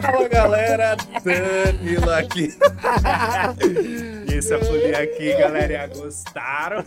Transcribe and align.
Fala 0.00 0.28
galera, 0.28 0.96
Danilo 0.96 2.10
aqui. 2.10 2.56
esse 4.32 4.54
é 4.54 5.02
aqui, 5.02 5.36
galera. 5.36 5.88
Gostaram? 5.88 6.78
É, 6.78 6.82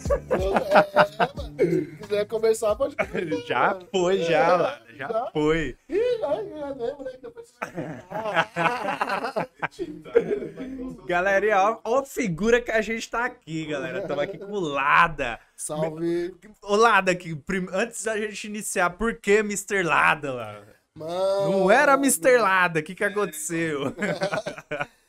é, 1.63 1.65
se 1.65 1.85
quiser 1.97 2.25
começar, 2.27 2.75
pode 2.75 2.95
começar. 2.95 3.47
Já 3.47 3.77
foi, 3.91 4.19
já, 4.19 4.55
lá. 4.55 4.79
Já, 4.95 5.07
já, 5.07 5.29
foi. 5.33 5.75
Ih, 5.89 6.19
já, 6.19 6.27
já 6.27 6.69
lembro, 6.69 7.03
né? 7.03 7.11
Depois 7.21 7.53
Galera, 11.05 11.63
ó, 11.63 11.79
ó 11.83 11.99
a 11.99 12.05
figura 12.05 12.61
que 12.61 12.71
a 12.71 12.81
gente 12.81 13.09
tá 13.09 13.25
aqui, 13.25 13.65
galera. 13.65 13.99
Estamos 13.99 14.23
aqui 14.23 14.37
com 14.37 14.51
o 14.51 14.59
Lada. 14.59 15.39
Salve. 15.55 16.35
O 16.61 16.75
Lada, 16.75 17.11
aqui, 17.11 17.37
antes 17.73 18.03
da 18.03 18.17
gente 18.17 18.47
iniciar, 18.47 18.91
por 18.91 19.15
que 19.15 19.39
Mr. 19.39 19.83
Lada, 19.83 20.33
Lada? 20.33 20.78
Mano. 20.95 21.51
Não 21.51 21.71
era 21.71 21.93
Mr. 21.93 22.37
Lada, 22.37 22.79
o 22.79 22.83
que, 22.83 22.95
que 22.95 23.03
aconteceu? 23.03 23.93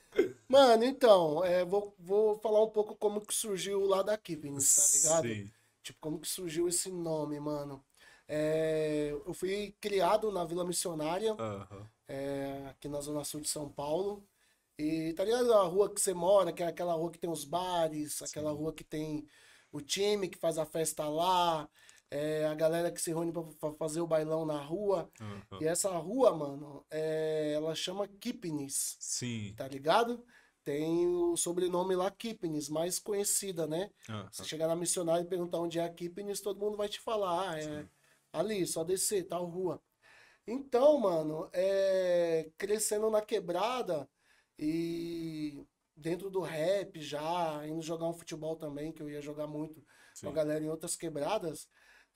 Mano, 0.49 0.85
então, 0.85 1.45
é, 1.45 1.65
vou, 1.65 1.95
vou 1.99 2.37
falar 2.41 2.65
um 2.65 2.71
pouco 2.71 2.97
como 2.97 3.21
que 3.21 3.33
surgiu 3.33 3.81
o 3.81 3.87
Lada 3.87 4.17
Keeping, 4.19 4.57
tá 4.57 4.83
ligado? 4.95 5.29
Sim. 5.29 5.53
Tipo, 5.83 5.99
como 6.01 6.19
que 6.19 6.29
surgiu 6.29 6.69
esse 6.69 6.91
nome, 6.91 7.39
mano. 7.39 7.85
É, 8.27 9.11
eu 9.27 9.33
fui 9.33 9.75
criado 9.81 10.31
na 10.31 10.45
Vila 10.45 10.65
Missionária, 10.65 11.35
uhum. 11.35 11.87
é, 12.09 12.67
aqui 12.69 12.89
na 12.89 13.01
Zona 13.01 13.25
Sul 13.25 13.41
de 13.41 13.49
São 13.49 13.69
Paulo. 13.69 14.25
E 14.79 15.13
tá 15.15 15.25
ligado 15.25 15.53
a 15.53 15.63
rua 15.65 15.93
que 15.93 16.01
você 16.01 16.15
mora, 16.15 16.53
que 16.53 16.63
é 16.63 16.67
aquela 16.67 16.95
rua 16.95 17.11
que 17.11 17.19
tem 17.19 17.31
os 17.31 17.45
bares, 17.45 18.15
Sim. 18.15 18.25
aquela 18.25 18.51
rua 18.51 18.73
que 18.73 18.85
tem 18.85 19.27
o 19.73 19.81
time 19.81 20.29
que 20.29 20.39
faz 20.39 20.59
a 20.59 20.67
festa 20.67 21.09
lá, 21.09 21.69
é, 22.11 22.45
a 22.47 22.55
galera 22.55 22.91
que 22.91 23.01
se 23.01 23.11
reúne 23.11 23.33
pra, 23.33 23.73
fazer 23.75 24.01
o 24.01 24.07
bailão 24.07 24.45
na 24.45 24.61
rua. 24.61 25.11
Uhum. 25.21 25.59
E 25.61 25.67
essa 25.67 25.91
rua, 25.91 26.35
mano, 26.35 26.85
é, 26.91 27.53
ela 27.55 27.75
chama 27.75 28.09
Kipnis. 28.09 28.97
Sim. 28.99 29.55
Tá 29.57 29.69
ligado? 29.69 30.25
Tem 30.65 31.07
o 31.07 31.37
sobrenome 31.37 31.95
lá 31.95 32.11
Kipnis, 32.11 32.69
mais 32.69 32.99
conhecida, 32.99 33.67
né? 33.67 33.91
Uhum. 34.09 34.29
Você 34.31 34.45
chegar 34.45 34.67
na 34.67 34.77
missionária 34.77 35.23
e 35.23 35.29
perguntar 35.29 35.59
onde 35.59 35.79
é 35.79 35.85
a 35.85 35.89
Kipnis, 35.89 36.41
todo 36.41 36.61
mundo 36.61 36.77
vai 36.77 36.89
te 36.89 37.01
falar. 37.01 37.51
Ah, 37.51 37.59
é 37.59 37.63
Sim. 37.63 37.89
ali, 38.33 38.67
só 38.67 38.83
descer, 38.83 39.27
tal 39.27 39.47
rua. 39.47 39.81
Então, 40.47 40.99
mano, 40.99 41.49
é, 41.53 42.51
crescendo 42.59 43.09
na 43.09 43.23
quebrada 43.23 44.09
e 44.59 45.65
dentro 45.97 46.29
do 46.29 46.41
rap 46.41 47.01
já, 47.01 47.65
indo 47.67 47.83
jogar 47.83 48.07
um 48.07 48.15
futebol 48.15 48.57
também, 48.57 48.91
que 48.91 49.03
eu 49.03 49.09
ia 49.09 49.21
jogar 49.21 49.47
muito 49.47 49.85
Sim. 50.15 50.27
com 50.27 50.33
a 50.33 50.35
galera 50.35 50.65
em 50.65 50.69
outras 50.69 50.97
quebradas. 50.97 51.69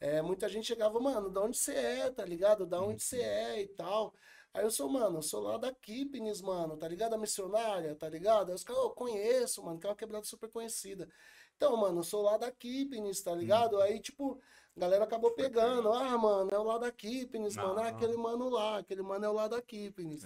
É, 0.05 0.21
muita 0.21 0.51
gente 0.51 0.67
chegava, 0.67 1.01
mano, 1.01 1.31
da 1.31 1.41
onde 1.41 1.57
você 1.57 1.73
é, 1.73 2.11
tá 2.11 2.27
ligado? 2.27 2.67
Da 2.67 2.79
onde 2.79 3.03
você 3.03 3.17
uhum. 3.17 3.25
é 3.25 3.63
e 3.63 3.69
tal. 3.69 4.15
Aí 4.53 4.63
eu 4.63 4.71
sou, 4.71 4.87
mano, 4.87 5.17
eu 5.17 5.23
sou 5.23 5.41
lá 5.41 5.57
da 5.57 5.73
Kipnis, 5.73 6.43
mano, 6.43 6.77
tá 6.77 6.87
ligado? 6.87 7.15
A 7.15 7.19
missionária, 7.19 7.95
tá 7.95 8.07
ligado? 8.07 8.51
Aí 8.51 8.55
os 8.55 8.63
caras, 8.63 8.83
eu 8.83 8.91
conheço, 8.91 9.65
mano, 9.65 9.81
que 9.81 9.87
é 9.87 9.89
uma 9.89 9.97
quebrada 9.97 10.27
super 10.27 10.51
conhecida. 10.51 11.09
Então, 11.57 11.75
mano, 11.75 12.01
eu 12.01 12.03
sou 12.03 12.21
lá 12.21 12.37
da 12.37 12.53
Kipnis, 12.53 13.23
tá 13.23 13.35
ligado? 13.35 13.77
Uhum. 13.77 13.81
Aí, 13.81 13.99
tipo, 13.99 14.39
a 14.77 14.81
galera 14.81 15.05
acabou 15.05 15.31
pegando. 15.31 15.91
Ah, 15.91 16.19
mano, 16.19 16.51
é 16.53 16.59
o 16.59 16.65
lá 16.65 16.77
da 16.77 16.93
Kipnis, 16.93 17.57
mano. 17.57 17.81
Ah, 17.81 17.89
aquele 17.89 18.19
mano 18.19 18.51
lá, 18.51 18.81
aquele 18.81 19.01
mano 19.01 19.25
é 19.25 19.29
o 19.31 19.33
lá 19.33 19.49
da 19.49 19.63
Kipnis. 19.63 20.25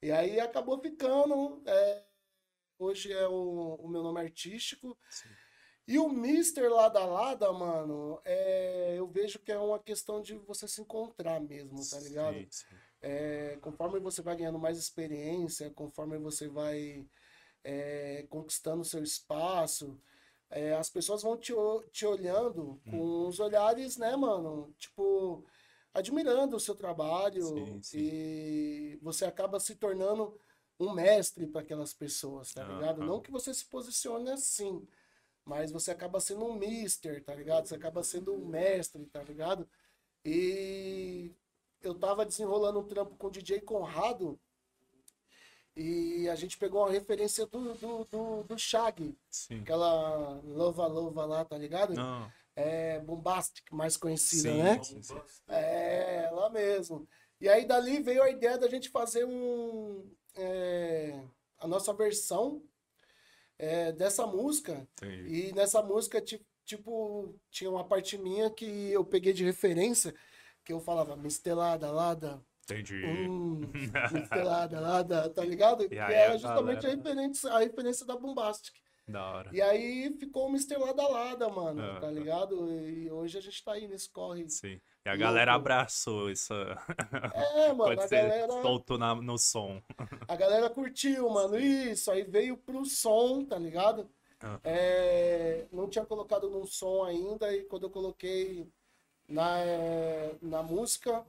E 0.00 0.12
aí 0.12 0.38
acabou 0.38 0.78
ficando. 0.78 1.60
É, 1.66 2.04
hoje 2.78 3.12
é 3.12 3.26
o, 3.26 3.80
o 3.80 3.88
meu 3.88 4.04
nome 4.04 4.20
artístico. 4.20 4.96
Sim. 5.10 5.28
E 5.88 5.98
o 5.98 6.10
Mister 6.10 6.70
Lada 6.70 7.02
Lada, 7.02 7.50
mano, 7.50 8.20
é, 8.22 8.96
eu 8.98 9.08
vejo 9.08 9.38
que 9.38 9.50
é 9.50 9.58
uma 9.58 9.78
questão 9.78 10.20
de 10.20 10.34
você 10.34 10.68
se 10.68 10.82
encontrar 10.82 11.40
mesmo, 11.40 11.80
tá 11.88 11.98
ligado? 12.00 12.34
Sim, 12.34 12.46
sim. 12.50 12.66
É, 13.00 13.56
conforme 13.62 13.98
você 13.98 14.20
vai 14.20 14.36
ganhando 14.36 14.58
mais 14.58 14.76
experiência, 14.76 15.70
conforme 15.70 16.18
você 16.18 16.46
vai 16.46 17.08
é, 17.64 18.26
conquistando 18.28 18.84
seu 18.84 19.02
espaço, 19.02 19.98
é, 20.50 20.74
as 20.74 20.90
pessoas 20.90 21.22
vão 21.22 21.38
te, 21.38 21.54
te 21.90 22.04
olhando 22.04 22.78
com 22.90 22.98
hum. 22.98 23.26
os 23.26 23.40
olhares, 23.40 23.96
né, 23.96 24.14
mano? 24.14 24.74
Tipo, 24.76 25.42
admirando 25.94 26.54
o 26.54 26.60
seu 26.60 26.74
trabalho 26.74 27.80
sim, 27.80 27.98
e 27.98 28.98
você 29.00 29.24
acaba 29.24 29.58
se 29.58 29.74
tornando 29.74 30.38
um 30.78 30.92
mestre 30.92 31.46
para 31.46 31.62
aquelas 31.62 31.94
pessoas, 31.94 32.52
tá 32.52 32.62
ligado? 32.62 33.02
Não 33.02 33.22
que 33.22 33.30
você 33.30 33.54
se 33.54 33.64
posicione 33.64 34.30
assim, 34.30 34.86
mas 35.48 35.72
você 35.72 35.90
acaba 35.90 36.20
sendo 36.20 36.44
um 36.44 36.54
mister, 36.54 37.24
tá 37.24 37.34
ligado? 37.34 37.66
Você 37.66 37.74
acaba 37.74 38.04
sendo 38.04 38.34
um 38.34 38.46
mestre, 38.46 39.06
tá 39.06 39.22
ligado? 39.22 39.66
E 40.22 41.32
eu 41.80 41.94
tava 41.94 42.26
desenrolando 42.26 42.80
um 42.80 42.86
trampo 42.86 43.16
com 43.16 43.28
o 43.28 43.30
DJ 43.30 43.62
Conrado 43.62 44.38
e 45.74 46.28
a 46.28 46.34
gente 46.34 46.58
pegou 46.58 46.82
uma 46.82 46.90
referência 46.90 47.46
do, 47.46 47.72
do, 47.74 48.04
do, 48.04 48.42
do 48.42 48.58
Shag. 48.58 49.16
Sim. 49.30 49.60
Aquela 49.60 50.38
Louva 50.44 50.86
Louva 50.86 51.24
lá, 51.24 51.44
tá 51.46 51.56
ligado? 51.56 51.94
Não. 51.94 52.30
É 52.54 53.00
Bombastic, 53.00 53.72
mais 53.72 53.96
conhecida, 53.96 54.50
sim, 54.50 54.62
né? 54.62 54.82
Sim, 54.82 55.00
sim. 55.00 55.20
É, 55.46 56.28
lá 56.30 56.50
mesmo. 56.50 57.08
E 57.40 57.48
aí 57.48 57.64
dali 57.64 58.02
veio 58.02 58.22
a 58.22 58.28
ideia 58.28 58.58
da 58.58 58.68
gente 58.68 58.90
fazer 58.90 59.24
um. 59.24 60.04
É, 60.34 61.18
a 61.58 61.66
nossa 61.66 61.94
versão 61.94 62.62
é, 63.58 63.92
dessa 63.92 64.26
música. 64.26 64.88
Entendi. 65.02 65.48
E 65.48 65.52
nessa 65.52 65.82
música, 65.82 66.22
tipo, 66.64 67.34
tinha 67.50 67.70
uma 67.70 67.84
parte 67.84 68.16
minha 68.16 68.50
que 68.50 68.90
eu 68.90 69.04
peguei 69.04 69.32
de 69.32 69.44
referência, 69.44 70.14
que 70.64 70.72
eu 70.72 70.80
falava 70.80 71.16
mistelada, 71.16 71.90
lada. 71.90 72.42
Entendi. 72.64 73.04
Hum, 73.04 73.60
mistelada, 74.12 74.78
lada, 74.80 75.30
tá 75.30 75.44
ligado? 75.44 75.84
E 75.84 75.88
que 75.88 75.96
era 75.96 76.36
justamente 76.36 76.86
a, 76.86 76.90
a, 76.90 76.94
referência, 76.94 77.50
a 77.50 77.58
referência 77.58 78.06
da 78.06 78.16
Bombastic. 78.16 78.74
Da 79.08 79.30
hora. 79.30 79.50
E 79.54 79.62
aí 79.62 80.14
ficou 80.18 80.46
o 80.46 80.50
Mr. 80.50 80.76
Lada 80.76 81.08
Lada, 81.08 81.48
mano, 81.48 81.96
uh, 81.96 82.00
tá 82.00 82.10
ligado? 82.10 82.70
E 82.70 83.10
hoje 83.10 83.38
a 83.38 83.40
gente 83.40 83.64
tá 83.64 83.72
aí 83.72 83.88
nesse 83.88 84.10
corre. 84.10 84.48
Sim. 84.50 84.78
E 85.04 85.08
a 85.08 85.16
galera 85.16 85.54
abraçou 85.54 86.30
isso. 86.30 86.52
É, 86.52 87.72
mano, 87.72 87.96
Pode 87.96 88.02
a 88.02 88.06
galera. 88.22 88.52
Soltou 88.62 88.98
na, 88.98 89.14
no 89.14 89.38
som. 89.38 89.82
A 90.28 90.36
galera 90.36 90.68
curtiu, 90.68 91.30
mano. 91.30 91.58
Isso, 91.58 92.10
aí 92.10 92.22
veio 92.22 92.58
pro 92.58 92.84
som, 92.84 93.46
tá 93.46 93.56
ligado? 93.56 94.10
Ah. 94.40 94.60
É, 94.62 95.66
não 95.72 95.88
tinha 95.88 96.04
colocado 96.04 96.50
no 96.50 96.66
som 96.66 97.02
ainda, 97.02 97.50
e 97.54 97.64
quando 97.64 97.84
eu 97.84 97.90
coloquei 97.90 98.70
na, 99.26 99.56
na 100.42 100.62
música, 100.62 101.26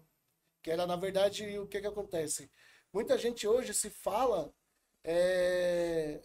que 0.62 0.70
era 0.70 0.86
na 0.86 0.98
verdade 0.98 1.58
o 1.58 1.66
que 1.66 1.80
que 1.80 1.88
acontece? 1.88 2.52
Muita 2.94 3.18
gente 3.18 3.48
hoje 3.48 3.74
se 3.74 3.90
fala 3.90 4.54
é, 5.04 6.22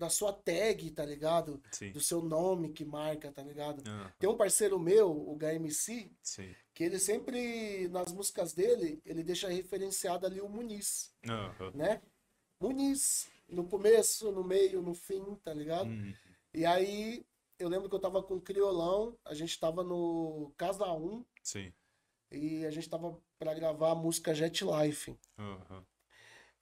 da 0.00 0.08
sua 0.08 0.32
tag, 0.32 0.90
tá 0.92 1.04
ligado? 1.04 1.62
Sim. 1.70 1.92
Do 1.92 2.00
seu 2.00 2.22
nome 2.22 2.72
que 2.72 2.86
marca, 2.86 3.30
tá 3.30 3.42
ligado? 3.42 3.86
Uhum. 3.86 4.10
Tem 4.18 4.30
um 4.30 4.36
parceiro 4.36 4.80
meu, 4.80 5.10
o 5.10 5.36
HMC, 5.36 6.10
Sim. 6.22 6.54
que 6.72 6.82
ele 6.82 6.98
sempre, 6.98 7.86
nas 7.88 8.10
músicas 8.10 8.54
dele, 8.54 9.02
ele 9.04 9.22
deixa 9.22 9.50
referenciado 9.50 10.24
ali 10.24 10.40
o 10.40 10.48
Muniz, 10.48 11.14
uhum. 11.28 11.70
né? 11.74 12.00
Muniz, 12.58 13.28
no 13.46 13.68
começo, 13.68 14.32
no 14.32 14.42
meio, 14.42 14.80
no 14.80 14.94
fim, 14.94 15.34
tá 15.44 15.52
ligado? 15.52 15.90
Uhum. 15.90 16.14
E 16.54 16.64
aí, 16.64 17.22
eu 17.58 17.68
lembro 17.68 17.86
que 17.86 17.94
eu 17.94 18.00
tava 18.00 18.22
com 18.22 18.36
o 18.36 18.40
Criolão, 18.40 19.18
a 19.22 19.34
gente 19.34 19.60
tava 19.60 19.84
no 19.84 20.50
Casa 20.56 20.90
1, 20.90 21.24
Sim. 21.42 21.70
e 22.32 22.64
a 22.64 22.70
gente 22.70 22.88
tava 22.88 23.20
para 23.38 23.52
gravar 23.52 23.90
a 23.90 23.94
música 23.94 24.34
Jet 24.34 24.64
Life. 24.64 25.14
Uhum. 25.38 25.84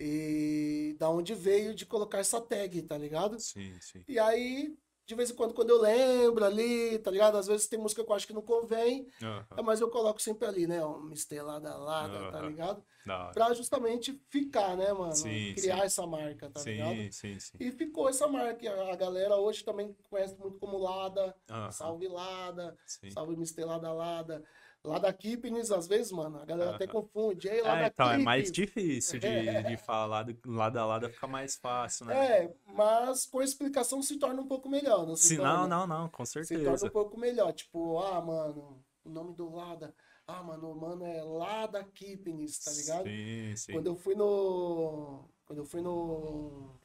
E 0.01 0.97
da 0.99 1.11
onde 1.11 1.35
veio 1.35 1.75
de 1.75 1.85
colocar 1.85 2.19
essa 2.19 2.41
tag, 2.41 2.83
tá 2.83 2.97
ligado? 2.97 3.39
Sim, 3.41 3.77
sim. 3.81 4.05
E 4.07 4.19
aí, 4.19 4.73
de 5.09 5.15
vez 5.15 5.31
em 5.31 5.35
quando, 5.35 5.55
quando 5.55 5.71
eu 5.71 5.81
lembro 5.81 6.45
ali, 6.45 6.99
tá 6.99 7.11
ligado? 7.11 7.37
Às 7.37 7.47
vezes 7.47 7.67
tem 7.67 7.79
música 7.79 8.05
que 8.05 8.11
eu 8.11 8.15
acho 8.15 8.27
que 8.27 8.33
não 8.35 8.43
convém, 8.43 9.09
uhum. 9.23 9.65
mas 9.65 9.81
eu 9.81 9.91
coloco 9.91 10.21
sempre 10.21 10.47
ali, 10.47 10.67
né? 10.67 10.85
Uma 10.85 11.15
estelada 11.15 11.75
lá, 11.77 12.07
uhum. 12.07 12.31
tá 12.31 12.41
ligado? 12.43 12.85
Não. 13.07 13.33
Pra 13.33 13.55
justamente 13.55 14.23
ficar, 14.29 14.77
né, 14.77 14.93
mano? 14.93 15.15
Sim, 15.15 15.55
Criar 15.55 15.79
sim. 15.79 15.83
essa 15.83 16.07
marca, 16.07 16.51
tá 16.51 16.61
sim, 16.61 16.73
ligado? 16.73 17.13
Sim, 17.13 17.41
sim. 17.41 17.57
E 17.59 17.73
ficou 17.73 18.09
essa 18.09 18.29
marca. 18.29 18.71
A 18.93 18.97
galera 18.97 19.37
hoje 19.37 19.65
também 19.65 19.97
conhece 20.11 20.37
muito 20.37 20.59
como 20.59 20.77
Lada, 20.77 21.35
uhum. 21.51 21.73
Salve 21.73 22.07
Lada, 22.07 22.77
Salve 23.11 23.35
Mistelada 23.35 23.91
Lada. 23.91 24.45
Lá 24.85 24.99
da 24.99 25.13
Kipnis, 25.13 25.71
às 25.71 25.89
vezes, 25.89 26.13
mano, 26.13 26.39
a 26.39 26.45
galera 26.45 26.75
até 26.75 26.87
confunde. 26.87 27.49
Aí, 27.49 27.61
lá 27.61 27.77
é, 27.77 27.81
da 27.83 27.87
então, 27.89 28.07
Kipnis. 28.07 28.23
é 28.23 28.25
mais 28.25 28.53
difícil 28.53 29.19
de, 29.19 29.27
é. 29.27 29.63
de 29.63 29.77
falar 29.77 30.23
do 30.23 30.37
lado 30.51 30.79
a 30.79 30.87
lado, 30.87 31.11
fica 31.11 31.27
mais 31.27 31.57
fácil, 31.57 32.07
né? 32.07 32.45
É, 32.45 32.55
mas 32.67 33.27
com 33.27 33.41
a 33.41 33.45
explicação 33.45 34.01
se 34.03 34.19
torna 34.19 34.41
um 34.41 34.47
pouco 34.47 34.69
melhor, 34.69 35.07
não 35.07 35.17
se, 35.17 35.29
se 35.29 35.37
Não, 35.37 35.67
não, 35.67 35.87
não, 35.87 36.09
com 36.09 36.25
certeza. 36.25 36.59
Se 36.59 36.65
torna 36.65 36.87
um 36.87 36.91
pouco 36.91 37.19
melhor. 37.19 37.53
Tipo, 37.53 37.99
ah, 37.99 38.21
mano, 38.21 38.83
o 39.05 39.11
nome 39.11 39.35
do 39.35 39.53
Lada. 39.55 39.95
Ah, 40.27 40.43
mano, 40.43 40.75
mano 40.75 41.07
é 41.07 41.23
Lada 41.23 41.83
Kipnis, 41.83 42.59
tá 42.59 42.71
ligado? 42.71 43.09
Sim, 43.09 43.57
sim. 43.57 43.73
Quando 43.73 43.87
eu 43.87 43.97
fui 43.97 44.15
no. 44.15 45.29
Quando 45.45 45.59
eu 45.61 45.65
fui 45.65 45.81
no 45.81 46.78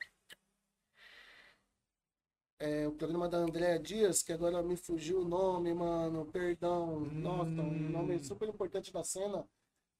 é, 2.63 2.87
o 2.87 2.93
programa 2.93 3.27
da 3.27 3.39
Andréa 3.39 3.77
Dias, 3.77 4.23
que 4.23 4.31
agora 4.31 4.63
me 4.63 4.77
fugiu 4.77 5.19
o 5.19 5.27
nome, 5.27 5.73
mano, 5.73 6.25
perdão. 6.25 6.99
Hum. 6.99 7.09
Nossa, 7.19 7.61
um 7.61 7.89
nome 7.89 8.23
super 8.23 8.47
importante 8.47 8.93
da 8.93 9.03
cena. 9.03 9.45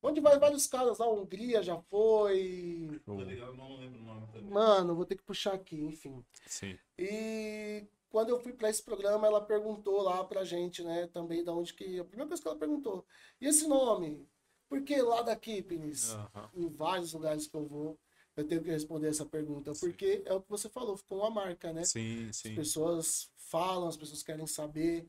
Onde 0.01 0.21
vai 0.21 0.39
vários 0.39 0.65
caras 0.65 0.97
lá, 0.97 1.09
Hungria 1.09 1.61
já 1.61 1.77
foi. 1.89 3.01
Tá 3.05 3.13
ligado, 3.15 3.53
não 3.55 3.75
lembro 3.75 3.99
o 3.99 4.03
nome 4.03 4.27
também. 4.27 4.49
Mano, 4.49 4.95
vou 4.95 5.05
ter 5.05 5.17
que 5.17 5.23
puxar 5.23 5.53
aqui, 5.53 5.81
enfim. 5.81 6.23
Sim. 6.45 6.77
E 6.97 7.85
quando 8.09 8.29
eu 8.29 8.39
fui 8.39 8.53
para 8.53 8.69
esse 8.69 8.81
programa, 8.81 9.27
ela 9.27 9.41
perguntou 9.41 10.01
lá 10.01 10.23
pra 10.23 10.45
gente, 10.45 10.83
né, 10.83 11.07
também 11.07 11.43
da 11.43 11.53
onde 11.53 11.73
que. 11.73 11.99
A 11.99 12.05
primeira 12.05 12.29
coisa 12.29 12.41
que 12.41 12.47
ela 12.47 12.57
perguntou. 12.57 13.05
E 13.41 13.47
esse 13.47 13.67
nome? 13.67 14.25
Por 14.69 14.81
que 14.83 15.01
lá 15.01 15.21
da 15.21 15.35
Kipnis? 15.35 16.13
Uhum. 16.13 16.65
Em 16.65 16.69
vários 16.69 17.13
lugares 17.13 17.45
que 17.45 17.55
eu 17.55 17.65
vou, 17.65 17.99
eu 18.35 18.47
tenho 18.47 18.63
que 18.63 18.69
responder 18.69 19.09
essa 19.09 19.25
pergunta. 19.25 19.73
Sim. 19.73 19.87
Porque 19.87 20.23
é 20.25 20.33
o 20.33 20.41
que 20.41 20.49
você 20.49 20.69
falou, 20.69 20.97
ficou 20.97 21.19
uma 21.19 21.29
marca, 21.29 21.71
né? 21.71 21.83
Sim, 21.83 22.31
sim. 22.31 22.49
As 22.49 22.55
pessoas 22.55 23.31
falam, 23.35 23.87
as 23.87 23.97
pessoas 23.97 24.23
querem 24.23 24.47
saber. 24.47 25.07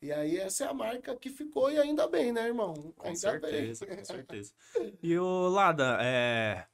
E 0.00 0.12
aí 0.12 0.36
essa 0.38 0.64
é 0.64 0.68
a 0.68 0.74
marca 0.74 1.14
que 1.16 1.30
ficou 1.30 1.70
e 1.70 1.78
ainda 1.78 2.06
bem, 2.08 2.32
né, 2.32 2.46
irmão? 2.46 2.74
Com 2.96 3.08
ainda 3.08 3.18
certeza, 3.18 3.86
bem. 3.86 3.96
com 3.96 4.04
certeza. 4.04 4.52
E 5.02 5.18
o 5.18 5.48
Lada, 5.48 5.98
é... 6.00 6.66
a 6.66 6.68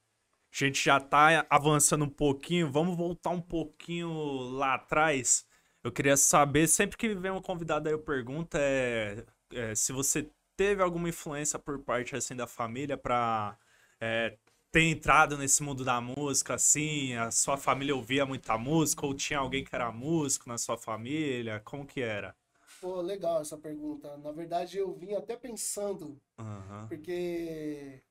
gente 0.51 0.83
já 0.83 0.99
tá 0.99 1.45
avançando 1.49 2.05
um 2.05 2.09
pouquinho, 2.09 2.71
vamos 2.71 2.97
voltar 2.97 3.29
um 3.29 3.41
pouquinho 3.41 4.11
lá 4.51 4.75
atrás. 4.75 5.45
Eu 5.83 5.91
queria 5.91 6.15
saber, 6.15 6.67
sempre 6.67 6.97
que 6.97 7.13
vem 7.15 7.31
um 7.31 7.41
convidado 7.41 7.87
aí 7.87 7.93
eu 7.93 7.99
pergunto 7.99 8.57
é, 8.57 9.25
é 9.53 9.75
se 9.75 9.91
você 9.91 10.29
teve 10.55 10.83
alguma 10.83 11.09
influência 11.09 11.57
por 11.57 11.79
parte 11.79 12.15
assim 12.15 12.35
da 12.35 12.45
família 12.45 12.97
para 12.97 13.57
é, 13.99 14.37
ter 14.71 14.83
entrado 14.83 15.37
nesse 15.37 15.61
mundo 15.61 15.83
da 15.83 15.99
música, 15.99 16.53
assim, 16.53 17.13
a 17.13 17.29
sua 17.29 17.57
família 17.57 17.95
ouvia 17.95 18.25
muita 18.25 18.57
música 18.57 19.05
ou 19.05 19.13
tinha 19.13 19.39
alguém 19.39 19.63
que 19.65 19.75
era 19.75 19.91
músico 19.91 20.47
na 20.47 20.57
sua 20.57 20.77
família, 20.77 21.59
como 21.59 21.85
que 21.85 22.01
era? 22.01 22.35
Pô, 22.79 23.01
legal 23.01 23.41
essa 23.41 23.57
pergunta. 23.57 24.17
Na 24.17 24.31
verdade, 24.31 24.77
eu 24.77 24.93
vim 24.93 25.13
até 25.13 25.35
pensando, 25.35 26.19
uhum. 26.39 26.87
porque 26.87 28.01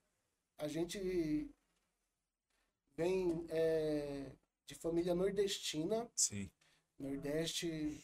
a 0.59 0.69
gente 0.69 1.51
vem 2.95 3.47
é, 3.49 4.31
de 4.67 4.75
família 4.75 5.15
nordestina. 5.15 6.09
Sim. 6.15 6.51
Nordeste 6.99 7.99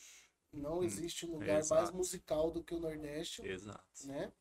não 0.52 0.78
hum, 0.78 0.82
existe 0.82 1.26
lugar 1.26 1.58
Exato. 1.58 1.82
mais 1.82 1.94
musical 1.94 2.50
do 2.50 2.64
que 2.64 2.74
o 2.74 2.80
Nordeste. 2.80 3.46
Exato. 3.46 3.84
Né? 4.06 4.32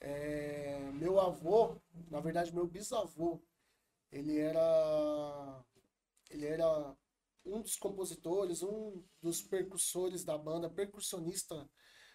É, 0.00 0.90
meu 0.92 1.20
avô, 1.20 1.80
na 2.10 2.20
verdade, 2.20 2.54
meu 2.54 2.66
bisavô, 2.66 3.42
ele 4.10 4.38
era. 4.38 5.64
Ele 6.30 6.46
era 6.46 6.96
um 7.44 7.60
dos 7.60 7.76
compositores, 7.76 8.62
um 8.62 9.02
dos 9.20 9.42
percussores 9.42 10.24
da 10.24 10.38
banda, 10.38 10.70
percussionista 10.70 11.68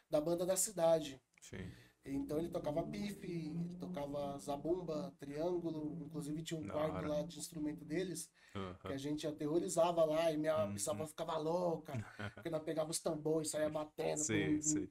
da 0.09 0.21
banda 0.21 0.45
da 0.45 0.55
cidade. 0.55 1.21
Sim. 1.41 1.71
Então 2.05 2.37
ele 2.37 2.49
tocava 2.49 2.83
bife, 2.83 3.25
ele 3.25 3.77
tocava 3.79 4.37
zabumba, 4.37 5.11
triângulo, 5.19 6.05
inclusive 6.05 6.43
tinha 6.43 6.59
um 6.59 6.67
quarto 6.67 7.07
lá 7.07 7.23
de 7.23 7.39
instrumento 7.39 7.83
deles, 7.83 8.29
uhum. 8.55 8.75
que 8.75 8.93
a 8.93 8.97
gente 8.97 9.25
aterrorizava 9.25 10.05
lá 10.05 10.31
e 10.31 10.37
minha 10.37 10.65
uhum. 10.65 10.73
bisavó 10.73 11.07
ficava 11.07 11.35
louca, 11.37 11.93
porque 12.35 12.49
nós 12.51 12.63
pegava 12.63 12.91
os 12.91 12.99
tambores, 12.99 13.49
saía 13.49 13.69
batendo. 13.69 14.19
Sim, 14.19 14.61
sim. 14.61 14.87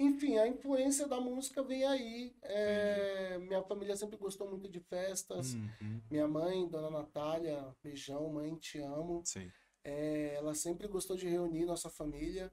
Enfim, 0.00 0.38
a 0.38 0.48
influência 0.48 1.06
da 1.06 1.20
música 1.20 1.62
vem 1.62 1.84
aí. 1.84 2.34
É, 2.40 3.36
minha 3.36 3.62
família 3.62 3.94
sempre 3.94 4.16
gostou 4.16 4.48
muito 4.48 4.66
de 4.66 4.80
festas. 4.80 5.52
Uhum. 5.52 6.00
Minha 6.10 6.26
mãe, 6.26 6.66
Dona 6.66 6.88
Natália, 6.88 7.76
beijão, 7.82 8.32
mãe, 8.32 8.56
te 8.56 8.78
amo. 8.78 9.22
É, 9.84 10.36
ela 10.36 10.54
sempre 10.54 10.88
gostou 10.88 11.18
de 11.18 11.28
reunir 11.28 11.66
nossa 11.66 11.90
família. 11.90 12.50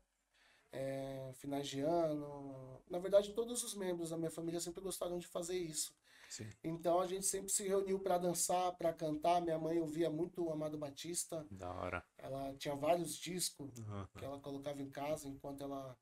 É, 0.74 1.32
finais 1.36 1.70
de 1.70 1.80
ano. 1.80 2.82
Na 2.90 3.00
verdade, 3.00 3.32
todos 3.32 3.64
os 3.64 3.74
membros 3.74 4.10
da 4.10 4.18
minha 4.18 4.30
família 4.30 4.60
sempre 4.60 4.82
gostaram 4.82 5.18
de 5.18 5.26
fazer 5.26 5.58
isso. 5.58 5.96
Sim. 6.28 6.50
Então 6.62 7.00
a 7.00 7.08
gente 7.08 7.26
sempre 7.26 7.50
se 7.50 7.66
reuniu 7.66 7.98
para 7.98 8.18
dançar, 8.18 8.76
para 8.76 8.92
cantar. 8.92 9.42
Minha 9.42 9.58
mãe 9.58 9.80
ouvia 9.80 10.10
muito 10.10 10.44
o 10.44 10.52
Amado 10.52 10.78
Batista. 10.78 11.48
Da 11.50 11.72
hora. 11.72 12.04
Ela 12.18 12.54
tinha 12.56 12.76
vários 12.76 13.16
discos 13.16 13.80
uhum. 13.80 14.06
que 14.18 14.26
ela 14.26 14.38
colocava 14.38 14.82
em 14.82 14.90
casa 14.90 15.30
enquanto 15.30 15.64
ela 15.64 15.98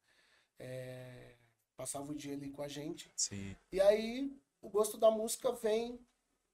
é, 0.59 1.35
passava 1.75 2.11
o 2.11 2.15
dia 2.15 2.33
ali 2.33 2.49
com 2.49 2.61
a 2.61 2.67
gente. 2.67 3.11
Sim. 3.15 3.55
E 3.71 3.79
aí 3.79 4.35
o 4.61 4.69
gosto 4.69 4.97
da 4.97 5.11
música 5.11 5.51
vem 5.51 5.99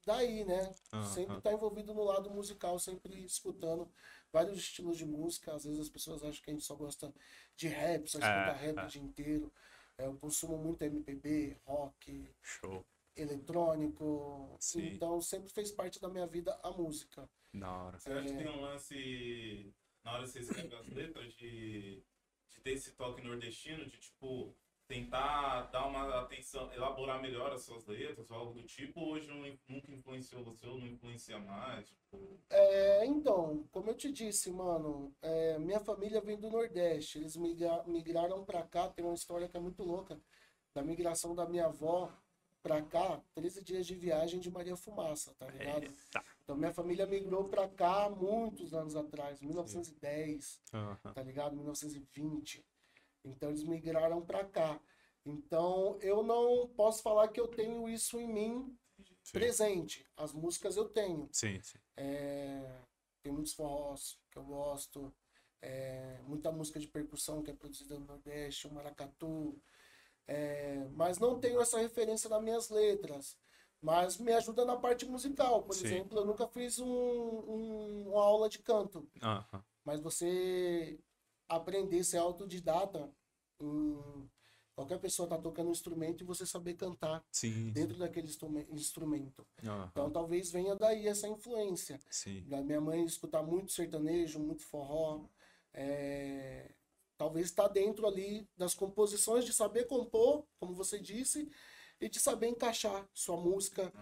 daí, 0.05 0.43
né? 0.43 0.73
Uhum. 0.93 1.03
Sempre 1.03 1.41
tá 1.41 1.53
envolvido 1.53 1.93
no 1.93 2.03
lado 2.03 2.29
musical, 2.29 2.79
sempre 2.79 3.23
escutando 3.23 3.91
vários 4.31 4.57
estilos 4.57 4.97
de 4.97 5.05
música. 5.05 5.53
Às 5.53 5.65
vezes 5.65 5.79
as 5.79 5.89
pessoas 5.89 6.23
acham 6.23 6.43
que 6.43 6.49
a 6.49 6.53
gente 6.53 6.65
só 6.65 6.75
gosta 6.75 7.13
de 7.55 7.67
rap, 7.67 8.07
só 8.07 8.19
escuta 8.19 8.29
é, 8.29 8.53
rap 8.53 8.77
é. 8.77 8.83
o 8.83 8.87
dia 8.87 9.01
inteiro. 9.01 9.53
É, 9.97 10.05
eu 10.05 10.15
consumo 10.17 10.57
muito 10.57 10.81
MPB, 10.83 11.57
rock, 11.65 12.33
Show. 12.41 12.85
eletrônico. 13.15 14.57
Sim. 14.59 14.87
Então 14.87 15.21
sempre 15.21 15.49
fez 15.51 15.71
parte 15.71 15.99
da 16.01 16.09
minha 16.09 16.27
vida 16.27 16.59
a 16.63 16.71
música. 16.71 17.29
Na 17.53 17.83
hora. 17.83 17.99
Você 17.99 18.11
acha 18.11 18.29
que 18.29 18.37
tem 18.43 18.49
um 18.49 18.61
lance 18.61 19.73
na 20.03 20.13
hora 20.13 20.23
que 20.23 20.29
você 20.29 20.39
escreve 20.39 20.75
as 20.75 20.87
letras 20.87 21.33
de 21.35 22.03
ter 22.61 22.73
esse 22.73 22.91
toque 22.91 23.21
nordestino, 23.21 23.85
de 23.85 23.97
tipo, 23.97 24.55
tentar 24.87 25.63
dar 25.71 25.87
uma 25.87 26.19
atenção, 26.19 26.71
elaborar 26.73 27.21
melhor 27.21 27.53
as 27.53 27.63
suas 27.63 27.85
letras 27.87 28.29
ou 28.29 28.37
algo 28.37 28.53
do 28.53 28.63
tipo, 28.63 28.99
hoje 29.09 29.27
não, 29.27 29.37
nunca 29.67 29.91
influenciou 29.91 30.43
você 30.43 30.67
ou 30.67 30.77
não 30.77 30.87
influencia 30.87 31.39
mais? 31.39 31.87
Tipo... 31.87 32.39
É, 32.49 33.05
então, 33.05 33.65
como 33.71 33.89
eu 33.89 33.95
te 33.95 34.11
disse, 34.11 34.51
mano, 34.51 35.15
é, 35.21 35.57
minha 35.59 35.79
família 35.79 36.19
vem 36.19 36.37
do 36.37 36.49
Nordeste, 36.49 37.19
eles 37.19 37.37
migra, 37.37 37.83
migraram 37.87 38.43
pra 38.43 38.63
cá, 38.63 38.89
tem 38.89 39.05
uma 39.05 39.13
história 39.13 39.47
que 39.47 39.55
é 39.55 39.61
muito 39.61 39.81
louca, 39.81 40.19
da 40.73 40.83
migração 40.83 41.33
da 41.33 41.47
minha 41.47 41.67
avó 41.67 42.11
pra 42.61 42.81
cá, 42.81 43.21
13 43.33 43.63
dias 43.63 43.87
de 43.87 43.95
viagem 43.95 44.39
de 44.39 44.51
Maria 44.51 44.75
Fumaça, 44.75 45.33
tá 45.39 45.47
ligado? 45.47 45.83
Eita. 45.83 46.23
Então 46.51 46.59
minha 46.59 46.73
família 46.73 47.05
migrou 47.05 47.45
pra 47.45 47.69
cá 47.69 48.09
muitos 48.09 48.73
anos 48.73 48.93
atrás, 48.93 49.39
1910, 49.39 50.61
uhum. 50.73 51.13
tá 51.13 51.23
ligado? 51.23 51.55
1920. 51.55 52.65
Então 53.23 53.47
eles 53.47 53.63
migraram 53.63 54.21
pra 54.21 54.43
cá. 54.43 54.77
Então 55.25 55.97
eu 56.01 56.21
não 56.21 56.67
posso 56.75 57.01
falar 57.01 57.29
que 57.29 57.39
eu 57.39 57.47
tenho 57.47 57.87
isso 57.87 58.19
em 58.19 58.27
mim 58.27 58.77
sim. 59.23 59.31
presente. 59.31 60.05
As 60.17 60.33
músicas 60.33 60.75
eu 60.75 60.89
tenho. 60.89 61.29
Sim, 61.31 61.61
sim. 61.61 61.79
É, 61.95 62.81
tem 63.23 63.31
muitos 63.31 63.53
forrós 63.53 64.19
que 64.29 64.37
eu 64.37 64.43
gosto. 64.43 65.13
É, 65.61 66.19
muita 66.23 66.51
música 66.51 66.81
de 66.81 66.87
percussão 66.87 67.41
que 67.41 67.51
é 67.51 67.53
produzida 67.53 67.97
no 67.97 68.05
Nordeste, 68.05 68.67
o 68.67 68.73
maracatu, 68.73 69.57
é, 70.27 70.85
mas 70.95 71.17
não 71.17 71.39
tenho 71.39 71.61
essa 71.61 71.79
referência 71.79 72.29
nas 72.29 72.43
minhas 72.43 72.69
letras. 72.69 73.37
Mas 73.81 74.17
me 74.17 74.31
ajuda 74.33 74.63
na 74.63 74.77
parte 74.77 75.05
musical. 75.05 75.63
Por 75.63 75.75
Sim. 75.75 75.85
exemplo, 75.87 76.19
eu 76.19 76.25
nunca 76.25 76.47
fiz 76.47 76.79
um, 76.79 76.85
um, 76.85 78.09
uma 78.09 78.23
aula 78.23 78.47
de 78.47 78.59
canto. 78.59 78.99
Uhum. 79.21 79.61
Mas 79.83 79.99
você 79.99 80.99
aprender, 81.49 82.03
ser 82.03 82.17
autodidata, 82.17 83.11
um, 83.59 84.27
qualquer 84.75 84.99
pessoa 84.99 85.25
está 85.25 85.37
tocando 85.37 85.69
um 85.69 85.71
instrumento 85.71 86.23
e 86.23 86.27
você 86.27 86.45
saber 86.45 86.75
cantar 86.75 87.23
sim, 87.31 87.71
dentro 87.71 87.97
daquele 87.97 88.29
instrumento. 88.69 89.45
Uhum. 89.63 89.85
Então 89.91 90.11
talvez 90.11 90.51
venha 90.51 90.75
daí 90.75 91.07
essa 91.07 91.27
influência. 91.27 91.99
Sim. 92.09 92.43
Da 92.47 92.61
minha 92.61 92.79
mãe 92.79 93.03
escutar 93.03 93.41
muito 93.41 93.71
sertanejo, 93.71 94.39
muito 94.39 94.63
forró. 94.63 95.25
É 95.73 96.71
talvez 97.21 97.45
está 97.45 97.67
dentro 97.67 98.07
ali 98.07 98.49
das 98.57 98.73
composições 98.73 99.45
de 99.45 99.53
saber 99.53 99.85
compor, 99.85 100.43
como 100.59 100.73
você 100.73 100.97
disse, 100.97 101.47
e 102.01 102.09
de 102.09 102.19
saber 102.19 102.47
encaixar 102.47 103.07
sua 103.13 103.37
música 103.37 103.93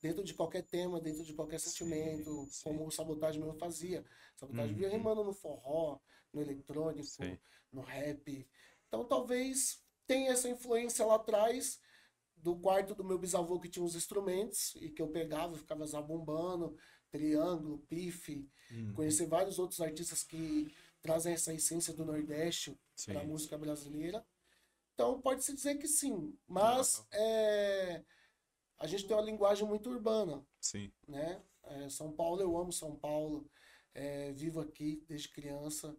dentro 0.00 0.24
de 0.24 0.34
qualquer 0.34 0.62
tema, 0.62 1.00
dentro 1.00 1.22
de 1.22 1.34
qualquer 1.34 1.60
sentimento, 1.60 2.48
sim. 2.50 2.64
como 2.64 2.86
o 2.86 2.90
Sabotagem 2.90 3.40
mesmo 3.40 3.56
fazia. 3.58 4.04
Sabotagem 4.36 4.72
uhum. 4.72 4.78
vinha 4.78 4.88
rimando 4.88 5.22
no 5.22 5.32
forró, 5.32 6.00
no 6.32 6.40
eletrônico, 6.40 7.06
sim. 7.06 7.38
no 7.70 7.82
rap. 7.82 8.48
Então 8.88 9.04
talvez 9.04 9.80
tenha 10.06 10.32
essa 10.32 10.48
influência 10.48 11.06
lá 11.06 11.16
atrás 11.16 11.80
do 12.36 12.56
quarto 12.56 12.94
do 12.94 13.04
meu 13.04 13.18
bisavô 13.18 13.60
que 13.60 13.68
tinha 13.68 13.84
os 13.84 13.94
instrumentos 13.94 14.74
e 14.80 14.90
que 14.90 15.00
eu 15.00 15.08
pegava, 15.08 15.56
ficava 15.56 15.86
zabumbando, 15.86 16.76
triângulo, 17.08 17.78
pife, 17.88 18.48
uhum. 18.72 18.94
conhecer 18.94 19.26
vários 19.26 19.58
outros 19.58 19.80
artistas 19.80 20.24
que 20.24 20.74
trazem 21.00 21.34
essa 21.34 21.54
essência 21.54 21.92
do 21.92 22.04
Nordeste 22.04 22.76
para 23.06 23.20
a 23.20 23.24
música 23.24 23.56
brasileira. 23.56 24.24
Então 24.94 25.20
pode-se 25.20 25.54
dizer 25.54 25.76
que 25.76 25.88
sim, 25.88 26.36
mas 26.46 27.06
é, 27.12 28.04
a 28.78 28.86
gente 28.86 29.06
tem 29.06 29.16
uma 29.16 29.22
linguagem 29.22 29.66
muito 29.66 29.90
urbana. 29.90 30.44
Sim. 30.60 30.92
Né? 31.08 31.42
É, 31.64 31.88
São 31.88 32.12
Paulo, 32.12 32.40
eu 32.40 32.56
amo 32.56 32.72
São 32.72 32.94
Paulo, 32.96 33.50
é, 33.94 34.32
vivo 34.32 34.60
aqui 34.60 35.04
desde 35.08 35.28
criança. 35.28 35.96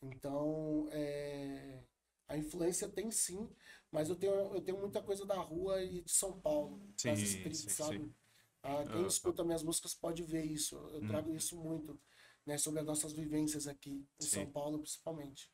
Então 0.00 0.88
é, 0.90 1.82
a 2.28 2.36
influência 2.36 2.88
tem 2.88 3.10
sim, 3.10 3.48
mas 3.90 4.08
eu 4.08 4.16
tenho, 4.16 4.32
eu 4.54 4.60
tenho 4.60 4.78
muita 4.78 5.02
coisa 5.02 5.26
da 5.26 5.36
rua 5.36 5.82
e 5.82 6.02
de 6.02 6.10
São 6.10 6.40
Paulo, 6.40 6.80
sim, 6.96 7.08
das 7.08 7.20
streets, 7.20 7.60
sim, 7.60 7.68
sabe? 7.68 7.98
Sim. 7.98 8.14
Ah, 8.62 8.84
quem 8.90 9.06
escuta 9.06 9.44
minhas 9.44 9.62
músicas 9.62 9.92
pode 9.92 10.22
ver 10.22 10.44
isso. 10.44 10.76
Eu 10.92 11.06
trago 11.06 11.30
hum. 11.30 11.34
isso 11.34 11.56
muito 11.56 12.00
né, 12.46 12.56
sobre 12.58 12.80
as 12.80 12.86
nossas 12.86 13.12
vivências 13.12 13.66
aqui 13.66 14.06
em. 14.20 14.24
São 14.24 14.46
Paulo, 14.46 14.78
principalmente. 14.78 15.50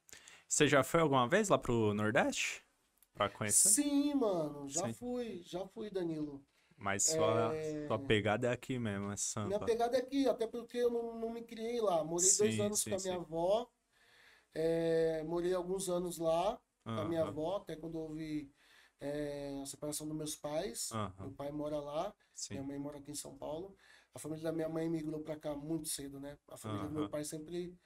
Você 0.47 0.67
já 0.67 0.83
foi 0.83 1.01
alguma 1.01 1.29
vez 1.29 1.49
lá 1.49 1.59
pro 1.59 1.93
Nordeste? 1.95 2.63
Pra 3.19 3.29
conhecer? 3.29 3.69
Sim, 3.69 4.15
mano, 4.15 4.69
já 4.69 4.87
Sim. 4.87 4.93
fui, 4.95 5.43
já 5.43 5.67
fui, 5.67 5.91
Danilo. 5.91 6.43
Mas 6.77 7.03
sua, 7.03 7.55
é... 7.57 7.87
sua 7.89 7.99
pegada 7.99 8.47
é 8.47 8.53
aqui 8.53 8.79
mesmo, 8.79 9.11
é 9.11 9.17
Sampa. 9.17 9.49
Minha 9.49 9.61
pegada 9.61 9.97
é 9.97 10.01
aqui, 10.01 10.29
até 10.29 10.47
porque 10.47 10.79
eu 10.79 10.91
não, 10.91 11.19
não 11.19 11.31
me 11.31 11.43
criei 11.43 11.81
lá. 11.81 12.05
Morei 12.05 12.29
sim, 12.29 12.39
dois 12.39 12.61
anos 12.61 12.81
sim, 12.81 12.91
com 12.91 12.97
a 12.97 13.01
minha 13.01 13.15
sim. 13.15 13.21
avó, 13.21 13.69
é, 14.55 15.25
morei 15.25 15.53
alguns 15.53 15.89
anos 15.89 16.19
lá 16.19 16.59
com 16.85 16.93
a 16.93 17.05
minha 17.05 17.23
avó, 17.25 17.57
até 17.57 17.77
quando 17.77 17.99
houve 17.99 18.51
é, 19.01 19.61
a 19.61 19.67
separação 19.67 20.07
dos 20.07 20.17
meus 20.17 20.37
pais. 20.37 20.91
Meu 21.19 21.33
pai 21.33 21.51
mora 21.51 21.79
lá, 21.81 22.15
minha 22.51 22.63
mãe 22.63 22.79
mora 22.79 22.99
aqui 22.99 23.11
em 23.11 23.17
São 23.17 23.37
Paulo. 23.37 23.77
A 24.15 24.19
família 24.19 24.45
da 24.45 24.53
minha 24.53 24.69
mãe 24.69 24.89
migrou 24.89 25.21
para 25.21 25.37
cá 25.37 25.55
muito 25.55 25.89
cedo, 25.89 26.19
né? 26.19 26.39
A 26.49 26.57
família 26.57 26.89
do 26.89 26.95
meu 26.95 27.11
pai 27.11 27.25
sempre 27.25 27.77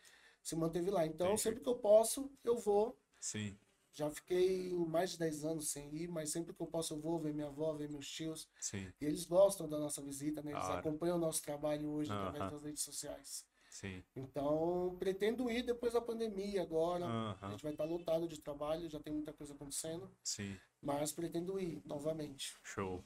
se 0.43 0.55
manteve 0.55 0.91
lá. 0.91 1.05
Então, 1.07 1.29
Entendi. 1.29 1.43
sempre 1.43 1.63
que 1.63 1.69
eu 1.69 1.77
posso, 1.77 2.31
eu 2.45 2.59
vou. 2.59 2.99
Sim. 3.19 3.59
Já 3.93 4.11
fiquei 4.11 4.73
mais 4.89 5.13
de 5.13 5.19
10 5.19 5.45
anos 5.45 5.69
sem 5.69 5.95
ir, 5.95 6.09
mas 6.09 6.31
sempre 6.31 6.55
que 6.55 6.63
eu 6.63 6.67
posso 6.67 6.95
eu 6.95 7.01
vou 7.01 7.19
ver 7.19 7.35
minha 7.35 7.49
avó, 7.49 7.75
ver 7.75 7.91
meus 7.91 8.09
tios. 8.09 8.49
Sim. 8.59 8.91
E 8.99 9.05
eles 9.05 9.27
gostam 9.27 9.69
da 9.69 9.79
nossa 9.79 10.01
visita, 10.01 10.43
né? 10.43 10.53
Eles 10.53 10.65
acompanham 10.65 11.17
o 11.17 11.21
nosso 11.21 11.43
trabalho 11.43 11.91
hoje 11.91 12.11
uh 12.11 12.15
-huh. 12.15 12.29
através 12.29 12.53
das 12.53 12.63
redes 12.63 12.83
sociais. 12.83 13.47
Sim. 13.69 14.03
Então, 14.17 14.97
pretendo 14.99 15.51
ir 15.51 15.63
depois 15.63 15.93
da 15.93 16.01
pandemia 16.01 16.63
agora. 16.63 17.05
Uh 17.05 17.09
-huh. 17.09 17.37
A 17.43 17.51
gente 17.51 17.63
vai 17.63 17.73
estar 17.73 17.85
lotado 17.85 18.27
de 18.27 18.41
trabalho, 18.41 18.89
já 18.89 18.99
tem 18.99 19.13
muita 19.13 19.33
coisa 19.33 19.53
acontecendo. 19.53 20.11
Sim. 20.23 20.57
Mas 20.81 21.13
pretendo 21.13 21.61
ir 21.61 21.83
novamente. 21.85 22.57
Show. 22.63 23.05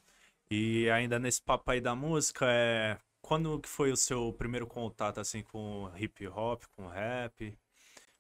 E 0.48 0.88
ainda 0.90 1.18
nesse 1.18 1.42
papo 1.42 1.68
aí 1.70 1.80
da 1.80 1.96
música, 1.96 2.46
é... 2.48 2.96
quando 3.20 3.60
que 3.60 3.68
foi 3.68 3.90
o 3.90 3.96
seu 3.96 4.32
primeiro 4.32 4.68
contato 4.68 5.18
assim 5.18 5.42
com 5.42 5.90
hip 5.96 6.26
hop, 6.28 6.62
com 6.76 6.86
rap? 6.86 7.58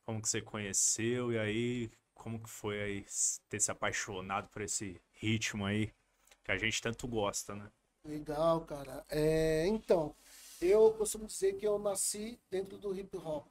Como 0.04 0.20
que 0.20 0.28
você 0.28 0.40
conheceu 0.40 1.32
e 1.32 1.38
aí 1.38 1.90
como 2.26 2.40
que 2.40 2.50
foi 2.50 2.82
aí 2.82 3.06
ter 3.48 3.60
se 3.60 3.70
apaixonado 3.70 4.48
por 4.48 4.60
esse 4.60 5.00
ritmo 5.12 5.64
aí 5.64 5.92
que 6.42 6.50
a 6.50 6.58
gente 6.58 6.82
tanto 6.82 7.06
gosta, 7.06 7.54
né? 7.54 7.70
Legal, 8.04 8.62
cara. 8.62 9.06
É, 9.08 9.64
então, 9.68 10.12
eu 10.60 10.92
costumo 10.94 11.28
dizer 11.28 11.56
que 11.56 11.64
eu 11.64 11.78
nasci 11.78 12.36
dentro 12.50 12.78
do 12.78 12.92
hip 12.98 13.16
hop. 13.16 13.46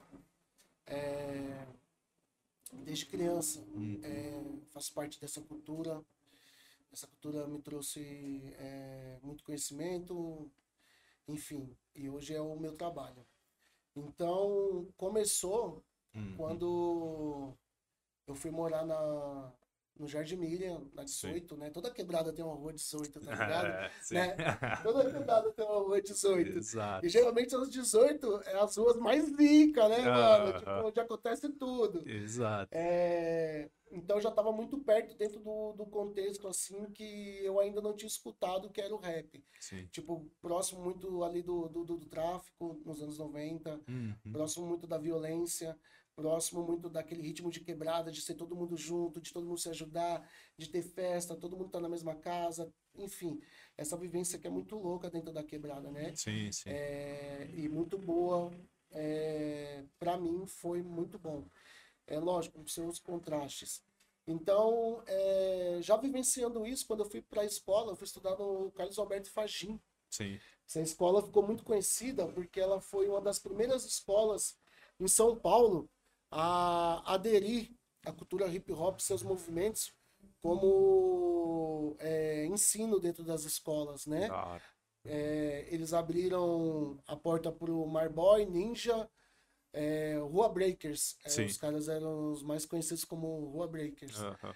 É, 0.86 1.66
desde 2.84 3.06
criança. 3.06 3.60
Hum. 3.74 3.98
É, 4.02 4.42
faço 4.68 4.92
parte 4.92 5.18
dessa 5.18 5.40
cultura. 5.40 6.04
Essa 6.92 7.06
cultura 7.06 7.46
me 7.46 7.62
trouxe 7.62 8.42
é, 8.58 9.18
muito 9.22 9.42
conhecimento, 9.42 10.50
enfim, 11.26 11.74
e 11.94 12.10
hoje 12.10 12.34
é 12.34 12.40
o 12.42 12.60
meu 12.60 12.76
trabalho. 12.76 13.26
Então, 13.94 14.86
começou 14.98 15.82
hum. 16.14 16.34
quando 16.36 17.56
eu 18.26 18.34
fui 18.34 18.50
morar 18.50 18.84
na, 18.84 19.52
no 19.98 20.06
Jardim 20.06 20.36
Miriam, 20.36 20.82
na 20.94 21.04
18, 21.04 21.48
sim. 21.54 21.60
né? 21.60 21.70
Toda 21.70 21.90
quebrada 21.90 22.32
tem 22.32 22.44
uma 22.44 22.54
rua 22.54 22.72
18, 22.72 23.20
tá 23.20 23.30
ligado? 23.30 23.66
É, 23.66 23.90
né? 24.10 24.36
Toda 24.82 25.10
quebrada 25.10 25.50
tem 25.52 25.64
uma 25.64 25.80
rua 25.80 26.00
18. 26.00 26.58
Exato. 26.58 27.06
E 27.06 27.08
geralmente 27.08 27.54
as 27.54 27.70
18 27.70 28.42
é 28.44 28.58
as 28.58 28.76
ruas 28.76 28.96
mais 28.96 29.28
ricas, 29.36 29.90
né, 29.90 30.02
mano? 30.02 30.58
Tipo, 30.58 30.70
onde 30.70 31.00
acontece 31.00 31.48
tudo. 31.50 32.08
Exato. 32.08 32.70
É... 32.72 33.70
Então 33.88 34.20
já 34.20 34.32
tava 34.32 34.50
muito 34.50 34.78
perto 34.78 35.16
dentro 35.16 35.38
do, 35.38 35.72
do 35.72 35.86
contexto, 35.86 36.48
assim, 36.48 36.90
que 36.90 37.38
eu 37.44 37.60
ainda 37.60 37.80
não 37.80 37.94
tinha 37.94 38.08
escutado 38.08 38.68
que 38.68 38.80
era 38.80 38.92
o 38.92 38.98
rap. 38.98 39.42
Sim. 39.60 39.86
Tipo, 39.92 40.28
próximo 40.42 40.82
muito 40.82 41.22
ali 41.22 41.40
do, 41.40 41.68
do, 41.68 41.84
do, 41.84 41.96
do 41.96 42.06
tráfico, 42.06 42.82
nos 42.84 43.00
anos 43.00 43.18
90, 43.18 43.80
uhum. 43.88 44.32
próximo 44.32 44.66
muito 44.66 44.88
da 44.88 44.98
violência 44.98 45.78
próximo 46.16 46.64
muito 46.64 46.88
daquele 46.88 47.20
ritmo 47.20 47.50
de 47.50 47.60
quebrada, 47.60 48.10
de 48.10 48.22
ser 48.22 48.34
todo 48.34 48.56
mundo 48.56 48.76
junto, 48.76 49.20
de 49.20 49.32
todo 49.32 49.46
mundo 49.46 49.60
se 49.60 49.68
ajudar, 49.68 50.28
de 50.56 50.68
ter 50.68 50.82
festa, 50.82 51.36
todo 51.36 51.56
mundo 51.56 51.70
tá 51.70 51.78
na 51.78 51.90
mesma 51.90 52.16
casa, 52.16 52.72
enfim, 52.96 53.38
essa 53.76 53.96
vivência 53.96 54.38
que 54.38 54.46
é 54.46 54.50
muito 54.50 54.76
louca 54.76 55.10
dentro 55.10 55.32
da 55.32 55.44
quebrada, 55.44 55.90
né? 55.90 56.14
Sim, 56.16 56.50
sim. 56.50 56.70
É, 56.70 57.50
e 57.54 57.68
muito 57.68 57.98
boa, 57.98 58.50
é, 58.90 59.84
para 59.98 60.16
mim 60.16 60.46
foi 60.46 60.82
muito 60.82 61.18
bom. 61.18 61.44
É 62.06 62.18
lógico, 62.18 62.58
com 62.58 62.66
seus 62.66 62.98
contrastes. 62.98 63.84
Então, 64.26 65.02
é, 65.06 65.78
já 65.82 65.96
vivenciando 65.96 66.66
isso, 66.66 66.86
quando 66.86 67.04
eu 67.04 67.10
fui 67.10 67.20
para 67.20 67.42
a 67.42 67.44
escola, 67.44 67.92
eu 67.92 67.96
fui 67.96 68.06
estudar 68.06 68.36
no 68.36 68.72
Carlos 68.72 68.98
Alberto 68.98 69.30
Fagin. 69.30 69.78
Sim. 70.10 70.40
Essa 70.66 70.80
escola 70.80 71.22
ficou 71.22 71.46
muito 71.46 71.62
conhecida 71.62 72.26
porque 72.26 72.58
ela 72.58 72.80
foi 72.80 73.08
uma 73.08 73.20
das 73.20 73.38
primeiras 73.38 73.84
escolas 73.84 74.58
em 74.98 75.06
São 75.06 75.36
Paulo 75.36 75.88
a 76.30 77.14
aderir 77.14 77.70
à 78.04 78.12
cultura 78.12 78.46
hip 78.48 78.72
hop, 78.72 79.00
seus 79.00 79.22
movimentos, 79.22 79.92
como 80.40 81.96
é, 81.98 82.46
ensino 82.46 83.00
dentro 83.00 83.24
das 83.24 83.44
escolas, 83.44 84.06
né? 84.06 84.28
É, 85.04 85.66
eles 85.70 85.92
abriram 85.92 86.98
a 87.06 87.16
porta 87.16 87.52
para 87.52 87.70
o 87.70 87.86
Marboy, 87.86 88.44
Ninja, 88.44 89.08
é, 89.72 90.16
Rua 90.18 90.48
Breakers. 90.48 91.16
É, 91.24 91.44
os 91.44 91.56
caras 91.56 91.88
eram 91.88 92.32
os 92.32 92.42
mais 92.42 92.66
conhecidos 92.66 93.04
como 93.04 93.50
Rua 93.50 93.68
Breakers. 93.68 94.20
Uhum. 94.20 94.52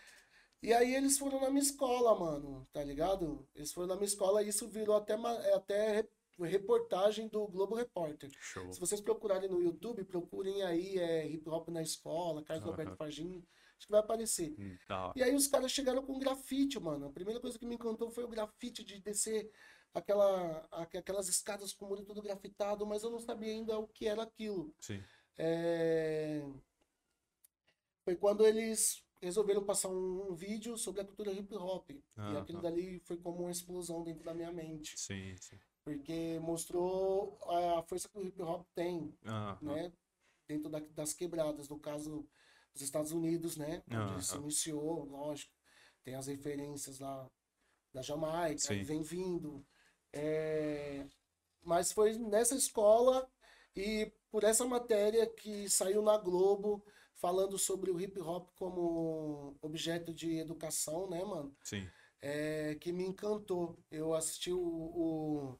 E 0.62 0.74
aí 0.74 0.94
eles 0.94 1.18
foram 1.18 1.40
na 1.40 1.48
minha 1.48 1.62
escola, 1.62 2.18
mano, 2.18 2.68
tá 2.72 2.84
ligado? 2.84 3.48
Eles 3.54 3.72
foram 3.72 3.88
na 3.88 3.94
minha 3.94 4.06
escola 4.06 4.42
e 4.42 4.48
isso 4.48 4.68
virou 4.68 4.96
até, 4.96 5.14
até 5.54 6.06
reportagem 6.48 7.28
do 7.28 7.46
Globo 7.46 7.74
Repórter. 7.74 8.30
Show. 8.40 8.72
Se 8.72 8.80
vocês 8.80 9.00
procurarem 9.00 9.48
no 9.48 9.62
YouTube, 9.62 10.04
procurem 10.04 10.62
aí 10.62 10.98
é, 10.98 11.26
Hip 11.26 11.48
Hop 11.48 11.68
na 11.68 11.82
Escola, 11.82 12.42
Carlos 12.42 12.64
uhum. 12.64 12.70
Roberto 12.70 12.96
Fagin, 12.96 13.44
acho 13.76 13.86
que 13.86 13.90
vai 13.90 14.00
aparecer. 14.00 14.54
Hum, 14.58 14.76
tá. 14.86 15.12
E 15.16 15.22
aí 15.22 15.34
os 15.34 15.46
caras 15.46 15.72
chegaram 15.72 16.02
com 16.02 16.18
grafite, 16.18 16.78
mano. 16.78 17.06
A 17.06 17.12
primeira 17.12 17.40
coisa 17.40 17.58
que 17.58 17.66
me 17.66 17.74
encantou 17.74 18.10
foi 18.10 18.24
o 18.24 18.28
grafite 18.28 18.84
de 18.84 19.00
descer 19.00 19.50
aquela, 19.94 20.66
aquelas 20.70 21.28
escadas 21.28 21.72
com 21.72 21.86
o 21.86 21.88
muro 21.88 22.04
todo 22.04 22.22
grafitado, 22.22 22.86
mas 22.86 23.02
eu 23.02 23.10
não 23.10 23.20
sabia 23.20 23.52
ainda 23.52 23.78
o 23.78 23.88
que 23.88 24.06
era 24.06 24.22
aquilo. 24.22 24.74
Sim. 24.78 25.02
É... 25.38 26.42
Foi 28.04 28.16
quando 28.16 28.46
eles 28.46 29.04
resolveram 29.20 29.64
passar 29.64 29.88
um, 29.88 30.30
um, 30.30 30.34
vídeo 30.34 30.78
sobre 30.78 31.02
a 31.02 31.04
cultura 31.04 31.32
hip 31.32 31.54
hop. 31.54 31.90
Ah, 32.16 32.32
e 32.32 32.36
aquilo 32.38 32.62
dali 32.62 33.00
foi 33.00 33.18
como 33.18 33.42
uma 33.42 33.50
explosão 33.50 34.02
dentro 34.02 34.24
da 34.24 34.32
minha 34.32 34.50
mente. 34.50 34.98
Sim, 34.98 35.36
sim 35.36 35.58
porque 35.84 36.38
mostrou 36.40 37.38
a 37.48 37.82
força 37.82 38.08
que 38.08 38.18
o 38.18 38.22
hip 38.24 38.40
hop 38.42 38.66
tem, 38.74 39.14
né? 39.60 39.92
Dentro 40.46 40.68
da, 40.68 40.80
das 40.80 41.12
quebradas, 41.12 41.68
no 41.68 41.78
caso 41.78 42.28
dos 42.72 42.82
Estados 42.82 43.12
Unidos, 43.12 43.56
né? 43.56 43.82
Onde 43.90 44.24
se 44.24 44.36
iniciou, 44.36 45.04
lógico. 45.04 45.52
Tem 46.02 46.14
as 46.14 46.26
referências 46.26 46.98
lá 46.98 47.28
da 47.92 48.02
Jamaica, 48.02 48.74
vem 48.84 49.02
vindo. 49.02 49.64
É... 50.12 51.06
Mas 51.62 51.92
foi 51.92 52.14
nessa 52.18 52.54
escola 52.54 53.30
e 53.76 54.10
por 54.30 54.44
essa 54.44 54.64
matéria 54.64 55.26
que 55.26 55.68
saiu 55.68 56.02
na 56.02 56.16
Globo 56.16 56.84
falando 57.14 57.58
sobre 57.58 57.90
o 57.90 58.00
hip 58.00 58.18
hop 58.20 58.48
como 58.56 59.56
objeto 59.60 60.12
de 60.12 60.38
educação, 60.38 61.08
né, 61.08 61.22
mano? 61.22 61.54
Sim. 61.62 61.86
É, 62.22 62.76
que 62.80 62.92
me 62.92 63.04
encantou. 63.04 63.78
Eu 63.90 64.14
assisti 64.14 64.52
o, 64.52 64.58
o 64.58 65.58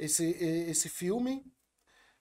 esse, 0.00 0.24
esse 0.24 0.88
filme. 0.88 1.44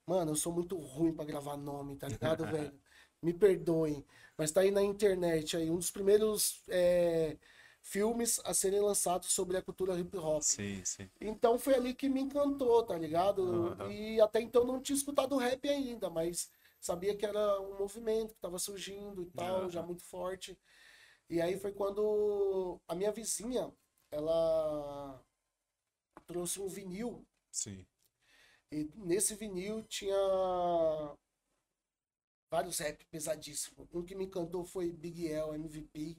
Mano, 0.06 0.32
eu 0.32 0.36
sou 0.36 0.52
muito 0.52 0.78
ruim 0.78 1.14
para 1.14 1.26
gravar 1.26 1.56
nome, 1.56 1.96
tá 1.96 2.08
ligado, 2.08 2.46
velho? 2.52 2.74
Me 3.22 3.34
perdoem. 3.34 4.06
Mas 4.38 4.52
tá 4.52 4.62
aí 4.62 4.72
na 4.72 4.84
internet 4.84 5.56
aí, 5.56 5.70
um 5.70 5.78
dos 5.78 5.92
primeiros 5.92 6.62
é, 6.68 7.38
filmes 7.82 8.40
a 8.44 8.54
serem 8.54 8.82
lançados 8.82 9.32
sobre 9.32 9.58
a 9.58 9.62
cultura 9.62 9.98
hip 9.98 10.16
hop. 10.18 10.42
Sim, 10.42 10.84
sim. 10.84 11.10
Então 11.20 11.58
foi 11.58 11.76
ali 11.76 11.94
que 11.94 12.10
me 12.10 12.22
encantou, 12.22 12.84
tá 12.84 12.98
ligado? 12.98 13.44
Uhum. 13.44 13.92
E 13.92 14.22
até 14.22 14.42
então 14.42 14.66
não 14.66 14.82
tinha 14.82 14.96
escutado 14.96 15.38
rap 15.38 15.68
ainda, 15.68 16.10
mas 16.10 16.50
sabia 16.80 17.16
que 17.16 17.26
era 17.26 17.62
um 17.62 17.78
movimento 17.78 18.34
que 18.34 18.42
tava 18.42 18.60
surgindo 18.60 19.22
e 19.22 19.26
tal, 19.32 19.64
uhum. 19.64 19.70
já 19.70 19.82
muito 19.82 20.04
forte. 20.04 20.58
E 21.30 21.42
aí 21.42 21.60
foi 21.60 21.72
quando 21.72 22.80
a 22.88 22.96
minha 22.96 23.12
vizinha, 23.12 23.72
ela 24.12 25.22
trouxe 26.26 26.60
um 26.60 26.68
vinil 26.68 27.26
Sim. 27.52 27.86
E 28.72 28.90
nesse 28.96 29.36
vinil 29.36 29.84
tinha 29.84 30.16
vários 32.50 32.80
rap 32.80 33.04
pesadíssimos. 33.06 33.88
Um 33.94 34.04
que 34.04 34.16
me 34.16 34.26
encantou 34.26 34.64
foi 34.64 34.92
Big 34.92 35.28
L, 35.28 35.56
MVP. 35.56 36.18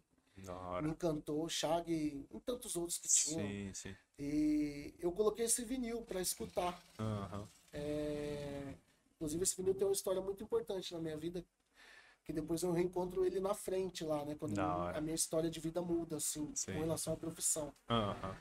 Me 0.83 0.91
encantou, 0.91 1.49
Shag 1.49 1.93
e 1.93 2.27
tantos 2.45 2.77
outros 2.77 2.99
que 2.99 3.09
tinham. 3.09 3.47
Sim, 3.47 3.73
sim. 3.75 3.97
E 4.19 4.95
eu 4.99 5.13
coloquei 5.13 5.45
esse 5.45 5.65
vinil 5.65 6.03
para 6.03 6.21
escutar. 6.21 6.83
Uhum. 6.99 7.47
É... 7.73 8.75
Inclusive, 9.17 9.43
esse 9.43 9.57
vinil 9.57 9.75
tem 9.75 9.87
uma 9.87 9.93
história 9.93 10.21
muito 10.21 10.43
importante 10.43 10.95
na 10.95 11.01
minha 11.01 11.17
vida. 11.17 11.45
Que 12.25 12.33
depois 12.33 12.63
eu 12.63 12.73
reencontro 12.73 13.25
ele 13.25 13.41
na 13.41 13.55
frente 13.55 14.05
lá, 14.05 14.25
né? 14.25 14.35
Quando 14.35 14.59
a 14.59 15.01
minha 15.01 15.15
história 15.15 15.51
de 15.51 15.59
vida 15.59 15.83
muda, 15.83 16.17
assim, 16.17 16.55
sim. 16.55 16.73
com 16.73 16.81
relação 16.81 17.15
à 17.15 17.17
profissão. 17.17 17.75
Uhum. 17.89 18.35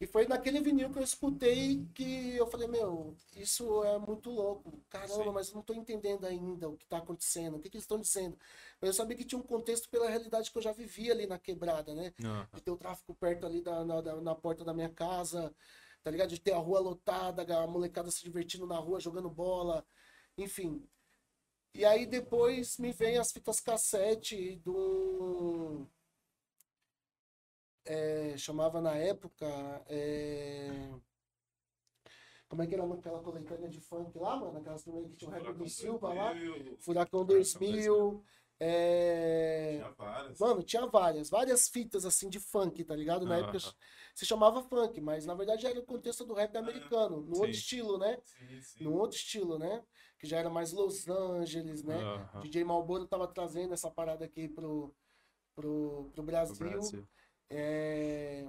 E 0.00 0.06
foi 0.06 0.26
naquele 0.28 0.60
vinil 0.60 0.92
que 0.92 0.98
eu 0.98 1.02
escutei 1.02 1.84
que 1.92 2.36
eu 2.36 2.46
falei, 2.46 2.68
meu, 2.68 3.16
isso 3.34 3.82
é 3.82 3.98
muito 3.98 4.30
louco. 4.30 4.80
Caramba, 4.88 5.24
Sim. 5.24 5.30
mas 5.32 5.48
eu 5.48 5.56
não 5.56 5.62
tô 5.62 5.74
entendendo 5.74 6.24
ainda 6.24 6.68
o 6.68 6.76
que 6.76 6.86
tá 6.86 6.98
acontecendo, 6.98 7.56
o 7.56 7.60
que, 7.60 7.68
que 7.68 7.76
eles 7.76 7.82
estão 7.82 7.98
dizendo. 7.98 8.38
Mas 8.80 8.88
eu 8.88 8.94
sabia 8.94 9.16
que 9.16 9.24
tinha 9.24 9.40
um 9.40 9.42
contexto 9.44 9.88
pela 9.88 10.08
realidade 10.08 10.52
que 10.52 10.58
eu 10.58 10.62
já 10.62 10.70
vivia 10.70 11.12
ali 11.12 11.26
na 11.26 11.36
quebrada, 11.36 11.94
né? 11.94 12.14
Uhum. 12.22 12.46
De 12.54 12.62
ter 12.62 12.70
o 12.70 12.76
tráfico 12.76 13.12
perto 13.12 13.44
ali 13.44 13.60
da, 13.60 13.84
na, 13.84 14.00
na 14.20 14.34
porta 14.36 14.64
da 14.64 14.72
minha 14.72 14.88
casa, 14.88 15.52
tá 16.04 16.12
ligado? 16.12 16.28
De 16.30 16.40
ter 16.40 16.52
a 16.52 16.58
rua 16.58 16.78
lotada, 16.78 17.42
a 17.58 17.66
molecada 17.66 18.08
se 18.12 18.22
divertindo 18.22 18.68
na 18.68 18.78
rua, 18.78 19.00
jogando 19.00 19.28
bola, 19.28 19.84
enfim. 20.36 20.80
E 21.74 21.84
aí 21.84 22.06
depois 22.06 22.78
me 22.78 22.92
vem 22.92 23.18
as 23.18 23.32
fitas 23.32 23.60
cassete 23.60 24.56
do 24.64 25.88
é, 27.88 28.36
chamava 28.36 28.80
na 28.82 28.94
época. 28.94 29.46
É... 29.88 30.90
Como 32.46 32.62
é 32.62 32.66
que 32.66 32.74
era 32.74 32.84
aquela 32.84 33.20
coletânea 33.20 33.68
de 33.68 33.80
funk 33.80 34.18
lá, 34.18 34.36
mano? 34.36 34.58
Aquelas 34.58 34.82
primeiras 34.82 35.10
que 35.10 35.16
tinha 35.16 35.30
o 35.30 35.32
Rap 35.32 35.52
do 35.54 35.68
Silva 35.68 36.12
lá. 36.12 36.32
Furacão 36.80 37.24
2000. 37.24 38.22
É... 38.60 39.76
Tinha 39.76 39.90
várias. 39.92 40.38
Mano, 40.38 40.62
tinha 40.62 40.86
várias. 40.86 41.30
Várias 41.30 41.68
fitas 41.68 42.04
assim 42.04 42.28
de 42.28 42.38
funk, 42.38 42.84
tá 42.84 42.94
ligado? 42.94 43.24
Na 43.24 43.38
época 43.38 43.58
se 44.14 44.26
chamava 44.26 44.62
funk, 44.62 45.00
mas 45.00 45.24
na 45.24 45.34
verdade 45.34 45.66
era 45.66 45.78
o 45.78 45.84
contexto 45.84 46.24
do 46.24 46.34
rap 46.34 46.56
americano. 46.56 47.20
No 47.20 47.36
sim. 47.36 47.40
outro 47.40 47.50
estilo, 47.50 47.98
né? 47.98 48.18
Sim, 48.24 48.62
sim. 48.62 48.84
No 48.84 48.94
outro 48.94 49.16
estilo, 49.16 49.58
né? 49.58 49.82
Que 50.18 50.26
já 50.26 50.38
era 50.38 50.50
mais 50.50 50.72
Los 50.72 51.08
Angeles, 51.08 51.84
né? 51.84 51.98
DJ 52.42 52.64
Malboro 52.64 53.06
tava 53.06 53.28
trazendo 53.28 53.72
essa 53.72 53.90
parada 53.90 54.24
aqui 54.24 54.48
pro, 54.48 54.92
pro, 55.54 56.10
pro 56.12 56.22
Brasil. 56.22 56.56
Pro 56.56 56.70
Brasil. 56.70 57.08
É... 57.50 58.46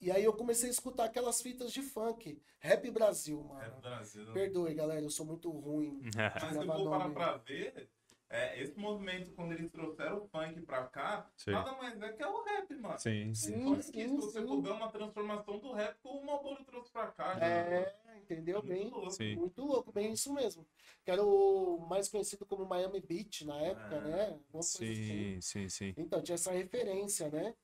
E 0.00 0.10
aí 0.10 0.24
eu 0.24 0.32
comecei 0.32 0.68
a 0.68 0.72
escutar 0.72 1.04
aquelas 1.04 1.40
fitas 1.40 1.72
de 1.72 1.80
funk. 1.80 2.42
Rap 2.58 2.90
Brasil, 2.90 3.42
mano. 3.42 3.60
Rap 3.60 3.80
Brasil. 3.80 4.32
Perdoe, 4.32 4.74
galera, 4.74 5.02
eu 5.02 5.10
sou 5.10 5.24
muito 5.24 5.48
ruim. 5.50 6.00
Mas 6.16 6.52
se 6.52 6.56
eu 6.56 6.66
for 6.66 6.90
parar 6.90 7.10
pra 7.10 7.36
ver, 7.36 7.88
é, 8.32 8.62
esse 8.62 8.76
movimento, 8.78 9.30
quando 9.32 9.52
eles 9.52 9.70
trouxeram 9.70 10.24
o 10.24 10.26
funk 10.26 10.62
pra 10.62 10.84
cá, 10.84 11.30
sim. 11.36 11.50
nada 11.50 11.72
mais 11.72 12.00
é 12.00 12.12
que 12.14 12.22
é 12.22 12.26
o 12.26 12.42
rap, 12.42 12.74
mano. 12.76 12.98
Sim, 12.98 13.34
sim. 13.34 13.54
Então, 13.54 13.82
sim, 13.82 13.92
sim, 13.92 14.16
você 14.16 14.46
for 14.46 14.62
ver 14.62 14.70
uma 14.70 14.90
transformação 14.90 15.58
do 15.58 15.72
rap 15.72 16.00
que 16.00 16.08
o 16.08 16.24
Malboro 16.24 16.64
trouxe 16.64 16.90
pra 16.90 17.08
cá. 17.08 17.38
É, 17.38 17.94
já. 18.06 18.16
entendeu? 18.16 18.60
É 18.60 18.62
bem, 18.62 18.88
louco. 18.88 19.22
muito 19.36 19.62
louco, 19.62 19.92
bem 19.92 20.12
isso 20.14 20.32
mesmo. 20.32 20.66
Que 21.04 21.10
era 21.10 21.22
o 21.22 21.86
mais 21.88 22.08
conhecido 22.08 22.46
como 22.46 22.64
Miami 22.64 23.00
Beach 23.00 23.44
na 23.44 23.60
época, 23.60 23.96
é. 23.96 24.00
né? 24.00 24.40
sim, 24.62 25.36
assim. 25.36 25.40
sim, 25.42 25.68
sim. 25.68 25.94
Então 25.98 26.22
tinha 26.22 26.36
essa 26.36 26.52
referência, 26.52 27.28
né? 27.28 27.54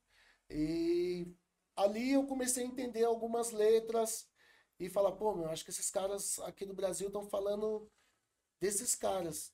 E 0.50 1.26
ali 1.76 2.12
eu 2.12 2.26
comecei 2.26 2.64
a 2.64 2.66
entender 2.66 3.04
algumas 3.04 3.50
letras 3.50 4.28
e 4.78 4.88
falar, 4.88 5.12
pô, 5.12 5.34
meu, 5.34 5.50
acho 5.50 5.64
que 5.64 5.70
esses 5.70 5.90
caras 5.90 6.38
aqui 6.40 6.64
no 6.64 6.74
Brasil 6.74 7.08
estão 7.08 7.26
falando 7.28 7.90
desses 8.60 8.94
caras. 8.94 9.52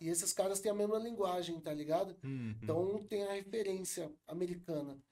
E 0.00 0.08
esses 0.08 0.32
caras 0.32 0.60
têm 0.60 0.70
a 0.70 0.74
mesma 0.74 0.98
linguagem, 0.98 1.58
tá 1.60 1.72
ligado? 1.72 2.18
Uhum. 2.22 2.54
Então 2.62 3.04
tem 3.04 3.24
a 3.24 3.32
referência 3.32 4.14
americana. 4.26 5.02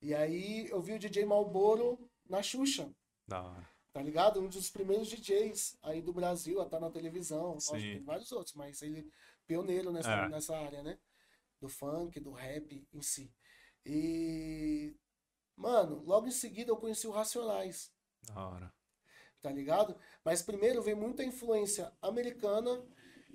E 0.00 0.14
aí 0.14 0.66
eu 0.70 0.80
vi 0.80 0.94
o 0.94 0.98
DJ 0.98 1.26
Malboro 1.26 2.10
na 2.26 2.42
Xuxa. 2.42 2.90
Da 3.28 3.70
Tá 3.92 4.00
ligado? 4.00 4.40
Um 4.40 4.48
dos 4.48 4.70
primeiros 4.70 5.08
DJs 5.08 5.76
aí 5.82 6.00
do 6.00 6.12
Brasil 6.12 6.60
a 6.60 6.64
estar 6.64 6.78
tá 6.78 6.86
na 6.86 6.92
televisão. 6.92 7.54
Lógico, 7.54 7.72
tem 7.72 8.04
vários 8.04 8.30
outros, 8.30 8.54
mas 8.54 8.82
ele 8.82 9.10
pioneiro 9.46 9.90
nessa, 9.90 10.12
é. 10.12 10.28
nessa 10.28 10.56
área, 10.56 10.82
né? 10.82 10.96
Do 11.60 11.68
funk, 11.68 12.20
do 12.20 12.30
rap 12.30 12.86
em 12.92 13.02
si. 13.02 13.32
E, 13.84 14.94
mano, 15.56 16.02
logo 16.04 16.26
em 16.26 16.32
seguida 16.32 16.70
eu 16.70 16.76
conheci 16.76 17.06
o 17.06 17.12
Racionais. 17.12 17.92
Da 18.22 18.46
hora. 18.46 18.72
Tá 19.40 19.50
ligado? 19.50 19.96
Mas 20.24 20.42
primeiro 20.42 20.82
veio 20.82 20.96
muita 20.96 21.24
influência 21.24 21.92
americana 22.02 22.84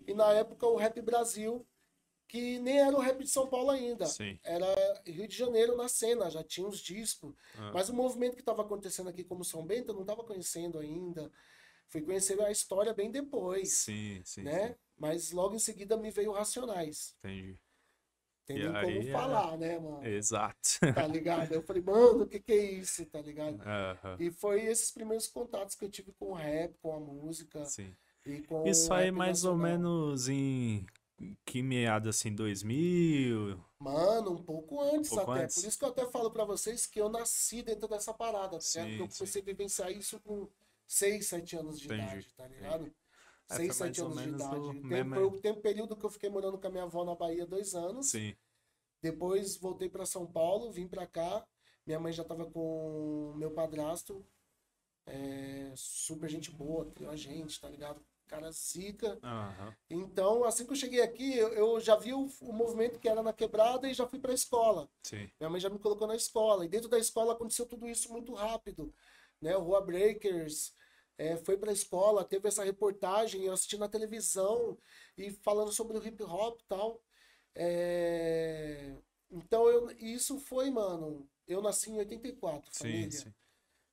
e 0.08 0.14
na 0.14 0.32
época 0.34 0.68
o 0.68 0.76
Rap 0.76 1.02
Brasil, 1.02 1.66
que 2.28 2.60
nem 2.60 2.80
era 2.80 2.96
o 2.96 3.00
rap 3.00 3.24
de 3.24 3.30
São 3.30 3.48
Paulo 3.48 3.72
ainda. 3.72 4.06
Sim. 4.06 4.40
Era 4.44 4.68
Rio 5.06 5.28
de 5.28 5.36
Janeiro 5.36 5.76
na 5.76 5.88
cena, 5.88 6.30
já 6.30 6.44
tinha 6.44 6.68
os 6.68 6.80
discos. 6.80 7.34
Ah. 7.58 7.72
Mas 7.74 7.90
o 7.90 7.94
movimento 7.94 8.36
que 8.36 8.42
estava 8.42 8.62
acontecendo 8.62 9.10
aqui 9.10 9.24
como 9.24 9.44
São 9.44 9.66
Bento 9.66 9.90
eu 9.90 9.96
não 9.96 10.02
estava 10.02 10.24
conhecendo 10.24 10.78
ainda. 10.80 11.32
Fui 11.88 12.02
conhecer 12.02 12.40
a 12.42 12.52
história 12.52 12.94
bem 12.94 13.12
depois. 13.12 13.74
Sim, 13.74 14.22
sim. 14.24 14.44
Né? 14.44 14.70
Sim. 14.70 14.76
Mas 14.98 15.32
logo 15.32 15.56
em 15.56 15.60
seguida 15.60 15.98
me 15.98 16.12
veio 16.12 16.32
Racionais. 16.32 17.16
Entendi. 17.20 17.60
Tem 18.46 18.60
nem 18.60 18.68
como 18.68 19.10
é... 19.10 19.12
falar, 19.12 19.58
né, 19.58 19.80
mano? 19.80 20.06
Exato. 20.06 20.80
Tá 20.94 21.08
ligado? 21.08 21.52
Eu 21.52 21.64
falei, 21.64 21.82
mano, 21.82 22.24
o 22.24 22.28
que 22.28 22.40
que 22.40 22.52
é 22.52 22.72
isso, 22.74 23.06
tá 23.08 23.20
ligado? 23.22 23.60
E 24.20 24.30
foi 24.30 24.66
esses 24.66 24.92
primeiros 24.92 25.28
contatos 25.28 25.76
que 25.76 25.84
eu 25.84 25.90
tive 25.90 26.12
com 26.14 26.32
o 26.32 26.34
rap, 26.34 26.76
com 26.82 26.96
a 26.96 27.00
música. 27.00 27.66
Sim. 27.66 27.92
E 28.26 28.42
com 28.42 28.66
isso 28.68 28.92
aí 28.94 29.12
mais 29.12 29.44
nacional. 29.44 29.54
ou 29.54 29.64
menos 29.64 30.30
em 30.30 30.86
que 31.46 31.62
meado 31.62 32.10
assim, 32.10 32.34
2000? 32.34 33.60
Mano, 33.80 34.32
um 34.32 34.44
pouco 34.44 34.82
antes 34.82 35.12
um 35.12 35.16
pouco 35.16 35.32
até. 35.32 35.44
Antes. 35.44 35.62
Por 35.62 35.68
isso 35.68 35.80
que 35.80 35.86
eu 35.86 35.90
até 35.90 36.06
falo 36.08 36.32
para 36.32 36.44
vocês 36.44 36.86
que 36.86 37.00
eu 37.00 37.10
nasci 37.10 37.62
dentro 37.62 37.88
dessa 37.88 38.14
parada, 38.14 38.60
tá 38.60 38.66
ligado? 38.74 38.88
Porque 38.90 39.04
eu 39.04 39.08
comecei 39.08 39.28
sim. 39.28 39.40
a 39.40 39.44
vivenciar 39.44 39.92
isso 39.92 40.20
com 40.20 40.48
6, 40.88 41.26
7 41.28 41.56
anos 41.58 41.80
de 41.80 41.86
Entendi. 41.86 42.04
idade, 42.04 42.34
tá 42.36 42.48
ligado? 42.48 42.82
Entendi. 42.82 42.96
6, 43.52 43.70
é, 43.70 43.74
7 43.74 44.02
anos 44.02 44.22
de 44.22 44.30
idade. 44.30 44.90
Tempo, 44.90 45.16
foi 45.16 45.24
o 45.24 45.40
tempo 45.40 45.62
período 45.62 45.96
que 45.96 46.06
eu 46.06 46.10
fiquei 46.10 46.30
morando 46.30 46.58
com 46.58 46.68
a 46.68 46.72
minha 46.72 46.84
avó 46.84 47.06
na 47.06 47.16
Bahia, 47.16 47.46
dois 47.46 47.76
anos. 47.76 48.08
Sim. 48.08 48.36
Depois 49.02 49.56
voltei 49.58 49.88
para 49.88 50.06
São 50.06 50.26
Paulo, 50.26 50.72
vim 50.72 50.88
para 50.88 51.06
cá. 51.06 51.46
Minha 51.86 52.00
mãe 52.00 52.12
já 52.12 52.24
tava 52.24 52.50
com 52.50 53.34
meu 53.38 53.52
padrasto. 53.52 54.26
É, 55.06 55.72
super 55.76 56.28
gente 56.28 56.50
boa, 56.50 56.90
criou 56.92 57.12
a 57.12 57.16
gente, 57.16 57.62
tá 57.62 57.70
ligado? 57.70 58.04
Cara 58.28 58.52
zica. 58.52 59.20
Uhum. 59.22 59.74
Então, 59.88 60.44
assim 60.44 60.66
que 60.66 60.72
eu 60.72 60.76
cheguei 60.76 61.02
aqui, 61.04 61.38
eu, 61.38 61.50
eu 61.50 61.80
já 61.80 61.96
vi 61.96 62.12
o, 62.12 62.28
o, 62.42 62.52
movimento 62.52 63.00
que 63.00 63.08
era 63.08 63.22
na 63.22 63.32
quebrada 63.32 63.88
e 63.88 63.94
já 63.94 64.08
fui 64.08 64.18
pra 64.18 64.34
escola. 64.34 64.90
Sim. 65.04 65.30
Minha 65.40 65.50
mãe 65.52 65.62
já 65.62 65.70
me 65.70 65.78
colocou 65.78 66.08
na 66.08 66.16
escola. 66.16 66.66
E 66.66 66.68
dentro 66.68 66.90
da 66.90 66.98
escola 66.98 67.34
aconteceu 67.34 67.68
tudo 67.68 67.88
isso 67.88 68.12
muito 68.12 68.34
rápido. 68.34 68.92
Né? 69.40 69.56
O 69.56 69.62
Rua 69.62 69.82
Breakers, 69.82 70.74
é, 71.18 71.38
foi 71.38 71.58
para 71.58 71.70
a 71.70 71.74
escola, 71.74 72.26
teve 72.26 72.48
essa 72.48 72.64
reportagem, 72.64 73.44
eu 73.44 73.54
assisti 73.54 73.78
na 73.78 73.88
televisão 73.88 74.78
e 75.18 75.32
falando 75.32 75.72
sobre 75.72 75.98
o 75.98 76.06
hip 76.06 76.22
hop 76.24 76.60
e 76.60 76.66
tal. 76.66 77.02
É... 77.56 78.96
Então, 79.32 79.68
eu, 79.70 79.90
isso 79.98 80.40
foi, 80.40 80.70
mano. 80.70 81.28
Eu 81.48 81.62
nasci 81.62 81.92
em 81.92 81.98
84, 81.98 82.72
família. 82.74 83.12
Sim, 83.12 83.18
sim. 83.18 83.34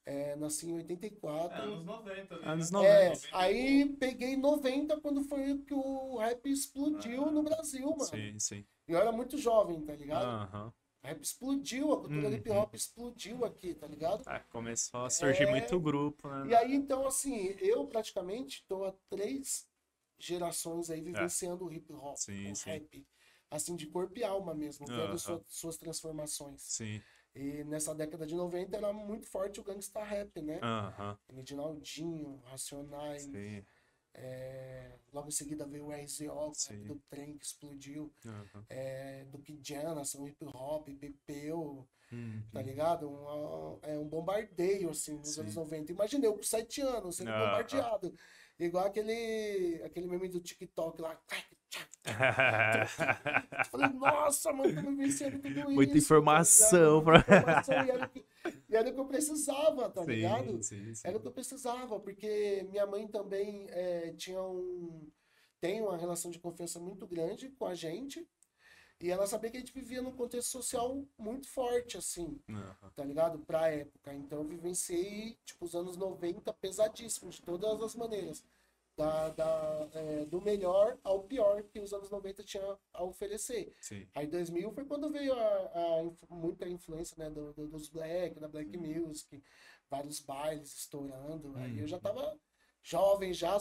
É, 0.04 0.34
nasci 0.34 0.68
em 0.68 0.74
84. 0.74 1.56
É, 1.56 1.64
anos 1.64 1.84
90. 1.84 2.34
Ali, 2.34 2.44
anos 2.44 2.70
90. 2.70 2.92
Né? 2.92 3.06
É, 3.06 3.12
aí 3.32 3.96
peguei 3.96 4.36
90 4.36 5.00
quando 5.00 5.22
foi 5.24 5.58
que 5.58 5.74
o 5.74 6.16
rap 6.16 6.44
explodiu 6.50 7.26
ah, 7.26 7.30
no 7.30 7.42
Brasil, 7.42 7.88
mano. 7.88 8.04
Sim, 8.04 8.38
sim. 8.38 8.66
E 8.88 8.92
eu 8.92 8.98
era 8.98 9.12
muito 9.12 9.38
jovem, 9.38 9.80
tá 9.80 9.94
ligado? 9.94 10.24
Aham. 10.24 10.72
Rap 11.02 11.20
explodiu, 11.20 11.92
a 11.92 11.96
cultura 11.96 12.28
uhum. 12.28 12.34
hip 12.34 12.50
hop 12.50 12.74
explodiu 12.74 13.44
aqui, 13.44 13.74
tá 13.74 13.88
ligado? 13.88 14.28
É, 14.28 14.38
começou 14.50 15.04
a 15.04 15.10
surgir 15.10 15.44
é... 15.44 15.50
muito 15.50 15.80
grupo, 15.80 16.28
né? 16.28 16.50
E 16.50 16.54
aí, 16.54 16.74
então, 16.74 17.06
assim, 17.06 17.56
eu 17.58 17.86
praticamente 17.86 18.64
tô 18.68 18.84
há 18.84 18.94
três 19.10 19.66
gerações 20.16 20.90
aí 20.90 21.00
vivenciando 21.00 21.66
o 21.66 21.72
hip 21.72 21.92
hop, 21.92 22.16
sim, 22.16 22.52
o 22.52 22.54
sim. 22.54 22.70
rap. 22.70 23.06
Assim, 23.50 23.74
de 23.74 23.86
corpo 23.86 24.16
e 24.18 24.24
alma 24.24 24.54
mesmo, 24.54 24.86
vendo 24.86 25.10
uhum. 25.10 25.18
suas, 25.18 25.42
suas 25.48 25.76
transformações. 25.76 26.62
Sim. 26.62 27.02
E 27.34 27.64
nessa 27.64 27.94
década 27.94 28.24
de 28.24 28.34
90 28.34 28.76
era 28.76 28.92
muito 28.92 29.26
forte 29.26 29.58
o 29.58 29.64
gangsta 29.64 30.02
rap, 30.04 30.40
né? 30.40 30.60
Aham. 30.62 31.18
Uhum. 31.30 31.38
Edinaldinho, 31.38 32.40
Racionais. 32.44 33.22
Sim. 33.24 33.64
É, 34.14 34.94
logo 35.12 35.28
em 35.28 35.32
seguida 35.32 35.66
veio 35.66 35.86
o 35.86 35.92
RZO, 35.92 36.52
do 36.86 36.96
trem 37.08 37.36
que 37.36 37.44
explodiu. 37.44 38.12
Uhum. 38.24 38.64
É, 38.68 39.24
do 39.26 39.38
Kidjana, 39.38 40.04
são 40.04 40.26
hip 40.26 40.44
hop, 40.44 40.88
Pepeu, 40.88 41.86
uhum. 42.10 42.42
tá 42.52 42.62
ligado? 42.62 43.08
Um, 43.08 43.78
é 43.82 43.98
um 43.98 44.06
bombardeio, 44.06 44.90
assim, 44.90 45.16
nos 45.16 45.34
Sim. 45.34 45.42
anos 45.42 45.54
90. 45.54 45.92
Imaginei 45.92 46.28
eu 46.28 46.34
com 46.34 46.42
7 46.42 46.80
anos 46.82 47.16
sendo 47.16 47.30
uhum. 47.30 47.38
bombardeado. 47.38 48.14
Igual 48.58 48.86
aquele, 48.86 49.82
aquele 49.84 50.06
meme 50.06 50.28
do 50.28 50.40
TikTok 50.40 51.00
lá. 51.00 51.20
Falei, 53.70 53.88
nossa, 53.90 54.52
mano, 54.52 54.74
tô 54.74 54.90
vivenciando 54.90 55.38
tudo 55.38 55.58
isso. 55.60 55.70
Muita 55.70 55.98
informação. 55.98 57.04
Pra... 57.04 57.14
Muita 57.14 57.36
informação 57.36 57.74
e, 57.74 57.90
era 57.90 58.04
o 58.04 58.08
que, 58.08 58.24
e 58.68 58.76
era 58.76 58.90
o 58.90 58.94
que 58.94 59.00
eu 59.00 59.06
precisava, 59.06 59.90
tá 59.90 60.04
sim, 60.04 60.10
ligado? 60.10 60.62
Sim, 60.62 60.94
sim. 60.94 61.08
Era 61.08 61.16
o 61.16 61.20
que 61.20 61.28
eu 61.28 61.32
precisava, 61.32 62.00
porque 62.00 62.66
minha 62.70 62.86
mãe 62.86 63.06
também 63.06 63.66
é, 63.70 64.12
tinha 64.16 64.42
um. 64.42 65.08
tem 65.60 65.80
uma 65.80 65.96
relação 65.96 66.30
de 66.30 66.38
confiança 66.38 66.78
muito 66.78 67.06
grande 67.06 67.48
com 67.50 67.66
a 67.66 67.74
gente. 67.74 68.26
E 69.00 69.10
ela 69.10 69.26
sabia 69.26 69.50
que 69.50 69.56
a 69.56 69.60
gente 69.60 69.72
vivia 69.72 70.00
num 70.00 70.12
contexto 70.12 70.48
social 70.48 71.04
muito 71.18 71.48
forte, 71.48 71.96
assim, 71.96 72.40
uhum. 72.48 72.90
tá 72.94 73.04
ligado? 73.04 73.40
Pra 73.40 73.68
época. 73.68 74.14
Então 74.14 74.38
eu 74.38 74.44
vivenciei, 74.44 75.36
tipo, 75.44 75.64
os 75.64 75.74
anos 75.74 75.96
90 75.96 76.52
pesadíssimos, 76.54 77.34
de 77.36 77.42
todas 77.42 77.82
as 77.82 77.96
maneiras. 77.96 78.44
Da, 79.02 79.28
da 79.30 79.88
é, 79.94 80.24
do 80.26 80.40
melhor 80.40 80.96
ao 81.02 81.24
pior 81.24 81.62
que 81.64 81.80
os 81.80 81.92
anos 81.92 82.10
90 82.10 82.44
tinham 82.44 82.78
a 82.92 83.02
oferecer. 83.02 83.74
Sim. 83.80 84.06
Aí 84.14 84.26
2000 84.26 84.72
foi 84.72 84.84
quando 84.84 85.10
veio 85.10 85.32
a, 85.34 86.10
a 86.30 86.34
muita 86.34 86.68
influência 86.68 87.16
né, 87.18 87.28
do, 87.28 87.52
do, 87.52 87.66
dos 87.66 87.88
Black, 87.88 88.38
da 88.38 88.48
Black 88.48 88.76
Music, 88.76 89.42
vários 89.90 90.20
bailes 90.20 90.72
estourando. 90.72 91.52
Aí 91.56 91.80
eu 91.80 91.86
já 91.86 91.96
uhum. 91.96 92.02
tava 92.02 92.38
jovem, 92.82 93.34
já 93.34 93.58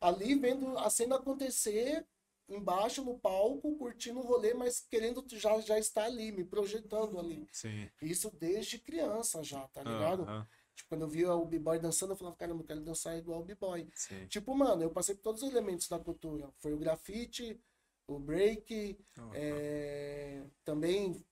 ali 0.00 0.34
vendo 0.34 0.78
a 0.78 0.88
cena 0.88 1.16
acontecer 1.16 2.06
embaixo 2.48 3.04
no 3.04 3.18
palco, 3.18 3.76
curtindo 3.76 4.20
o 4.20 4.26
rolê, 4.26 4.52
mas 4.52 4.80
querendo 4.80 5.24
já, 5.28 5.60
já 5.60 5.78
estar 5.78 6.04
ali, 6.04 6.32
me 6.32 6.44
projetando 6.44 7.18
ali. 7.18 7.46
Sim. 7.52 7.88
Isso 8.00 8.30
desde 8.38 8.78
criança 8.78 9.42
já, 9.42 9.66
tá 9.68 9.82
ligado? 9.82 10.22
Uh 10.22 10.26
-huh. 10.26 10.46
Tipo, 10.74 10.88
quando 10.88 11.02
eu 11.02 11.08
via 11.08 11.34
o 11.34 11.44
b-boy 11.44 11.78
dançando, 11.78 12.12
eu 12.12 12.16
falava, 12.16 12.36
caramba, 12.36 12.62
eu 12.62 12.66
quero 12.66 12.80
dançar 12.80 13.16
igual 13.16 13.40
o 13.40 13.44
b-boy. 13.44 13.88
Tipo, 14.28 14.54
mano, 14.54 14.82
eu 14.82 14.90
passei 14.90 15.14
por 15.14 15.22
todos 15.22 15.42
os 15.42 15.50
elementos 15.50 15.88
da 15.88 15.98
cultura. 15.98 16.50
Foi 16.58 16.72
o 16.72 16.78
grafite, 16.78 17.60
o 18.06 18.18
break, 18.18 18.98
uh 19.18 19.22
-huh. 19.22 19.30
é... 19.34 20.42
também 20.64 21.24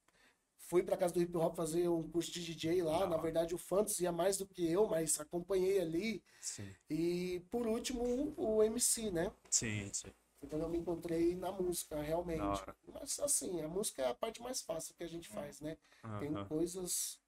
fui 0.70 0.84
pra 0.84 0.96
casa 0.96 1.12
do 1.12 1.20
hip 1.20 1.36
hop 1.36 1.56
fazer 1.56 1.88
um 1.88 2.08
curso 2.08 2.30
de 2.30 2.44
DJ 2.44 2.82
lá. 2.82 3.04
Na 3.06 3.16
verdade, 3.16 3.54
o 3.54 3.58
Fantasy 3.58 4.04
ia 4.04 4.12
mais 4.12 4.36
do 4.38 4.46
que 4.46 4.70
eu, 4.70 4.86
mas 4.86 5.18
acompanhei 5.18 5.80
ali. 5.80 6.22
Sim. 6.40 6.72
E 6.88 7.44
por 7.50 7.66
último, 7.66 8.32
o 8.36 8.62
MC, 8.62 9.10
né? 9.10 9.32
Sim, 9.50 9.90
sim. 9.92 10.12
Então 10.42 10.58
eu 10.60 10.68
me 10.68 10.78
encontrei 10.78 11.34
na 11.34 11.50
música, 11.50 12.00
realmente. 12.00 12.62
Mas 12.86 13.18
assim, 13.20 13.60
a 13.60 13.68
música 13.68 14.02
é 14.02 14.08
a 14.08 14.14
parte 14.14 14.40
mais 14.40 14.62
fácil 14.62 14.94
que 14.94 15.02
a 15.02 15.08
gente 15.08 15.28
faz, 15.28 15.60
né? 15.60 15.76
Uhum. 16.04 16.18
Tem 16.18 16.44
coisas 16.46 17.19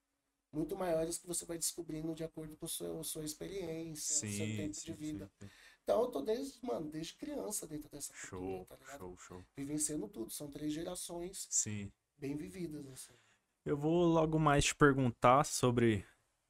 muito 0.53 0.77
maiores 0.77 1.19
que 1.19 1.27
você 1.27 1.45
vai 1.45 1.57
descobrindo 1.57 2.15
de 2.15 2.23
acordo 2.23 2.57
com 2.57 2.67
a 2.67 2.69
sua, 2.69 3.03
sua 3.03 3.25
experiência, 3.25 4.15
sim, 4.15 4.37
seu 4.37 4.47
tempo 4.47 4.75
sim, 4.75 4.85
de 4.85 4.93
vida. 4.93 5.31
Sim, 5.41 5.49
então 5.83 6.03
eu 6.03 6.09
tô 6.09 6.21
desde, 6.21 6.65
mano, 6.65 6.91
desde 6.91 7.15
criança 7.15 7.67
dentro 7.67 7.89
dessa 7.91 8.13
show, 8.15 8.39
cultura, 8.39 8.65
tá 8.67 8.77
ligado? 8.77 8.99
Show, 8.99 9.17
show. 9.19 9.45
Vivenciando 9.57 10.09
tudo. 10.09 10.31
São 10.31 10.51
três 10.51 10.73
gerações 10.73 11.49
bem 12.19 12.37
vividas, 12.37 12.87
assim. 12.87 13.13
Eu 13.65 13.77
vou 13.77 14.05
logo 14.05 14.39
mais 14.39 14.65
te 14.65 14.75
perguntar 14.75 15.45
sobre 15.45 15.99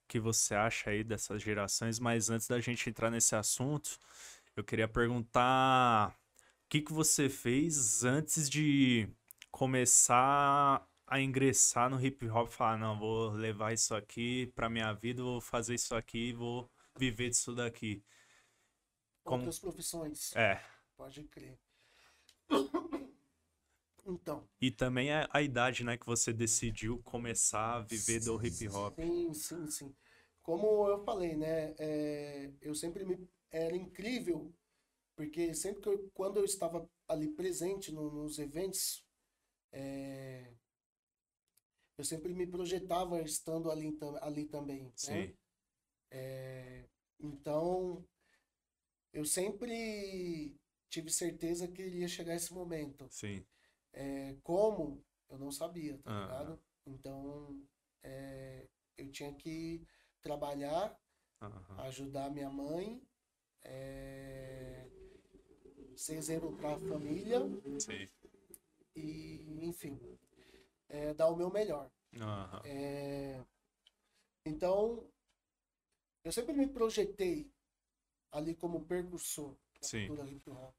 o 0.04 0.08
que 0.08 0.18
você 0.18 0.54
acha 0.54 0.90
aí 0.90 1.04
dessas 1.04 1.42
gerações, 1.42 1.98
mas 1.98 2.28
antes 2.30 2.48
da 2.48 2.60
gente 2.60 2.88
entrar 2.88 3.10
nesse 3.10 3.34
assunto, 3.34 3.98
eu 4.56 4.64
queria 4.64 4.88
perguntar 4.88 6.10
o 6.10 6.68
que, 6.68 6.80
que 6.80 6.92
você 6.92 7.28
fez 7.28 8.04
antes 8.04 8.48
de 8.48 9.08
começar 9.50 10.86
a 11.12 11.20
ingressar 11.20 11.90
no 11.90 12.04
hip 12.04 12.26
hop 12.28 12.50
falar, 12.50 12.78
não, 12.78 12.98
vou 12.98 13.30
levar 13.30 13.72
isso 13.72 13.94
aqui 13.94 14.46
pra 14.54 14.70
minha 14.70 14.92
vida, 14.92 15.22
vou 15.22 15.40
fazer 15.40 15.74
isso 15.74 15.94
aqui, 15.94 16.32
vou 16.32 16.70
viver 16.96 17.30
disso 17.30 17.54
daqui. 17.54 18.02
Como... 19.22 19.42
Outras 19.42 19.58
profissões. 19.58 20.34
É. 20.34 20.62
Pode 20.96 21.24
crer. 21.24 21.58
Então. 24.04 24.48
E 24.60 24.68
também 24.68 25.12
a, 25.12 25.28
a, 25.32 25.40
idade, 25.40 25.84
né, 25.84 25.96
que 25.96 26.04
você 26.04 26.32
decidiu 26.32 26.98
começar 27.04 27.76
a 27.76 27.80
viver 27.82 28.20
sim, 28.20 28.26
do 28.26 28.44
hip 28.44 28.68
hop. 28.68 28.96
Sim, 28.96 29.32
sim, 29.32 29.70
sim. 29.70 29.96
Como 30.42 30.88
eu 30.88 31.04
falei, 31.04 31.36
né, 31.36 31.72
é, 31.78 32.50
eu 32.60 32.74
sempre 32.74 33.04
me 33.04 33.28
era 33.48 33.76
incrível 33.76 34.52
porque 35.14 35.54
sempre 35.54 35.82
que 35.82 35.88
eu, 35.88 36.10
quando 36.14 36.38
eu 36.38 36.44
estava 36.44 36.88
ali 37.06 37.28
presente 37.28 37.92
no, 37.92 38.10
nos 38.10 38.38
eventos, 38.38 39.06
é, 39.70 40.52
eu 41.96 42.04
sempre 42.04 42.32
me 42.32 42.46
projetava 42.46 43.20
estando 43.22 43.70
ali, 43.70 43.96
ali 44.20 44.44
também. 44.46 44.84
Né? 44.84 44.92
Sim. 44.94 45.12
Né? 45.12 45.34
É, 46.10 46.84
então, 47.18 48.04
eu 49.12 49.24
sempre 49.24 50.54
tive 50.88 51.10
certeza 51.10 51.68
que 51.68 51.82
iria 51.82 52.08
chegar 52.08 52.34
esse 52.34 52.52
momento. 52.52 53.06
Sim. 53.10 53.44
É, 53.92 54.36
como? 54.42 55.04
Eu 55.28 55.38
não 55.38 55.50
sabia, 55.50 55.98
tá 55.98 56.10
uhum. 56.10 56.22
ligado? 56.22 56.62
Então, 56.86 57.62
é, 58.02 58.68
eu 58.98 59.10
tinha 59.10 59.32
que 59.34 59.86
trabalhar, 60.20 60.98
uhum. 61.40 61.80
ajudar 61.80 62.30
minha 62.30 62.50
mãe, 62.50 63.02
é, 63.62 64.86
ser 65.96 66.16
exemplo 66.16 66.56
para 66.56 66.74
a 66.74 66.78
família. 66.78 67.40
Sim. 67.78 68.08
E, 68.94 69.64
enfim, 69.66 69.98
é, 70.92 71.14
dar 71.14 71.28
o 71.28 71.36
meu 71.36 71.50
melhor. 71.50 71.90
Uhum. 72.14 72.60
É, 72.64 73.42
então, 74.44 75.08
eu 76.22 76.30
sempre 76.30 76.52
me 76.52 76.68
projetei 76.68 77.50
ali 78.30 78.54
como 78.54 78.84
percursor 78.84 79.56
da 79.80 79.88
Sim. 79.88 80.06
cultura 80.06 80.30
hip 80.30 80.48
hop 80.50 80.74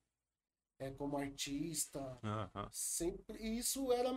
é, 0.79 0.91
como 0.91 1.17
artista. 1.17 1.99
Uhum. 2.23 2.69
Sempre. 2.71 3.37
E 3.39 3.57
isso 3.57 3.91
era. 3.91 4.09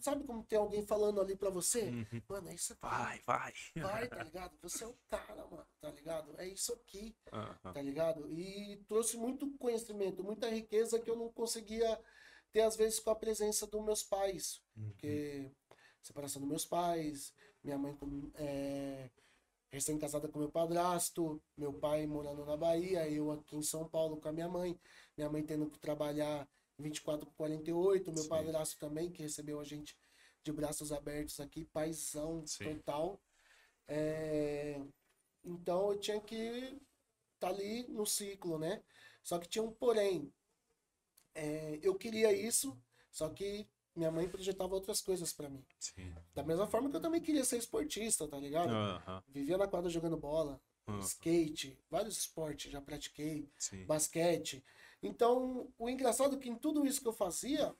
Sabe 0.00 0.24
como 0.24 0.44
tem 0.44 0.58
alguém 0.58 0.84
falando 0.86 1.20
ali 1.20 1.36
pra 1.36 1.50
você? 1.50 1.84
Uhum. 1.84 2.22
Mano, 2.28 2.48
é 2.48 2.54
isso 2.54 2.72
aqui. 2.72 2.82
Vai, 2.82 3.20
vai. 3.26 3.52
Vai, 3.76 4.08
tá 4.08 4.22
ligado? 4.22 4.58
Você 4.62 4.84
é 4.84 4.86
o 4.86 4.98
cara, 5.08 5.46
mano, 5.46 5.66
tá 5.80 5.90
ligado? 5.90 6.34
É 6.38 6.46
isso 6.46 6.72
aqui, 6.72 7.16
uhum. 7.32 7.72
tá 7.72 7.82
ligado? 7.82 8.30
E 8.32 8.76
trouxe 8.88 9.16
muito 9.16 9.50
conhecimento, 9.58 10.24
muita 10.24 10.50
riqueza 10.50 10.98
que 10.98 11.10
eu 11.10 11.16
não 11.16 11.32
conseguia 11.32 11.98
ter, 12.52 12.62
às 12.62 12.76
vezes, 12.76 12.98
com 12.98 13.10
a 13.10 13.16
presença 13.16 13.66
dos 13.66 13.84
meus 13.84 14.02
pais. 14.02 14.60
Uhum. 14.76 14.90
Porque 14.90 15.50
separação 16.02 16.40
dos 16.40 16.48
meus 16.48 16.64
pais, 16.64 17.32
minha 17.62 17.76
mãe 17.76 17.96
é, 18.34 19.10
recém-casada 19.70 20.28
com 20.28 20.38
meu 20.38 20.50
padrasto, 20.50 21.42
meu 21.56 21.72
pai 21.72 22.06
morando 22.06 22.44
na 22.44 22.56
Bahia, 22.56 23.08
eu 23.08 23.30
aqui 23.30 23.56
em 23.56 23.62
São 23.62 23.88
Paulo 23.88 24.16
com 24.16 24.28
a 24.28 24.32
minha 24.32 24.48
mãe, 24.48 24.78
minha 25.16 25.28
mãe 25.28 25.44
tendo 25.44 25.68
que 25.68 25.78
trabalhar 25.78 26.48
24 26.78 27.26
por 27.26 27.34
48, 27.34 28.12
meu 28.12 28.22
Sim. 28.22 28.28
padrasto 28.28 28.78
também, 28.78 29.10
que 29.10 29.22
recebeu 29.22 29.60
a 29.60 29.64
gente 29.64 29.96
de 30.42 30.52
braços 30.52 30.92
abertos 30.92 31.40
aqui, 31.40 31.64
paizão 31.66 32.46
Sim. 32.46 32.76
total. 32.76 33.20
É... 33.86 34.80
Então 35.44 35.92
eu 35.92 35.98
tinha 35.98 36.20
que 36.20 36.34
estar 36.36 36.80
tá 37.40 37.48
ali 37.48 37.86
no 37.88 38.06
ciclo, 38.06 38.58
né? 38.58 38.82
Só 39.22 39.38
que 39.38 39.48
tinha 39.48 39.62
um 39.62 39.72
porém. 39.72 40.32
É... 41.38 41.78
Eu 41.82 41.94
queria 41.94 42.32
isso, 42.32 42.76
só 43.10 43.28
que 43.28 43.68
minha 43.94 44.10
mãe 44.10 44.28
projetava 44.28 44.74
outras 44.74 45.00
coisas 45.00 45.32
para 45.32 45.48
mim. 45.48 45.64
Sim. 45.78 46.14
Da 46.34 46.42
mesma 46.42 46.66
forma 46.66 46.88
que 46.88 46.96
eu 46.96 47.00
também 47.00 47.20
queria 47.20 47.44
ser 47.44 47.58
esportista, 47.58 48.28
tá 48.28 48.38
ligado? 48.38 48.72
Vivia 49.28 49.58
na 49.58 49.66
quadra 49.66 49.90
jogando 49.90 50.16
bola, 50.16 50.60
skate, 51.00 51.78
vários 51.90 52.16
esportes 52.16 52.70
já 52.70 52.80
pratiquei, 52.80 53.50
Sim. 53.58 53.84
basquete. 53.84 54.64
Então, 55.02 55.68
o 55.78 55.88
engraçado 55.88 56.36
é 56.36 56.38
que 56.38 56.48
em 56.48 56.56
tudo 56.56 56.86
isso 56.86 57.00
que 57.00 57.08
eu 57.08 57.12
fazia, 57.12 57.74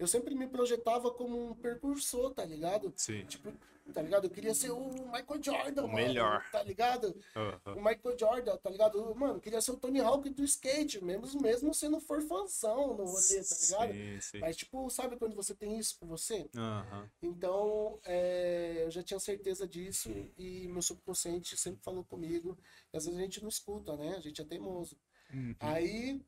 eu 0.00 0.06
sempre 0.06 0.34
me 0.34 0.46
projetava 0.46 1.10
como 1.10 1.50
um 1.50 1.54
percursor, 1.54 2.32
tá 2.32 2.42
ligado? 2.42 2.90
Sim. 2.96 3.22
Tipo, 3.26 3.52
tá 3.92 4.00
ligado? 4.00 4.24
Eu 4.24 4.30
queria 4.30 4.54
ser 4.54 4.70
o 4.70 4.88
Michael 4.88 5.42
Jordan, 5.42 5.84
o 5.84 5.88
mano, 5.88 6.06
melhor. 6.06 6.42
Tá 6.50 6.62
ligado? 6.62 7.14
Uhum. 7.36 7.74
O 7.74 7.84
Michael 7.84 8.18
Jordan, 8.18 8.56
tá 8.56 8.70
ligado? 8.70 9.14
Mano, 9.14 9.34
eu 9.34 9.40
queria 9.40 9.60
ser 9.60 9.72
o 9.72 9.76
Tony 9.76 10.00
Hawk 10.00 10.30
do 10.30 10.42
skate, 10.42 11.04
mesmo, 11.04 11.42
mesmo 11.42 11.74
sendo 11.74 12.00
forfanzão 12.00 12.96
no 12.96 13.04
rolê, 13.04 13.44
tá 13.44 13.56
ligado? 13.60 13.92
Sim, 13.92 14.20
sim. 14.22 14.38
Mas, 14.38 14.56
tipo, 14.56 14.88
sabe 14.88 15.18
quando 15.18 15.36
você 15.36 15.54
tem 15.54 15.78
isso 15.78 15.98
com 15.98 16.06
você? 16.06 16.48
Uhum. 16.56 17.08
Então, 17.20 18.00
é, 18.02 18.84
eu 18.84 18.90
já 18.90 19.02
tinha 19.02 19.20
certeza 19.20 19.68
disso 19.68 20.08
e 20.38 20.66
meu 20.68 20.80
subconsciente 20.80 21.58
sempre 21.58 21.82
falou 21.82 22.04
comigo. 22.04 22.56
E 22.90 22.96
às 22.96 23.04
vezes 23.04 23.20
a 23.20 23.22
gente 23.22 23.42
não 23.42 23.50
escuta, 23.50 23.94
né? 23.98 24.16
A 24.16 24.20
gente 24.20 24.40
é 24.40 24.44
teimoso. 24.46 24.96
Uhum. 25.30 25.54
Aí, 25.60 26.24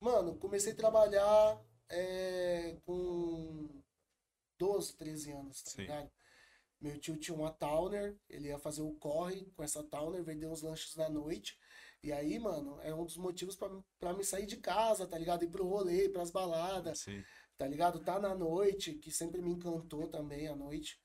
mano, 0.00 0.34
comecei 0.34 0.72
a 0.72 0.76
trabalhar 0.76 1.56
é, 1.88 2.76
com 2.84 3.68
12, 4.58 4.96
13 4.96 5.32
anos, 5.32 5.62
tá 5.62 5.70
Sim. 5.70 5.82
ligado? 5.82 6.10
Meu 6.80 6.98
tio 6.98 7.16
tinha 7.16 7.36
uma 7.36 7.50
Towner, 7.50 8.16
ele 8.28 8.48
ia 8.48 8.58
fazer 8.58 8.82
o 8.82 8.92
corre 8.92 9.46
com 9.56 9.62
essa 9.62 9.82
Towner, 9.82 10.22
vender 10.22 10.46
uns 10.46 10.62
lanches 10.62 10.94
da 10.94 11.08
noite. 11.08 11.58
E 12.02 12.12
aí, 12.12 12.38
mano, 12.38 12.78
é 12.82 12.94
um 12.94 13.04
dos 13.04 13.16
motivos 13.16 13.56
para 13.98 14.12
me 14.12 14.22
sair 14.22 14.44
de 14.44 14.58
casa, 14.58 15.06
tá 15.06 15.16
ligado? 15.16 15.44
Ir 15.44 15.48
pro 15.48 15.66
rolê, 15.66 16.10
pras 16.10 16.30
baladas, 16.30 17.00
Sim. 17.00 17.24
tá 17.56 17.66
ligado? 17.66 18.00
Tá 18.00 18.20
na 18.20 18.34
noite, 18.34 18.92
que 18.94 19.10
sempre 19.10 19.40
me 19.40 19.52
encantou 19.52 20.08
também 20.08 20.46
a 20.46 20.54
noite. 20.54 21.00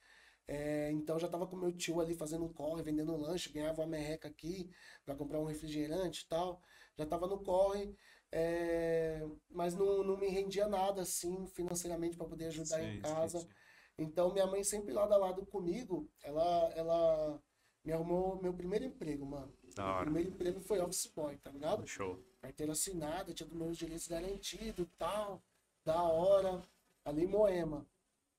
É, 0.45 0.91
então 0.91 1.19
já 1.19 1.29
tava 1.29 1.45
com 1.47 1.55
meu 1.55 1.71
tio 1.71 2.01
ali 2.01 2.15
fazendo 2.15 2.43
um 2.43 2.51
corre, 2.51 2.81
vendendo 2.83 3.15
lanche, 3.15 3.51
ganhava 3.51 3.81
uma 3.81 3.87
merreca 3.87 4.27
aqui 4.27 4.69
para 5.05 5.15
comprar 5.15 5.39
um 5.39 5.45
refrigerante 5.45 6.23
e 6.25 6.27
tal. 6.27 6.61
Já 6.97 7.05
tava 7.05 7.27
no 7.27 7.41
corre, 7.41 7.95
é, 8.31 9.25
mas 9.49 9.73
não, 9.73 10.03
não 10.03 10.17
me 10.17 10.27
rendia 10.27 10.67
nada 10.67 11.01
assim 11.01 11.47
financeiramente 11.47 12.15
para 12.15 12.27
poder 12.27 12.45
ajudar 12.45 12.79
sim, 12.79 12.85
em 12.85 13.01
casa. 13.01 13.39
Sim, 13.39 13.47
sim. 13.47 13.53
Então, 13.97 14.31
minha 14.31 14.47
mãe 14.47 14.63
sempre 14.63 14.93
lado 14.93 15.13
a 15.13 15.17
lado 15.17 15.45
comigo, 15.45 16.09
ela, 16.23 16.71
ela 16.75 17.43
me 17.83 17.91
arrumou 17.91 18.41
meu 18.41 18.53
primeiro 18.53 18.85
emprego, 18.85 19.25
mano. 19.25 19.53
Da 19.75 19.85
hora. 19.85 19.95
Meu 19.97 20.03
primeiro 20.05 20.29
emprego 20.29 20.61
foi 20.61 20.79
office 20.79 21.07
boy, 21.07 21.37
tá 21.37 21.51
ligado? 21.51 21.85
Show. 21.85 22.23
Carteira 22.39 22.71
assinada, 22.71 23.33
tinha 23.33 23.47
dos 23.47 23.57
meus 23.57 23.77
direitos 23.77 24.07
garantidos 24.07 24.87
tal. 24.97 25.43
Da 25.83 26.01
hora. 26.01 26.61
Ali 27.03 27.23
em 27.23 27.27
Moema. 27.27 27.85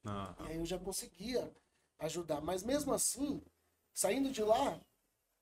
Ah. 0.05 0.35
E 0.41 0.53
aí 0.53 0.57
eu 0.57 0.65
já 0.65 0.79
conseguia 0.79 1.53
ajudar. 1.99 2.41
Mas 2.41 2.63
mesmo 2.63 2.93
assim, 2.95 3.43
saindo 3.93 4.31
de 4.31 4.43
lá, 4.43 4.81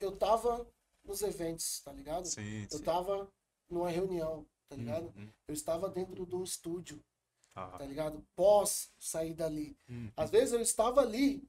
eu 0.01 0.17
tava 0.17 0.67
nos 1.05 1.23
eventos, 1.23 1.81
tá 1.81 1.93
ligado? 1.93 2.27
Sim, 2.27 2.67
eu 2.71 2.79
sim. 2.79 2.85
tava 2.85 3.31
numa 3.69 3.91
reunião, 3.91 4.47
tá 4.69 4.77
ligado? 4.77 5.13
Uhum. 5.17 5.29
Eu 5.47 5.55
estava 5.55 5.89
dentro 5.89 6.27
de 6.27 6.35
um 6.35 6.43
estúdio, 6.43 7.03
ah. 7.55 7.79
tá 7.79 7.85
ligado? 7.85 8.27
Pós 8.35 8.93
sair 8.99 9.35
dali. 9.35 9.77
Uhum. 9.89 10.11
Às 10.17 10.31
vezes 10.31 10.53
eu 10.53 10.61
estava 10.61 11.01
ali 11.01 11.49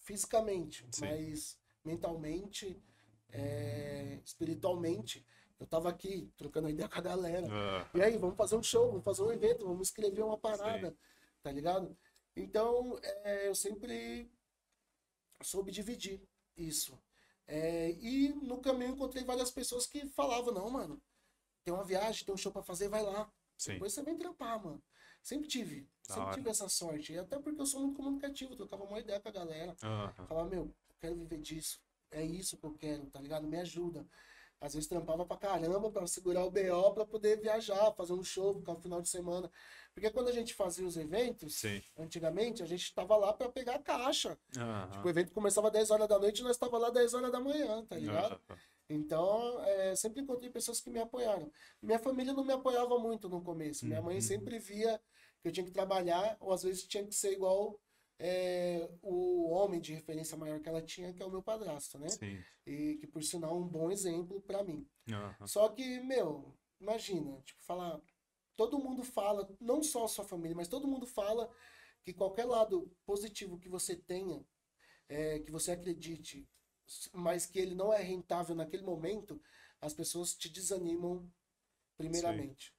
fisicamente, 0.00 0.86
Sim. 0.90 1.06
mas 1.06 1.58
mentalmente, 1.84 2.80
é, 3.30 4.20
espiritualmente, 4.24 5.24
eu 5.58 5.66
tava 5.66 5.88
aqui 5.88 6.32
trocando 6.36 6.68
ideia 6.68 6.88
com 6.88 6.98
a 6.98 7.02
galera. 7.02 7.46
Uh. 7.46 7.98
E 7.98 8.02
aí, 8.02 8.16
vamos 8.16 8.36
fazer 8.36 8.56
um 8.56 8.62
show, 8.62 8.88
vamos 8.88 9.04
fazer 9.04 9.22
um 9.22 9.32
evento, 9.32 9.66
vamos 9.66 9.88
escrever 9.88 10.22
uma 10.22 10.36
parada, 10.36 10.90
Sim. 10.90 10.96
tá 11.42 11.52
ligado? 11.52 11.96
Então, 12.34 12.98
é, 13.02 13.48
eu 13.48 13.54
sempre 13.54 14.30
soube 15.42 15.70
dividir 15.70 16.20
isso. 16.56 16.98
É, 17.54 17.90
e 18.00 18.30
no 18.30 18.62
caminho 18.62 18.92
encontrei 18.92 19.22
várias 19.24 19.50
pessoas 19.50 19.86
que 19.86 20.08
falavam, 20.08 20.54
não, 20.54 20.70
mano, 20.70 20.98
tem 21.62 21.74
uma 21.74 21.84
viagem, 21.84 22.24
tem 22.24 22.34
um 22.34 22.38
show 22.38 22.50
para 22.50 22.62
fazer, 22.62 22.88
vai 22.88 23.02
lá. 23.02 23.30
Sim. 23.58 23.74
Depois 23.74 23.92
você 23.92 24.02
vem 24.02 24.16
trampar, 24.16 24.64
mano. 24.64 24.82
Sempre 25.22 25.48
tive. 25.48 25.86
Da 26.08 26.14
sempre 26.14 26.22
hora. 26.22 26.34
tive 26.34 26.48
essa 26.48 26.66
sorte. 26.70 27.12
E 27.12 27.18
até 27.18 27.38
porque 27.38 27.60
eu 27.60 27.66
sou 27.66 27.82
muito 27.82 27.96
comunicativo, 27.96 28.56
trocava 28.56 28.84
uma 28.84 28.98
ideia 28.98 29.20
com 29.20 29.28
a 29.28 29.32
galera. 29.32 29.76
Uhum. 29.82 30.26
Falava, 30.26 30.48
meu, 30.48 30.62
eu 30.62 30.96
quero 30.98 31.14
viver 31.14 31.42
disso. 31.42 31.78
É 32.10 32.24
isso 32.24 32.56
que 32.56 32.64
eu 32.64 32.72
quero, 32.72 33.04
tá 33.10 33.20
ligado? 33.20 33.46
Me 33.46 33.58
ajuda. 33.58 34.06
Às 34.62 34.74
vezes 34.74 34.88
trampava 34.88 35.26
pra 35.26 35.36
caramba 35.36 35.90
pra 35.90 36.06
segurar 36.06 36.44
o 36.44 36.50
BO 36.50 36.94
pra 36.94 37.04
poder 37.04 37.40
viajar, 37.40 37.92
fazer 37.94 38.12
um 38.12 38.22
show, 38.22 38.54
ficar 38.54 38.74
no 38.74 38.80
final 38.80 39.02
de 39.02 39.08
semana. 39.08 39.50
Porque 39.92 40.08
quando 40.08 40.28
a 40.28 40.32
gente 40.32 40.54
fazia 40.54 40.86
os 40.86 40.96
eventos, 40.96 41.56
Sim. 41.56 41.82
antigamente, 41.98 42.62
a 42.62 42.66
gente 42.66 42.84
estava 42.84 43.16
lá 43.16 43.32
para 43.32 43.48
pegar 43.48 43.74
a 43.74 43.82
caixa. 43.82 44.38
Uhum. 44.56 44.90
Tipo, 44.92 45.06
o 45.06 45.10
evento 45.10 45.32
começava 45.32 45.68
10 45.68 45.90
horas 45.90 46.06
da 46.06 46.16
noite 46.16 46.38
e 46.38 46.44
nós 46.44 46.52
estava 46.52 46.78
lá 46.78 46.90
10 46.90 47.12
horas 47.12 47.32
da 47.32 47.40
manhã, 47.40 47.84
tá 47.86 47.96
ligado? 47.96 48.40
Uhum. 48.48 48.56
Então, 48.88 49.60
é, 49.64 49.96
sempre 49.96 50.22
encontrei 50.22 50.48
pessoas 50.48 50.80
que 50.80 50.90
me 50.90 51.00
apoiaram. 51.00 51.50
Minha 51.82 51.98
família 51.98 52.32
não 52.32 52.44
me 52.44 52.52
apoiava 52.52 52.96
muito 53.00 53.28
no 53.28 53.42
começo. 53.42 53.84
Minha 53.84 54.00
mãe 54.00 54.14
uhum. 54.14 54.20
sempre 54.22 54.60
via 54.60 55.00
que 55.40 55.48
eu 55.48 55.52
tinha 55.52 55.66
que 55.66 55.72
trabalhar, 55.72 56.36
ou 56.38 56.52
às 56.52 56.62
vezes 56.62 56.84
tinha 56.84 57.04
que 57.04 57.14
ser 57.14 57.32
igual 57.32 57.80
é, 58.24 58.88
o 59.02 59.50
homem 59.50 59.80
de 59.80 59.92
referência 59.92 60.36
maior 60.36 60.60
que 60.60 60.68
ela 60.68 60.80
tinha, 60.80 61.12
que 61.12 61.20
é 61.20 61.26
o 61.26 61.30
meu 61.30 61.42
padrasto, 61.42 61.98
né? 61.98 62.08
Sim. 62.08 62.40
E 62.64 62.94
que, 62.94 63.06
por 63.08 63.22
sinal, 63.22 63.50
é 63.50 63.58
um 63.58 63.66
bom 63.66 63.90
exemplo 63.90 64.40
para 64.42 64.62
mim. 64.62 64.86
Só 65.44 65.68
que, 65.68 65.98
meu, 66.00 66.56
imagina, 66.80 67.40
tipo, 67.40 67.60
falar 67.62 68.00
todo 68.56 68.78
mundo 68.78 69.02
fala, 69.02 69.48
não 69.60 69.82
só 69.82 70.04
a 70.04 70.08
sua 70.08 70.24
família, 70.24 70.56
mas 70.56 70.68
todo 70.68 70.86
mundo 70.86 71.06
fala 71.06 71.50
que 72.04 72.12
qualquer 72.12 72.44
lado 72.44 72.90
positivo 73.04 73.58
que 73.58 73.68
você 73.68 73.96
tenha, 73.96 74.44
é, 75.08 75.40
que 75.40 75.50
você 75.50 75.72
acredite, 75.72 76.48
mas 77.12 77.44
que 77.46 77.58
ele 77.58 77.74
não 77.74 77.92
é 77.92 78.00
rentável 78.02 78.54
naquele 78.54 78.82
momento, 78.82 79.42
as 79.80 79.94
pessoas 79.94 80.34
te 80.34 80.48
desanimam 80.48 81.28
primeiramente. 81.96 82.66
Sim. 82.66 82.74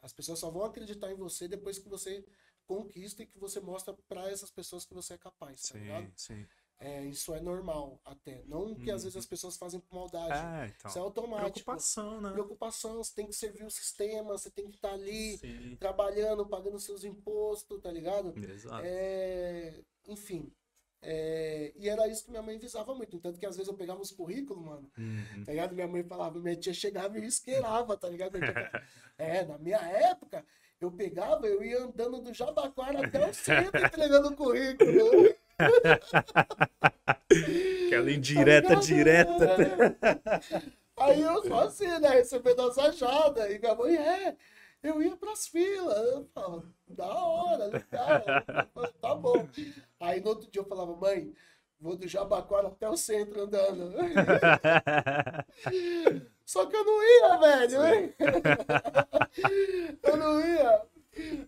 As 0.00 0.12
pessoas 0.12 0.38
só 0.38 0.50
vão 0.50 0.64
acreditar 0.64 1.10
em 1.10 1.16
você 1.16 1.48
depois 1.48 1.78
que 1.78 1.88
você 1.88 2.24
conquista 2.66 3.22
e 3.22 3.26
que 3.26 3.38
você 3.38 3.60
mostra 3.60 3.94
para 4.08 4.30
essas 4.30 4.50
pessoas 4.50 4.84
que 4.84 4.94
você 4.94 5.14
é 5.14 5.18
capaz, 5.18 5.62
tá 5.62 5.68
sim, 5.68 5.78
ligado? 5.78 6.12
Sim. 6.16 6.46
É, 6.78 7.02
isso 7.04 7.34
é 7.34 7.40
normal 7.40 7.98
até. 8.04 8.42
Não 8.46 8.74
que 8.74 8.90
às 8.90 9.02
vezes 9.02 9.14
uhum. 9.14 9.20
as 9.20 9.26
pessoas 9.26 9.56
fazem 9.56 9.80
por 9.80 9.94
maldade. 9.94 10.32
É, 10.32 10.66
então, 10.66 10.90
isso 10.90 10.98
é 10.98 11.00
automático. 11.00 11.52
Preocupação, 11.52 12.20
né? 12.20 12.32
Preocupação, 12.32 12.96
você 12.98 13.14
tem 13.14 13.26
que 13.26 13.32
servir 13.32 13.64
o 13.64 13.70
sistema, 13.70 14.36
você 14.36 14.50
tem 14.50 14.68
que 14.68 14.76
estar 14.76 14.90
tá 14.90 14.94
ali 14.94 15.38
Sim. 15.38 15.76
trabalhando, 15.76 16.46
pagando 16.46 16.78
seus 16.78 17.02
impostos, 17.02 17.80
tá 17.80 17.90
ligado? 17.90 18.34
Exato. 18.38 18.82
É, 18.84 19.80
enfim. 20.06 20.52
É, 21.00 21.72
e 21.76 21.88
era 21.88 22.08
isso 22.08 22.24
que 22.24 22.30
minha 22.30 22.42
mãe 22.42 22.58
visava 22.58 22.94
muito. 22.94 23.18
Tanto 23.20 23.38
que 23.38 23.46
às 23.46 23.56
vezes 23.56 23.68
eu 23.68 23.76
pegava 23.76 24.02
os 24.02 24.10
currículos, 24.10 24.62
mano. 24.62 24.90
Uhum. 24.98 25.44
Tá 25.44 25.52
ligado? 25.52 25.74
Minha 25.74 25.88
mãe 25.88 26.02
falava, 26.02 26.38
minha 26.38 26.56
tia 26.56 26.74
chegava 26.74 27.18
e 27.18 27.24
esquerava, 27.24 27.96
tá 27.96 28.08
ligado? 28.08 28.36
é, 29.16 29.44
na 29.44 29.56
minha 29.56 29.78
época, 29.78 30.44
eu 30.80 30.90
pegava, 30.90 31.46
eu 31.46 31.62
ia 31.64 31.84
andando 31.84 32.20
do 32.20 32.34
Jabaquara 32.34 33.06
até 33.06 33.28
o 33.28 33.32
centro 33.34 33.84
entregando 33.84 34.28
o 34.28 34.36
currículo. 34.36 35.34
Aquela 37.86 38.10
indireta 38.10 38.68
tá 38.68 38.74
direta. 38.74 39.44
É. 39.44 39.96
Aí 40.98 41.20
eu 41.20 41.42
só 41.46 41.60
assim, 41.60 41.98
né? 41.98 42.08
Recebendo 42.10 42.62
as 42.62 42.78
ajadas. 42.78 43.50
E 43.50 43.58
minha 43.58 43.74
mãe, 43.74 43.96
é, 43.96 44.36
eu 44.82 45.02
ia 45.02 45.16
pras 45.16 45.48
filas. 45.48 45.96
Eu 45.96 46.28
falava, 46.34 46.64
da 46.88 47.06
hora, 47.06 47.66
legal. 47.66 48.22
tá 49.00 49.14
bom. 49.14 49.48
Aí 50.00 50.20
no 50.20 50.28
outro 50.28 50.50
dia 50.50 50.60
eu 50.60 50.66
falava, 50.66 50.94
mãe, 50.96 51.32
vou 51.80 51.96
do 51.96 52.06
Jabaquara 52.06 52.68
até 52.68 52.88
o 52.88 52.96
centro 52.96 53.42
andando. 53.42 53.94
Só 56.46 56.64
que 56.64 56.76
eu 56.76 56.84
não 56.84 57.02
ia, 57.02 57.38
velho. 57.38 58.14
eu 60.02 60.16
não 60.16 60.40
ia. 60.40 60.82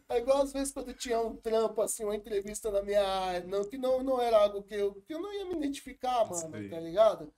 É 0.09 0.19
igual 0.19 0.43
às 0.43 0.53
vezes 0.53 0.73
quando 0.73 0.93
tinha 0.93 1.21
um 1.21 1.37
trampo, 1.37 1.81
assim, 1.81 2.03
uma 2.03 2.17
entrevista 2.17 2.71
na 2.71 2.83
minha 2.83 3.07
área, 3.07 3.47
não, 3.47 3.63
que 3.65 3.79
não, 3.79 4.03
não 4.03 4.21
era 4.21 4.37
algo 4.39 4.63
que 4.63 4.75
eu, 4.75 4.95
que 5.07 5.15
eu 5.15 5.21
não 5.21 5.33
ia 5.33 5.45
me 5.45 5.55
identificar, 5.55 6.25
mano, 6.25 6.57
Sim. 6.57 6.69
tá 6.69 6.81
ligado? 6.81 7.33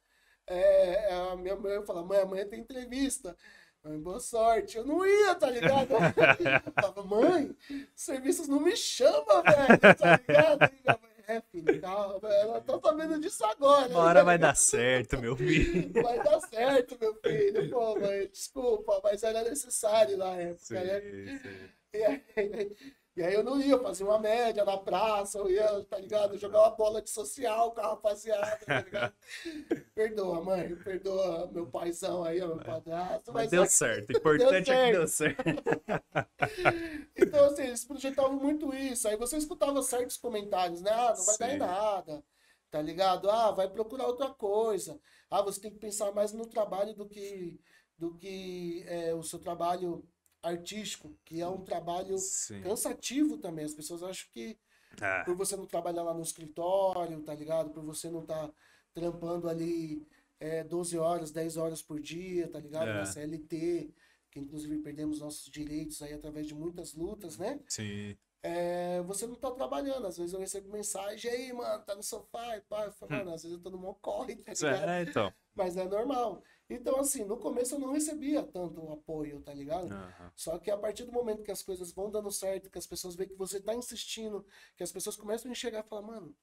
É, 0.47 1.11
é, 1.11 1.15
a 1.33 1.37
minha 1.37 1.55
mãe 1.55 1.85
falava, 1.85 2.07
mãe, 2.07 2.21
amanhã 2.21 2.47
tem 2.47 2.61
entrevista. 2.61 3.37
Mãe, 3.85 3.99
boa 4.01 4.21
sorte. 4.21 4.79
Eu 4.79 4.85
não 4.85 5.05
ia, 5.07 5.35
tá 5.35 5.51
ligado? 5.51 5.91
Eu 5.93 6.73
falava, 6.73 7.05
mãe, 7.05 7.55
serviços 7.95 8.49
não 8.49 8.61
me 8.61 8.77
chama, 8.77 9.43
velho, 9.43 9.79
tá 9.97 10.17
ligado? 10.17 10.71
E 10.73 10.83
minha 10.83 10.99
mãe, 11.03 11.11
é, 11.27 11.41
filho, 11.43 11.80
calma, 11.91 12.29
ela 12.35 12.61
tá 12.61 12.81
sabendo 12.81 13.21
disso 13.21 13.45
agora. 13.45 13.89
Uma 13.89 14.01
hora 14.01 14.25
vai 14.25 14.39
dar 14.39 14.57
certo, 14.57 15.19
meu 15.19 15.37
filho. 15.37 15.93
Vai 16.03 16.23
dar 16.23 16.41
certo, 16.41 16.97
meu 17.01 17.15
filho. 17.17 17.71
Pô, 17.71 17.99
mãe, 17.99 18.29
desculpa, 18.29 19.01
mas 19.03 19.23
era 19.23 19.43
necessário 19.43 20.17
na 20.17 20.35
época, 20.37 20.65
sim, 20.65 20.75
né? 20.75 21.01
Sim. 21.01 21.71
E 21.93 22.05
aí, 22.05 22.77
e 23.17 23.23
aí 23.23 23.35
eu 23.35 23.43
não 23.43 23.61
ia 23.61 23.77
fazer 23.79 24.05
uma 24.05 24.19
média 24.19 24.65
na 24.65 24.77
praça, 24.77 25.39
eu 25.39 25.51
ia, 25.51 25.85
tá 25.85 25.99
ligado? 25.99 26.39
Jogar 26.39 26.61
uma 26.61 26.71
bola 26.71 27.03
de 27.03 27.11
social 27.11 27.73
com 27.73 27.81
a 27.81 27.89
rapaziada, 27.89 28.59
tá 28.65 28.81
ligado? 28.81 29.15
perdoa, 29.95 30.45
mãe, 30.45 30.77
perdoa 30.77 31.51
meu 31.53 31.67
paizão 31.67 32.23
aí, 32.23 32.39
meu 32.39 32.59
padrasto. 32.59 33.33
Mas, 33.33 33.43
mas 33.43 33.51
deu 33.51 33.67
certo, 33.67 34.11
o 34.15 34.17
importante 34.17 34.71
é 34.71 34.87
que 34.87 34.93
deu 34.93 35.09
certo. 35.09 35.43
então, 37.17 37.47
assim, 37.47 37.65
eles 37.65 37.85
projetavam 37.85 38.37
muito 38.37 38.73
isso. 38.73 39.09
Aí 39.09 39.17
você 39.17 39.37
escutava 39.37 39.83
certos 39.83 40.17
comentários, 40.17 40.81
né? 40.81 40.93
Ah, 40.93 41.15
não 41.17 41.25
vai 41.25 41.35
Sim. 41.35 41.39
dar 41.39 41.55
em 41.55 41.59
nada, 41.59 42.25
tá 42.71 42.81
ligado? 42.81 43.29
Ah, 43.29 43.51
vai 43.51 43.69
procurar 43.69 44.07
outra 44.07 44.31
coisa. 44.31 45.01
Ah, 45.29 45.43
você 45.43 45.61
tem 45.61 45.73
que 45.73 45.79
pensar 45.79 46.13
mais 46.13 46.33
no 46.33 46.47
trabalho 46.47 46.95
do 46.95 47.09
que, 47.09 47.61
do 47.99 48.15
que 48.15 48.85
é, 48.87 49.13
o 49.15 49.23
seu 49.25 49.41
trabalho 49.41 50.09
artístico, 50.43 51.15
que 51.25 51.41
é 51.41 51.47
um 51.47 51.63
trabalho 51.63 52.17
Sim. 52.19 52.61
cansativo 52.63 53.37
também. 53.39 53.65
As 53.65 53.75
pessoas 53.75 54.03
acham 54.03 54.29
que 54.33 54.59
é. 55.01 55.25
por 55.25 55.37
você 55.37 55.57
não 55.57 55.67
trabalhar 55.67 56.03
lá 56.03 56.15
no 56.15 56.23
escritório, 56.23 57.21
tá 57.23 57.35
ligado? 57.35 57.71
Por 57.71 57.85
você 57.85 58.11
não 58.11 58.23
estar 58.23 58.49
tá 58.49 58.55
trampando 58.95 59.49
ali 59.49 60.07
é, 60.39 60.65
12 60.65 60.99
horas, 60.99 61.31
10 61.31 61.57
horas 61.57 61.83
por 61.83 62.01
dia, 62.01 62.49
tá 62.49 62.59
ligado? 62.59 62.89
É. 62.89 62.95
Na 62.95 63.07
CLT, 63.07 63.93
que 64.31 64.41
inclusive 64.41 64.79
perdemos 64.79 65.21
nossos 65.21 65.51
direitos 65.51 66.01
aí 66.03 66.13
através 66.13 66.47
de 66.47 66.55
muitas 66.55 66.95
lutas, 66.95 67.37
né? 67.37 67.61
Sim. 67.69 68.17
É, 68.43 69.03
você 69.03 69.27
não 69.27 69.35
tá 69.35 69.51
trabalhando. 69.51 70.07
Às 70.07 70.17
vezes 70.17 70.33
eu 70.33 70.41
recebo 70.41 70.73
mensagem, 70.73 71.31
aí, 71.31 71.53
mano, 71.53 71.85
tá 71.85 71.95
no 71.95 72.03
sofá, 72.03 72.57
e 72.57 72.61
pá, 72.63 72.87
eu 72.87 72.93
falo, 72.93 73.13
hum. 73.13 73.19
mano, 73.19 73.35
às 73.35 73.43
vezes 73.43 73.57
eu 73.57 73.63
tô 73.63 73.71
no 73.71 73.79
mó 73.79 73.95
corre, 73.95 74.37
tá 74.37 74.53
ligado? 74.53 74.89
É, 74.89 75.03
então. 75.03 75.33
Mas 75.55 75.77
é 75.77 75.85
normal. 75.85 76.43
Então, 76.71 77.01
assim, 77.01 77.25
no 77.25 77.37
começo 77.37 77.75
eu 77.75 77.81
não 77.81 77.93
recebia 77.93 78.45
tanto 78.45 78.93
apoio, 78.93 79.41
tá 79.43 79.53
ligado? 79.53 79.93
Uhum. 79.93 80.31
Só 80.37 80.57
que 80.57 80.71
a 80.71 80.79
partir 80.79 81.05
do 81.05 81.11
momento 81.11 81.43
que 81.43 81.51
as 81.51 81.63
coisas 81.63 81.91
vão 81.91 82.09
dando 82.09 82.31
certo, 82.31 82.71
que 82.71 82.79
as 82.79 82.87
pessoas 82.87 83.17
veem 83.17 83.29
que 83.29 83.35
você 83.35 83.61
tá 83.61 83.75
insistindo, 83.75 84.47
que 84.77 84.85
as 84.85 84.93
pessoas 84.93 85.17
começam 85.17 85.51
a 85.51 85.53
enxergar 85.53 85.85
e 85.85 85.89
falar, 85.89 86.03
mano, 86.03 86.37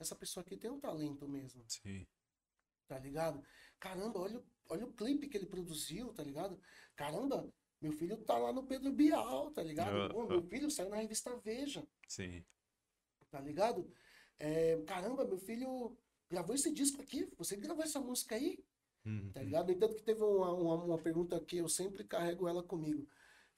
essa 0.00 0.16
pessoa 0.16 0.42
aqui 0.42 0.56
tem 0.56 0.70
um 0.70 0.80
talento 0.80 1.28
mesmo. 1.28 1.62
Sim. 1.68 2.06
Tá 2.88 2.98
ligado? 2.98 3.44
Caramba, 3.78 4.20
olha, 4.20 4.42
olha 4.70 4.86
o 4.86 4.92
clipe 4.92 5.28
que 5.28 5.36
ele 5.36 5.46
produziu, 5.46 6.14
tá 6.14 6.22
ligado? 6.22 6.58
Caramba, 6.96 7.52
meu 7.78 7.92
filho 7.92 8.16
tá 8.16 8.38
lá 8.38 8.54
no 8.54 8.64
Pedro 8.64 8.90
Bial, 8.90 9.50
tá 9.50 9.62
ligado? 9.62 9.94
Uhum. 9.94 10.08
Pô, 10.08 10.26
meu 10.26 10.42
filho 10.42 10.70
saiu 10.70 10.88
na 10.88 10.96
revista 10.96 11.36
Veja. 11.36 11.86
Sim. 12.08 12.42
Tá 13.30 13.38
ligado? 13.38 13.92
É, 14.38 14.80
caramba, 14.86 15.26
meu 15.26 15.38
filho 15.38 15.94
gravou 16.30 16.54
esse 16.54 16.72
disco 16.72 17.02
aqui. 17.02 17.30
Você 17.36 17.56
gravou 17.56 17.84
essa 17.84 18.00
música 18.00 18.34
aí? 18.34 18.64
Uhum. 19.04 19.30
Tá 19.32 19.42
ligado? 19.42 19.66
No 19.66 19.72
entanto 19.72 19.96
que 19.96 20.02
teve 20.02 20.22
uma, 20.22 20.52
uma, 20.52 20.74
uma, 20.84 20.98
pergunta 20.98 21.40
que 21.40 21.58
eu 21.58 21.68
sempre 21.68 22.04
carrego 22.04 22.48
ela 22.48 22.62
comigo. 22.62 23.06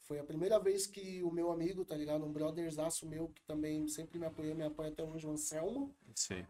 Foi 0.01 0.19
a 0.19 0.25
primeira 0.25 0.59
vez 0.59 0.87
que 0.87 1.23
o 1.23 1.31
meu 1.31 1.51
amigo, 1.51 1.85
tá 1.85 1.97
ligado? 1.97 2.25
Um 2.25 2.33
brotherzaço 2.33 3.09
meu 3.09 3.29
que 3.29 3.43
também 3.43 3.87
sempre 3.89 4.19
me 4.19 4.27
apoiou, 4.27 4.55
me 4.55 4.65
apoia 4.65 4.91
até 4.91 5.03
hoje, 5.03 5.27
o 5.27 5.31
Anselmo. 5.31 5.95
Sim. 6.15 6.47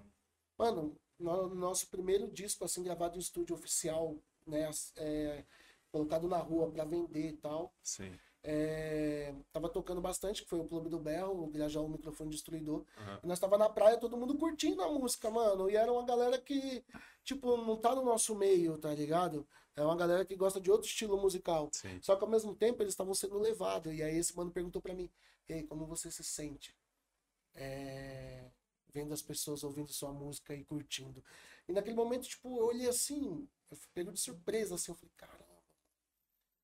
Mano, 0.58 0.96
no, 1.18 1.54
nosso 1.54 1.88
primeiro 1.88 2.30
disco, 2.30 2.64
assim, 2.64 2.82
gravado 2.82 3.16
em 3.16 3.20
estúdio 3.20 3.54
oficial, 3.54 4.16
né? 4.46 4.70
É, 4.96 5.44
colocado 5.90 6.26
na 6.26 6.38
rua 6.38 6.70
para 6.70 6.84
vender 6.84 7.28
e 7.28 7.36
tal. 7.36 7.72
Sim. 7.82 8.12
É, 8.46 9.34
tava 9.50 9.70
tocando 9.70 10.02
bastante, 10.02 10.42
que 10.42 10.48
foi 10.48 10.60
o 10.60 10.68
Clube 10.68 10.90
do 10.90 10.98
Berro, 10.98 11.44
o 11.44 11.46
Grajal, 11.46 11.86
o 11.86 11.88
microfone 11.88 12.28
destruidor. 12.28 12.80
Uhum. 12.80 13.18
E 13.22 13.26
nós 13.26 13.40
tava 13.40 13.56
na 13.56 13.70
praia, 13.70 13.96
todo 13.96 14.18
mundo 14.18 14.36
curtindo 14.36 14.82
a 14.82 14.88
música, 14.92 15.30
mano. 15.30 15.70
E 15.70 15.76
era 15.76 15.90
uma 15.90 16.04
galera 16.04 16.38
que, 16.38 16.84
tipo, 17.24 17.56
não 17.56 17.78
tá 17.78 17.94
no 17.94 18.04
nosso 18.04 18.34
meio, 18.34 18.76
tá 18.76 18.92
ligado? 18.94 19.46
É 19.74 19.82
uma 19.82 19.96
galera 19.96 20.26
que 20.26 20.36
gosta 20.36 20.60
de 20.60 20.70
outro 20.70 20.86
estilo 20.86 21.16
musical. 21.16 21.70
Sim. 21.72 21.98
Só 22.02 22.14
que 22.16 22.22
ao 22.22 22.30
mesmo 22.30 22.54
tempo 22.54 22.82
eles 22.82 22.92
estavam 22.92 23.14
sendo 23.14 23.38
levados. 23.38 23.94
E 23.94 24.02
aí 24.02 24.18
esse 24.18 24.36
mano 24.36 24.50
perguntou 24.50 24.82
para 24.82 24.92
mim, 24.92 25.10
e 25.48 25.54
aí, 25.54 25.62
como 25.62 25.86
você 25.86 26.10
se 26.10 26.22
sente? 26.22 26.76
É... 27.54 28.44
Vendo 28.92 29.14
as 29.14 29.22
pessoas 29.22 29.64
ouvindo 29.64 29.90
sua 29.90 30.12
música 30.12 30.54
e 30.54 30.62
curtindo. 30.64 31.24
E 31.66 31.72
naquele 31.72 31.96
momento, 31.96 32.28
tipo, 32.28 32.58
eu 32.58 32.66
olhei 32.66 32.88
assim, 32.88 33.48
eu 33.70 33.78
pego 33.94 34.12
de 34.12 34.20
surpresa, 34.20 34.74
assim, 34.74 34.92
eu 34.92 34.96
falei, 34.96 35.12
cara, 35.16 35.44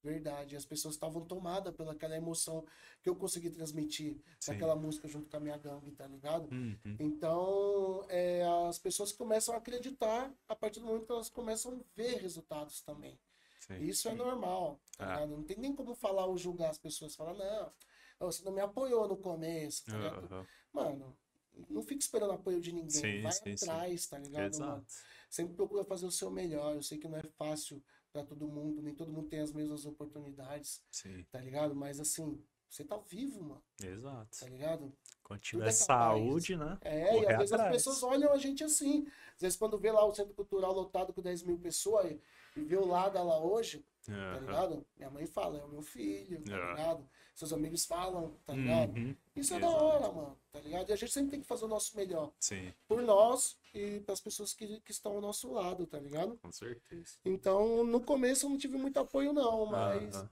Verdade. 0.03 0.57
As 0.57 0.65
pessoas 0.65 0.95
estavam 0.95 1.25
tomadas 1.25 1.75
pelaquela 1.75 2.17
emoção 2.17 2.65
que 3.03 3.09
eu 3.09 3.15
consegui 3.15 3.51
transmitir 3.51 4.17
Sim. 4.39 4.53
naquela 4.53 4.75
música 4.75 5.07
junto 5.07 5.29
com 5.29 5.37
a 5.37 5.41
minha 5.41 5.59
gangue, 5.59 5.91
tá 5.93 6.07
ligado? 6.07 6.51
Uhum. 6.51 6.97
Então, 6.99 8.05
é, 8.09 8.43
as 8.69 8.79
pessoas 8.79 9.13
começam 9.13 9.55
a 9.55 9.59
acreditar 9.59 10.33
a 10.49 10.57
partir 10.57 10.81
do 10.81 10.87
momento 10.87 11.07
que 11.07 11.13
elas 11.13 11.29
começam 11.29 11.73
a 11.73 11.79
ver 11.95 12.17
resultados 12.21 12.81
também. 12.81 13.19
Sim. 13.61 13.83
Isso 13.85 14.09
é 14.09 14.15
normal, 14.15 14.81
tá 14.97 15.19
ah. 15.19 15.27
Não 15.27 15.43
tem 15.43 15.59
nem 15.59 15.75
como 15.75 15.95
falar 15.95 16.27
ou 16.27 16.37
julgar 16.37 16.71
as 16.71 16.79
pessoas. 16.79 17.15
Falar, 17.15 17.35
não, 17.35 17.73
você 18.31 18.43
não 18.43 18.53
me 18.53 18.61
apoiou 18.61 19.07
no 19.07 19.17
começo, 19.17 19.85
tá 19.85 19.97
ligado? 19.97 20.35
Uhum. 20.35 20.47
Mano, 20.73 21.17
não 21.69 21.83
fica 21.83 22.01
esperando 22.01 22.33
apoio 22.33 22.61
de 22.61 22.73
ninguém. 22.73 22.91
Sim, 22.91 23.23
Vai 23.23 23.33
atrás, 23.55 24.07
tá 24.07 24.19
ligado, 24.19 24.55
Exato. 24.55 24.71
mano? 24.71 24.87
Sempre 25.29 25.55
procura 25.55 25.85
fazer 25.85 26.07
o 26.07 26.11
seu 26.11 26.31
melhor. 26.31 26.75
Eu 26.75 26.83
sei 26.83 26.99
que 26.99 27.09
não 27.09 27.19
é 27.19 27.23
fácil 27.37 27.83
para 28.13 28.25
todo 28.25 28.47
mundo, 28.47 28.83
nem 28.83 28.95
todo 28.95 29.13
mundo 29.13 29.29
tem 29.29 29.41
as 29.41 29.53
mesmas 29.53 29.87
oportunidades. 29.87 30.83
Sim. 30.91 31.25
Tá 31.31 31.41
ligado? 31.41 31.75
Mas 31.75 32.01
assim, 32.01 32.43
você 32.69 32.85
tá 32.85 32.97
vivo, 32.97 33.43
mano. 33.43 33.63
Exato. 33.83 34.39
Tá 34.39 34.49
ligado? 34.49 34.93
Quando 35.25 35.41
tiver 35.41 35.69
é 35.69 35.73
saúde, 35.73 36.57
né? 36.57 36.79
É, 36.83 37.07
Correr 37.07 37.23
e 37.23 37.33
às 37.33 37.39
vezes 37.39 37.53
atrás. 37.53 37.69
as 37.69 37.77
pessoas 37.77 38.03
olham 38.03 38.33
a 38.33 38.39
gente 38.39 38.63
assim. 38.63 39.07
Às 39.35 39.41
vezes 39.41 39.59
quando 39.59 39.79
vê 39.79 39.91
lá 39.91 40.05
o 40.05 40.15
centro 40.15 40.35
cultural 40.35 40.73
lotado 40.73 41.13
com 41.13 41.21
10 41.21 41.43
mil 41.43 41.59
pessoas 41.59 42.17
e 42.57 42.61
vê 42.61 42.77
o 42.77 42.87
Lada 42.87 43.23
lá 43.23 43.39
hoje, 43.39 43.85
uhum. 44.09 44.15
tá 44.15 44.41
ligado? 44.41 44.87
Minha 44.97 45.11
mãe 45.11 45.27
fala, 45.27 45.59
é 45.59 45.65
o 45.65 45.69
meu 45.69 45.83
filho, 45.83 46.43
tá 46.43 46.53
uhum. 46.53 46.71
ligado? 46.71 47.09
Seus 47.41 47.55
amigos 47.55 47.87
falam, 47.87 48.37
tá 48.45 48.53
ligado? 48.53 48.99
Uhum. 48.99 49.17
Isso 49.35 49.55
é 49.55 49.59
da 49.59 49.71
hora, 49.71 50.13
mano, 50.13 50.39
tá 50.53 50.61
ligado? 50.61 50.91
E 50.91 50.93
a 50.93 50.97
gente 50.97 51.11
sempre 51.11 51.31
tem 51.31 51.41
que 51.41 51.47
fazer 51.47 51.65
o 51.65 51.69
nosso 51.69 51.97
melhor. 51.97 52.31
Sim. 52.39 52.75
Por 52.87 53.01
nós 53.01 53.59
e 53.73 54.01
para 54.01 54.13
as 54.13 54.21
pessoas 54.21 54.53
que, 54.53 54.79
que 54.83 54.91
estão 54.91 55.13
ao 55.13 55.23
nosso 55.23 55.51
lado, 55.51 55.87
tá 55.87 55.99
ligado? 55.99 56.37
Com 56.37 56.53
certeza. 56.53 57.17
Então, 57.25 57.83
no 57.83 57.99
começo 58.03 58.45
eu 58.45 58.51
não 58.51 58.59
tive 58.59 58.77
muito 58.77 59.01
apoio, 59.01 59.33
não, 59.33 59.65
mas 59.65 60.23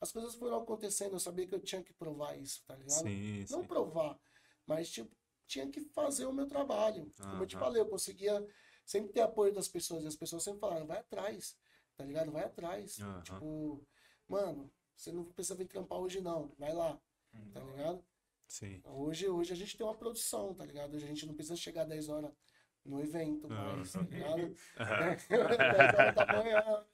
as 0.00 0.10
coisas 0.10 0.34
foram 0.36 0.56
acontecendo. 0.56 1.12
Eu 1.12 1.20
sabia 1.20 1.46
que 1.46 1.54
eu 1.54 1.60
tinha 1.60 1.82
que 1.82 1.92
provar 1.92 2.34
isso, 2.38 2.64
tá 2.66 2.74
ligado? 2.74 3.02
Sim, 3.02 3.44
não 3.50 3.60
sim. 3.60 3.66
provar, 3.66 4.18
mas 4.66 4.88
tipo, 4.88 5.14
tinha 5.46 5.68
que 5.68 5.82
fazer 5.82 6.24
o 6.24 6.32
meu 6.32 6.46
trabalho. 6.46 7.12
Como 7.20 7.42
eu 7.42 7.46
te 7.46 7.58
falei, 7.58 7.82
eu 7.82 7.86
conseguia 7.88 8.42
sempre 8.86 9.12
ter 9.12 9.20
apoio 9.20 9.52
das 9.52 9.68
pessoas. 9.68 10.02
E 10.02 10.06
as 10.06 10.16
pessoas 10.16 10.42
sempre 10.42 10.60
falaram, 10.60 10.86
vai 10.86 11.00
atrás, 11.00 11.58
tá 11.94 12.06
ligado? 12.06 12.32
Vai 12.32 12.44
atrás. 12.44 12.96
Tipo, 13.22 13.86
mano, 14.26 14.72
você 14.96 15.12
não 15.12 15.24
precisa 15.24 15.54
vir 15.54 15.66
trampar 15.66 15.98
hoje, 15.98 16.20
não. 16.20 16.52
Vai 16.58 16.72
lá, 16.72 17.00
uhum. 17.32 17.50
tá 17.50 17.60
ligado? 17.60 18.04
Sim. 18.46 18.80
Hoje, 18.84 19.28
hoje 19.28 19.52
a 19.52 19.56
gente 19.56 19.76
tem 19.76 19.86
uma 19.86 19.96
produção, 19.96 20.54
tá 20.54 20.64
ligado? 20.64 20.94
Hoje 20.94 21.04
a 21.04 21.08
gente 21.08 21.26
não 21.26 21.34
precisa 21.34 21.56
chegar 21.56 21.84
10 21.84 22.08
horas 22.08 22.32
no 22.84 23.00
evento, 23.00 23.48
mas, 23.48 23.92
tá 23.92 24.00
ligado? 24.02 24.54
10 24.76 25.94
horas 25.94 26.14
da 26.14 26.26
manhã, 26.26 26.86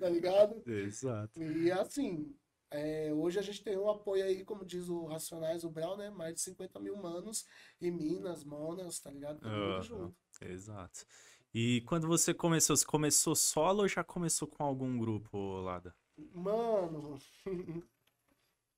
tá 0.00 0.08
ligado? 0.08 0.62
Exato. 0.66 1.42
E 1.42 1.70
assim, 1.70 2.34
é, 2.70 3.12
hoje 3.14 3.38
a 3.38 3.42
gente 3.42 3.62
tem 3.62 3.78
um 3.78 3.88
apoio 3.88 4.24
aí, 4.24 4.44
como 4.44 4.64
diz 4.64 4.88
o 4.88 5.06
Racionais, 5.06 5.64
o 5.64 5.70
Brau, 5.70 5.96
né? 5.96 6.10
Mais 6.10 6.34
de 6.34 6.40
50 6.42 6.78
mil 6.80 6.96
manos 6.96 7.46
em 7.80 7.90
Minas, 7.90 8.44
Monas, 8.44 8.98
tá 8.98 9.10
ligado? 9.10 9.40
Todo 9.40 9.50
mundo 9.50 9.82
junto. 9.82 10.16
Exato. 10.42 11.06
E 11.54 11.80
quando 11.82 12.06
você 12.06 12.34
começou, 12.34 12.76
você 12.76 12.84
começou 12.84 13.34
solo 13.34 13.82
ou 13.82 13.88
já 13.88 14.04
começou 14.04 14.46
com 14.46 14.62
algum 14.62 14.98
grupo, 14.98 15.60
Lada? 15.60 15.94
Mano. 16.34 17.18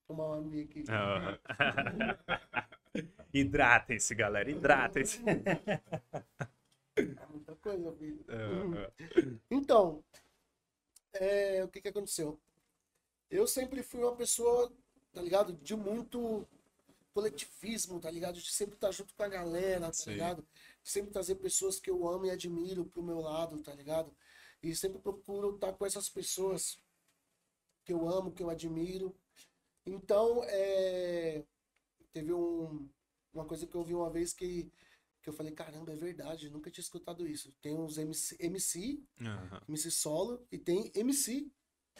Tomar 0.07 0.26
uma 0.37 0.40
minha 0.40 0.64
aqui. 0.64 0.85
Hidratem-se, 3.33 4.14
galera, 4.14 4.50
hidratem-se. 4.50 5.20
É 6.96 7.26
muita 7.31 7.55
coisa, 7.57 7.92
filho. 7.92 8.24
Então, 9.50 10.05
é, 11.12 11.62
o 11.64 11.68
que 11.68 11.81
que 11.81 11.88
aconteceu? 11.88 12.40
Eu 13.31 13.46
sempre 13.46 13.83
fui 13.83 14.03
uma 14.03 14.16
pessoa, 14.16 14.72
tá 15.12 15.22
ligado? 15.22 15.53
De 15.53 15.76
muito 15.76 16.46
coletivismo, 17.14 18.00
tá 18.00 18.11
ligado? 18.11 18.40
De 18.40 18.50
sempre 18.50 18.74
estar 18.74 18.90
junto 18.90 19.14
com 19.14 19.22
a 19.22 19.29
galera, 19.29 19.87
tá 19.87 19.92
Sim. 19.92 20.11
ligado? 20.11 20.42
De 20.83 20.90
sempre 20.90 21.12
trazer 21.12 21.37
pessoas 21.37 21.79
que 21.79 21.90
eu 21.90 22.09
amo 22.09 22.26
e 22.26 22.31
admiro 22.31 22.85
pro 22.85 23.03
meu 23.03 23.20
lado, 23.20 23.62
tá 23.62 23.74
ligado? 23.74 24.12
E 24.62 24.74
sempre 24.74 25.00
procuro 25.00 25.55
estar 25.55 25.72
com 25.72 25.87
essas 25.87 26.09
pessoas 26.09 26.79
que 27.90 27.92
eu 27.92 28.09
amo, 28.09 28.31
que 28.31 28.42
eu 28.42 28.48
admiro. 28.48 29.16
Então, 29.85 30.44
é... 30.44 31.44
teve 32.12 32.33
um... 32.33 32.88
uma 33.35 33.44
coisa 33.44 33.66
que 33.66 33.74
eu 33.74 33.81
ouvi 33.81 33.94
uma 33.94 34.09
vez 34.09 34.33
que, 34.33 34.70
que 35.20 35.29
eu 35.29 35.33
falei, 35.33 35.53
caramba, 35.53 35.92
é 35.92 35.96
verdade, 35.96 36.50
nunca 36.50 36.70
tinha 36.70 36.83
escutado 36.83 37.26
isso. 37.26 37.53
Tem 37.61 37.74
uns 37.74 37.98
MC, 37.98 38.37
MC, 38.38 39.03
uhum. 39.20 39.61
MC 39.68 39.90
solo, 39.90 40.46
e 40.53 40.59
tem 40.59 40.92
MC 40.94 41.50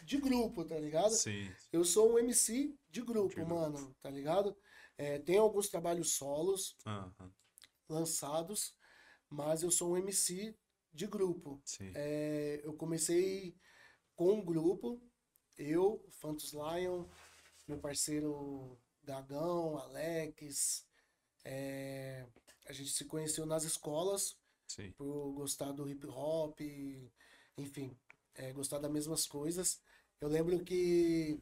de 0.03 0.17
grupo, 0.17 0.63
tá 0.63 0.79
ligado? 0.79 1.11
Sim. 1.11 1.51
Eu 1.73 1.83
sou 1.83 2.13
um 2.13 2.19
MC 2.19 2.73
de 2.89 3.01
grupo, 3.01 3.35
de 3.35 3.43
mano, 3.43 3.75
grupo. 3.75 3.95
tá 4.01 4.09
ligado? 4.09 4.55
É, 4.97 5.19
tem 5.19 5.37
alguns 5.37 5.67
trabalhos 5.67 6.13
solos 6.13 6.77
uhum. 6.85 7.29
lançados, 7.89 8.77
mas 9.29 9.61
eu 9.61 9.71
sou 9.71 9.91
um 9.91 9.97
MC 9.97 10.55
de 10.93 11.05
grupo. 11.05 11.61
É, 11.95 12.61
eu 12.63 12.73
comecei 12.73 13.57
com 14.15 14.33
um 14.33 14.45
grupo, 14.45 15.01
eu, 15.61 16.03
Fantos 16.09 16.53
Lion, 16.53 17.05
meu 17.67 17.77
parceiro 17.77 18.77
Gagão, 19.03 19.77
Alex. 19.77 20.85
É, 21.43 22.25
a 22.67 22.73
gente 22.73 22.91
se 22.91 23.05
conheceu 23.05 23.45
nas 23.45 23.63
escolas 23.63 24.37
Sim. 24.67 24.91
por 24.91 25.31
gostar 25.33 25.71
do 25.71 25.87
hip 25.89 26.05
hop, 26.07 26.59
enfim, 27.57 27.97
é, 28.35 28.51
gostar 28.53 28.79
das 28.79 28.91
mesmas 28.91 29.25
coisas. 29.27 29.81
Eu 30.19 30.27
lembro 30.27 30.63
que 30.63 31.39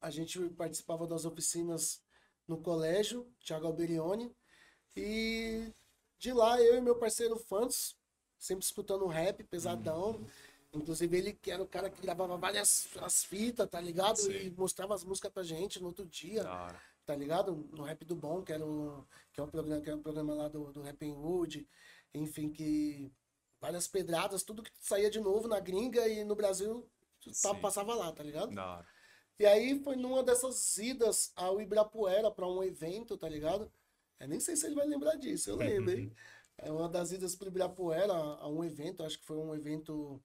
a 0.00 0.10
gente 0.10 0.38
participava 0.50 1.06
das 1.06 1.24
oficinas 1.24 2.02
no 2.46 2.60
colégio, 2.60 3.30
Thiago 3.40 3.66
Alberione, 3.66 4.34
e 4.96 5.72
de 6.18 6.32
lá 6.32 6.60
eu 6.60 6.76
e 6.76 6.80
meu 6.80 6.96
parceiro 6.96 7.38
Fantos, 7.38 7.96
sempre 8.38 8.64
escutando 8.64 9.06
rap 9.06 9.42
pesadão. 9.44 10.16
Uhum. 10.16 10.26
Inclusive 10.72 11.16
ele 11.16 11.32
que 11.34 11.50
era 11.50 11.62
o 11.62 11.66
cara 11.66 11.90
que 11.90 12.00
gravava 12.00 12.36
várias 12.38 12.88
as 13.00 13.24
fitas, 13.24 13.68
tá 13.68 13.80
ligado? 13.80 14.16
Sim. 14.16 14.32
E 14.32 14.50
mostrava 14.50 14.94
as 14.94 15.04
músicas 15.04 15.30
pra 15.30 15.42
gente 15.42 15.80
no 15.80 15.88
outro 15.88 16.06
dia. 16.06 16.42
Tá 17.04 17.14
ligado? 17.14 17.68
No 17.72 17.82
Rap 17.82 18.04
do 18.04 18.14
Bom, 18.14 18.42
que 18.42 18.52
era 18.52 18.64
um, 18.64 19.04
que 19.32 19.40
é 19.40 19.42
um 19.42 19.48
programa, 19.48 19.82
que 19.82 19.90
é 19.90 19.94
um 19.94 20.02
programa 20.02 20.34
lá 20.34 20.48
do, 20.48 20.72
do 20.72 20.80
Rap 20.80 21.04
Wood. 21.04 21.68
Enfim, 22.14 22.48
que 22.48 23.12
várias 23.60 23.86
pedradas, 23.86 24.42
tudo 24.42 24.62
que 24.62 24.70
saía 24.80 25.10
de 25.10 25.20
novo 25.20 25.46
na 25.46 25.60
gringa 25.60 26.08
e 26.08 26.24
no 26.24 26.34
Brasil 26.34 26.88
tá, 27.42 27.54
passava 27.54 27.94
lá, 27.94 28.10
tá 28.12 28.22
ligado? 28.22 28.52
E 29.38 29.46
aí 29.46 29.78
foi 29.82 29.96
numa 29.96 30.22
dessas 30.22 30.76
idas 30.78 31.32
ao 31.36 31.60
Ibirapuera 31.60 32.30
para 32.30 32.48
um 32.48 32.62
evento, 32.62 33.16
tá 33.16 33.28
ligado? 33.28 33.70
Eu 34.18 34.28
nem 34.28 34.40
sei 34.40 34.56
se 34.56 34.66
ele 34.66 34.74
vai 34.74 34.86
lembrar 34.86 35.16
disso, 35.16 35.50
eu 35.50 35.56
lembro, 35.56 35.92
hein? 35.98 36.12
É 36.58 36.70
uma 36.70 36.88
das 36.88 37.10
idas 37.10 37.34
pro 37.34 37.48
Ibirapuera 37.48 38.12
a 38.12 38.46
um 38.46 38.62
evento, 38.62 39.02
acho 39.02 39.18
que 39.18 39.24
foi 39.24 39.36
um 39.36 39.52
evento 39.52 40.22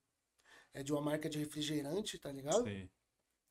é, 0.77 0.83
de 0.83 0.93
uma 0.93 1.01
marca 1.01 1.27
de 1.27 1.39
refrigerante, 1.39 2.19
tá 2.19 2.31
ligado? 2.31 2.63
Sim. 2.63 2.87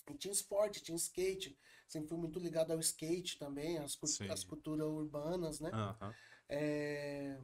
E 0.09 0.15
tinha 0.15 0.33
esporte, 0.33 0.81
tinha 0.81 0.97
skate. 0.97 1.59
Sempre 1.89 2.09
fui 2.09 2.19
muito 2.19 2.39
ligado 2.39 2.71
ao 2.71 2.79
skate 2.79 3.37
também, 3.37 3.79
às, 3.79 3.99
às 4.31 4.45
culturas 4.45 4.87
urbanas, 4.87 5.59
né? 5.59 5.71
Uhum. 5.73 6.13
É... 6.49 7.41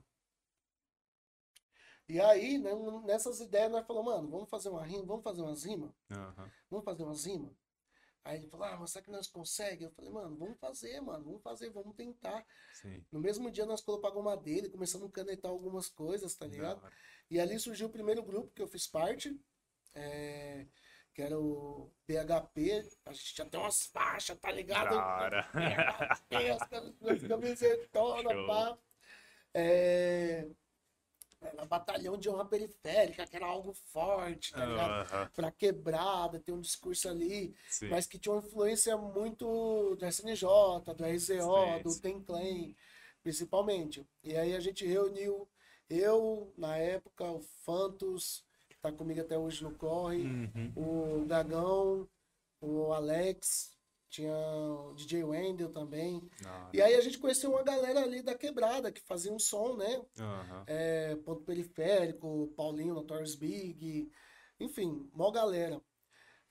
E 2.08 2.20
aí, 2.20 2.58
né, 2.58 2.70
nessas 3.04 3.40
ideias, 3.40 3.72
nós 3.72 3.84
falamos, 3.86 4.14
mano, 4.14 4.28
vamos 4.28 4.48
fazer 4.48 4.68
uma 4.68 4.84
rima, 4.84 5.04
vamos 5.04 5.24
fazer 5.24 5.42
umas 5.42 5.64
rimas? 5.64 5.90
Uhum. 6.10 6.50
Vamos 6.70 6.84
fazer 6.84 7.02
umas 7.02 7.24
rimas? 7.24 7.52
Aí 8.24 8.38
ele 8.38 8.46
falou, 8.46 8.66
ah, 8.66 8.76
mas 8.76 8.90
será 8.90 9.04
que 9.04 9.10
nós 9.10 9.26
conseguimos? 9.26 9.82
Eu 9.82 9.90
falei, 9.90 10.10
mano, 10.12 10.36
vamos 10.36 10.58
fazer, 10.60 11.00
mano, 11.00 11.24
vamos 11.24 11.42
fazer, 11.42 11.70
vamos 11.70 11.96
tentar. 11.96 12.46
Sim. 12.74 13.04
No 13.10 13.18
mesmo 13.18 13.50
dia 13.50 13.66
nós 13.66 13.80
colocamos 13.80 14.20
uma 14.20 14.36
dele, 14.36 14.68
começamos 14.68 15.08
a 15.08 15.10
canetar 15.10 15.50
algumas 15.50 15.88
coisas, 15.88 16.32
tá 16.36 16.46
ligado? 16.46 16.80
E 17.28 17.40
ali 17.40 17.58
surgiu 17.58 17.88
o 17.88 17.90
primeiro 17.90 18.22
grupo 18.22 18.52
que 18.54 18.62
eu 18.62 18.68
fiz 18.68 18.86
parte, 18.86 19.36
é, 19.94 20.66
que 21.14 21.22
era 21.22 21.38
o 21.38 21.90
BHP, 22.06 22.88
a 23.04 23.12
gente 23.12 23.36
já 23.36 23.44
tem 23.44 23.60
umas 23.60 23.86
faixas, 23.86 24.38
tá 24.38 24.50
ligado? 24.50 24.96
Cara. 24.96 25.48
BHP, 25.52 26.50
as 26.50 27.22
camisetona, 27.28 28.46
pá. 28.46 28.78
É, 29.54 30.48
Era 31.40 31.66
batalhão 31.66 32.16
de 32.16 32.30
honra 32.30 32.46
periférica, 32.46 33.26
que 33.26 33.36
era 33.36 33.46
algo 33.46 33.74
forte, 33.74 34.52
tá 34.52 34.64
ligado? 34.64 35.30
Pra 35.32 35.50
quebrada, 35.50 36.40
ter 36.40 36.52
um 36.52 36.60
discurso 36.60 37.08
ali, 37.08 37.54
sim. 37.68 37.88
mas 37.88 38.06
que 38.06 38.18
tinha 38.18 38.34
uma 38.34 38.46
influência 38.46 38.96
muito 38.96 39.96
do 39.96 40.06
SNJ, 40.06 40.46
do 40.96 41.04
RZO, 41.04 41.26
sim, 41.26 41.82
do 41.82 42.00
Tenclen, 42.00 42.76
principalmente. 43.22 44.06
E 44.22 44.36
aí 44.36 44.54
a 44.54 44.60
gente 44.60 44.86
reuniu 44.86 45.46
eu, 45.90 46.54
na 46.56 46.76
época, 46.78 47.30
o 47.30 47.40
Fantos, 47.64 48.46
tá 48.82 48.92
comigo 48.92 49.20
até 49.20 49.38
hoje 49.38 49.62
no 49.62 49.72
Corre, 49.72 50.24
uhum. 50.24 50.72
o 50.74 51.24
Gagão, 51.24 52.08
o 52.60 52.92
Alex, 52.92 53.78
tinha 54.10 54.34
o 54.34 54.92
DJ 54.94 55.22
Wendel 55.22 55.72
também. 55.72 56.28
Ah, 56.44 56.68
e 56.72 56.82
aí 56.82 56.94
a 56.96 57.00
gente 57.00 57.18
conheceu 57.18 57.50
uma 57.50 57.62
galera 57.62 58.02
ali 58.02 58.22
da 58.22 58.34
quebrada 58.34 58.92
que 58.92 59.00
fazia 59.00 59.32
um 59.32 59.38
som, 59.38 59.76
né? 59.76 59.98
Uhum. 60.18 60.64
É, 60.66 61.16
Ponto 61.24 61.44
Periférico, 61.44 62.52
Paulinho, 62.56 62.94
Notorious 62.94 63.36
Big, 63.36 64.10
enfim, 64.58 65.08
mó 65.14 65.30
galera. 65.30 65.80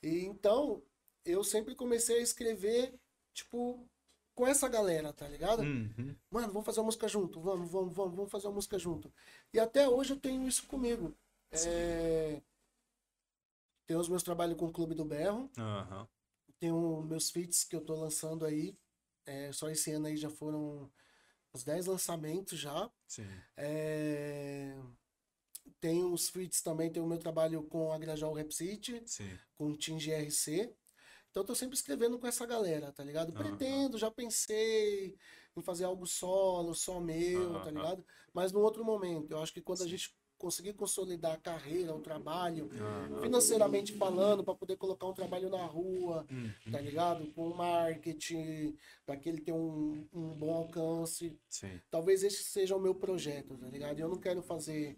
E 0.01 0.25
então 0.25 0.81
eu 1.25 1.43
sempre 1.43 1.75
comecei 1.75 2.19
a 2.19 2.23
escrever, 2.23 2.97
tipo, 3.33 3.87
com 4.33 4.47
essa 4.47 4.67
galera, 4.67 5.13
tá 5.13 5.27
ligado? 5.27 5.61
Uhum. 5.61 6.15
Mano, 6.31 6.47
vamos 6.47 6.65
fazer 6.65 6.79
uma 6.79 6.85
música 6.85 7.07
junto, 7.07 7.41
vamos, 7.41 7.69
vamos, 7.69 7.93
vamos, 7.93 8.15
vamos 8.15 8.31
fazer 8.31 8.47
uma 8.47 8.55
música 8.55 8.79
junto. 8.79 9.13
E 9.53 9.59
até 9.59 9.87
hoje 9.87 10.13
eu 10.13 10.19
tenho 10.19 10.47
isso 10.47 10.65
comigo. 10.65 11.15
É... 11.51 12.41
Tenho 13.85 13.99
os 13.99 14.09
meus 14.09 14.23
trabalhos 14.23 14.57
com 14.57 14.67
o 14.67 14.71
Clube 14.71 14.95
do 14.95 15.05
Berro. 15.05 15.49
Uhum. 15.57 16.07
Tenho 16.59 17.01
meus 17.03 17.29
feats 17.29 17.63
que 17.63 17.75
eu 17.75 17.81
tô 17.81 17.95
lançando 17.95 18.45
aí. 18.45 18.77
É, 19.25 19.51
só 19.51 19.69
esse 19.69 19.91
ano 19.91 20.07
aí 20.07 20.17
já 20.17 20.29
foram 20.29 20.89
uns 21.53 21.63
10 21.63 21.87
lançamentos 21.87 22.57
já. 22.59 22.89
Sim. 23.07 23.27
É... 23.57 24.77
Tenho 25.79 26.13
os 26.13 26.29
feats 26.29 26.61
também, 26.61 26.91
tenho 26.91 27.05
o 27.05 27.09
meu 27.09 27.17
trabalho 27.17 27.63
com 27.63 27.91
a 27.91 27.97
Grajal 27.97 28.33
Rap 28.33 28.51
City, 28.53 29.01
Sim. 29.05 29.37
com 29.55 29.71
o 29.71 29.77
Team 29.77 29.97
GRC. 29.97 30.73
Então 31.29 31.43
eu 31.43 31.47
tô 31.47 31.55
sempre 31.55 31.75
escrevendo 31.75 32.19
com 32.19 32.27
essa 32.27 32.45
galera, 32.45 32.91
tá 32.91 33.03
ligado? 33.03 33.31
Pretendo, 33.33 33.97
já 33.97 34.11
pensei 34.11 35.17
em 35.55 35.61
fazer 35.61 35.85
algo 35.85 36.05
solo, 36.05 36.75
só 36.75 36.99
meu, 36.99 37.53
tá 37.61 37.71
ligado? 37.71 38.05
Mas 38.33 38.51
num 38.51 38.61
outro 38.61 38.83
momento. 38.83 39.31
Eu 39.31 39.41
acho 39.41 39.53
que 39.53 39.61
quando 39.61 39.79
Sim. 39.79 39.85
a 39.85 39.87
gente 39.87 40.15
conseguir 40.41 40.73
consolidar 40.73 41.33
a 41.33 41.37
carreira, 41.37 41.93
o 41.93 42.01
trabalho, 42.01 42.67
financeiramente 43.21 43.93
falando, 43.93 44.43
para 44.43 44.55
poder 44.55 44.75
colocar 44.75 45.05
um 45.05 45.13
trabalho 45.13 45.49
na 45.51 45.63
rua, 45.63 46.25
uhum. 46.31 46.51
tá 46.71 46.81
ligado? 46.81 47.31
Com 47.33 47.53
marketing, 47.53 48.75
para 49.05 49.17
que 49.17 49.29
ele 49.29 49.39
tenha 49.39 49.55
um, 49.55 50.07
um 50.11 50.29
bom 50.29 50.51
alcance. 50.51 51.37
Sim. 51.47 51.79
Talvez 51.91 52.23
esse 52.23 52.43
seja 52.43 52.75
o 52.75 52.81
meu 52.81 52.95
projeto, 52.95 53.55
tá 53.55 53.67
ligado? 53.67 53.99
Eu 53.99 54.09
não 54.09 54.17
quero 54.17 54.41
fazer 54.41 54.97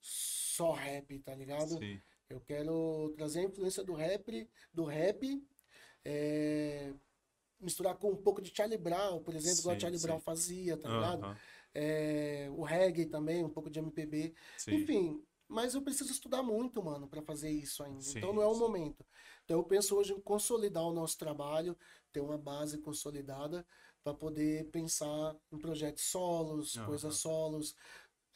só 0.00 0.70
rap, 0.70 1.18
tá 1.18 1.34
ligado? 1.34 1.76
Sim. 1.76 2.00
Eu 2.30 2.40
quero 2.40 3.12
trazer 3.16 3.40
a 3.40 3.44
influência 3.44 3.82
do 3.82 3.94
rap, 3.94 4.48
do 4.72 4.84
rap 4.84 5.44
é, 6.04 6.92
misturar 7.60 7.96
com 7.96 8.10
um 8.10 8.16
pouco 8.16 8.40
de 8.40 8.54
Charlie 8.54 8.78
Brown, 8.78 9.20
por 9.24 9.34
exemplo, 9.34 9.56
sim, 9.56 9.62
igual 9.62 9.76
a 9.76 9.80
Charlie 9.80 9.98
sim. 9.98 10.06
Brown 10.06 10.20
fazia, 10.20 10.76
tá 10.76 10.88
ligado? 10.88 11.36
É, 11.74 12.48
o 12.52 12.62
reggae 12.62 13.06
também, 13.06 13.44
um 13.44 13.50
pouco 13.50 13.68
de 13.68 13.78
MPB. 13.78 14.34
Sim. 14.56 14.74
Enfim, 14.74 15.24
mas 15.48 15.74
eu 15.74 15.82
preciso 15.82 16.10
estudar 16.12 16.42
muito, 16.42 16.82
mano, 16.82 17.08
para 17.08 17.22
fazer 17.22 17.50
isso 17.50 17.82
ainda. 17.82 18.00
Sim, 18.00 18.18
então 18.18 18.32
não 18.32 18.42
é 18.42 18.46
o 18.46 18.56
momento. 18.56 19.04
Então 19.44 19.58
eu 19.58 19.64
penso 19.64 19.96
hoje 19.96 20.12
em 20.12 20.20
consolidar 20.20 20.84
o 20.84 20.92
nosso 20.92 21.18
trabalho, 21.18 21.76
ter 22.12 22.20
uma 22.20 22.38
base 22.38 22.78
consolidada 22.78 23.66
para 24.02 24.14
poder 24.14 24.70
pensar 24.70 25.36
em 25.50 25.58
projetos 25.58 26.04
solos, 26.04 26.76
uhum. 26.76 26.86
coisas 26.86 27.16
solos. 27.16 27.74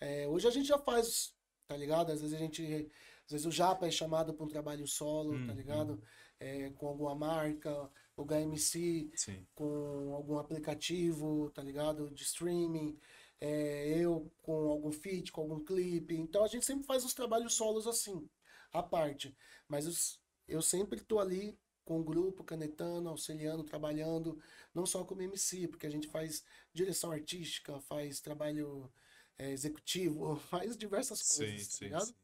É, 0.00 0.26
hoje 0.28 0.48
a 0.48 0.50
gente 0.50 0.66
já 0.66 0.78
faz, 0.78 1.34
tá 1.66 1.76
ligado? 1.76 2.12
Às 2.12 2.20
vezes 2.20 2.34
a 2.34 2.38
gente. 2.38 2.90
Às 3.26 3.32
vezes 3.32 3.46
o 3.46 3.50
Japa 3.50 3.86
é 3.86 3.90
chamado 3.90 4.32
para 4.32 4.44
um 4.44 4.48
trabalho 4.48 4.86
solo, 4.86 5.32
tá 5.32 5.38
uhum. 5.38 5.46
tá 5.48 5.52
ligado? 5.52 6.02
é, 6.40 6.70
com 6.70 6.86
alguma 6.86 7.14
marca, 7.14 7.90
o 8.16 8.24
HMC, 8.24 9.10
Sim. 9.14 9.46
com 9.54 10.14
algum 10.14 10.38
aplicativo, 10.38 11.50
tá 11.50 11.62
ligado? 11.62 12.10
De 12.10 12.22
streaming, 12.22 12.98
é, 13.40 13.88
eu 13.88 14.30
com 14.42 14.68
algum 14.70 14.92
feat, 14.92 15.30
com 15.32 15.42
algum 15.42 15.64
clipe. 15.64 16.16
Então 16.16 16.44
a 16.44 16.48
gente 16.48 16.66
sempre 16.66 16.86
faz 16.86 17.04
os 17.04 17.14
trabalhos 17.14 17.54
solos 17.54 17.86
assim, 17.86 18.28
à 18.72 18.82
parte. 18.82 19.36
Mas 19.68 19.86
os, 19.86 20.20
eu 20.46 20.62
sempre 20.62 21.00
tô 21.00 21.18
ali 21.18 21.58
com 21.84 22.00
o 22.00 22.04
grupo, 22.04 22.44
canetando, 22.44 23.08
auxiliando, 23.08 23.64
trabalhando, 23.64 24.38
não 24.74 24.84
só 24.84 25.04
como 25.04 25.22
MC, 25.22 25.68
porque 25.68 25.86
a 25.86 25.90
gente 25.90 26.06
faz 26.06 26.44
direção 26.72 27.10
artística, 27.10 27.80
faz 27.80 28.20
trabalho 28.20 28.92
é, 29.38 29.50
executivo, 29.50 30.36
faz 30.50 30.76
diversas 30.76 31.22
coisas, 31.22 31.66
sim, 31.66 31.78
tá 31.78 31.84
ligado? 31.86 32.06
Sim. 32.06 32.14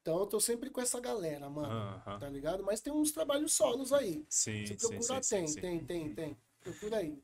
Então 0.00 0.18
eu 0.18 0.26
tô 0.26 0.38
sempre 0.38 0.68
com 0.68 0.82
essa 0.82 1.00
galera, 1.00 1.48
mano. 1.48 1.68
Uh 1.68 2.02
-huh. 2.02 2.20
Tá 2.20 2.28
ligado? 2.28 2.62
Mas 2.62 2.82
tem 2.82 2.92
uns 2.92 3.10
trabalhos 3.10 3.54
solos 3.54 3.90
aí. 3.90 4.24
Sim, 4.28 4.66
Se 4.66 4.76
procurar, 4.76 5.22
sim, 5.22 5.36
tem, 5.36 5.46
sim, 5.46 5.60
tem, 5.60 5.78
sim. 5.80 5.86
tem, 5.86 6.14
tem. 6.14 6.38
Procura 6.64 6.96
aí. 6.96 7.22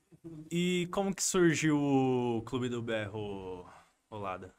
E 0.51 0.87
como 0.93 1.15
que 1.15 1.23
surgiu 1.23 1.77
o 1.77 2.43
Clube 2.43 2.69
do 2.69 2.83
Berro, 2.83 3.67
Olada? 4.11 4.55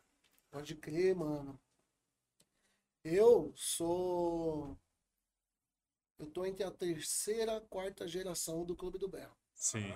Pode 0.50 0.76
crer, 0.76 1.16
mano. 1.16 1.58
Eu 3.04 3.54
sou. 3.56 4.78
Eu 6.20 6.26
tô 6.28 6.46
entre 6.46 6.64
a 6.64 6.72
terceira 6.72 7.58
e 7.58 7.62
quarta 7.62 8.08
geração 8.08 8.66
do 8.66 8.76
Clube 8.76 8.98
do 8.98 9.08
Berro. 9.08 9.38
Sim. 9.54 9.94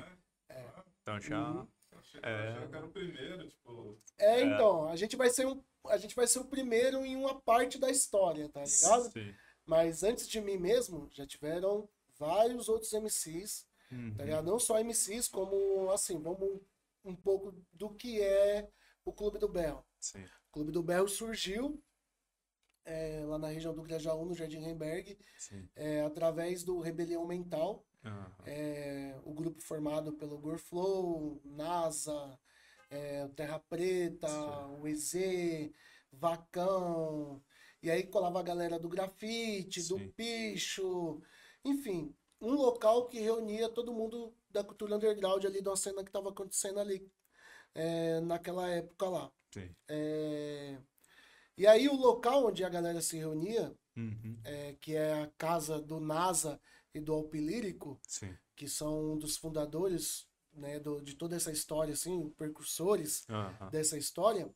É. 0.50 0.66
Então 1.02 1.20
já. 1.20 1.50
Uhum. 1.50 1.68
É... 2.22 2.54
Já 2.54 2.78
era 2.78 2.86
o 2.86 2.92
primeiro, 2.92 3.50
tipo. 3.50 3.98
É, 4.18 4.42
então, 4.42 4.88
a 4.88 4.96
gente 4.96 5.16
vai 5.16 5.30
ser 5.30 5.48
um 5.48 5.62
a 5.90 5.98
gente 5.98 6.16
vai 6.16 6.28
ser 6.28 6.40
o 6.40 6.46
primeiro 6.46 7.06
em 7.06 7.16
uma 7.16 7.40
parte 7.42 7.78
da 7.78 7.90
história, 7.90 8.50
tá 8.50 8.62
ligado? 8.64 9.12
Sim. 9.12 9.36
Mas 9.66 10.04
antes 10.04 10.28
de 10.28 10.40
mim 10.42 10.58
mesmo, 10.58 11.10
já 11.12 11.26
tiveram 11.26 11.90
vários 12.18 12.70
outros 12.70 12.94
MCs, 12.94 13.68
uhum. 13.92 14.14
tá 14.16 14.24
ligado? 14.24 14.46
Não 14.46 14.60
só 14.60 14.80
MCs, 14.80 15.28
como, 15.28 15.90
assim, 15.92 16.20
vamos 16.22 16.62
um 17.04 17.16
pouco 17.16 17.54
do 17.72 17.90
que 17.94 18.22
é 18.22 18.68
o 19.04 19.14
Clube 19.14 19.38
do 19.38 19.48
Berro. 19.48 19.86
Sim. 20.00 20.24
O 20.50 20.52
Clube 20.52 20.72
do 20.72 20.82
Berro 20.82 21.08
surgiu 21.08 21.82
é, 22.86 23.24
lá 23.26 23.38
na 23.38 23.50
região 23.50 23.74
do 23.74 23.82
Grajaú, 23.82 24.26
no 24.26 24.36
Jardim 24.36 24.60
Remberg, 24.60 25.18
é, 25.76 26.02
através 26.02 26.64
do 26.64 26.80
Rebelião 26.80 27.26
Mental, 27.26 27.86
uhum. 28.04 28.26
é, 28.46 29.20
o 29.24 29.34
grupo 29.34 29.62
formado 29.62 30.14
pelo 30.14 30.38
Gorflow, 30.38 31.42
NASA, 31.44 32.40
é, 32.90 33.28
Terra 33.30 33.60
Preta, 33.60 34.28
Sim. 34.28 34.80
o 34.80 34.88
EZ, 34.88 35.14
Vacão. 36.12 37.42
E 37.82 37.90
aí 37.90 38.04
colava 38.04 38.40
a 38.40 38.44
galera 38.44 38.80
do 38.80 38.88
grafite, 38.88 39.82
Sim. 39.82 39.90
do 39.90 40.14
picho, 40.14 41.22
enfim, 41.64 42.16
um 42.42 42.54
local 42.54 43.08
que 43.08 43.20
reunia 43.20 43.70
todo 43.70 43.94
mundo 43.94 44.34
da 44.50 44.64
cultura 44.64 44.96
underground 44.96 45.44
ali, 45.46 45.62
de 45.62 45.70
uma 45.70 45.76
cena 45.76 46.04
que 46.04 46.10
estava 46.10 46.30
acontecendo 46.30 46.80
ali 46.80 47.10
é, 47.74 48.20
naquela 48.22 48.70
época 48.70 49.10
lá. 49.10 49.32
É, 49.88 50.78
e 51.58 51.66
aí 51.66 51.88
o 51.88 51.96
local 51.96 52.48
onde 52.48 52.64
a 52.64 52.70
galera 52.70 53.02
se 53.02 53.18
reunia, 53.18 53.74
uhum. 53.96 54.40
é, 54.44 54.74
que 54.80 54.96
é 54.96 55.24
a 55.24 55.32
casa 55.38 55.82
do 55.82 56.00
NASA 56.00 56.60
e 56.94 57.00
do 57.00 57.14
Alpilírico, 57.14 58.00
que 58.56 58.68
são 58.68 59.14
um 59.14 59.18
dos 59.18 59.38
fundadores 59.38 60.28
né, 60.54 60.80
do, 60.80 61.02
de 61.02 61.16
toda 61.16 61.36
essa 61.36 61.52
história, 61.52 61.94
assim, 61.94 62.30
percursores 62.38 63.26
uhum. 63.30 63.70
dessa 63.70 63.98
história, 63.98 64.50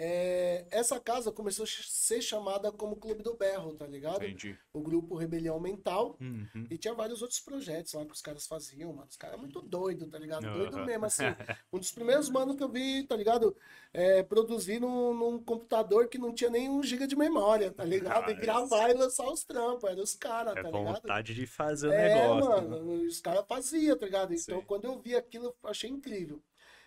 é, 0.00 0.64
essa 0.70 1.00
casa 1.00 1.32
começou 1.32 1.64
a 1.64 1.66
ser 1.66 2.22
chamada 2.22 2.70
como 2.70 2.94
Clube 2.94 3.20
do 3.20 3.34
Berro, 3.34 3.74
tá 3.74 3.84
ligado? 3.84 4.24
Entendi. 4.24 4.56
O 4.72 4.80
grupo 4.80 5.16
Rebelião 5.16 5.58
Mental. 5.58 6.16
Uhum. 6.20 6.68
E 6.70 6.78
tinha 6.78 6.94
vários 6.94 7.20
outros 7.20 7.40
projetos 7.40 7.94
lá 7.94 8.06
que 8.06 8.12
os 8.12 8.22
caras 8.22 8.46
faziam, 8.46 8.92
mano. 8.92 9.08
Os 9.10 9.16
caras 9.16 9.40
muito 9.40 9.60
doido, 9.60 10.06
tá 10.06 10.16
ligado? 10.16 10.46
Uhum. 10.46 10.56
Doido 10.56 10.86
mesmo, 10.86 11.04
assim. 11.04 11.24
um 11.72 11.80
dos 11.80 11.90
primeiros 11.90 12.30
manos 12.30 12.54
que 12.54 12.62
eu 12.62 12.68
vi, 12.68 13.02
tá 13.08 13.16
ligado? 13.16 13.56
É, 13.92 14.22
produzir 14.22 14.80
num, 14.80 15.12
num, 15.12 15.42
computador 15.42 16.06
que 16.06 16.16
não 16.16 16.32
tinha 16.32 16.50
nem 16.50 16.70
um 16.70 16.80
giga 16.80 17.04
de 17.04 17.16
memória, 17.16 17.72
tá 17.72 17.82
ligado? 17.84 18.30
e 18.30 18.34
gravar 18.34 18.90
e 18.90 18.94
lançar 18.94 19.28
os 19.28 19.42
trampos. 19.42 19.90
Eram 19.90 20.02
os 20.04 20.14
caras, 20.14 20.56
é 20.56 20.62
tá 20.62 20.70
ligado? 20.70 20.94
vontade 20.94 21.34
de 21.34 21.44
fazer 21.44 21.88
o 21.88 21.92
é, 21.92 22.14
negócio. 22.14 22.52
É, 22.52 22.60
mano. 22.60 22.84
Né? 22.84 23.06
Os 23.08 23.20
caras 23.20 23.44
faziam, 23.48 23.98
tá 23.98 24.06
ligado? 24.06 24.32
Então, 24.32 24.60
Sim. 24.60 24.64
quando 24.64 24.84
eu 24.84 24.96
vi 25.00 25.16
aquilo, 25.16 25.46
eu 25.46 25.68
achei 25.68 25.90
incrível. 25.90 26.40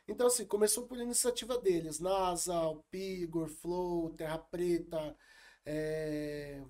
Então, 0.08 0.28
assim, 0.28 0.45
começou 0.45 0.88
por 0.88 0.97
iniciativa 0.97 1.58
deles. 1.58 1.99
NASA, 1.99 2.54
Alpi, 2.54 3.26
Gorflow, 3.28 4.10
Terra 4.14 4.38
Preta, 4.38 5.16
é... 5.66 6.64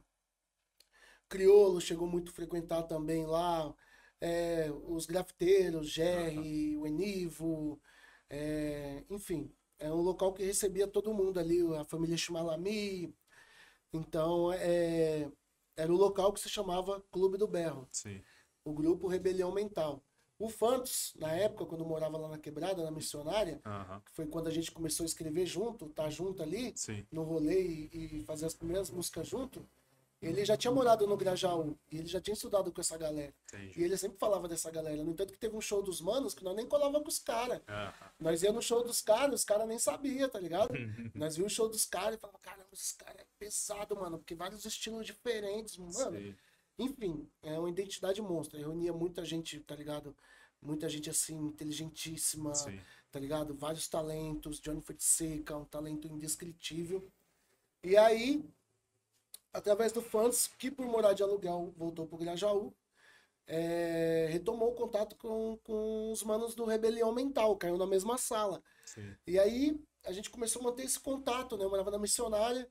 Criolo 1.30 1.80
chegou 1.80 2.08
muito 2.08 2.32
a 2.32 2.36
frequentar 2.36 2.84
também 2.84 3.26
lá. 3.26 3.74
É, 4.20 4.70
os 4.88 5.06
grafiteiros, 5.06 5.90
Jerry, 5.90 6.78
o 6.78 6.86
Enivo, 6.86 7.82
é, 8.30 9.04
enfim, 9.10 9.52
é 9.80 9.92
um 9.92 10.02
local 10.02 10.34
que 10.34 10.44
recebia 10.44 10.88
todo 10.88 11.14
mundo 11.14 11.40
ali, 11.40 11.60
a 11.76 11.84
família 11.84 12.16
Chimalami. 12.16 13.16
Então, 13.92 14.54
é, 14.54 15.32
era 15.76 15.92
o 15.92 15.98
local 15.98 16.32
que 16.32 16.40
se 16.40 16.50
chamava 16.50 17.02
Clube 17.12 17.38
do 17.38 17.48
Berro. 17.48 17.88
Sim. 17.92 18.22
O 18.64 18.74
grupo 18.74 19.08
Rebelião 19.08 19.52
Mental. 19.52 20.04
O 20.42 20.50
Fantos, 20.50 21.14
na 21.20 21.32
época, 21.32 21.68
quando 21.68 21.82
eu 21.82 21.88
morava 21.88 22.18
lá 22.18 22.28
na 22.28 22.38
Quebrada, 22.40 22.84
na 22.84 22.90
missionária, 22.90 23.62
que 24.04 24.12
foi 24.12 24.26
quando 24.26 24.48
a 24.48 24.52
gente 24.52 24.72
começou 24.72 25.04
a 25.04 25.06
escrever 25.06 25.46
junto, 25.46 25.88
tá 25.90 26.10
junto 26.10 26.42
ali, 26.42 26.74
Sim. 26.76 27.06
no 27.12 27.22
rolê 27.22 27.62
e, 27.62 28.18
e 28.18 28.24
fazer 28.24 28.48
as 28.48 28.56
primeiras 28.56 28.90
músicas 28.90 29.28
junto, 29.28 29.64
ele 30.20 30.44
já 30.44 30.58
tinha 30.58 30.72
morado 30.72 31.06
no 31.06 31.16
Grajaú 31.16 31.78
e 31.92 31.98
ele 31.98 32.08
já 32.08 32.20
tinha 32.20 32.34
estudado 32.34 32.72
com 32.72 32.82
essa 32.82 32.98
galera. 32.98 33.34
Entendi. 33.54 33.80
E 33.80 33.84
ele 33.84 33.96
sempre 33.98 34.18
falava 34.18 34.48
dessa 34.48 34.72
galera. 34.72 35.04
No 35.04 35.12
entanto, 35.12 35.32
que 35.32 35.40
teve 35.40 35.56
um 35.56 35.62
show 35.62 35.84
dos 35.84 36.02
manos 36.02 36.34
que 36.34 36.44
nós 36.44 36.56
nem 36.56 36.68
colava 36.68 37.00
com 37.02 37.08
os 37.08 37.20
caras. 37.20 37.62
Aham. 37.68 37.94
Nós 38.20 38.42
ia 38.42 38.52
no 38.52 38.62
show 38.64 38.84
dos 38.84 39.02
caras, 39.02 39.42
os 39.42 39.46
caras 39.46 39.68
nem 39.68 39.78
sabia, 39.78 40.28
tá 40.28 40.40
ligado? 40.40 40.74
nós 41.14 41.36
vimos 41.36 41.52
o 41.52 41.56
show 41.56 41.70
dos 41.70 41.86
caras 41.86 42.16
e 42.16 42.20
falava, 42.20 42.40
caramba, 42.40 42.68
esses 42.74 42.94
caras 42.94 43.22
é 43.22 43.26
pesado, 43.38 43.96
mano, 43.96 44.18
porque 44.18 44.34
vários 44.34 44.66
estilos 44.66 45.06
diferentes, 45.06 45.78
mano. 45.78 46.18
Sim. 46.18 46.36
Enfim, 46.82 47.30
é 47.44 47.60
uma 47.60 47.70
identidade 47.70 48.22
monstra. 48.22 48.60
Reunia 48.60 48.92
muita 48.92 49.24
gente, 49.24 49.60
tá 49.60 49.76
ligado? 49.76 50.16
Muita 50.60 50.90
gente 50.90 51.12
assim, 51.12 51.38
inteligentíssima, 51.38 52.56
Sim. 52.56 52.80
tá 53.12 53.20
ligado? 53.20 53.54
Vários 53.54 53.88
talentos. 53.88 54.60
Johnny 54.60 54.82
Fonseca, 54.82 55.56
um 55.56 55.66
talento 55.66 56.08
indescritível. 56.08 57.08
E 57.84 57.96
aí, 57.96 58.44
através 59.54 59.92
do 59.92 60.02
fãs, 60.02 60.48
que 60.48 60.72
por 60.72 60.88
morar 60.88 61.14
de 61.14 61.22
aluguel 61.22 61.72
voltou 61.78 62.08
pro 62.08 62.18
Grajaú, 62.18 62.74
é, 63.46 64.28
retomou 64.32 64.72
o 64.72 64.76
contato 64.76 65.16
com, 65.18 65.60
com 65.64 66.12
os 66.12 66.24
manos 66.24 66.56
do 66.56 66.66
Rebelião 66.66 67.14
Mental, 67.14 67.56
caiu 67.58 67.78
na 67.78 67.86
mesma 67.86 68.18
sala. 68.18 68.64
Sim. 68.86 69.16
E 69.28 69.38
aí 69.38 69.80
a 70.04 70.12
gente 70.12 70.32
começou 70.32 70.62
a 70.62 70.66
manter 70.66 70.84
esse 70.84 71.00
contato, 71.00 71.58
né? 71.58 71.66
Eu 71.66 71.70
morava 71.70 71.92
na 71.92 72.00
missionária. 72.00 72.68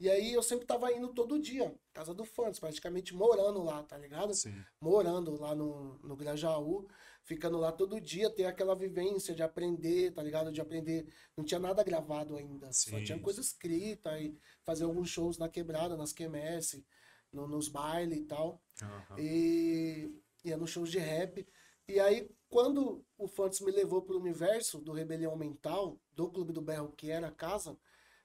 E 0.00 0.08
aí 0.08 0.32
eu 0.32 0.42
sempre 0.42 0.66
tava 0.66 0.90
indo 0.90 1.08
todo 1.08 1.38
dia, 1.38 1.78
casa 1.92 2.14
do 2.14 2.24
fãs, 2.24 2.58
praticamente 2.58 3.14
morando 3.14 3.62
lá, 3.62 3.82
tá 3.82 3.98
ligado? 3.98 4.32
Sim. 4.32 4.64
Morando 4.80 5.38
lá 5.38 5.54
no, 5.54 5.98
no 5.98 6.16
Grajaú, 6.16 6.88
ficando 7.22 7.58
lá 7.58 7.70
todo 7.70 8.00
dia, 8.00 8.30
ter 8.30 8.46
aquela 8.46 8.74
vivência 8.74 9.34
de 9.34 9.42
aprender, 9.42 10.14
tá 10.14 10.22
ligado? 10.22 10.50
De 10.50 10.58
aprender. 10.58 11.06
Não 11.36 11.44
tinha 11.44 11.60
nada 11.60 11.84
gravado 11.84 12.34
ainda, 12.34 12.72
só 12.72 12.96
Sim, 12.96 13.04
tinha 13.04 13.18
coisa 13.20 13.42
escrita 13.42 14.18
e 14.18 14.34
fazer 14.64 14.84
alguns 14.84 15.10
shows 15.10 15.36
na 15.36 15.50
quebrada, 15.50 15.98
nas 15.98 16.14
quermesse, 16.14 16.82
no, 17.30 17.46
nos 17.46 17.68
bailes 17.68 18.20
e 18.20 18.24
tal. 18.24 18.64
Aham. 18.82 19.16
E 19.18 20.18
ia 20.42 20.56
nos 20.56 20.70
shows 20.70 20.90
de 20.90 20.98
rap. 20.98 21.46
E 21.86 22.00
aí, 22.00 22.30
quando 22.48 23.04
o 23.18 23.28
Fantos 23.28 23.60
me 23.60 23.70
levou 23.70 24.00
pro 24.00 24.18
universo 24.18 24.80
do 24.80 24.92
Rebelião 24.92 25.36
Mental, 25.36 26.00
do 26.12 26.30
Clube 26.30 26.54
do 26.54 26.62
Berro, 26.62 26.92
que 26.96 27.10
era 27.10 27.26
a 27.26 27.32
casa, 27.32 27.76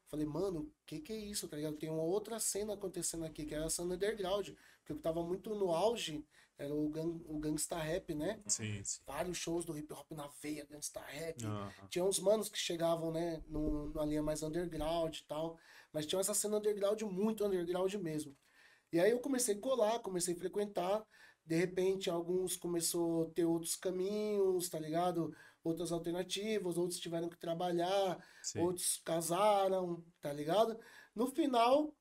falei, 0.08 0.26
mano, 0.26 0.62
o 0.62 0.86
que 0.86 1.00
que 1.00 1.14
é 1.14 1.18
isso, 1.18 1.48
tá 1.48 1.58
ligado? 1.58 1.78
Tem 1.78 1.90
uma 1.90 2.04
outra 2.04 2.40
cena 2.40 2.74
acontecendo 2.74 3.26
aqui, 3.26 3.46
que 3.46 3.56
era 3.56 3.66
a 3.66 3.70
cena 3.70 3.96
underground. 3.96 4.50
Porque 4.80 4.94
eu 4.94 5.00
tava 5.00 5.24
muito 5.24 5.54
no 5.56 5.72
auge, 5.72 6.26
era 6.58 6.74
o, 6.74 6.90
gang, 6.90 7.22
o 7.28 7.40
gangsta 7.40 7.78
rap, 7.78 8.14
né? 8.14 8.42
Sim, 8.48 8.84
sim. 8.84 9.02
Vários 9.06 9.38
shows 9.38 9.66
do 9.66 9.78
hip 9.78 9.92
hop 9.94 10.12
na 10.12 10.28
veia, 10.42 10.66
gangsta 10.66 11.02
rap. 11.02 11.44
Aham. 11.44 11.88
Tinha 11.90 12.06
uns 12.06 12.20
manos 12.20 12.50
que 12.50 12.58
chegavam, 12.58 13.12
né, 13.12 13.44
no, 13.48 13.90
numa 13.90 14.06
linha 14.06 14.24
mais 14.24 14.42
underground 14.44 15.18
e 15.18 15.24
tal. 15.26 15.58
Mas 15.92 16.06
tinha 16.06 16.22
essa 16.22 16.34
cena 16.34 16.58
underground 16.58 17.02
muito 17.04 17.46
underground 17.46 17.94
mesmo. 17.96 18.36
E 18.92 19.00
aí 19.00 19.12
eu 19.12 19.20
comecei 19.20 19.56
a 19.56 19.60
colar, 19.60 20.00
comecei 20.00 20.34
a 20.34 20.38
frequentar. 20.38 21.06
De 21.46 21.56
repente, 21.56 22.10
alguns 22.10 22.56
começou 22.56 23.24
a 23.24 23.30
ter 23.32 23.46
outros 23.46 23.76
caminhos, 23.76 24.70
tá 24.70 24.80
ligado? 24.80 25.36
Outras 25.66 25.92
alternativas, 25.92 26.78
outros 26.78 27.00
tiveram 27.00 27.28
que 27.28 27.40
trabalhar, 27.40 28.24
Sim. 28.44 28.60
outros 28.60 29.02
casaram, 29.04 30.06
tá 30.22 30.32
ligado? 30.32 30.80
No 31.16 31.26
final, 31.26 31.92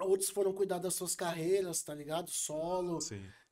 outros 0.00 0.30
foram 0.30 0.52
cuidar 0.52 0.78
das 0.78 0.94
suas 0.94 1.14
carreiras, 1.14 1.80
tá 1.84 1.94
ligado? 1.94 2.28
Solo. 2.28 2.98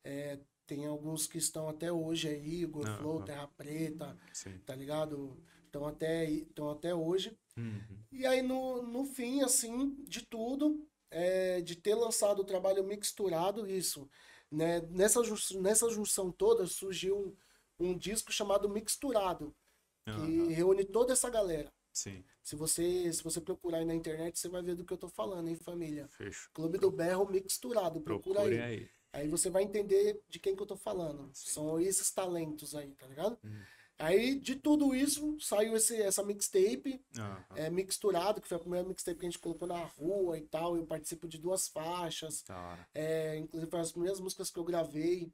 É, 0.03 0.37
tem 0.67 0.85
alguns 0.85 1.27
que 1.27 1.37
estão 1.37 1.69
até 1.69 1.89
hoje 1.89 2.27
aí, 2.27 2.63
Igor 2.63 2.85
Aham. 2.85 2.97
Flow, 2.97 3.23
Terra 3.23 3.47
Preta, 3.55 4.17
Sim. 4.33 4.59
tá 4.65 4.75
ligado? 4.75 5.41
Estão 5.65 5.85
até, 5.85 6.29
estão 6.29 6.69
até 6.69 6.93
hoje. 6.93 7.33
Uhum. 7.55 8.03
E 8.11 8.25
aí, 8.25 8.41
no, 8.41 8.81
no 8.81 9.05
fim, 9.05 9.41
assim, 9.43 9.95
de 10.03 10.25
tudo, 10.25 10.85
é, 11.09 11.61
de 11.61 11.77
ter 11.77 11.95
lançado 11.95 12.39
o 12.39 12.45
trabalho 12.45 12.83
mixturado, 12.83 13.65
isso, 13.65 14.09
né? 14.51 14.81
Nessa, 14.89 15.21
nessa 15.61 15.89
junção 15.89 16.33
toda 16.33 16.67
surgiu 16.67 17.33
um, 17.81 17.97
disco 17.97 18.31
chamado 18.31 18.69
Mixturado, 18.69 19.55
que 20.05 20.53
reúne 20.53 20.85
toda 20.85 21.13
essa 21.13 21.29
galera. 21.29 21.71
Sim. 21.93 22.23
Se 22.43 22.55
você, 22.55 23.11
se 23.11 23.23
você 23.23 23.39
procurar 23.41 23.79
aí 23.79 23.85
na 23.85 23.93
internet, 23.93 24.39
você 24.39 24.49
vai 24.49 24.61
ver 24.61 24.75
do 24.75 24.85
que 24.85 24.93
eu 24.93 24.97
tô 24.97 25.09
falando, 25.09 25.47
hein, 25.47 25.55
família? 25.55 26.07
Fechou. 26.09 26.49
Clube 26.53 26.77
do 26.77 26.89
Berro 26.89 27.29
Mixturado, 27.29 28.01
procura 28.01 28.39
Procure 28.41 28.61
aí. 28.61 28.79
aí. 28.79 28.89
Aí 29.13 29.27
você 29.27 29.49
vai 29.49 29.63
entender 29.63 30.21
de 30.29 30.39
quem 30.39 30.55
que 30.55 30.61
eu 30.61 30.67
tô 30.67 30.77
falando. 30.77 31.29
São 31.33 31.79
esses 31.79 32.09
talentos 32.11 32.73
aí, 32.73 32.95
tá 32.95 33.05
ligado? 33.07 33.37
Hum. 33.43 33.61
Aí, 34.01 34.33
de 34.39 34.55
tudo 34.55 34.95
isso, 34.95 35.37
saiu 35.39 35.75
esse, 35.75 36.01
essa 36.01 36.23
mixtape, 36.23 36.99
Aham. 37.19 37.45
é, 37.55 37.69
mixturado, 37.69 38.41
que 38.41 38.47
foi 38.47 38.57
a 38.57 38.59
primeira 38.59 38.87
mixtape 38.87 39.19
que 39.19 39.25
a 39.25 39.29
gente 39.29 39.37
colocou 39.37 39.67
na 39.67 39.77
rua 39.77 40.39
e 40.39 40.41
tal. 40.41 40.75
Eu 40.75 40.85
participo 40.87 41.27
de 41.27 41.37
duas 41.37 41.67
faixas. 41.67 42.43
Hora. 42.49 42.87
É, 42.95 43.37
inclusive, 43.37 43.69
foi 43.69 43.79
as 43.79 43.91
primeiras 43.91 44.19
músicas 44.19 44.49
que 44.49 44.57
eu 44.57 44.63
gravei. 44.63 45.31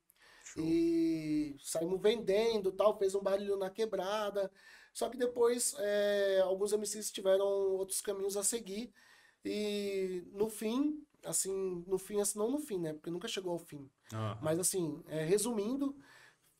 Show. 0.53 0.63
E 0.63 1.57
saímos 1.59 2.01
vendendo 2.01 2.71
tal, 2.71 2.97
fez 2.97 3.15
um 3.15 3.21
barulho 3.21 3.57
na 3.57 3.69
quebrada. 3.69 4.51
Só 4.93 5.09
que 5.09 5.17
depois 5.17 5.75
é, 5.79 6.39
alguns 6.41 6.73
MCs 6.73 7.11
tiveram 7.11 7.45
outros 7.45 8.01
caminhos 8.01 8.37
a 8.37 8.43
seguir. 8.43 8.93
E 9.43 10.23
no 10.33 10.49
fim, 10.49 11.05
assim, 11.23 11.83
no 11.87 11.97
fim, 11.97 12.19
assim, 12.19 12.39
não 12.39 12.51
no 12.51 12.59
fim, 12.59 12.79
né? 12.79 12.93
Porque 12.93 13.11
nunca 13.11 13.27
chegou 13.27 13.53
ao 13.53 13.59
fim. 13.59 13.89
Mas 14.41 14.59
assim, 14.59 15.03
é, 15.07 15.23
resumindo, 15.23 15.95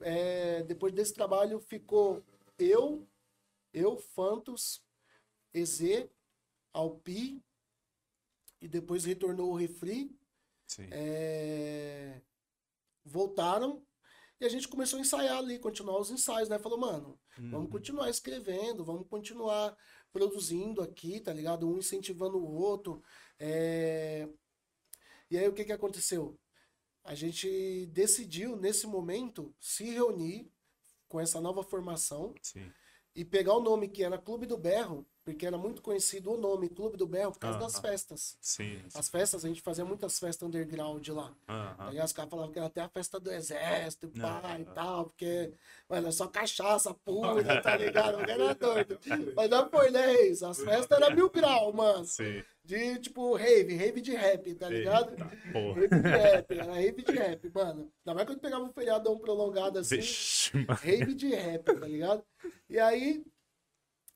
é, 0.02 0.64
depois 0.64 0.94
desse 0.94 1.14
trabalho 1.14 1.60
ficou 1.60 2.24
eu, 2.60 3.08
eu, 3.74 3.98
Fantos, 3.98 4.84
EZ, 5.54 6.08
Alpi, 6.74 7.42
e 8.62 8.68
depois 8.68 9.06
retornou 9.06 9.52
o 9.52 9.56
Refri, 9.56 10.16
Sim. 10.68 10.88
é, 10.92 12.22
voltaram 13.08 13.84
e 14.40 14.46
a 14.46 14.50
gente 14.50 14.68
começou 14.68 14.98
a 14.98 15.02
ensaiar 15.02 15.38
ali, 15.40 15.58
continuar 15.60 16.00
os 16.00 16.12
ensaios, 16.12 16.50
né? 16.50 16.60
Falou, 16.60 16.78
mano, 16.80 17.20
vamos 17.38 17.66
Uhum. 17.66 17.70
continuar 17.70 18.10
escrevendo, 18.10 18.86
vamos 18.86 19.08
continuar 19.08 19.76
produzindo 20.14 20.82
aqui, 20.82 21.20
tá 21.20 21.34
ligado? 21.34 21.68
Um 21.68 21.78
incentivando 21.80 22.38
o 22.38 22.54
outro. 22.54 23.02
é, 23.40 24.28
E 25.30 25.38
aí 25.38 25.48
o 25.48 25.54
que 25.54 25.66
que 25.66 25.74
aconteceu? 25.74 26.40
A 27.04 27.16
gente 27.16 27.86
decidiu, 27.88 28.56
nesse 28.56 28.86
momento, 28.88 29.54
se 29.60 29.86
reunir 29.86 30.52
com 31.08 31.20
essa 31.20 31.40
nova 31.42 31.64
formação 31.64 32.34
Sim. 32.42 32.72
e 33.16 33.24
pegar 33.26 33.54
o 33.56 33.62
nome 33.62 33.88
que 33.90 34.04
era 34.04 34.18
Clube 34.18 34.46
do 34.46 34.58
Berro, 34.58 35.06
porque 35.28 35.46
era 35.46 35.58
muito 35.58 35.82
conhecido 35.82 36.32
o 36.32 36.38
nome 36.38 36.70
Clube 36.70 36.96
do 36.96 37.06
Berro 37.06 37.34
por 37.34 37.40
causa 37.40 37.60
das 37.60 37.78
festas. 37.80 38.38
Sim. 38.40 38.82
As 38.96 39.10
festas, 39.10 39.44
a 39.44 39.48
gente 39.50 39.62
fazia 39.62 39.84
muitas 39.84 40.18
festas 40.18 40.48
underground 40.48 41.06
lá. 41.10 41.34
Aham. 41.50 41.90
Aí 41.90 42.00
os 42.02 42.14
caras 42.14 42.32
falavam 42.32 42.54
que 42.54 42.58
era 42.58 42.70
até 42.70 42.80
a 42.80 42.88
festa 42.88 43.20
do 43.20 43.30
exército, 43.30 44.10
Aham. 44.24 44.60
e 44.62 44.66
tal, 44.68 45.04
porque, 45.08 45.52
mano, 45.90 46.08
é 46.08 46.12
só 46.12 46.28
cachaça 46.28 46.94
pura, 46.94 47.44
tá 47.62 47.76
ligado? 47.76 48.22
Era 48.22 48.56
doido. 48.56 48.98
Mas 49.36 49.50
não 49.50 49.70
foi, 49.70 49.92
né, 49.92 50.14
Reis? 50.14 50.42
As 50.42 50.62
festas 50.62 50.98
eram 50.98 51.14
mil 51.14 51.30
grau, 51.30 51.74
mano. 51.74 52.06
Sim. 52.06 52.42
De, 52.64 52.98
tipo, 53.00 53.36
rave, 53.36 53.76
rave 53.76 54.00
de 54.00 54.16
rap, 54.16 54.56
tá 54.56 54.70
ligado? 54.70 55.12
Eita. 55.12 55.26
Rave 55.54 56.02
de 56.02 56.10
rap, 56.10 56.52
era 56.52 56.74
rave 56.74 57.04
de 57.04 57.12
rap, 57.12 57.52
mano. 57.54 57.92
Ainda 58.06 58.16
mais 58.16 58.28
quando 58.28 58.40
pegava 58.40 58.64
um 58.64 58.72
feriadão 58.72 59.18
prolongado 59.20 59.80
assim, 59.80 59.98
Vixe, 59.98 60.52
rave 60.70 61.14
de 61.14 61.28
rap, 61.36 61.66
tá 61.66 61.86
ligado? 61.86 62.24
E 62.70 62.80
aí, 62.80 63.26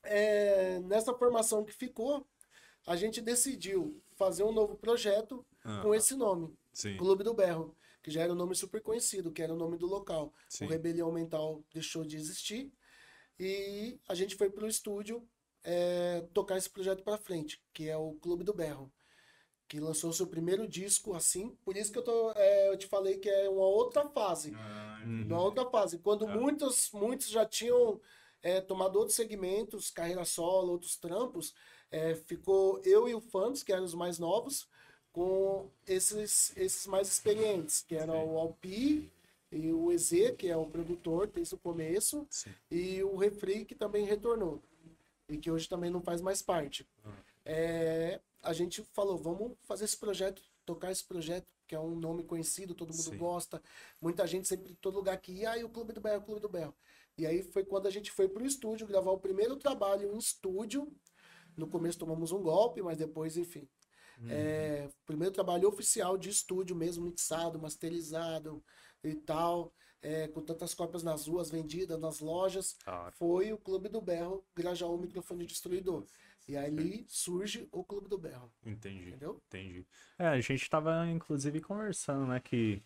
é, 0.02 0.78
nessa 0.80 1.14
formação 1.14 1.64
que 1.64 1.72
ficou, 1.72 2.26
a 2.86 2.96
gente 2.96 3.20
decidiu 3.20 4.02
fazer 4.16 4.42
um 4.44 4.52
novo 4.52 4.76
projeto 4.76 5.44
com 5.62 5.68
Aham. 5.68 5.94
esse 5.94 6.14
nome. 6.14 6.56
Sim. 6.72 6.96
Clube 6.96 7.22
do 7.22 7.34
Berro, 7.34 7.76
que 8.02 8.10
já 8.10 8.22
era 8.22 8.32
um 8.32 8.36
nome 8.36 8.54
super 8.54 8.80
conhecido, 8.80 9.30
que 9.30 9.42
era 9.42 9.52
o 9.52 9.56
nome 9.56 9.76
do 9.76 9.86
local. 9.86 10.32
Sim. 10.48 10.64
O 10.64 10.68
Rebelião 10.68 11.12
Mental 11.12 11.62
deixou 11.72 12.04
de 12.04 12.16
existir 12.16 12.72
e 13.38 13.98
a 14.08 14.14
gente 14.14 14.34
foi 14.34 14.50
pro 14.50 14.66
estúdio 14.66 15.26
é, 15.64 16.26
tocar 16.32 16.56
esse 16.56 16.68
projeto 16.70 17.02
para 17.02 17.16
frente, 17.18 17.62
que 17.72 17.88
é 17.88 17.96
o 17.96 18.14
Clube 18.14 18.42
do 18.42 18.52
Berro, 18.54 18.92
que 19.68 19.78
lançou 19.78 20.12
seu 20.12 20.26
primeiro 20.26 20.66
disco 20.66 21.14
assim. 21.14 21.56
Por 21.64 21.76
isso 21.76 21.92
que 21.92 21.98
eu, 21.98 22.02
tô, 22.04 22.32
é, 22.32 22.68
eu 22.68 22.76
te 22.76 22.86
falei 22.86 23.18
que 23.18 23.28
é 23.28 23.48
uma 23.48 23.66
outra 23.66 24.08
fase. 24.08 24.52
Ah. 24.56 25.00
Uma 25.04 25.40
outra 25.40 25.68
fase. 25.70 25.98
Quando 25.98 26.26
Tá. 26.26 26.34
muitos, 26.36 26.90
muitos 26.92 27.28
já 27.28 27.46
tinham 27.46 28.00
é, 28.42 28.60
tomado 28.60 28.96
outros 28.96 29.16
segmentos, 29.16 29.90
carreira 29.90 30.24
solo, 30.24 30.72
outros 30.72 30.96
trampos, 30.96 31.54
é, 31.90 32.14
ficou 32.14 32.80
eu 32.84 33.08
e 33.08 33.14
o 33.14 33.20
Fantos, 33.20 33.62
que 33.62 33.72
eram 33.72 33.84
os 33.84 33.94
mais 33.94 34.18
novos, 34.18 34.66
com 35.12 35.68
esses, 35.86 36.56
esses 36.56 36.86
mais 36.86 37.08
experientes, 37.08 37.84
que 37.86 37.94
eram 37.94 38.14
Sim. 38.14 38.30
o 38.30 38.38
Alpi 38.38 39.12
e 39.50 39.70
o 39.70 39.92
EZ, 39.92 40.34
que 40.38 40.48
é 40.48 40.56
o 40.56 40.66
produtor 40.66 41.26
desde 41.26 41.54
o 41.54 41.58
começo, 41.58 42.26
Sim. 42.30 42.50
e 42.70 43.02
o 43.02 43.16
Refri, 43.16 43.64
que 43.64 43.74
também 43.74 44.06
retornou, 44.06 44.62
e 45.28 45.36
que 45.36 45.50
hoje 45.50 45.68
também 45.68 45.90
não 45.90 46.00
faz 46.00 46.20
mais 46.20 46.40
parte. 46.40 46.88
Ah. 47.04 47.10
É, 47.44 48.20
a 48.42 48.52
gente 48.52 48.82
falou, 48.92 49.18
vamos 49.18 49.52
fazer 49.62 49.84
esse 49.84 49.96
projeto 49.96 50.42
tocar 50.64 50.90
esse 50.90 51.04
projeto, 51.04 51.46
que 51.66 51.74
é 51.74 51.80
um 51.80 51.94
nome 51.94 52.22
conhecido, 52.22 52.74
todo 52.74 52.90
mundo 52.90 53.02
Sim. 53.02 53.16
gosta. 53.16 53.62
Muita 54.00 54.26
gente 54.26 54.46
sempre, 54.46 54.74
todo 54.74 54.96
lugar 54.96 55.16
que 55.18 55.32
ia, 55.32 55.52
ah, 55.52 55.64
o 55.64 55.68
Clube 55.68 55.92
do 55.92 56.00
Berro, 56.00 56.18
o 56.20 56.24
Clube 56.24 56.40
do 56.40 56.48
Berro. 56.48 56.74
E 57.16 57.26
aí 57.26 57.42
foi 57.42 57.64
quando 57.64 57.86
a 57.86 57.90
gente 57.90 58.10
foi 58.10 58.28
pro 58.28 58.44
estúdio 58.44 58.86
gravar 58.86 59.10
o 59.10 59.18
primeiro 59.18 59.56
trabalho 59.56 60.12
em 60.12 60.18
estúdio. 60.18 60.90
No 61.56 61.66
começo 61.66 61.98
tomamos 61.98 62.32
um 62.32 62.42
golpe, 62.42 62.80
mas 62.80 62.98
depois, 62.98 63.36
enfim. 63.36 63.68
Uhum. 64.20 64.28
É, 64.30 64.88
primeiro 65.04 65.34
trabalho 65.34 65.68
oficial 65.68 66.16
de 66.16 66.30
estúdio 66.30 66.74
mesmo, 66.74 67.04
mixado, 67.04 67.58
masterizado 67.58 68.62
e 69.02 69.14
tal. 69.14 69.72
É, 70.00 70.26
com 70.26 70.40
tantas 70.40 70.74
cópias 70.74 71.04
nas 71.04 71.28
ruas 71.28 71.48
vendidas, 71.48 72.00
nas 72.00 72.18
lojas, 72.18 72.76
ah. 72.86 73.08
foi 73.12 73.52
o 73.52 73.58
Clube 73.58 73.88
do 73.88 74.00
Berro, 74.00 74.44
Grajaú 74.52 74.98
Microfone 74.98 75.46
Destruidor. 75.46 76.04
E 76.48 76.56
ali 76.56 77.04
surge 77.08 77.68
o 77.70 77.84
Clube 77.84 78.08
do 78.08 78.18
Berro. 78.18 78.52
Entendi. 78.66 79.10
Entendeu? 79.10 79.40
Entendi. 79.46 79.86
É, 80.18 80.26
a 80.26 80.40
gente 80.40 80.68
tava, 80.68 81.06
inclusive, 81.08 81.60
conversando, 81.60 82.26
né, 82.26 82.40
que 82.40 82.82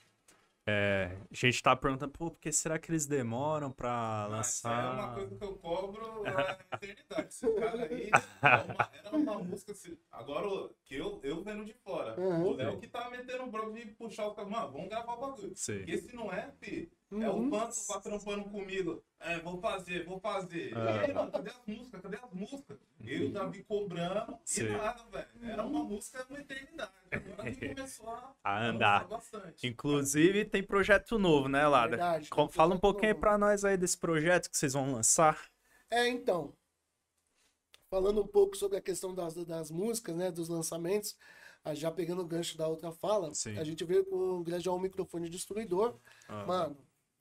é, 0.69 1.17
a 1.31 1.35
gente 1.35 1.63
tá 1.63 1.77
perguntando, 1.77 2.11
pô, 2.11 2.29
por 2.29 2.41
que 2.41 2.51
será 2.51 2.77
que 2.77 2.91
eles 2.91 3.07
demoram 3.07 3.71
pra 3.71 4.27
lançar? 4.27 4.97
é 4.97 5.01
uma 5.01 5.15
coisa 5.15 5.37
que 5.37 5.45
eu 5.45 5.55
cobro 5.59 6.25
a 6.27 6.59
eternidade. 6.75 7.29
Esse 7.29 7.53
cara 7.53 7.85
aí 7.85 8.11
era 8.43 8.65
uma, 8.65 8.91
era 9.05 9.17
uma 9.17 9.39
música. 9.39 9.71
Assim, 9.71 9.97
agora, 10.11 10.69
que 10.85 10.97
eu, 10.97 11.21
eu 11.23 11.45
vendo 11.45 11.65
de 11.65 11.73
fora. 11.73 12.19
Uhum. 12.21 12.49
O 12.49 12.53
Léo 12.55 12.81
que 12.81 12.89
tá 12.89 13.09
metendo 13.11 13.45
o 13.45 13.51
bronco 13.51 13.75
de 13.75 13.87
puxar 13.93 14.27
o 14.27 14.51
Mano, 14.51 14.73
vamos 14.73 14.89
gravar 14.89 15.15
o 15.15 15.21
bagulho. 15.21 15.53
Sim. 15.55 15.79
Porque 15.79 15.99
se 15.99 16.17
não 16.17 16.33
é, 16.33 16.51
fi, 16.61 16.91
Uhum. 17.11 17.23
É 17.23 17.31
o 17.31 17.51
Pantos 17.51 17.87
lá 17.89 18.01
trampando 18.01 18.45
comigo. 18.45 19.03
É, 19.21 19.39
vou 19.39 19.61
fazer, 19.61 20.05
vou 20.05 20.19
fazer. 20.19 20.77
Ah. 20.77 20.85
E 20.85 20.99
aí, 20.99 21.15
mano, 21.15 21.31
cadê 21.31 21.51
as 21.51 21.63
músicas? 21.67 22.01
Cadê 22.01 22.17
as 22.17 22.33
músicas? 22.33 22.79
Uhum. 23.01 23.07
Eu 23.07 23.19
e 23.19 23.25
o 23.27 23.33
Davi 23.33 23.63
cobrando 23.63 24.39
e 24.57 24.63
nada, 24.65 25.05
velho. 25.11 25.29
Era 25.43 25.65
uma 25.65 25.85
música 25.85 26.27
uma 26.29 26.41
eternidade. 26.41 26.91
Agora 27.13 27.53
que 27.53 27.69
começou 27.69 28.09
a, 28.11 28.35
a 28.43 28.67
andar. 28.67 29.07
Bastante. 29.07 29.67
Inclusive, 29.67 30.45
tem 30.45 30.63
projeto 30.63 31.19
novo, 31.19 31.49
né, 31.49 31.67
Lada? 31.67 31.97
Verdade, 31.97 32.29
Fala 32.51 32.75
um 32.75 32.79
pouquinho 32.79 33.13
novo. 33.13 33.21
pra 33.21 33.39
nós 33.39 33.65
aí 33.65 33.77
desse 33.77 33.97
projeto 33.97 34.51
que 34.51 34.57
vocês 34.57 34.73
vão 34.73 34.93
lançar. 34.93 35.49
É, 35.89 36.09
então. 36.09 36.53
Falando 37.89 38.21
um 38.21 38.27
pouco 38.27 38.57
sobre 38.57 38.79
a 38.79 38.83
questão 38.83 39.15
das, 39.15 39.35
das 39.35 39.71
músicas, 39.71 40.17
né, 40.17 40.33
dos 40.33 40.49
lançamentos 40.49 41.17
já 41.75 41.91
pegando 41.91 42.23
o 42.23 42.27
gancho 42.27 42.57
da 42.57 42.69
outra 42.69 42.93
fala, 42.93 43.35
Sim. 43.35 43.59
a 43.59 43.65
gente 43.65 43.85
veio 43.85 44.05
com 44.05 44.17
o 44.17 44.43
Gradual 44.43 44.79
Microfone 44.79 45.29
Destruidor. 45.29 45.97
Ah. 46.29 46.47
Mano, 46.47 46.77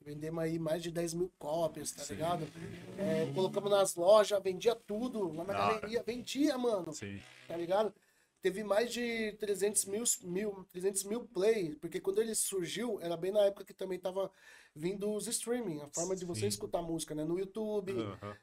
Vendemos 0.06 0.44
aí 0.44 0.60
mais 0.60 0.84
de 0.84 0.92
10 0.92 1.16
mil 1.16 1.32
cópias, 1.40 1.92
tá 1.92 2.04
Sim. 2.04 2.14
ligado? 2.14 2.48
É, 2.96 3.34
colocamos 3.34 3.72
nas 3.72 3.96
lojas, 3.96 4.40
vendia 4.44 4.76
tudo. 4.76 5.34
Lá 5.34 5.44
na 5.44 5.54
ah. 5.54 5.74
galeria, 5.74 6.04
vendia, 6.04 6.56
mano. 6.60 6.94
Sim. 6.94 7.20
Tá 7.48 7.58
ligado? 7.58 7.92
Teve 8.40 8.64
mais 8.64 8.94
de 8.94 9.32
300 9.40 9.86
mil, 9.86 10.04
mil, 10.22 10.68
300 10.72 11.04
mil 11.06 11.26
play, 11.26 11.74
porque 11.82 12.00
quando 12.00 12.22
ele 12.22 12.36
surgiu, 12.36 13.00
era 13.02 13.18
bem 13.18 13.32
na 13.32 13.46
época 13.46 13.66
que 13.66 13.74
também 13.74 13.98
tava 13.98 14.32
vindo 14.76 15.12
os 15.12 15.26
streaming, 15.26 15.82
a 15.82 15.88
forma 15.88 16.16
de 16.16 16.24
você 16.24 16.42
Sim. 16.42 16.48
escutar 16.50 16.84
música, 16.84 17.16
né? 17.16 17.24
No 17.24 17.40
YouTube, 17.40 17.96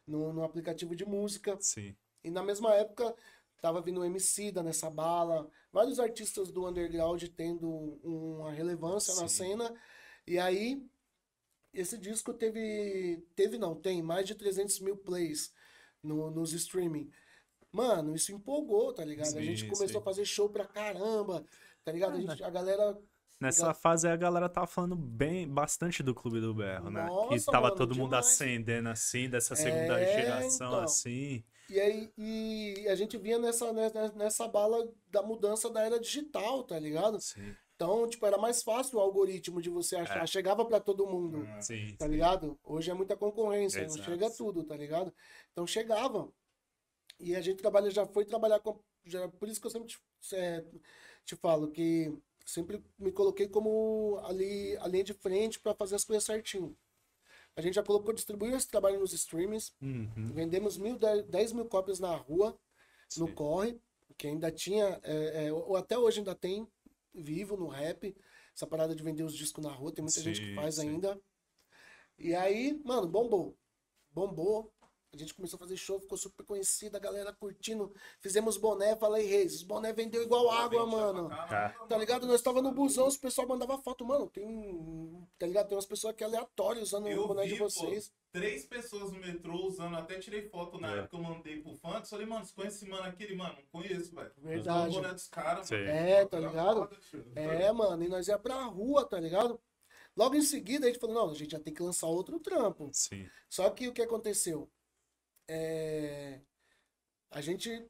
no, 0.04 0.32
no 0.32 0.42
aplicativo 0.42 0.96
de 0.96 1.04
música. 1.04 1.56
Sim. 1.60 1.94
E 2.24 2.30
na 2.30 2.42
mesma 2.42 2.74
época, 2.74 3.14
tava 3.60 3.80
vindo 3.80 4.00
o 4.00 4.04
MC 4.04 4.50
da 4.50 4.64
nessa 4.64 4.90
bala, 4.90 5.48
vários 5.72 6.00
artistas 6.00 6.50
do 6.50 6.66
underground 6.66 7.22
tendo 7.36 7.68
uma 8.02 8.50
relevância 8.50 9.14
Sim. 9.14 9.20
na 9.22 9.28
cena. 9.28 9.74
E 10.26 10.40
aí 10.40 10.84
esse 11.72 11.96
disco 11.96 12.34
teve. 12.34 13.22
Teve 13.34 13.58
não, 13.58 13.74
tem 13.74 14.02
mais 14.02 14.26
de 14.26 14.34
300 14.34 14.80
mil 14.80 14.96
plays 14.96 15.52
no, 16.02 16.30
nos 16.30 16.52
streaming. 16.52 17.10
Mano, 17.70 18.14
isso 18.14 18.32
empolgou, 18.32 18.92
tá 18.92 19.04
ligado? 19.04 19.28
Sim, 19.28 19.38
a 19.38 19.42
gente 19.42 19.64
começou 19.64 19.88
sim. 19.88 19.98
a 19.98 20.02
fazer 20.02 20.24
show 20.26 20.48
pra 20.48 20.66
caramba, 20.66 21.44
tá 21.82 21.90
ligado? 21.90 22.16
A, 22.16 22.20
gente, 22.20 22.44
a 22.44 22.50
galera. 22.50 22.98
Nessa 23.40 23.62
ligado? 23.62 23.76
fase 23.76 24.06
a 24.06 24.14
galera 24.14 24.48
tava 24.48 24.66
falando 24.66 24.94
bem, 24.94 25.48
bastante 25.48 26.02
do 26.02 26.14
Clube 26.14 26.40
do 26.40 26.54
Berro, 26.54 26.90
né? 26.90 27.06
Nossa, 27.06 27.34
que 27.34 27.44
tava 27.46 27.68
mano, 27.68 27.76
todo 27.76 27.94
mundo 27.94 28.14
acendendo 28.14 28.88
assim, 28.88 29.28
dessa 29.28 29.56
segunda 29.56 29.98
é, 30.00 30.22
geração, 30.22 30.68
então. 30.68 30.80
assim. 30.80 31.42
E 31.68 31.80
aí 31.80 32.12
e 32.18 32.86
a 32.88 32.94
gente 32.94 33.16
vinha 33.16 33.38
nessa, 33.38 33.72
nessa, 33.72 34.12
nessa 34.12 34.46
bala 34.46 34.86
da 35.08 35.22
mudança 35.22 35.70
da 35.70 35.82
era 35.82 35.98
digital, 35.98 36.62
tá 36.62 36.78
ligado? 36.78 37.18
Sim. 37.20 37.56
Então, 37.74 38.08
tipo, 38.08 38.24
era 38.26 38.38
mais 38.38 38.62
fácil 38.62 38.98
o 38.98 39.00
algoritmo 39.00 39.60
de 39.60 39.70
você 39.70 39.96
achar. 39.96 40.22
É. 40.22 40.26
Chegava 40.26 40.64
para 40.64 40.78
todo 40.78 41.06
mundo. 41.06 41.46
Ah, 41.48 41.60
sim, 41.60 41.96
tá 41.96 42.06
sim. 42.06 42.12
ligado? 42.12 42.58
Hoje 42.62 42.90
é 42.90 42.94
muita 42.94 43.16
concorrência, 43.16 43.80
Exato. 43.80 43.98
não 43.98 44.04
chega 44.04 44.30
tudo, 44.30 44.62
tá 44.62 44.76
ligado? 44.76 45.12
Então 45.52 45.66
chegava. 45.66 46.28
E 47.18 47.34
a 47.34 47.40
gente 47.40 47.58
trabalha, 47.58 47.90
já 47.90 48.06
foi 48.06 48.24
trabalhar 48.24 48.60
com. 48.60 48.78
Já, 49.04 49.28
por 49.28 49.48
isso 49.48 49.60
que 49.60 49.66
eu 49.66 49.70
sempre 49.70 49.88
te, 49.88 49.98
é, 50.34 50.64
te 51.24 51.34
falo 51.34 51.70
que 51.70 52.16
sempre 52.44 52.82
me 52.98 53.12
coloquei 53.12 53.48
como 53.48 54.20
ali 54.24 54.76
a 54.78 54.88
linha 54.88 55.04
de 55.04 55.14
frente 55.14 55.58
para 55.58 55.74
fazer 55.74 55.96
as 55.96 56.04
coisas 56.04 56.24
certinho. 56.24 56.76
A 57.54 57.60
gente 57.60 57.74
já 57.74 57.82
colocou, 57.82 58.14
distribuiu 58.14 58.56
esse 58.56 58.68
trabalho 58.68 59.00
nos 59.00 59.12
streams. 59.12 59.72
Uhum. 59.80 60.32
Vendemos 60.32 60.78
mil, 60.78 60.98
dez 61.28 61.52
mil 61.52 61.66
cópias 61.66 62.00
na 62.00 62.14
rua, 62.14 62.58
Sim. 63.08 63.20
no 63.20 63.34
corre, 63.34 63.78
que 64.16 64.26
ainda 64.26 64.50
tinha, 64.50 65.00
é, 65.02 65.46
é, 65.46 65.52
ou 65.52 65.76
até 65.76 65.98
hoje 65.98 66.20
ainda 66.20 66.34
tem 66.34 66.66
vivo 67.14 67.56
no 67.56 67.68
rap. 67.68 68.16
Essa 68.54 68.66
parada 68.66 68.94
de 68.94 69.02
vender 69.02 69.22
os 69.22 69.34
discos 69.34 69.64
na 69.64 69.72
rua, 69.72 69.92
tem 69.92 70.02
muita 70.02 70.20
sim, 70.20 70.24
gente 70.24 70.40
que 70.40 70.54
faz 70.54 70.76
sim. 70.76 70.88
ainda. 70.88 71.20
E 72.18 72.34
aí, 72.34 72.80
mano, 72.84 73.08
bombou. 73.08 73.56
Bombou. 74.12 74.72
A 75.14 75.18
gente 75.18 75.34
começou 75.34 75.58
a 75.58 75.60
fazer 75.60 75.76
show, 75.76 76.00
ficou 76.00 76.16
super 76.16 76.44
conhecida, 76.44 76.96
a 76.96 77.00
galera 77.00 77.34
curtindo. 77.34 77.94
Fizemos 78.18 78.56
boné, 78.56 78.96
falei, 78.96 79.26
Reis, 79.26 79.56
os 79.56 79.62
boné 79.62 79.92
vendeu 79.92 80.22
igual 80.22 80.50
água, 80.50 80.86
mano. 80.86 81.28
Tá. 81.28 81.68
tá 81.86 81.98
ligado? 81.98 82.26
Nós 82.26 82.40
tava 82.40 82.62
no 82.62 82.72
busão, 82.72 83.06
os 83.06 83.18
pessoal 83.18 83.46
mandava 83.46 83.76
foto, 83.76 84.06
mano. 84.06 84.30
Tem. 84.30 85.28
Tá 85.38 85.46
ligado? 85.46 85.68
Tem 85.68 85.76
umas 85.76 85.84
pessoas 85.84 86.14
aqui 86.14 86.24
aleatórias 86.24 86.84
usando 86.84 87.08
o 87.08 87.28
boné 87.28 87.42
vi, 87.42 87.52
de 87.52 87.58
vocês. 87.58 88.08
Pô, 88.08 88.14
três 88.32 88.64
pessoas 88.64 89.12
no 89.12 89.20
metrô 89.20 89.66
usando, 89.66 89.96
até 89.96 90.18
tirei 90.18 90.48
foto 90.48 90.80
na 90.80 90.88
é. 90.88 90.98
época 90.98 91.08
que 91.08 91.16
eu 91.16 91.22
mandei 91.22 91.60
pro 91.60 91.74
fã. 91.74 92.02
Falei, 92.02 92.26
mano, 92.26 92.44
você 92.44 92.54
conhece 92.54 92.76
esse 92.76 92.86
mano 92.88 93.04
aqui? 93.04 93.34
mano, 93.34 93.56
não 93.56 93.66
conheço, 93.66 94.14
velho. 94.14 94.32
Verdade. 94.38 94.94
Boné 94.94 95.12
dos 95.12 95.28
caras, 95.28 95.70
É, 95.70 96.24
tá 96.26 96.40
ligado? 96.40 96.88
É, 97.36 97.70
mano, 97.72 98.02
e 98.02 98.08
nós 98.08 98.26
ia 98.28 98.38
pra 98.38 98.64
rua, 98.64 99.04
tá 99.04 99.20
ligado? 99.20 99.60
Logo 100.16 100.34
em 100.34 100.42
seguida 100.42 100.86
a 100.86 100.90
gente 100.90 101.00
falou, 101.00 101.14
não, 101.14 101.30
a 101.30 101.34
gente 101.34 101.52
já 101.52 101.60
tem 101.60 101.72
que 101.72 101.82
lançar 101.82 102.06
outro 102.06 102.38
trampo. 102.40 102.90
Sim. 102.92 103.28
Só 103.48 103.70
que 103.70 103.88
o 103.88 103.92
que 103.92 104.02
aconteceu? 104.02 104.70
é, 105.48 106.40
a 107.30 107.40
gente 107.40 107.86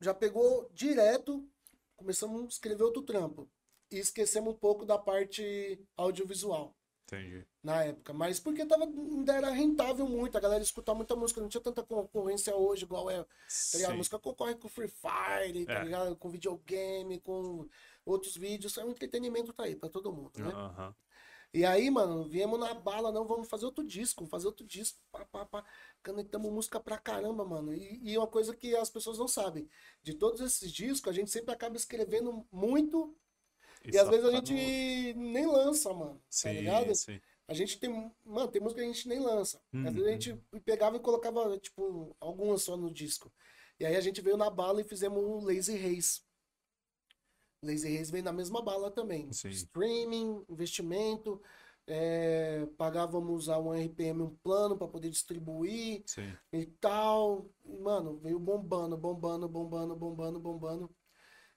já 0.00 0.12
pegou 0.12 0.68
direto, 0.72 1.48
começamos 1.96 2.44
a 2.44 2.48
escrever 2.48 2.82
outro 2.82 3.02
trampo. 3.02 3.50
E 3.90 3.98
esquecemos 3.98 4.52
um 4.54 4.56
pouco 4.56 4.84
da 4.84 4.98
parte 4.98 5.82
audiovisual. 5.96 6.76
Entendi. 7.08 7.46
Na 7.62 7.84
época. 7.84 8.12
Mas 8.12 8.38
porque 8.38 8.66
tava, 8.66 8.84
ainda 8.84 9.34
era 9.34 9.50
rentável 9.50 10.06
muito, 10.06 10.36
a 10.36 10.40
galera 10.40 10.62
escutava 10.62 10.96
muita 10.96 11.16
música, 11.16 11.40
não 11.40 11.48
tinha 11.48 11.60
tanta 11.60 11.82
concorrência 11.82 12.54
hoje, 12.54 12.84
igual 12.84 13.10
é. 13.10 13.24
Tá 13.24 13.90
a 13.90 13.94
música 13.94 14.18
concorre 14.18 14.54
com 14.54 14.68
Free 14.68 14.88
Fire, 14.88 15.64
tá 15.64 15.84
é. 15.84 16.14
Com 16.16 16.28
videogame, 16.28 17.18
com 17.20 17.66
outros 18.04 18.36
vídeos. 18.36 18.76
É 18.76 18.84
um 18.84 18.90
entretenimento 18.90 19.54
tá 19.54 19.64
aí 19.64 19.74
pra 19.74 19.88
todo 19.88 20.12
mundo, 20.12 20.32
né? 20.36 20.54
Uhum. 20.54 20.94
E 21.54 21.64
aí, 21.64 21.90
mano, 21.90 22.28
viemos 22.28 22.60
na 22.60 22.74
bala, 22.74 23.10
não, 23.10 23.26
vamos 23.26 23.48
fazer 23.48 23.64
outro 23.64 23.82
disco, 23.82 24.26
fazer 24.26 24.46
outro 24.46 24.66
disco, 24.66 24.98
pá, 25.10 25.24
pá, 25.24 25.46
pá. 25.46 25.64
Canetamos 26.02 26.52
música 26.52 26.78
pra 26.78 26.98
caramba, 26.98 27.42
mano. 27.42 27.72
E, 27.72 28.00
e 28.02 28.18
uma 28.18 28.26
coisa 28.26 28.54
que 28.54 28.76
as 28.76 28.90
pessoas 28.90 29.16
não 29.16 29.26
sabem, 29.26 29.66
de 30.02 30.12
todos 30.12 30.42
esses 30.42 30.70
discos, 30.70 31.10
a 31.10 31.14
gente 31.14 31.30
sempre 31.30 31.54
acaba 31.54 31.74
escrevendo 31.74 32.46
muito 32.52 33.16
e, 33.88 33.94
e 33.94 33.98
às 33.98 34.08
vezes 34.08 34.24
a 34.24 34.32
gente 34.32 35.14
nem 35.14 35.46
lança, 35.46 35.92
mano. 35.92 36.14
Tá 36.14 36.20
sim, 36.30 36.48
tá 36.48 36.52
ligado? 36.52 36.94
Sim. 36.94 37.20
A 37.48 37.54
gente 37.54 37.80
tem, 37.80 38.12
mano, 38.24 38.48
tem 38.48 38.60
música 38.60 38.80
que 38.82 38.86
a 38.86 38.92
gente 38.92 39.08
nem 39.08 39.18
lança. 39.18 39.60
Uhum. 39.72 39.88
Às 39.88 39.94
vezes 39.94 40.08
a 40.08 40.12
gente 40.12 40.32
uhum. 40.32 40.60
pegava 40.60 40.96
e 40.96 41.00
colocava, 41.00 41.58
tipo, 41.58 42.14
algumas 42.20 42.62
só 42.62 42.76
no 42.76 42.90
disco. 42.90 43.32
E 43.80 43.86
aí 43.86 43.96
a 43.96 44.00
gente 44.00 44.20
veio 44.20 44.36
na 44.36 44.50
bala 44.50 44.80
e 44.82 44.84
fizemos 44.84 45.22
o 45.22 45.40
Lazy 45.40 45.76
Race. 45.76 46.20
Lazy 47.64 47.96
Race 47.96 48.12
vem 48.12 48.22
na 48.22 48.32
mesma 48.32 48.60
bala 48.60 48.90
também. 48.90 49.32
Sim. 49.32 49.48
Streaming, 49.48 50.44
investimento, 50.48 51.40
é, 51.86 52.66
pagávamos 52.76 53.48
a 53.48 53.58
um 53.58 53.72
RPM 53.72 54.22
um 54.22 54.36
plano 54.42 54.76
para 54.76 54.86
poder 54.86 55.08
distribuir 55.08 56.02
Sim. 56.06 56.30
e 56.52 56.66
tal. 56.66 57.46
Mano, 57.80 58.18
veio 58.18 58.38
bombando, 58.38 58.96
bombando, 58.96 59.48
bombando, 59.48 59.96
bombando, 59.96 60.38
bombando. 60.38 60.90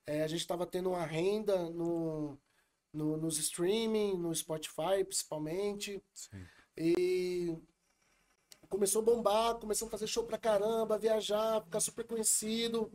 É, 0.06 0.24
a 0.24 0.28
gente 0.28 0.42
estava 0.42 0.66
tendo 0.66 0.90
uma 0.90 1.06
renda 1.06 1.70
no, 1.70 2.38
no, 2.94 3.18
nos 3.18 3.38
streaming, 3.38 4.18
no 4.18 4.34
Spotify 4.34 5.04
principalmente. 5.06 6.04
Sim. 6.14 6.46
E 6.78 7.58
começou 8.70 9.02
a 9.02 9.06
bombar, 9.06 9.56
começou 9.56 9.88
a 9.88 9.92
fazer 9.92 10.08
show 10.08 10.26
pra 10.26 10.38
caramba, 10.38 10.98
viajar, 10.98 11.64
ficar 11.64 11.80
super 11.80 12.06
conhecido. 12.06 12.92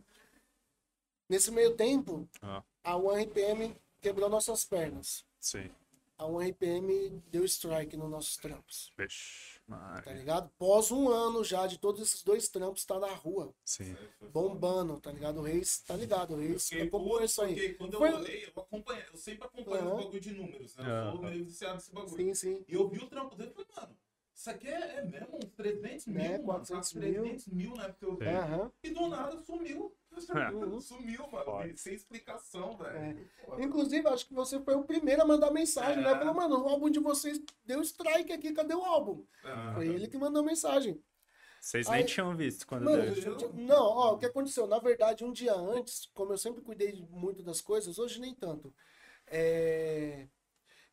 Nesse 1.29 1.51
meio 1.51 1.75
tempo, 1.77 2.29
ah 2.41 2.63
a 2.87 2.97
OneRPM 2.97 3.77
quebrou 4.01 4.31
nossas 4.31 4.65
pernas. 4.65 5.27
Sim. 5.41 5.69
A 6.19 6.25
1RPM 6.25 7.23
deu 7.31 7.45
strike 7.45 7.97
nos 7.97 8.11
nossos 8.11 8.37
trampos. 8.37 8.93
Vixe, 8.97 9.61
tá 10.05 10.13
ligado? 10.13 10.51
Pós 10.59 10.91
um 10.91 11.09
ano 11.09 11.45
já 11.45 11.67
de 11.67 11.79
todos 11.79 12.01
esses 12.01 12.23
dois 12.23 12.49
trampos 12.49 12.85
tá 12.85 12.99
na 12.99 13.13
rua. 13.13 13.55
Sim. 13.65 13.97
Bombando, 14.33 14.99
tá 15.01 15.13
ligado? 15.13 15.41
O 15.41 15.43
Reis, 15.43 15.79
tá 15.81 15.95
ligado? 15.97 16.35
O 16.35 16.39
Reis 16.39 16.71
acompanhou 16.73 17.23
isso 17.23 17.43
aí. 17.43 17.55
Porque 17.55 17.75
quando 17.75 17.95
eu 17.95 17.99
Foi... 17.99 18.13
olhei, 18.13 18.45
eu 18.45 18.63
acompanhei, 18.63 19.05
eu 19.13 19.19
sempre 19.19 19.47
acompanho 19.47 19.85
uhum. 19.85 19.97
os 19.97 20.05
bagulho 20.05 20.21
de 20.21 20.33
números, 20.33 20.77
né? 20.77 20.85
Eu 20.85 21.13
sou 21.13 21.23
meio 21.23 21.45
viciado 21.45 21.75
nesse 21.75 21.93
bagulho. 21.93 22.17
Sim, 22.17 22.35
sim. 22.35 22.65
E 22.67 22.75
eu 22.75 22.89
vi 22.89 22.99
o 22.99 23.07
trampo 23.07 23.35
dele 23.37 23.51
e 23.51 23.55
falei, 23.55 23.69
mano, 23.77 23.97
isso 24.37 24.51
aqui 24.51 24.69
é, 24.69 24.99
é 24.99 25.03
mesmo 25.03 25.39
uns 25.43 25.51
300 25.53 26.07
mil, 26.09 26.21
é, 26.21 26.39
400 26.39 26.93
mano, 26.93 27.07
300 27.07 27.47
mil, 27.49 27.75
né? 27.75 27.89
Porque 27.89 28.05
eu 28.05 28.17
vi. 28.17 28.27
Uhum. 28.27 28.71
E 28.83 28.91
do 28.91 29.09
nada 29.09 29.43
sumiu. 29.43 29.97
Uhum. 30.13 30.81
Sumiu, 30.81 31.27
mano. 31.31 31.45
Pode. 31.45 31.79
Sem 31.79 31.95
explicação, 31.95 32.77
velho. 32.77 33.29
É. 33.59 33.63
Inclusive, 33.63 34.07
acho 34.09 34.27
que 34.27 34.35
você 34.35 34.61
foi 34.61 34.75
o 34.75 34.85
primeiro 34.85 35.23
a 35.23 35.27
mandar 35.27 35.51
mensagem, 35.51 36.03
né? 36.03 36.11
é. 36.11 36.15
né? 36.15 36.19
Falou, 36.19 36.35
mano, 36.35 36.65
o 36.65 36.69
álbum 36.69 36.91
de 36.91 36.99
vocês 36.99 37.41
deu 37.65 37.81
strike 37.83 38.33
aqui, 38.33 38.53
cadê 38.53 38.75
o 38.75 38.85
álbum? 38.85 39.25
Uhum. 39.45 39.75
Foi 39.75 39.89
ele 39.89 40.07
que 40.07 40.19
mandou 40.19 40.43
mensagem. 40.43 41.03
Vocês 41.61 41.89
nem 41.89 42.05
tinham 42.05 42.37
visto 42.37 42.67
quando 42.67 42.85
mano, 42.85 43.15
deu. 43.15 43.53
Não, 43.55 43.85
ó, 43.85 44.15
o 44.15 44.19
que 44.19 44.27
aconteceu? 44.27 44.67
Na 44.67 44.79
verdade, 44.79 45.25
um 45.25 45.33
dia 45.33 45.55
antes, 45.55 46.09
como 46.15 46.33
eu 46.33 46.39
sempre 46.39 46.63
cuidei 46.63 47.07
muito 47.11 47.43
das 47.43 47.61
coisas, 47.61 47.99
hoje 47.99 48.21
nem 48.21 48.35
tanto. 48.35 48.73
É... 49.27 50.29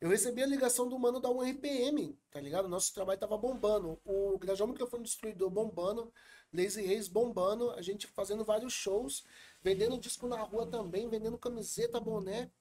Eu 0.04 0.10
recebi 0.10 0.44
a 0.44 0.46
ligação 0.46 0.90
do 0.90 1.00
mano 1.00 1.18
da 1.18 1.30
1RPM, 1.30 2.14
tá 2.30 2.42
ligado? 2.42 2.68
Nosso 2.68 2.94
trabalho 2.94 3.18
tava 3.18 3.38
bombando. 3.38 3.98
O 4.04 4.38
Grajão 4.38 4.68
Microfone 4.68 5.02
Destruidor 5.02 5.50
bombando, 5.50 6.12
Lazy 6.54 6.82
Reis 6.82 7.08
bombando, 7.08 7.72
a 7.72 7.82
gente 7.82 8.06
fazendo 8.08 8.44
vários 8.44 8.74
shows, 8.74 9.24
vendendo 9.62 9.98
disco 9.98 10.28
na 10.28 10.42
rua 10.42 10.68
também, 10.68 11.08
vendendo 11.08 11.38
camiseta, 11.38 12.02
boné. 12.02 12.52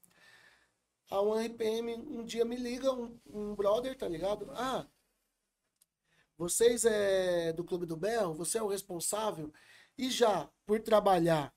A 1.11 1.17
1RPM 1.17 1.97
um 1.97 2.25
dia 2.25 2.45
me 2.45 2.55
liga, 2.55 2.93
um, 2.93 3.19
um 3.27 3.57
brother, 3.57 3.99
tá 3.99 4.07
ligado? 4.07 4.49
Ah, 4.53 4.87
vocês 6.39 6.85
é 6.85 7.53
do 7.53 7.65
Clube 7.65 7.87
do 7.87 7.97
Berro, 7.97 8.35
você 8.35 8.59
é 8.59 8.63
o 8.63 8.69
responsável. 8.69 9.53
E 9.99 10.09
já 10.13 10.49
por 10.65 10.81
trabalhar 10.81 11.53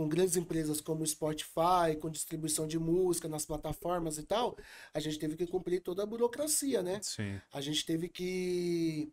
com 0.00 0.08
grandes 0.08 0.34
empresas 0.34 0.80
como 0.80 1.06
Spotify, 1.06 1.94
com 2.00 2.08
distribuição 2.08 2.66
de 2.66 2.78
música 2.78 3.28
nas 3.28 3.44
plataformas 3.44 4.16
e 4.16 4.22
tal, 4.22 4.56
a 4.94 4.98
gente 4.98 5.18
teve 5.18 5.36
que 5.36 5.46
cumprir 5.46 5.82
toda 5.82 6.02
a 6.02 6.06
burocracia, 6.06 6.82
né? 6.82 7.00
Sim. 7.02 7.38
A 7.52 7.60
gente 7.60 7.84
teve 7.84 8.08
que 8.08 9.12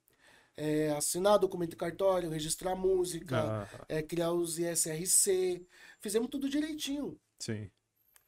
é, 0.56 0.92
assinar 0.92 1.40
documento 1.40 1.72
de 1.72 1.76
cartório, 1.76 2.30
registrar 2.30 2.74
música, 2.74 3.68
ah. 3.70 3.86
é, 3.90 4.02
criar 4.02 4.32
os 4.32 4.58
ISRC. 4.60 5.68
Fizemos 6.00 6.30
tudo 6.30 6.48
direitinho. 6.48 7.20
Sim. 7.38 7.70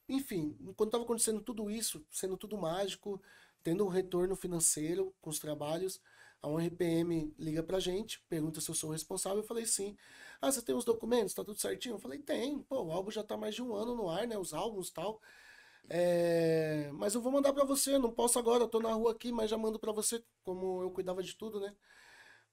Enfim, 0.10 0.54
quando 0.76 0.90
estava 0.90 1.06
acontecendo 1.06 1.40
tudo 1.40 1.72
isso, 1.72 2.06
sendo 2.12 2.36
tudo 2.36 2.58
mágico, 2.58 3.22
tendo 3.64 3.86
um 3.86 3.90
retorno 3.90 4.36
financeiro 4.36 5.16
com 5.22 5.30
os 5.30 5.40
trabalhos, 5.40 6.02
a 6.42 6.48
1RPM 6.50 7.34
liga 7.40 7.64
pra 7.64 7.80
gente, 7.80 8.22
pergunta 8.28 8.60
se 8.60 8.70
eu 8.70 8.76
sou 8.76 8.90
o 8.90 8.94
responsável. 8.94 9.40
Eu 9.40 9.48
falei 9.48 9.66
sim. 9.66 9.96
Ah, 10.42 10.52
você 10.52 10.62
tem 10.62 10.76
os 10.76 10.86
documentos? 10.86 11.34
Tá 11.34 11.44
tudo 11.44 11.60
certinho? 11.60 11.96
Eu 11.96 12.00
falei, 12.00 12.20
tem. 12.20 12.62
Pô, 12.64 12.84
o 12.84 12.92
álbum 12.92 13.12
já 13.12 13.24
tá 13.24 13.36
mais 13.36 13.56
de 13.56 13.62
um 13.62 13.76
ano 13.76 13.96
no 13.96 14.10
ar, 14.10 14.26
né? 14.26 14.38
Os 14.38 14.54
álbuns 14.54 14.88
e 14.88 14.94
tal. 14.94 15.22
É... 15.90 16.90
Mas 16.94 17.16
eu 17.16 17.22
vou 17.22 17.32
mandar 17.32 17.52
para 17.52 17.66
você, 17.66 17.98
não 17.98 18.12
posso 18.12 18.38
agora, 18.40 18.64
eu 18.64 18.68
tô 18.68 18.80
na 18.80 18.94
rua 18.94 19.12
aqui, 19.12 19.32
mas 19.32 19.50
já 19.50 19.58
mando 19.58 19.80
para 19.80 19.92
você, 19.92 20.24
como 20.44 20.82
eu 20.82 20.92
cuidava 20.92 21.22
de 21.24 21.36
tudo, 21.36 21.60
né? 21.60 21.76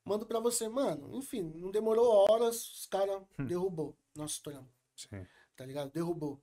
Mando 0.04 0.26
para 0.26 0.40
você, 0.40 0.68
mano. 0.68 1.14
Enfim, 1.16 1.52
não 1.56 1.70
demorou 1.70 2.06
horas, 2.08 2.56
os 2.72 2.86
caras 2.86 3.22
hum. 3.38 3.44
derrubou 3.46 3.96
nosso 4.14 4.42
trampo. 4.42 4.68
Sim. 4.96 5.26
Tá 5.56 5.64
ligado? 5.64 5.90
Derrubou. 5.90 6.40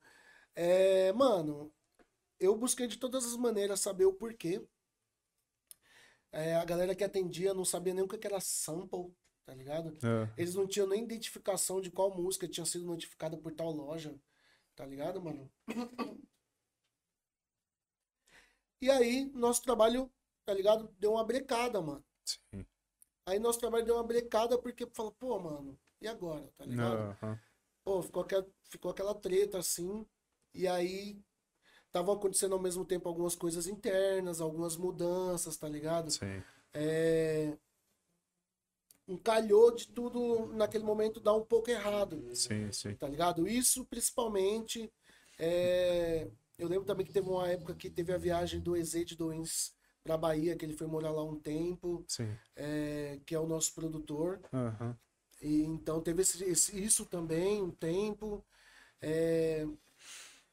É, 0.54 1.12
mano, 1.12 1.72
eu 2.38 2.56
busquei 2.56 2.86
de 2.86 2.98
todas 2.98 3.24
as 3.24 3.36
maneiras 3.36 3.80
saber 3.80 4.04
o 4.04 4.12
porquê. 4.12 4.62
É, 6.30 6.56
a 6.56 6.64
galera 6.64 6.94
que 6.94 7.04
atendia 7.04 7.54
não 7.54 7.64
sabia 7.64 7.94
nem 7.94 8.04
o 8.04 8.08
que 8.08 8.26
era 8.26 8.40
sample, 8.40 9.14
tá 9.44 9.54
ligado? 9.54 9.96
É. 10.02 10.32
Eles 10.36 10.54
não 10.54 10.66
tinham 10.66 10.88
nem 10.88 11.04
identificação 11.04 11.80
de 11.80 11.90
qual 11.90 12.14
música 12.14 12.48
tinha 12.48 12.66
sido 12.66 12.84
notificada 12.84 13.36
por 13.36 13.52
tal 13.52 13.70
loja, 13.70 14.14
tá 14.74 14.84
ligado, 14.86 15.22
mano? 15.22 15.50
E 18.80 18.90
aí, 18.90 19.30
nosso 19.34 19.62
trabalho, 19.62 20.12
tá 20.44 20.52
ligado? 20.52 20.94
Deu 20.98 21.12
uma 21.12 21.24
brecada, 21.24 21.80
mano. 21.80 22.04
Sim. 22.24 22.66
Aí 23.26 23.38
nosso 23.38 23.58
trabalho 23.58 23.86
deu 23.86 23.94
uma 23.94 24.04
brecada 24.04 24.58
porque 24.58 24.86
falou, 24.92 25.12
pô, 25.12 25.38
mano, 25.38 25.78
e 26.00 26.06
agora, 26.06 26.46
tá 26.56 26.66
ligado? 26.66 27.16
Uhum. 27.22 27.38
Pô, 27.82 28.02
ficou 28.02 28.22
aquela, 28.22 28.46
ficou 28.64 28.90
aquela 28.90 29.14
treta 29.14 29.58
assim. 29.58 30.06
E 30.52 30.68
aí, 30.68 31.18
estavam 31.86 32.14
acontecendo 32.14 32.54
ao 32.54 32.60
mesmo 32.60 32.84
tempo 32.84 33.08
algumas 33.08 33.34
coisas 33.34 33.66
internas, 33.66 34.40
algumas 34.40 34.76
mudanças, 34.76 35.56
tá 35.56 35.68
ligado? 35.68 36.10
Sim. 36.10 36.42
É, 36.74 37.56
encalhou 39.06 39.74
de 39.74 39.88
tudo 39.88 40.46
naquele 40.54 40.84
momento 40.84 41.20
dar 41.20 41.34
um 41.34 41.44
pouco 41.44 41.70
errado. 41.70 42.34
Sim, 42.34 42.70
sim. 42.72 42.94
Tá 42.94 43.08
ligado? 43.08 43.46
Isso 43.46 43.84
principalmente. 43.84 44.90
É... 45.38 46.28
Eu 46.58 46.68
lembro 46.68 46.84
também 46.84 47.04
que 47.04 47.12
teve 47.12 47.28
uma 47.28 47.48
época 47.48 47.74
que 47.74 47.90
teve 47.90 48.12
a 48.12 48.18
viagem 48.18 48.60
do 48.60 48.76
Ezed 48.76 49.16
Doens 49.16 49.74
pra 50.02 50.16
Bahia, 50.16 50.56
que 50.56 50.64
ele 50.64 50.76
foi 50.76 50.86
morar 50.86 51.10
lá 51.10 51.24
um 51.24 51.38
tempo. 51.38 52.04
Sim. 52.08 52.34
É... 52.56 53.18
Que 53.26 53.34
é 53.34 53.40
o 53.40 53.46
nosso 53.46 53.74
produtor. 53.74 54.40
Uhum. 54.52 54.94
E, 55.42 55.62
então 55.62 56.00
teve 56.00 56.22
esse, 56.22 56.42
esse, 56.44 56.82
isso 56.82 57.04
também, 57.04 57.62
um 57.62 57.70
tempo. 57.70 58.44
É... 59.00 59.66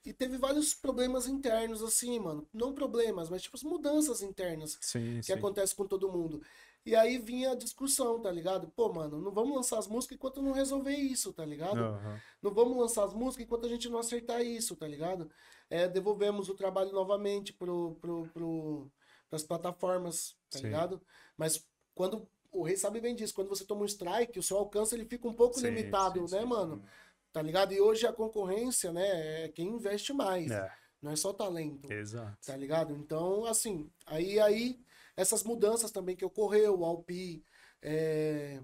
E 0.03 0.11
teve 0.11 0.35
vários 0.35 0.73
problemas 0.73 1.27
internos, 1.27 1.83
assim, 1.83 2.19
mano. 2.19 2.47
Não 2.51 2.73
problemas, 2.73 3.29
mas 3.29 3.43
tipo 3.43 3.55
mudanças 3.63 4.23
internas 4.23 4.77
sim, 4.81 5.17
que 5.17 5.27
sim. 5.27 5.33
acontecem 5.33 5.75
com 5.75 5.85
todo 5.85 6.11
mundo. 6.11 6.41
E 6.85 6.95
aí 6.95 7.19
vinha 7.19 7.51
a 7.51 7.55
discussão, 7.55 8.19
tá 8.19 8.31
ligado? 8.31 8.67
Pô, 8.75 8.91
mano, 8.91 9.21
não 9.21 9.31
vamos 9.31 9.55
lançar 9.55 9.77
as 9.77 9.87
músicas 9.87 10.15
enquanto 10.15 10.41
não 10.41 10.51
resolver 10.51 10.95
isso, 10.95 11.31
tá 11.31 11.45
ligado? 11.45 11.79
Uhum. 11.79 12.19
Não 12.41 12.53
vamos 12.53 12.75
lançar 12.75 13.05
as 13.05 13.13
músicas 13.13 13.45
enquanto 13.45 13.65
a 13.67 13.69
gente 13.69 13.87
não 13.87 13.99
acertar 13.99 14.41
isso, 14.41 14.75
tá 14.75 14.87
ligado? 14.87 15.29
É, 15.69 15.87
devolvemos 15.87 16.49
o 16.49 16.55
trabalho 16.55 16.91
novamente 16.91 17.53
pro, 17.53 17.95
pro, 18.01 18.27
pro, 18.33 18.91
pras 19.29 19.43
plataformas, 19.43 20.35
tá 20.49 20.57
sim. 20.57 20.65
ligado? 20.65 21.01
Mas 21.37 21.65
quando. 21.93 22.27
O 22.53 22.63
rei 22.63 22.75
sabe 22.75 22.99
bem 22.99 23.15
disso, 23.15 23.33
quando 23.33 23.47
você 23.47 23.63
toma 23.63 23.83
um 23.83 23.85
strike, 23.85 24.37
o 24.37 24.43
seu 24.43 24.57
alcance 24.57 24.93
ele 24.93 25.05
fica 25.05 25.25
um 25.25 25.33
pouco 25.33 25.57
sim, 25.57 25.67
limitado, 25.67 26.25
né, 26.29 26.43
mano? 26.43 26.83
Tá 27.31 27.41
ligado? 27.41 27.71
E 27.73 27.79
hoje 27.79 28.05
a 28.05 28.11
concorrência, 28.11 28.91
né, 28.91 29.45
é 29.45 29.47
quem 29.47 29.69
investe 29.69 30.11
mais. 30.11 30.51
É. 30.51 30.69
Não 31.01 31.11
é 31.11 31.15
só 31.15 31.31
talento. 31.31 31.89
Exato. 31.89 32.37
Tá 32.45 32.57
ligado? 32.57 32.93
Então, 32.93 33.45
assim, 33.45 33.89
aí, 34.05 34.37
aí 34.37 34.81
essas 35.21 35.43
mudanças 35.43 35.91
também 35.91 36.15
que 36.15 36.25
ocorreu, 36.25 36.79
o 36.79 36.85
Alpi 36.85 37.43
é, 37.81 38.61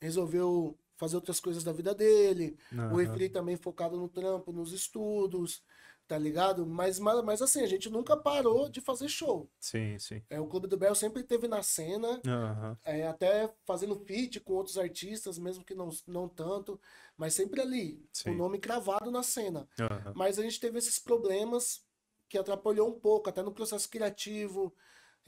resolveu 0.00 0.76
fazer 0.96 1.16
outras 1.16 1.38
coisas 1.38 1.62
da 1.62 1.72
vida 1.72 1.94
dele, 1.94 2.58
uhum. 2.72 2.92
o 2.92 2.96
Refri 2.96 3.28
também 3.28 3.56
focado 3.56 3.96
no 3.96 4.08
trampo, 4.08 4.50
nos 4.50 4.72
estudos, 4.72 5.62
tá 6.08 6.18
ligado? 6.18 6.66
Mas, 6.66 6.98
mas, 6.98 7.22
mas 7.22 7.42
assim, 7.42 7.62
a 7.62 7.66
gente 7.66 7.88
nunca 7.88 8.16
parou 8.16 8.68
de 8.68 8.80
fazer 8.80 9.08
show. 9.08 9.48
Sim, 9.60 9.96
sim. 9.98 10.22
É, 10.28 10.40
o 10.40 10.46
Clube 10.46 10.66
do 10.66 10.76
Bel 10.76 10.94
sempre 10.94 11.22
teve 11.22 11.46
na 11.46 11.62
cena, 11.62 12.20
uhum. 12.26 12.76
é, 12.84 13.06
até 13.06 13.52
fazendo 13.64 13.94
feat 13.94 14.40
com 14.40 14.54
outros 14.54 14.76
artistas, 14.76 15.38
mesmo 15.38 15.62
que 15.64 15.74
não, 15.74 15.90
não 16.06 16.28
tanto, 16.28 16.80
mas 17.16 17.34
sempre 17.34 17.60
ali, 17.60 18.02
sim. 18.12 18.30
o 18.30 18.34
nome 18.34 18.58
cravado 18.58 19.10
na 19.10 19.22
cena. 19.22 19.68
Uhum. 19.78 20.12
Mas 20.16 20.38
a 20.38 20.42
gente 20.42 20.58
teve 20.58 20.78
esses 20.78 20.98
problemas 20.98 21.86
que 22.28 22.36
atrapalhou 22.38 22.88
um 22.88 22.98
pouco, 22.98 23.28
até 23.28 23.42
no 23.42 23.52
processo 23.52 23.88
criativo. 23.88 24.74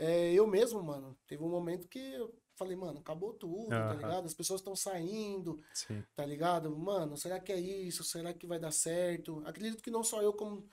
É, 0.01 0.33
eu 0.33 0.47
mesmo, 0.47 0.83
mano, 0.83 1.17
teve 1.27 1.43
um 1.43 1.49
momento 1.49 1.87
que 1.89 1.99
eu 1.99 2.35
falei, 2.57 2.77
mano, 2.77 2.99
acabou 2.99 3.33
tudo, 3.35 3.69
tá 3.69 3.95
ligado? 3.95 4.27
As 4.27 4.35
pessoas 4.35 4.61
estão 4.61 4.77
saindo, 4.77 5.61
Sim. 5.73 6.03
tá 6.15 6.25
ligado? 6.27 6.75
Mano, 6.77 7.17
será 7.17 7.41
que 7.41 7.53
é 7.53 7.59
isso? 7.59 8.05
Será 8.05 8.35
que 8.35 8.47
vai 8.47 8.59
dar 8.59 8.71
certo? 8.71 9.43
Acredito 9.47 9.83
que 9.83 9.91
não 9.91 10.03
só 10.03 10.23
eu, 10.23 10.33
como 10.33 10.67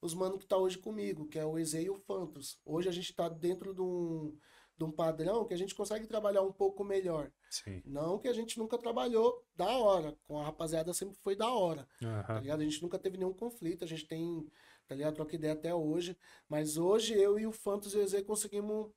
os 0.00 0.14
mano 0.14 0.36
que 0.36 0.46
tá 0.46 0.56
hoje 0.56 0.78
comigo, 0.78 1.28
que 1.28 1.38
é 1.38 1.44
o 1.44 1.58
Eze 1.58 1.82
e 1.82 1.90
o 1.90 1.94
Fantos. 1.94 2.60
Hoje 2.64 2.88
a 2.88 2.92
gente 2.92 3.14
tá 3.14 3.28
dentro 3.28 3.72
de 3.72 3.80
um, 3.80 4.36
de 4.76 4.84
um 4.84 4.90
padrão 4.90 5.44
que 5.44 5.54
a 5.54 5.56
gente 5.56 5.76
consegue 5.76 6.08
trabalhar 6.08 6.42
um 6.42 6.52
pouco 6.52 6.82
melhor. 6.82 7.30
Sim. 7.48 7.80
Não 7.86 8.18
que 8.18 8.26
a 8.26 8.32
gente 8.32 8.58
nunca 8.58 8.76
trabalhou 8.76 9.44
da 9.54 9.70
hora. 9.78 10.16
Com 10.24 10.40
a 10.40 10.44
rapaziada 10.44 10.92
sempre 10.92 11.16
foi 11.22 11.36
da 11.36 11.50
hora. 11.52 11.86
Tá 12.26 12.40
ligado? 12.40 12.60
A 12.60 12.64
gente 12.64 12.82
nunca 12.82 12.98
teve 12.98 13.16
nenhum 13.16 13.32
conflito. 13.32 13.84
A 13.84 13.86
gente 13.86 14.06
tem, 14.06 14.44
tá 14.92 14.96
ligado? 14.96 15.14
Troca 15.14 15.34
ideia 15.34 15.54
até 15.54 15.74
hoje. 15.74 16.16
Mas 16.48 16.76
hoje 16.76 17.14
eu 17.14 17.38
e 17.38 17.46
o 17.46 17.52
Fantos 17.52 17.94
e 17.94 17.98
Eze 17.98 18.22
conseguimos 18.22 18.90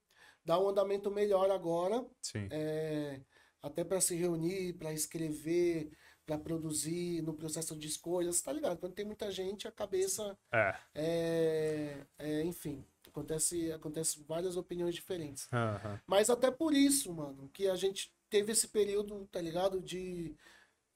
dar 0.44 0.60
um 0.60 0.68
andamento 0.68 1.10
melhor 1.10 1.50
agora. 1.50 2.06
Sim. 2.22 2.48
É, 2.52 3.22
até 3.62 3.84
para 3.84 4.02
se 4.02 4.14
reunir, 4.14 4.74
para 4.74 4.94
escrever, 4.94 5.90
para 6.26 6.38
produzir, 6.38 7.22
no 7.22 7.34
processo 7.34 7.76
de 7.78 7.88
escolhas, 7.88 8.42
tá 8.42 8.52
ligado? 8.52 8.78
Quando 8.78 8.94
tem 8.94 9.06
muita 9.06 9.32
gente, 9.32 9.68
a 9.68 9.72
cabeça. 9.72 10.38
É. 10.52 10.76
é, 10.94 12.06
é 12.20 12.44
enfim, 12.44 12.86
acontece, 13.08 13.72
acontece 13.72 14.22
várias 14.28 14.58
opiniões 14.58 14.94
diferentes. 14.94 15.48
Uhum. 15.52 16.00
Mas 16.06 16.30
até 16.30 16.52
por 16.52 16.74
isso, 16.74 17.14
mano, 17.14 17.50
que 17.54 17.70
a 17.70 17.76
gente 17.76 18.14
teve 18.30 18.52
esse 18.52 18.68
período, 18.68 19.26
tá 19.32 19.40
ligado? 19.40 19.80
De. 19.80 20.36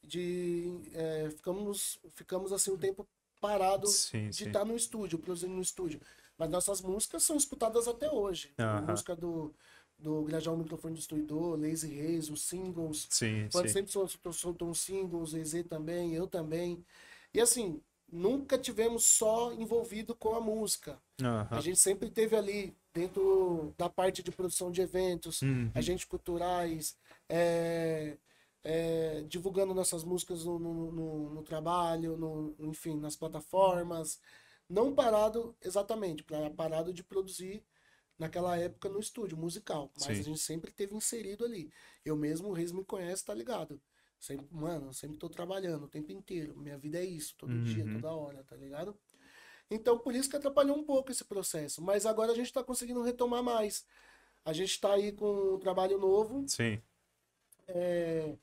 de 0.04 0.82
é, 0.94 1.30
ficamos, 1.30 2.00
ficamos 2.16 2.52
assim 2.52 2.72
um 2.72 2.78
tempo 2.78 3.08
parado 3.40 3.88
sim, 3.88 4.30
de 4.30 4.48
estar 4.48 4.60
tá 4.60 4.66
no 4.66 4.76
estúdio, 4.76 5.20
produzindo 5.20 5.54
no 5.54 5.62
estúdio. 5.62 6.00
Mas 6.38 6.50
nossas 6.50 6.82
músicas 6.82 7.24
são 7.24 7.36
escutadas 7.36 7.88
até 7.88 8.10
hoje. 8.10 8.54
Uh 8.58 8.62
-huh. 8.62 8.78
A 8.78 8.82
música 8.82 9.16
do, 9.16 9.54
do 9.98 10.24
Grajar 10.24 10.54
o 10.54 10.58
Microfone 10.58 10.96
Destruidor, 10.96 11.60
Lazy 11.60 11.94
Reis, 11.94 12.30
os 12.30 12.44
singles. 12.44 13.08
Sim, 13.10 13.50
Quando 13.52 13.70
sempre 13.70 13.92
soltou, 13.92 14.34
soltou 14.34 14.70
uns 14.70 14.80
singles, 14.80 15.34
EZ 15.34 15.66
também, 15.68 16.14
eu 16.14 16.28
também. 16.28 16.84
E 17.34 17.42
assim, 17.42 17.82
nunca 18.12 18.58
tivemos 18.58 19.04
só 19.04 19.54
envolvido 19.54 20.16
com 20.16 20.36
a 20.36 20.42
música. 20.42 20.98
A 21.50 21.60
gente 21.60 21.80
sempre 21.80 22.10
teve 22.10 22.36
ali 22.36 22.74
dentro 22.94 23.74
da 23.78 23.90
parte 23.90 24.24
de 24.24 24.32
produção 24.32 24.72
de 24.72 24.82
eventos, 24.82 25.42
uhum. 25.42 25.70
agentes 25.76 26.06
culturais, 26.06 26.98
é, 27.28 28.18
é, 28.64 29.22
divulgando 29.28 29.74
nossas 29.74 30.04
músicas 30.04 30.44
no, 30.46 30.60
no, 30.60 30.92
no, 30.92 31.30
no 31.36 31.44
trabalho, 31.44 32.18
no, 32.18 32.56
enfim, 32.60 32.98
nas 33.00 33.16
plataformas. 33.16 34.20
Não 34.70 34.94
parado 34.94 35.56
exatamente, 35.62 36.24
parado 36.56 36.94
de 36.94 37.04
produzir 37.04 37.64
naquela 38.18 38.58
época 38.58 38.90
no 38.90 39.00
estúdio 39.00 39.38
musical. 39.38 39.92
Mas 39.96 40.18
Sim. 40.18 40.20
a 40.20 40.24
gente 40.24 40.40
sempre 40.40 40.72
teve 40.72 40.94
inserido 40.94 41.46
ali. 41.46 41.72
Eu 42.04 42.16
mesmo, 42.16 42.50
o 42.50 42.54
Reis 42.54 42.72
me 42.72 42.84
conhece, 42.84 43.26
tá 43.26 43.34
ligado? 43.34 43.82
Sempre, 44.20 44.48
mano, 44.52 44.94
sempre 44.94 45.18
tô 45.18 45.30
trabalhando 45.30 45.86
o 45.86 45.88
tempo 45.88 46.12
inteiro. 46.12 46.58
Minha 46.58 46.78
vida 46.78 47.00
é 47.00 47.06
isso, 47.06 47.36
todo 47.38 47.52
uhum. 47.52 47.64
dia, 47.64 47.86
toda 47.86 48.12
hora, 48.12 48.44
tá 48.44 48.56
ligado? 48.56 48.96
Então, 49.72 49.98
por 49.98 50.14
isso 50.14 50.30
que 50.30 50.36
atrapalhou 50.36 50.78
um 50.78 50.84
pouco 50.84 51.12
esse 51.12 51.24
processo. 51.24 51.82
Mas 51.82 52.06
agora 52.06 52.34
a 52.34 52.36
gente 52.36 52.48
está 52.48 52.64
conseguindo 52.64 53.02
retomar 53.02 53.42
mais. 53.42 53.86
A 54.44 54.52
gente 54.52 54.72
está 54.72 54.94
aí 54.94 55.12
com 55.14 55.56
um 55.56 55.60
trabalho 55.60 55.98
novo. 55.98 56.44
Sim. 56.48 56.82
É, 57.68 58.36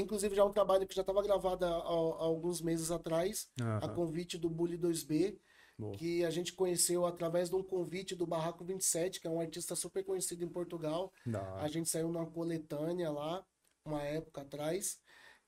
inclusive, 0.00 0.34
já 0.34 0.42
é 0.42 0.44
um 0.44 0.52
trabalho 0.52 0.86
que 0.86 0.94
já 0.94 1.02
estava 1.02 1.22
gravado 1.22 1.64
há, 1.64 1.68
há, 1.68 2.24
alguns 2.24 2.60
meses 2.60 2.90
atrás, 2.90 3.48
uhum. 3.60 3.76
a 3.78 3.88
convite 3.88 4.38
do 4.38 4.48
Bully 4.48 4.78
2B. 4.78 5.38
Boa. 5.78 5.96
Que 5.96 6.22
a 6.24 6.30
gente 6.30 6.52
conheceu 6.52 7.06
através 7.06 7.48
de 7.48 7.56
um 7.56 7.62
convite 7.62 8.14
do 8.14 8.26
Barraco 8.26 8.62
27, 8.62 9.20
que 9.20 9.26
é 9.26 9.30
um 9.30 9.40
artista 9.40 9.74
super 9.74 10.04
conhecido 10.04 10.44
em 10.44 10.48
Portugal. 10.48 11.10
Não. 11.24 11.56
A 11.56 11.66
gente 11.66 11.88
saiu 11.88 12.08
numa 12.08 12.26
coletânea 12.26 13.10
lá, 13.10 13.44
uma 13.84 14.02
época 14.02 14.42
atrás, 14.42 15.00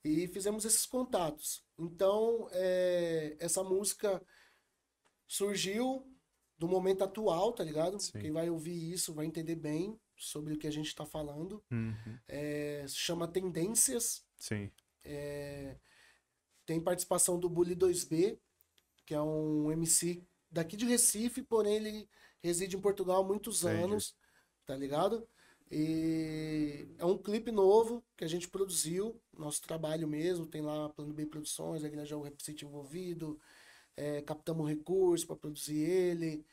e 0.02 0.26
fizemos 0.28 0.64
esses 0.64 0.86
contatos. 0.86 1.62
Então, 1.78 2.48
é, 2.52 3.36
essa 3.38 3.62
música 3.62 4.20
surgiu 5.28 6.06
do 6.58 6.68
momento 6.68 7.04
atual, 7.04 7.52
tá 7.52 7.64
ligado? 7.64 8.00
Sim. 8.00 8.18
Quem 8.18 8.32
vai 8.32 8.48
ouvir 8.48 8.92
isso 8.92 9.14
vai 9.14 9.26
entender 9.26 9.56
bem 9.56 9.98
sobre 10.16 10.54
o 10.54 10.58
que 10.58 10.66
a 10.66 10.70
gente 10.70 10.86
está 10.86 11.04
falando. 11.04 11.62
Uhum. 11.70 12.18
É, 12.28 12.84
se 12.86 12.96
chama 12.96 13.28
Tendências. 13.28 14.24
Sim. 14.44 14.70
É, 15.02 15.74
tem 16.66 16.78
participação 16.78 17.40
do 17.40 17.48
Bully 17.48 17.74
2B, 17.74 18.38
que 19.06 19.14
é 19.14 19.20
um 19.20 19.72
MC 19.72 20.22
daqui 20.50 20.76
de 20.76 20.84
Recife, 20.84 21.42
porém 21.42 21.76
ele 21.76 22.08
reside 22.42 22.76
em 22.76 22.80
Portugal 22.80 23.22
há 23.22 23.26
muitos 23.26 23.64
Entendi. 23.64 23.82
anos, 23.82 24.14
tá 24.66 24.76
ligado? 24.76 25.26
E 25.70 26.86
é 26.98 27.06
um 27.06 27.16
clipe 27.16 27.50
novo 27.50 28.04
que 28.14 28.22
a 28.22 28.28
gente 28.28 28.46
produziu, 28.46 29.18
nosso 29.32 29.62
trabalho 29.62 30.06
mesmo, 30.06 30.46
tem 30.46 30.60
lá 30.60 30.90
Plano 30.90 31.14
B 31.14 31.24
Produções, 31.24 31.82
a 31.82 32.16
o 32.16 32.22
Repsite 32.22 32.66
envolvido, 32.66 33.40
é, 33.96 34.20
captamos 34.20 34.68
recursos 34.68 35.24
para 35.24 35.36
produzir 35.36 35.78
ele. 35.78 36.44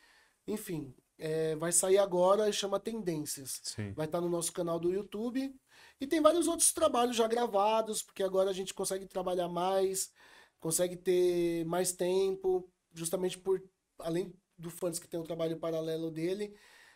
Enfim, 0.48 0.96
é, 1.20 1.58
vai 1.58 1.74
sair 1.74 1.98
agora 1.98 2.48
e 2.48 2.54
chama 2.54 2.80
Tendências. 2.80 3.60
Sim. 3.64 3.92
Vai 3.92 4.06
estar 4.06 4.20
tá 4.20 4.22
no 4.22 4.30
nosso 4.30 4.54
canal 4.54 4.80
do 4.80 4.94
YouTube. 4.94 5.54
E 6.02 6.08
tem 6.08 6.20
vários 6.20 6.48
outros 6.48 6.74
trabalhos 6.74 7.16
já 7.16 7.28
gravados, 7.28 8.02
porque 8.02 8.24
agora 8.24 8.50
a 8.50 8.54
gente 8.54 8.74
consegue 8.74 9.06
trabalhar 9.06 9.48
mais, 9.48 10.12
consegue 10.60 10.98
ter 10.98 11.64
mais 11.66 11.94
tempo, 11.94 12.68
justamente 12.92 13.38
por, 13.38 13.64
além 14.00 14.34
do 14.58 14.72
fãs 14.72 14.98
que 14.98 15.08
tem 15.08 15.20
o 15.20 15.24
trabalho 15.24 15.58
paralelo 15.58 16.10
dele, 16.10 16.56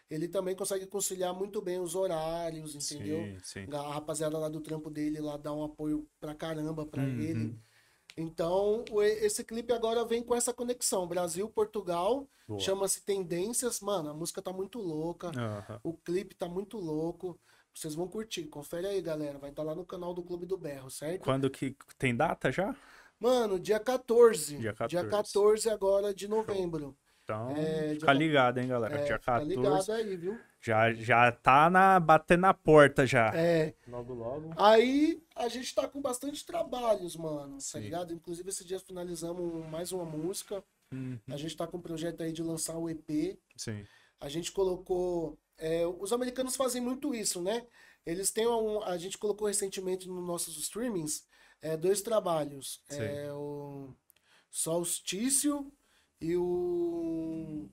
ele 0.10 0.28
também 0.28 0.56
consegue 0.56 0.88
conciliar 0.88 1.36
muito 1.36 1.62
bem 1.62 1.80
os 1.80 1.94
horários, 1.94 2.74
entendeu? 2.74 3.20
Sim, 3.44 3.66
sim. 3.68 3.68
A 3.72 3.94
rapaziada 3.94 4.40
lá 4.40 4.50
do 4.50 4.60
trampo 4.60 4.90
dele 4.90 5.22
lá 5.22 5.38
dá 5.38 5.54
um 5.54 5.64
apoio 5.64 6.10
pra 6.20 6.34
caramba 6.34 6.84
pra 6.84 7.04
uhum. 7.04 7.22
ele. 7.22 7.60
Então, 8.18 8.86
esse 9.02 9.44
clipe 9.44 9.74
agora 9.74 10.06
vem 10.06 10.24
com 10.24 10.34
essa 10.34 10.54
conexão. 10.54 11.08
Brasil, 11.08 11.50
Portugal, 11.50 12.28
chama-se 12.60 13.04
Tendências. 13.04 13.82
Mano, 13.82 14.10
a 14.10 14.14
música 14.14 14.42
tá 14.42 14.54
muito 14.54 14.80
louca. 14.80 15.28
Uhum. 15.28 15.80
O 15.84 15.94
clipe 15.94 16.34
tá 16.34 16.48
muito 16.48 16.78
louco. 16.78 17.40
Vocês 17.76 17.94
vão 17.94 18.08
curtir. 18.08 18.46
Confere 18.46 18.88
aí, 18.88 19.02
galera. 19.02 19.38
Vai 19.38 19.50
estar 19.50 19.62
tá 19.62 19.68
lá 19.68 19.76
no 19.76 19.86
canal 19.86 20.14
do 20.14 20.24
Clube 20.24 20.46
do 20.46 20.58
Berro, 20.58 20.90
certo? 20.90 21.22
Quando 21.22 21.50
que 21.50 21.76
tem 21.98 22.16
data 22.16 22.52
já? 22.52 22.74
Mano, 23.20 23.60
dia 23.60 23.80
14. 23.80 24.58
Dia 24.58 24.74
14, 24.74 24.90
dia 24.90 25.10
14 25.10 25.70
agora 25.70 26.14
de 26.14 26.28
novembro. 26.28 26.96
Então, 27.24 27.52
é, 27.58 27.96
fica 27.96 28.14
ligado, 28.14 28.60
hein, 28.60 28.68
galera. 28.68 29.00
É, 29.00 29.04
dia 29.04 29.20
14. 29.20 29.50
Fica 29.50 29.62
ligado 29.62 29.92
aí, 29.92 30.16
viu? 30.16 30.40
Já, 30.62 30.94
já 30.94 31.32
tá 31.32 31.70
na, 31.70 32.00
batendo 32.00 32.42
na 32.42 32.54
porta 32.54 33.06
já. 33.06 33.32
É. 33.36 33.74
Logo, 33.88 34.14
logo. 34.14 34.54
Aí 34.58 35.22
a 35.36 35.48
gente 35.48 35.74
tá 35.74 35.88
com 35.88 36.02
bastante 36.02 36.46
trabalhos, 36.46 37.16
mano. 37.16 37.56
Tá 37.56 37.60
Sim. 37.60 37.74
Tá 37.74 37.80
ligado? 37.80 38.14
Inclusive, 38.14 38.50
esse 38.50 38.64
dia 38.64 38.80
finalizamos 38.80 39.66
mais 39.70 39.92
uma 39.92 40.06
música. 40.06 40.64
Uhum. 40.92 41.20
A 41.30 41.36
gente 41.36 41.58
tá 41.58 41.68
com 41.68 41.78
um 41.78 41.82
projeto 41.82 42.22
aí 42.22 42.32
de 42.32 42.44
lançar 42.44 42.78
o 42.78 42.90
EP. 42.90 43.38
Sim. 43.58 43.86
A 44.20 44.30
gente 44.30 44.52
colocou. 44.52 45.38
É, 45.58 45.86
os 45.86 46.12
americanos 46.12 46.56
fazem 46.56 46.82
muito 46.82 47.14
isso, 47.14 47.42
né? 47.42 47.66
Eles 48.06 48.32
têm 48.32 48.48
um. 48.48 48.84
A 48.84 48.98
gente 48.98 49.18
colocou 49.18 49.48
recentemente 49.48 50.08
nos 50.08 50.26
nossos 50.26 50.58
streamings 50.58 51.26
é, 51.62 51.76
dois 51.76 52.02
trabalhos. 52.02 52.82
Sim. 52.88 53.02
É 53.02 53.34
o 53.34 53.90
Solstício 54.52 55.72
e 56.22 56.36
o. 56.36 57.68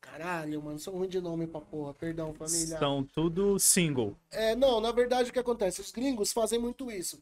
Caralho, 0.00 0.62
mano, 0.62 0.78
são 0.78 0.94
ruim 0.94 1.08
de 1.08 1.20
nome 1.20 1.46
pra 1.46 1.60
porra. 1.60 1.92
Perdão, 1.94 2.32
família. 2.32 2.78
São 2.78 3.02
tudo 3.02 3.58
single. 3.58 4.16
É, 4.30 4.54
não, 4.54 4.80
na 4.80 4.92
verdade 4.92 5.30
o 5.30 5.32
que 5.32 5.38
acontece? 5.38 5.80
Os 5.80 5.90
gringos 5.90 6.32
fazem 6.32 6.58
muito 6.58 6.90
isso. 6.90 7.20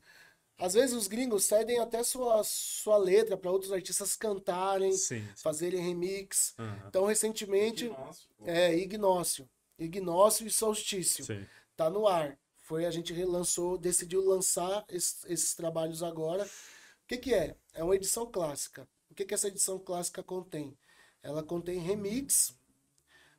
Às 0.58 0.74
vezes 0.74 0.94
os 0.94 1.08
gringos 1.08 1.44
cedem 1.44 1.80
até 1.80 2.02
sua, 2.04 2.42
sua 2.44 2.96
letra 2.96 3.36
para 3.36 3.50
outros 3.50 3.72
artistas 3.72 4.14
cantarem, 4.14 4.92
sim, 4.92 5.20
sim. 5.20 5.28
fazerem 5.36 5.80
remix. 5.80 6.54
Uhum. 6.58 6.86
Então, 6.86 7.06
recentemente. 7.06 7.86
Ignócio, 7.86 8.28
é, 8.44 8.76
Ignócio. 8.76 9.48
Ignócio 9.78 10.46
e 10.46 10.50
Solstício. 10.50 11.24
Sim. 11.24 11.46
Tá 11.76 11.90
no 11.90 12.06
ar. 12.06 12.38
Foi, 12.56 12.86
a 12.86 12.90
gente 12.90 13.12
relançou, 13.12 13.76
decidiu 13.76 14.24
lançar 14.24 14.84
esses, 14.88 15.24
esses 15.26 15.54
trabalhos 15.54 16.02
agora. 16.02 16.44
O 16.44 17.06
que, 17.06 17.18
que 17.18 17.34
é? 17.34 17.56
É 17.74 17.84
uma 17.84 17.94
edição 17.94 18.30
clássica. 18.30 18.88
O 19.10 19.14
que, 19.14 19.24
que 19.24 19.34
essa 19.34 19.48
edição 19.48 19.78
clássica 19.78 20.22
contém? 20.22 20.76
Ela 21.22 21.42
contém 21.42 21.78
remix, 21.78 22.56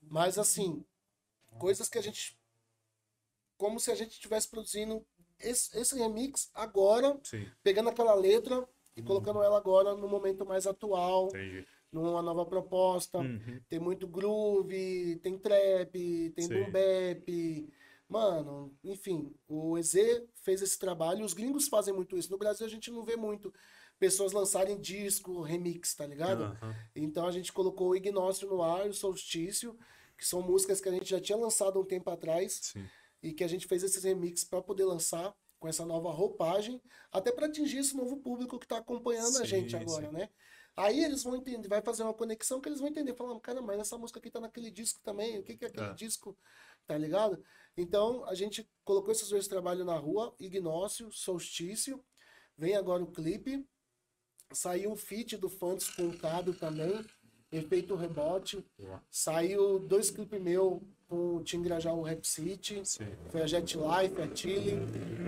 mas 0.01 0.37
assim, 0.37 0.85
coisas 1.57 1.89
que 1.89 1.97
a 1.97 2.01
gente. 2.01 2.37
Como 3.57 3.79
se 3.79 3.91
a 3.91 3.95
gente 3.95 4.11
estivesse 4.11 4.47
produzindo 4.47 5.05
esse, 5.39 5.77
esse, 5.77 5.97
remix 5.97 6.49
agora, 6.53 7.19
Sim. 7.23 7.49
pegando 7.63 7.89
aquela 7.89 8.13
letra 8.13 8.67
e 8.95 8.99
uhum. 9.01 9.05
colocando 9.07 9.41
ela 9.41 9.57
agora 9.57 9.95
no 9.95 10.07
momento 10.07 10.45
mais 10.45 10.67
atual. 10.67 11.27
Entendi. 11.27 11.65
Numa 11.91 12.21
nova 12.21 12.45
proposta. 12.45 13.19
Uhum. 13.19 13.61
Tem 13.69 13.79
muito 13.79 14.07
groove, 14.07 15.19
tem 15.23 15.37
trap, 15.37 16.31
tem 16.35 16.47
boom 16.47 16.71
bap. 16.71 17.73
Mano, 18.07 18.73
enfim, 18.83 19.33
o 19.47 19.77
EZ 19.77 19.95
fez 20.35 20.61
esse 20.61 20.77
trabalho. 20.77 21.25
Os 21.25 21.33
gringos 21.33 21.67
fazem 21.67 21.93
muito 21.93 22.17
isso. 22.17 22.31
No 22.31 22.37
Brasil 22.37 22.65
a 22.65 22.69
gente 22.69 22.91
não 22.91 23.03
vê 23.03 23.15
muito 23.15 23.53
pessoas 23.97 24.33
lançarem 24.33 24.79
disco, 24.79 25.41
remix, 25.41 25.95
tá 25.95 26.05
ligado? 26.05 26.57
Uhum. 26.61 26.73
Então 26.95 27.25
a 27.25 27.31
gente 27.31 27.51
colocou 27.51 27.89
o 27.89 27.95
Ignócio 27.95 28.47
no 28.47 28.61
ar, 28.61 28.87
o 28.87 28.93
Solstício, 28.93 29.77
que 30.17 30.25
são 30.25 30.41
músicas 30.41 30.81
que 30.81 30.89
a 30.89 30.91
gente 30.91 31.09
já 31.09 31.19
tinha 31.19 31.37
lançado 31.37 31.79
um 31.79 31.85
tempo 31.85 32.09
atrás 32.09 32.59
Sim. 32.73 32.85
e 33.23 33.33
que 33.33 33.43
a 33.43 33.47
gente 33.47 33.67
fez 33.67 33.83
esses 33.83 34.03
remixes 34.03 34.43
para 34.43 34.61
poder 34.61 34.85
lançar 34.85 35.35
com 35.59 35.67
essa 35.67 35.85
nova 35.85 36.11
roupagem, 36.11 36.81
até 37.11 37.31
para 37.31 37.47
atingir 37.47 37.79
esse 37.79 37.95
novo 37.95 38.17
público 38.17 38.59
que 38.59 38.67
tá 38.67 38.77
acompanhando 38.77 39.37
sim, 39.37 39.41
a 39.41 39.45
gente 39.45 39.75
agora, 39.75 40.07
sim. 40.07 40.13
né? 40.13 40.29
Aí 40.75 41.03
eles 41.03 41.23
vão 41.23 41.35
entender, 41.35 41.67
vai 41.67 41.81
fazer 41.81 42.03
uma 42.03 42.13
conexão 42.13 42.59
que 42.59 42.67
eles 42.67 42.79
vão 42.79 42.89
entender, 42.89 43.13
falando, 43.15 43.39
cara, 43.39 43.61
mas 43.61 43.79
essa 43.79 43.97
música 43.97 44.19
aqui 44.19 44.29
tá 44.29 44.41
naquele 44.41 44.69
disco 44.69 44.99
também, 45.01 45.39
o 45.39 45.43
que, 45.43 45.55
que 45.55 45.65
é 45.65 45.67
aquele 45.69 45.87
é. 45.87 45.93
disco, 45.93 46.37
tá 46.85 46.97
ligado? 46.97 47.41
Então 47.77 48.25
a 48.25 48.35
gente 48.35 48.69
colocou 48.83 49.11
esses 49.11 49.29
dois 49.29 49.47
trabalhos 49.47 49.85
na 49.85 49.97
rua, 49.97 50.35
Ignócio, 50.39 51.11
Solstício, 51.11 52.03
vem 52.57 52.75
agora 52.75 53.03
o 53.03 53.11
clipe, 53.11 53.65
Saiu 54.51 54.91
um 54.91 54.95
feat 54.95 55.37
do 55.37 55.49
Fantos 55.49 55.89
com 55.89 56.07
o 56.07 56.17
Cado 56.17 56.53
também, 56.53 57.03
Efeito 57.51 57.95
Rebote. 57.95 58.65
Saiu 59.09 59.79
dois 59.79 60.09
clipes 60.09 60.41
meu 60.41 60.81
com 61.07 61.37
o 61.37 61.43
Tingrajá, 61.43 61.93
o 61.93 62.01
Rap 62.01 62.25
City. 62.25 62.81
Sim. 62.83 63.07
Foi 63.29 63.41
a 63.41 63.47
Jet 63.47 63.77
Life, 63.77 64.21
a 64.21 64.35
Chile. 64.35 64.79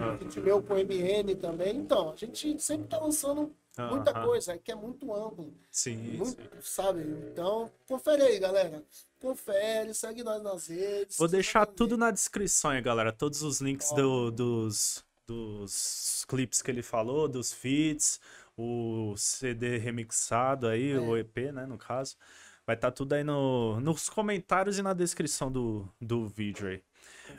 Ah. 0.01 0.39
Meu 0.41 0.61
com 0.61 0.73
o 0.73 0.77
MN 0.77 1.35
também. 1.39 1.77
Então, 1.77 2.11
a 2.11 2.15
gente 2.15 2.59
sempre 2.61 2.87
tá 2.87 2.99
lançando 2.99 3.53
muita 3.89 4.13
coisa, 4.13 4.53
é 4.53 4.57
que 4.57 4.71
é 4.71 4.75
muito 4.75 5.13
amplo. 5.13 5.53
Sim, 5.69 5.97
muito, 6.17 6.41
sim. 6.41 6.49
Sabe? 6.61 7.01
Então, 7.31 7.71
confere 7.87 8.23
aí, 8.23 8.39
galera. 8.39 8.83
Confere, 9.19 9.93
segue 9.93 10.23
nós 10.23 10.41
nas 10.41 10.67
redes. 10.67 11.17
Vou 11.17 11.27
deixar 11.27 11.65
tudo 11.65 11.97
na 11.97 12.11
descrição 12.11 12.71
aí, 12.71 12.81
galera. 12.81 13.11
Todos 13.11 13.43
os 13.43 13.61
links 13.61 13.91
do, 13.91 14.31
dos, 14.31 15.03
dos 15.27 16.25
clipes 16.27 16.61
que 16.61 16.71
ele 16.71 16.83
falou, 16.83 17.27
dos 17.27 17.53
feats 17.53 18.19
o 18.57 19.15
CD 19.15 19.77
remixado 19.77 20.67
aí, 20.67 20.91
é. 20.91 20.99
o 20.99 21.15
EP, 21.15 21.53
né, 21.53 21.65
no 21.65 21.77
caso. 21.77 22.17
Vai 22.65 22.75
estar 22.75 22.91
tá 22.91 22.95
tudo 22.95 23.13
aí 23.13 23.23
no, 23.23 23.79
nos 23.79 24.09
comentários 24.09 24.77
e 24.77 24.81
na 24.81 24.93
descrição 24.93 25.49
do, 25.49 25.87
do 26.01 26.27
vídeo 26.27 26.67
aí. 26.67 26.83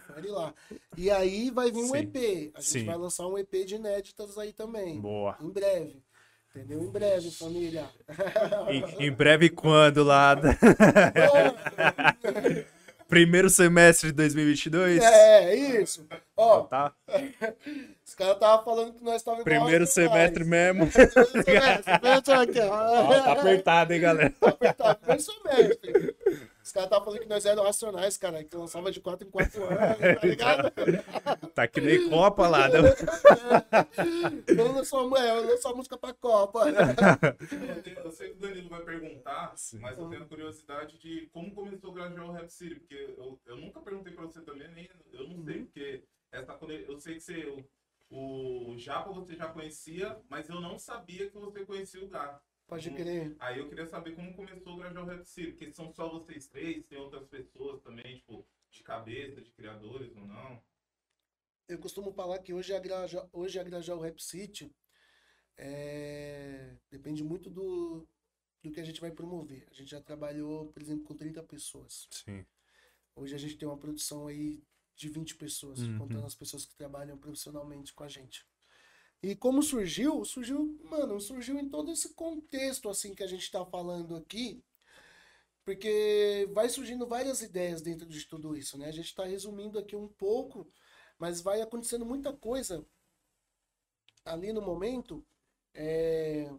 Confere 0.07 0.29
lá. 0.29 0.55
E 0.97 1.11
aí 1.11 1.51
vai 1.51 1.71
vir 1.71 1.83
um 1.83 1.89
Sim. 1.89 1.99
EP. 1.99 2.17
A 2.55 2.61
gente 2.61 2.71
Sim. 2.71 2.85
vai 2.85 2.97
lançar 2.97 3.27
um 3.27 3.37
EP 3.37 3.53
de 3.67 3.75
inéditas 3.75 4.39
aí 4.39 4.53
também. 4.53 5.01
Boa. 5.01 5.37
Em 5.41 5.51
breve. 5.51 6.03
Entendeu? 6.55 6.83
Em 6.83 6.91
breve, 6.91 7.31
família. 7.31 7.89
em, 8.71 9.07
em 9.07 9.13
breve 9.13 9.51
quando, 9.51 10.03
lá? 10.03 10.35
Primeiro 13.09 13.49
semestre 13.49 14.11
de 14.11 14.17
2022? 14.17 15.03
É, 15.03 15.55
isso. 15.55 16.07
Ó, 16.39 16.61
então 16.61 16.69
tá. 16.69 16.95
Os 18.07 18.15
caras 18.15 18.35
estavam 18.35 18.65
falando 18.65 18.95
que 18.95 19.03
nós 19.03 19.17
estávamos 19.17 19.45
Primeiro 19.45 19.87
semestre 19.87 20.45
mesmo. 20.45 20.87
Primeiro 20.87 21.83
semestre, 21.83 22.33
aqui, 22.33 22.61
ó. 22.61 23.23
tá 23.25 23.33
apertado, 23.33 23.93
hein, 23.93 24.01
galera? 24.01 24.31
Tá 24.31 24.49
apertado. 24.49 24.99
Primeiro 25.01 25.23
semestre. 25.23 26.17
Os 26.63 26.73
caras 26.73 26.87
estavam 26.87 27.05
falando 27.07 27.21
que 27.21 27.29
nós 27.29 27.47
éramos 27.47 27.65
racionais, 27.65 28.17
cara, 28.19 28.45
que 28.45 28.55
lançava 28.55 28.93
de 28.93 29.01
4 29.01 29.27
em 29.27 29.31
4 29.31 29.65
anos, 29.65 29.79
tá 29.99 30.21
ligado? 30.27 30.73
tá 31.55 31.67
que 31.67 31.81
nem 31.81 32.11
Copa 32.11 32.47
lá, 32.47 32.69
né? 32.69 32.79
Eu 34.47 34.73
lançou, 34.73 35.17
eu 35.17 35.47
lançou 35.47 35.73
a 35.73 35.75
música 35.75 35.97
pra 35.97 36.13
Copa. 36.13 36.65
Eu 38.05 38.13
sei 38.13 38.31
que 38.31 38.37
o 38.37 38.41
Danilo 38.41 38.69
vai 38.69 38.83
perguntar, 38.83 39.53
Sim. 39.57 39.79
mas 39.81 39.99
eu 39.99 40.09
tenho 40.11 40.27
curiosidade 40.27 40.99
de 40.99 41.29
como 41.33 41.55
começou 41.55 41.91
o 41.91 41.95
Gradual 41.95 42.33
Rap 42.33 42.51
City, 42.51 42.75
porque 42.77 43.15
eu, 43.17 43.39
eu 43.47 43.57
nunca 43.57 43.81
perguntei 43.81 44.13
pra 44.13 44.25
você 44.27 44.41
também, 44.43 44.69
nem, 44.75 44.89
eu 45.13 45.27
não 45.27 45.43
sei, 45.45 45.65
porque 45.65 46.03
essa, 46.31 46.59
eu 46.63 46.99
sei 46.99 47.15
que 47.15 47.21
você, 47.21 47.65
o, 48.11 48.71
o 48.71 48.79
Japa 48.79 49.13
você 49.13 49.35
já 49.35 49.49
conhecia, 49.49 50.21
mas 50.29 50.49
eu 50.49 50.61
não 50.61 50.79
sabia 50.79 51.31
que 51.31 51.39
você 51.39 51.65
conhecia 51.65 52.05
o 52.05 52.09
Gato. 52.09 52.47
Pode 52.67 52.91
crer. 52.91 53.35
Aí 53.39 53.59
eu 53.59 53.69
queria 53.69 53.87
saber 53.87 54.15
como 54.15 54.35
começou 54.35 54.75
o 54.75 54.77
Gradual 54.77 55.07
Rap 55.07 55.25
City, 55.25 55.53
porque 55.53 55.73
são 55.73 55.91
só 55.91 56.09
vocês 56.11 56.47
três, 56.49 56.85
tem 56.85 56.99
outras 56.99 57.27
pessoas 57.27 57.81
também, 57.81 58.17
tipo, 58.17 58.47
de 58.71 58.83
cabeça, 58.83 59.41
de 59.41 59.51
criadores 59.53 60.15
ou 60.15 60.27
não? 60.27 60.63
Eu 61.67 61.79
costumo 61.79 62.13
falar 62.13 62.39
que 62.41 62.53
hoje 62.53 62.75
a 62.75 62.79
Gradual, 62.79 63.29
hoje 63.33 63.59
a 63.59 63.65
Gradual 63.65 64.01
Rap 64.01 64.23
City 64.23 64.71
é... 65.57 66.77
depende 66.91 67.25
muito 67.25 67.49
do, 67.49 68.07
do 68.63 68.71
que 68.71 68.81
a 68.81 68.85
gente 68.85 69.01
vai 69.01 69.11
promover. 69.11 69.67
A 69.71 69.75
gente 69.75 69.91
já 69.91 70.01
trabalhou, 70.01 70.71
por 70.71 70.83
exemplo, 70.83 71.05
com 71.05 71.15
30 71.15 71.43
pessoas. 71.45 72.07
Sim. 72.11 72.45
Hoje 73.17 73.35
a 73.35 73.39
gente 73.39 73.57
tem 73.57 73.67
uma 73.67 73.79
produção 73.79 74.27
aí 74.27 74.63
de 74.99 75.09
20 75.09 75.37
pessoas, 75.37 75.79
uhum. 75.79 75.99
contando 75.99 76.27
as 76.27 76.35
pessoas 76.35 76.67
que 76.67 76.75
trabalham 76.75 77.17
profissionalmente 77.17 77.95
com 77.95 78.03
a 78.03 78.09
gente. 78.09 78.45
E 79.23 79.35
como 79.37 79.63
surgiu? 79.63 80.25
Surgiu, 80.25 80.79
mano, 80.85 81.21
surgiu 81.21 81.57
em 81.59 81.69
todo 81.69 81.93
esse 81.93 82.15
contexto 82.15 82.89
assim 82.89 83.15
que 83.15 83.23
a 83.23 83.27
gente 83.27 83.43
está 83.43 83.65
falando 83.65 84.17
aqui, 84.17 84.63
porque 85.65 86.49
vai 86.53 86.69
surgindo 86.69 87.07
várias 87.07 87.43
ideias 87.43 87.81
dentro 87.81 88.09
de 88.09 88.25
tudo 88.27 88.57
isso, 88.57 88.77
né? 88.77 88.89
A 88.89 88.93
gente 88.93 89.07
está 89.07 89.25
resumindo 89.25 89.79
aqui 89.79 89.95
um 89.95 90.09
pouco, 90.09 90.69
mas 91.17 91.41
vai 91.41 91.61
acontecendo 91.61 92.05
muita 92.05 92.33
coisa 92.33 92.85
ali 94.25 94.53
no 94.53 94.61
momento. 94.61 95.25
É... 95.75 96.51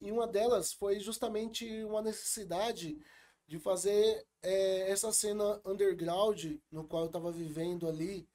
E 0.00 0.10
uma 0.10 0.26
delas 0.26 0.72
foi 0.72 0.98
justamente 1.00 1.84
uma 1.84 2.02
necessidade 2.02 2.98
de 3.46 3.58
fazer 3.58 4.26
é, 4.42 4.90
essa 4.90 5.12
cena 5.12 5.60
underground 5.64 6.44
no 6.70 6.84
qual 6.84 7.02
eu 7.02 7.06
estava 7.06 7.30
vivendo 7.30 7.88
ali 7.88 8.28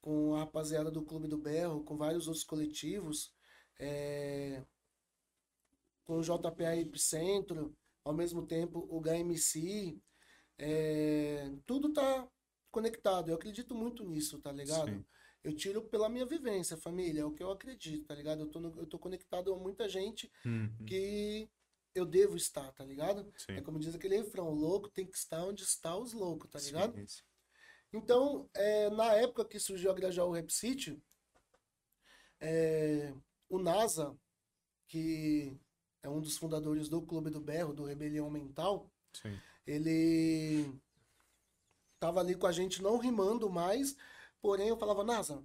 com 0.00 0.34
a 0.34 0.40
rapaziada 0.40 0.90
do 0.90 1.02
Clube 1.02 1.26
do 1.26 1.38
Berro, 1.38 1.82
com 1.82 1.96
vários 1.96 2.28
outros 2.28 2.44
coletivos, 2.44 3.32
é, 3.78 4.62
com 6.04 6.18
o 6.18 6.22
JPA 6.22 6.76
Epicentro, 6.76 7.74
ao 8.04 8.12
mesmo 8.12 8.46
tempo 8.46 8.86
o 8.90 9.00
HMC, 9.00 9.98
é, 10.58 11.50
tudo 11.64 11.92
tá 11.92 12.28
conectado. 12.70 13.30
Eu 13.30 13.36
acredito 13.36 13.74
muito 13.74 14.04
nisso, 14.04 14.38
tá 14.40 14.52
ligado? 14.52 14.90
Sim. 14.90 15.04
Eu 15.42 15.54
tiro 15.54 15.82
pela 15.82 16.08
minha 16.08 16.26
vivência, 16.26 16.76
família, 16.76 17.22
é 17.22 17.24
o 17.24 17.32
que 17.32 17.42
eu 17.42 17.50
acredito, 17.50 18.06
tá 18.06 18.14
ligado? 18.14 18.40
Eu 18.40 18.46
tô, 18.46 18.60
no, 18.60 18.78
eu 18.78 18.86
tô 18.86 18.98
conectado 18.98 19.52
a 19.52 19.58
muita 19.58 19.88
gente 19.88 20.30
uhum. 20.44 20.70
que 20.86 21.48
eu 21.94 22.04
devo 22.04 22.36
estar, 22.36 22.72
tá 22.72 22.84
ligado? 22.84 23.32
Sim. 23.36 23.52
É 23.52 23.60
como 23.60 23.78
diz 23.78 23.94
aquele 23.94 24.16
refrão, 24.16 24.48
o 24.48 24.54
louco 24.54 24.90
tem 24.90 25.06
que 25.06 25.16
estar 25.16 25.44
onde 25.44 25.62
está 25.62 25.96
os 25.96 26.12
loucos, 26.12 26.50
tá 26.50 26.58
ligado? 26.58 26.94
Sim, 27.08 27.22
então, 27.92 28.50
é, 28.54 28.90
na 28.90 29.14
época 29.14 29.44
que 29.44 29.60
surgiu 29.60 29.88
a 29.88 29.94
Grajaú 29.94 30.32
Rap 30.32 30.50
City, 30.50 31.00
é, 32.40 33.14
o 33.48 33.56
NASA, 33.56 34.16
que 34.88 35.56
é 36.02 36.08
um 36.08 36.20
dos 36.20 36.36
fundadores 36.36 36.88
do 36.88 37.00
Clube 37.00 37.30
do 37.30 37.40
Berro, 37.40 37.72
do 37.72 37.84
Rebelião 37.84 38.28
Mental, 38.28 38.90
Sim. 39.12 39.38
ele 39.64 40.74
tava 42.00 42.18
ali 42.18 42.34
com 42.34 42.48
a 42.48 42.52
gente 42.52 42.82
não 42.82 42.98
rimando 42.98 43.48
mais, 43.48 43.96
porém 44.42 44.68
eu 44.68 44.76
falava, 44.76 45.04
NASA, 45.04 45.42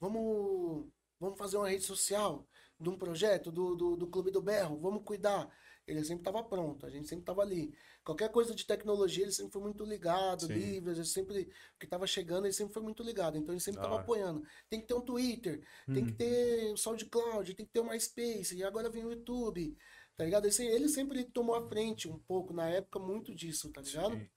vamos, 0.00 0.88
vamos 1.20 1.38
fazer 1.38 1.56
uma 1.56 1.68
rede 1.68 1.84
social 1.84 2.44
de 2.80 2.88
um 2.88 2.98
projeto 2.98 3.52
do, 3.52 3.76
do, 3.76 3.96
do 3.96 4.08
Clube 4.08 4.32
do 4.32 4.42
Berro, 4.42 4.76
vamos 4.76 5.04
cuidar 5.04 5.48
ele 5.86 6.04
sempre 6.04 6.20
estava 6.20 6.42
pronto, 6.42 6.86
a 6.86 6.90
gente 6.90 7.08
sempre 7.08 7.22
estava 7.22 7.42
ali. 7.42 7.74
Qualquer 8.04 8.30
coisa 8.30 8.54
de 8.54 8.64
tecnologia, 8.64 9.24
ele 9.24 9.32
sempre 9.32 9.52
foi 9.52 9.62
muito 9.62 9.84
ligado, 9.84 10.46
Sim. 10.46 10.54
livros, 10.54 10.96
ele 10.96 11.06
sempre, 11.06 11.42
o 11.74 11.78
que 11.78 11.86
estava 11.86 12.06
chegando, 12.06 12.46
ele 12.46 12.52
sempre 12.52 12.72
foi 12.72 12.82
muito 12.82 13.02
ligado, 13.02 13.36
então 13.36 13.52
ele 13.54 13.60
sempre 13.60 13.80
estava 13.80 14.00
apoiando. 14.00 14.42
Tem 14.68 14.80
que 14.80 14.86
ter 14.86 14.94
um 14.94 15.00
Twitter, 15.00 15.66
hum. 15.88 15.94
tem 15.94 16.04
que 16.04 16.12
uhum. 16.12 16.16
ter 16.16 16.72
o 16.72 16.76
SoundCloud, 16.76 17.54
tem 17.54 17.66
que 17.66 17.72
ter 17.72 17.80
o 17.80 17.84
MySpace, 17.84 18.56
e 18.56 18.62
agora 18.62 18.88
vem 18.88 19.04
o 19.04 19.10
YouTube, 19.10 19.76
tá 20.16 20.24
ligado? 20.24 20.46
Ele, 20.46 20.66
ele 20.66 20.88
sempre 20.88 21.24
tomou 21.24 21.56
a 21.56 21.68
frente 21.68 22.08
um 22.08 22.18
pouco, 22.18 22.52
na 22.52 22.68
época, 22.68 22.98
muito 22.98 23.34
disso, 23.34 23.70
tá 23.70 23.80
ligado? 23.80 24.16
Sim. 24.16 24.28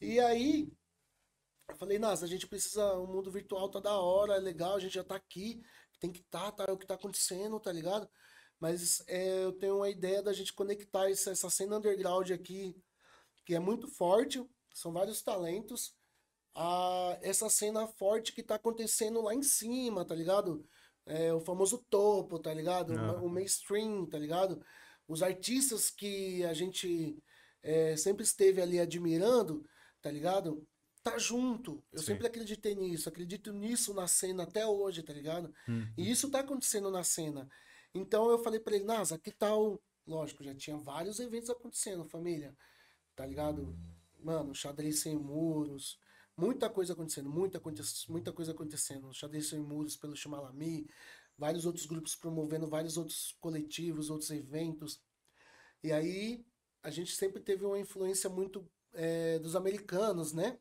E 0.00 0.20
aí, 0.20 0.72
eu 1.68 1.76
falei, 1.76 1.98
nossa, 1.98 2.24
a 2.24 2.28
gente 2.28 2.46
precisa, 2.46 2.94
o 2.94 3.06
mundo 3.06 3.30
virtual 3.30 3.68
tá 3.68 3.80
da 3.80 3.98
hora, 3.98 4.34
é 4.34 4.38
legal, 4.38 4.76
a 4.76 4.80
gente 4.80 4.94
já 4.94 5.04
tá 5.04 5.16
aqui, 5.16 5.62
tem 6.02 6.10
que 6.12 6.22
tá, 6.24 6.50
tá, 6.50 6.64
é 6.68 6.72
o 6.72 6.76
que 6.76 6.86
tá 6.86 6.94
acontecendo, 6.94 7.60
tá 7.60 7.72
ligado? 7.72 8.08
Mas 8.62 9.02
é, 9.08 9.42
eu 9.42 9.50
tenho 9.50 9.78
uma 9.78 9.90
ideia 9.90 10.22
da 10.22 10.32
gente 10.32 10.52
conectar 10.52 11.10
essa, 11.10 11.32
essa 11.32 11.50
cena 11.50 11.78
underground 11.78 12.30
aqui, 12.30 12.76
que 13.44 13.56
é 13.56 13.58
muito 13.58 13.88
forte, 13.88 14.40
são 14.72 14.92
vários 14.92 15.20
talentos, 15.20 15.96
a 16.54 17.18
essa 17.22 17.50
cena 17.50 17.88
forte 17.88 18.32
que 18.32 18.40
tá 18.40 18.54
acontecendo 18.54 19.20
lá 19.20 19.34
em 19.34 19.42
cima, 19.42 20.04
tá 20.04 20.14
ligado? 20.14 20.64
É, 21.04 21.34
o 21.34 21.40
famoso 21.40 21.84
topo, 21.90 22.38
tá 22.38 22.54
ligado? 22.54 22.94
O 23.24 23.28
mainstream, 23.28 24.06
tá 24.06 24.16
ligado? 24.16 24.64
Os 25.08 25.24
artistas 25.24 25.90
que 25.90 26.44
a 26.44 26.54
gente 26.54 27.20
é, 27.64 27.96
sempre 27.96 28.22
esteve 28.22 28.62
ali 28.62 28.78
admirando, 28.78 29.68
tá 30.00 30.08
ligado? 30.08 30.64
Tá 31.02 31.18
junto. 31.18 31.82
Eu 31.92 31.98
Sim. 31.98 32.04
sempre 32.04 32.28
acreditei 32.28 32.76
nisso, 32.76 33.08
acredito 33.08 33.52
nisso 33.52 33.92
na 33.92 34.06
cena 34.06 34.44
até 34.44 34.64
hoje, 34.64 35.02
tá 35.02 35.12
ligado? 35.12 35.52
Uhum. 35.66 35.92
E 35.98 36.08
isso 36.08 36.30
tá 36.30 36.38
acontecendo 36.38 36.92
na 36.92 37.02
cena. 37.02 37.50
Então 37.94 38.30
eu 38.30 38.38
falei 38.38 38.58
para 38.58 38.74
ele, 38.74 38.84
Nasa, 38.84 39.18
que 39.18 39.30
tal? 39.30 39.80
Lógico, 40.06 40.42
já 40.42 40.54
tinha 40.54 40.76
vários 40.76 41.20
eventos 41.20 41.50
acontecendo, 41.50 42.04
família. 42.04 42.56
Tá 43.14 43.26
ligado? 43.26 43.76
Mano, 44.20 44.54
xadrez 44.54 45.00
sem 45.00 45.16
muros. 45.16 45.98
Muita 46.36 46.70
coisa 46.70 46.94
acontecendo, 46.94 47.28
muita, 47.28 47.60
muita 48.08 48.32
coisa 48.32 48.52
acontecendo. 48.52 49.12
Xadrez 49.12 49.48
sem 49.48 49.60
muros 49.60 49.96
pelo 49.96 50.16
Chimalami. 50.16 50.88
Vários 51.36 51.66
outros 51.66 51.86
grupos 51.86 52.14
promovendo 52.14 52.66
vários 52.66 52.96
outros 52.96 53.36
coletivos, 53.40 54.10
outros 54.10 54.30
eventos. 54.30 55.00
E 55.82 55.92
aí 55.92 56.44
a 56.82 56.90
gente 56.90 57.14
sempre 57.14 57.40
teve 57.40 57.64
uma 57.64 57.78
influência 57.78 58.28
muito 58.30 58.68
é, 58.94 59.38
dos 59.38 59.54
americanos, 59.54 60.32
né? 60.32 60.58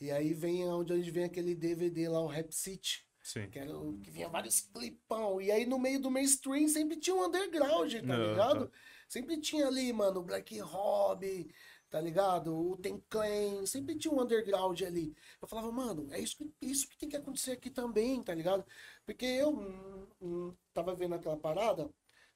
E 0.00 0.10
aí 0.10 0.34
vem 0.34 0.66
onde 0.68 1.10
vem 1.10 1.24
aquele 1.24 1.54
DVD 1.54 2.08
lá, 2.08 2.20
o 2.20 2.26
Rap 2.26 2.52
City 2.52 3.05
Sim. 3.26 3.50
Que, 3.50 3.58
era, 3.58 3.72
que 4.04 4.08
vinha 4.08 4.28
vários 4.28 4.60
clipão. 4.60 5.40
E 5.40 5.50
aí 5.50 5.66
no 5.66 5.80
meio 5.80 6.00
do 6.00 6.08
mainstream 6.08 6.68
sempre 6.68 6.96
tinha 6.96 7.16
um 7.16 7.24
underground, 7.24 7.92
tá 7.92 8.02
Não, 8.02 8.30
ligado? 8.30 8.68
Tá. 8.68 8.78
Sempre 9.08 9.40
tinha 9.40 9.66
ali, 9.66 9.92
mano, 9.92 10.20
o 10.20 10.22
Black 10.22 10.56
Hobby, 10.60 11.52
tá 11.90 12.00
ligado? 12.00 12.56
O 12.56 12.76
Ten 12.76 13.02
Clan, 13.10 13.66
sempre 13.66 13.96
tinha 13.96 14.14
um 14.14 14.22
underground 14.22 14.80
ali. 14.82 15.12
Eu 15.42 15.48
falava, 15.48 15.72
mano, 15.72 16.06
é 16.12 16.20
isso 16.20 16.36
que, 16.36 16.54
isso 16.62 16.88
que 16.88 16.96
tem 16.96 17.08
que 17.08 17.16
acontecer 17.16 17.50
aqui 17.50 17.68
também, 17.68 18.22
tá 18.22 18.32
ligado? 18.32 18.64
Porque 19.04 19.26
eu 19.26 19.50
hum, 19.50 20.06
hum, 20.22 20.54
tava 20.72 20.94
vendo 20.94 21.16
aquela 21.16 21.36
parada, 21.36 21.90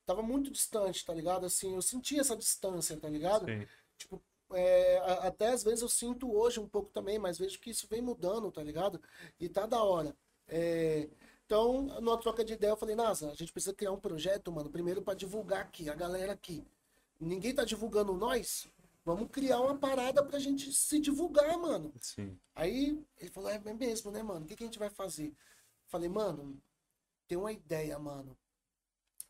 tava 0.04 0.22
muito 0.24 0.50
distante, 0.50 1.06
tá 1.06 1.14
ligado? 1.14 1.46
Assim, 1.46 1.72
eu 1.72 1.82
sentia 1.82 2.20
essa 2.20 2.36
distância, 2.36 2.96
tá 2.96 3.08
ligado? 3.08 3.46
Sim. 3.46 3.64
Tipo, 3.96 4.20
é, 4.54 4.98
até 5.20 5.50
às 5.50 5.62
vezes 5.62 5.82
eu 5.82 5.88
sinto 5.88 6.34
hoje 6.34 6.58
um 6.58 6.68
pouco 6.68 6.90
também, 6.90 7.16
mas 7.16 7.38
vejo 7.38 7.60
que 7.60 7.70
isso 7.70 7.86
vem 7.88 8.02
mudando, 8.02 8.50
tá 8.50 8.60
ligado? 8.60 9.00
E 9.38 9.48
tá 9.48 9.66
da 9.66 9.80
hora. 9.84 10.16
É, 10.52 11.08
então, 11.46 11.82
numa 12.00 12.18
troca 12.18 12.44
de 12.44 12.54
ideia, 12.54 12.72
eu 12.72 12.76
falei, 12.76 12.94
Nasa, 12.96 13.30
a 13.30 13.34
gente 13.34 13.52
precisa 13.52 13.74
criar 13.74 13.92
um 13.92 14.00
projeto, 14.00 14.52
mano, 14.52 14.68
primeiro 14.70 15.00
para 15.00 15.14
divulgar 15.14 15.60
aqui, 15.62 15.88
a 15.88 15.94
galera 15.94 16.32
aqui. 16.32 16.64
Ninguém 17.18 17.54
tá 17.54 17.64
divulgando 17.64 18.12
nós, 18.14 18.68
vamos 19.04 19.28
criar 19.30 19.60
uma 19.60 19.78
parada 19.78 20.24
pra 20.24 20.38
gente 20.38 20.72
se 20.72 20.98
divulgar, 21.00 21.56
mano. 21.58 21.92
Sim. 22.00 22.38
Aí 22.54 23.00
ele 23.18 23.30
falou, 23.30 23.50
é 23.50 23.58
mesmo, 23.74 24.10
né, 24.10 24.22
mano? 24.22 24.44
O 24.44 24.48
que, 24.48 24.56
que 24.56 24.64
a 24.64 24.66
gente 24.66 24.78
vai 24.78 24.90
fazer? 24.90 25.32
Falei, 25.86 26.08
mano, 26.08 26.60
tem 27.28 27.38
uma 27.38 27.52
ideia, 27.52 27.98
mano. 27.98 28.36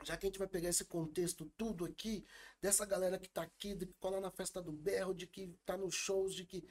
já 0.04 0.16
que 0.16 0.26
a 0.26 0.28
gente 0.28 0.38
vai 0.38 0.48
pegar 0.48 0.68
esse 0.70 0.84
contexto 0.84 1.50
tudo 1.56 1.84
aqui, 1.84 2.24
dessa 2.60 2.86
galera 2.86 3.18
que 3.18 3.28
tá 3.28 3.42
aqui, 3.42 3.74
de 3.74 3.86
que 3.86 3.94
cola 4.00 4.20
na 4.20 4.30
festa 4.30 4.62
do 4.62 4.72
berro, 4.72 5.14
de 5.14 5.26
que 5.26 5.54
tá 5.64 5.76
nos 5.76 5.94
shows, 5.94 6.34
de 6.34 6.44
que 6.44 6.64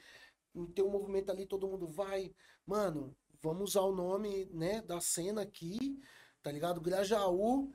tem 0.74 0.84
um 0.84 0.90
movimento 0.90 1.30
ali, 1.30 1.46
todo 1.46 1.68
mundo 1.68 1.86
vai. 1.86 2.34
Mano, 2.66 3.16
vamos 3.42 3.70
usar 3.70 3.82
o 3.82 3.94
nome, 3.94 4.46
né, 4.52 4.82
da 4.82 5.00
cena 5.00 5.42
aqui, 5.42 6.00
tá 6.42 6.50
ligado? 6.50 6.80
Grajaú. 6.80 7.72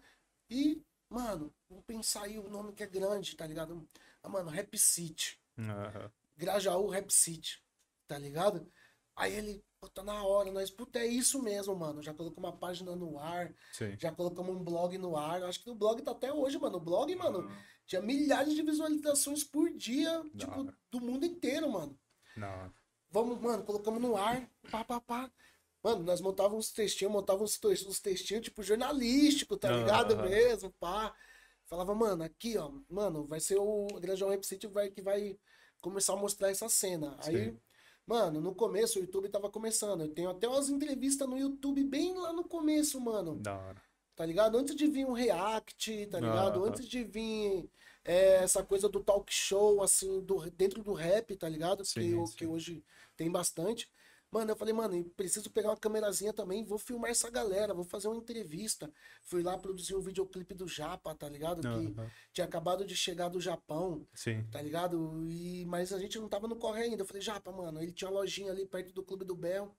E, 0.50 0.84
mano, 1.10 1.54
vamos 1.70 1.86
pensar 1.86 2.24
aí 2.24 2.38
o 2.38 2.50
nome 2.50 2.74
que 2.74 2.84
é 2.84 2.88
grande, 2.88 3.36
tá 3.36 3.46
ligado? 3.46 3.88
Ah, 4.22 4.30
mano, 4.30 4.50
Rap 4.50 4.78
City. 4.78 5.40
Uhum. 5.58 6.10
Grajaú 6.38 6.88
Rap 6.88 7.12
City, 7.12 7.64
tá 8.08 8.18
ligado? 8.18 8.70
Aí 9.16 9.34
ele, 9.34 9.64
pô, 9.80 9.88
tá 9.88 10.04
na 10.04 10.22
hora, 10.24 10.52
nós, 10.52 10.70
puta, 10.70 11.00
é 11.00 11.06
isso 11.06 11.42
mesmo, 11.42 11.74
mano. 11.76 12.04
Já 12.04 12.14
colocamos 12.14 12.50
uma 12.50 12.58
página 12.58 12.96
no 12.96 13.18
ar, 13.18 13.54
Sim. 13.72 13.96
já 13.98 14.12
colocamos 14.12 14.54
um 14.54 14.64
blog 14.64 14.98
no 14.98 15.16
ar. 15.16 15.42
Acho 15.44 15.64
que 15.64 15.70
o 15.70 15.76
blog 15.76 16.02
tá 16.02 16.12
até 16.12 16.34
hoje, 16.34 16.60
mano. 16.60 16.78
O 16.78 16.82
blog, 16.82 17.16
mano, 17.16 17.40
uhum. 17.40 17.58
tinha 17.88 18.02
milhares 18.02 18.54
de 18.54 18.62
visualizações 18.62 19.44
por 19.44 19.72
dia, 19.72 20.22
tipo, 20.38 20.74
do 20.92 21.00
mundo 21.00 21.26
inteiro, 21.26 21.72
mano. 21.72 21.98
Não. 22.36 22.74
Vamos, 23.10 23.40
mano, 23.40 23.64
colocamos 23.64 24.02
no 24.02 24.18
ar, 24.18 24.50
pá, 24.70 24.84
pá, 24.84 25.00
pá. 25.00 25.32
Mano, 25.86 26.04
nós 26.04 26.20
montávamos 26.20 26.66
uns 26.66 26.72
textinhos, 26.72 27.14
montávamos 27.14 27.60
uns 27.64 28.00
textinhos, 28.00 28.44
tipo, 28.44 28.64
jornalístico, 28.64 29.56
tá 29.56 29.70
ligado? 29.70 30.16
Uhum. 30.16 30.24
Mesmo, 30.24 30.72
pá. 30.80 31.14
Falava, 31.68 31.94
mano, 31.94 32.24
aqui, 32.24 32.58
ó, 32.58 32.72
mano, 32.90 33.28
vai 33.28 33.40
ser 33.40 33.58
o 33.58 33.86
Grande 34.00 34.24
Rap 34.24 34.44
City 34.44 34.66
vai, 34.66 34.90
que 34.90 35.00
vai 35.00 35.38
começar 35.80 36.14
a 36.14 36.18
mostrar 36.18 36.50
essa 36.50 36.68
cena. 36.70 37.16
Sim. 37.22 37.36
Aí 37.36 37.58
Mano, 38.08 38.42
no 38.42 38.56
começo 38.56 38.98
o 38.98 39.02
YouTube 39.02 39.30
tava 39.30 39.48
começando. 39.48 40.02
Eu 40.02 40.10
tenho 40.10 40.30
até 40.30 40.48
umas 40.48 40.70
entrevistas 40.70 41.28
no 41.28 41.38
YouTube 41.38 41.84
bem 41.84 42.18
lá 42.18 42.34
no 42.34 42.44
começo, 42.44 43.00
mano. 43.00 43.36
Da 43.36 43.56
hora. 43.56 43.82
Tá 44.16 44.26
ligado? 44.26 44.58
Antes 44.58 44.76
de 44.76 44.88
vir 44.88 45.06
um 45.06 45.14
react, 45.14 46.08
tá 46.08 46.20
ligado? 46.20 46.66
Antes 46.66 46.88
de 46.88 47.04
vir 47.04 47.70
é, 48.04 48.44
essa 48.44 48.64
coisa 48.64 48.90
do 48.90 49.04
talk 49.04 49.32
show, 49.32 49.84
assim, 49.84 50.22
do, 50.22 50.50
dentro 50.52 50.82
do 50.82 50.94
rap, 50.94 51.36
tá 51.36 51.48
ligado? 51.48 51.86
Sim, 51.86 52.00
que, 52.00 52.28
sim. 52.28 52.36
que 52.38 52.48
hoje 52.48 52.84
tem 53.16 53.32
bastante. 53.32 53.88
Mano, 54.36 54.52
eu 54.52 54.56
falei, 54.58 54.74
mano, 54.74 55.02
preciso 55.16 55.50
pegar 55.50 55.70
uma 55.70 55.78
câmerazinha 55.78 56.34
também, 56.34 56.62
vou 56.62 56.78
filmar 56.78 57.10
essa 57.10 57.30
galera, 57.32 57.74
vou 57.74 57.86
fazer 57.86 58.10
uma 58.10 58.18
entrevista. 58.18 58.92
Fui 59.22 59.42
lá 59.42 59.58
produzir 59.58 59.96
um 59.96 60.02
videoclipe 60.02 60.54
do 60.54 60.68
Japa, 60.68 61.16
tá 61.16 61.30
ligado? 61.30 61.66
Uhum. 61.66 61.94
Que 61.94 62.12
tinha 62.34 62.44
acabado 62.44 62.86
de 62.86 62.98
chegar 62.98 63.30
do 63.30 63.40
Japão, 63.40 64.06
Sim. 64.14 64.46
tá 64.52 64.62
ligado? 64.62 65.26
E, 65.30 65.64
mas 65.68 65.94
a 65.94 66.00
gente 66.00 66.20
não 66.20 66.28
tava 66.28 66.50
no 66.50 66.58
corre 66.58 66.84
ainda. 66.84 67.02
Eu 67.02 67.06
falei, 67.06 67.22
Japa, 67.22 67.50
mano, 67.50 67.82
ele 67.82 67.94
tinha 67.94 68.10
uma 68.10 68.20
lojinha 68.20 68.52
ali 68.52 68.66
perto 68.66 68.92
do 68.92 69.02
Clube 69.02 69.24
do 69.24 69.38
Bel. 69.38 69.74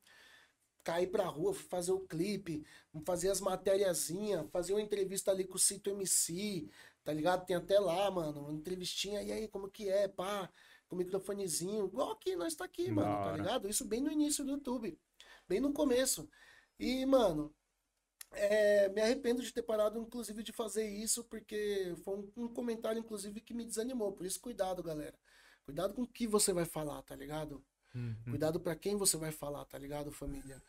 Caí 0.83 1.07
pra 1.07 1.27
rua, 1.27 1.53
fui 1.53 1.67
fazer 1.69 1.93
o 1.93 2.01
clipe, 2.01 2.65
fazer 3.05 3.29
as 3.29 3.43
matériazinhas, 3.43 4.47
fazer 4.51 4.73
uma 4.73 4.81
entrevista 4.81 5.33
ali 5.33 5.45
com 5.45 5.57
o 5.57 5.59
Cito 5.59 5.91
MC, 5.91 6.67
tá 7.05 7.13
ligado? 7.13 7.45
Tem 7.45 7.57
até 7.57 7.79
lá, 7.79 8.11
mano, 8.11 8.41
uma 8.41 8.55
entrevistinha, 8.55 9.21
e 9.21 9.33
aí, 9.33 9.49
como 9.49 9.69
que 9.69 9.91
é, 9.91 10.09
pá? 10.09 10.51
Com 10.89 10.97
microfonezinho, 10.97 11.87
igual 11.87 12.13
aqui, 12.13 12.37
nós 12.37 12.55
tá 12.55 12.65
aqui, 12.65 12.91
mano, 12.91 13.25
tá 13.25 13.37
ligado? 13.37 13.69
Isso 13.69 13.85
bem 13.85 14.01
no 14.01 14.11
início 14.11 14.45
do 14.45 14.53
YouTube, 14.53 14.99
bem 15.49 15.61
no 15.61 15.73
começo. 15.73 16.29
E, 16.79 17.05
mano, 17.07 17.55
é, 18.33 18.89
me 18.91 19.01
arrependo 19.01 19.43
de 19.43 19.53
ter 19.53 19.63
parado, 19.63 19.99
inclusive, 19.99 20.43
de 20.43 20.53
fazer 20.53 20.87
isso, 20.87 21.25
porque 21.25 21.95
foi 22.05 22.17
um, 22.19 22.45
um, 22.45 22.49
comentário, 22.49 22.99
inclusive, 22.99 23.41
que 23.41 23.55
me 23.55 23.65
desanimou. 23.65 24.13
Por 24.13 24.27
isso, 24.27 24.41
cuidado, 24.41 24.83
galera. 24.83 25.19
Cuidado 25.65 25.95
com 25.95 26.03
o 26.03 26.07
que 26.07 26.27
você 26.27 26.53
vai 26.53 26.65
falar, 26.65 27.03
tá 27.03 27.17
ligado? 27.17 27.65
Uhum. 27.95 28.15
Cuidado 28.31 28.61
para 28.61 28.77
quem 28.77 28.97
você 28.97 29.17
vai 29.17 29.33
falar, 29.33 29.65
tá 29.65 29.79
ligado, 29.79 30.13
família? 30.13 30.63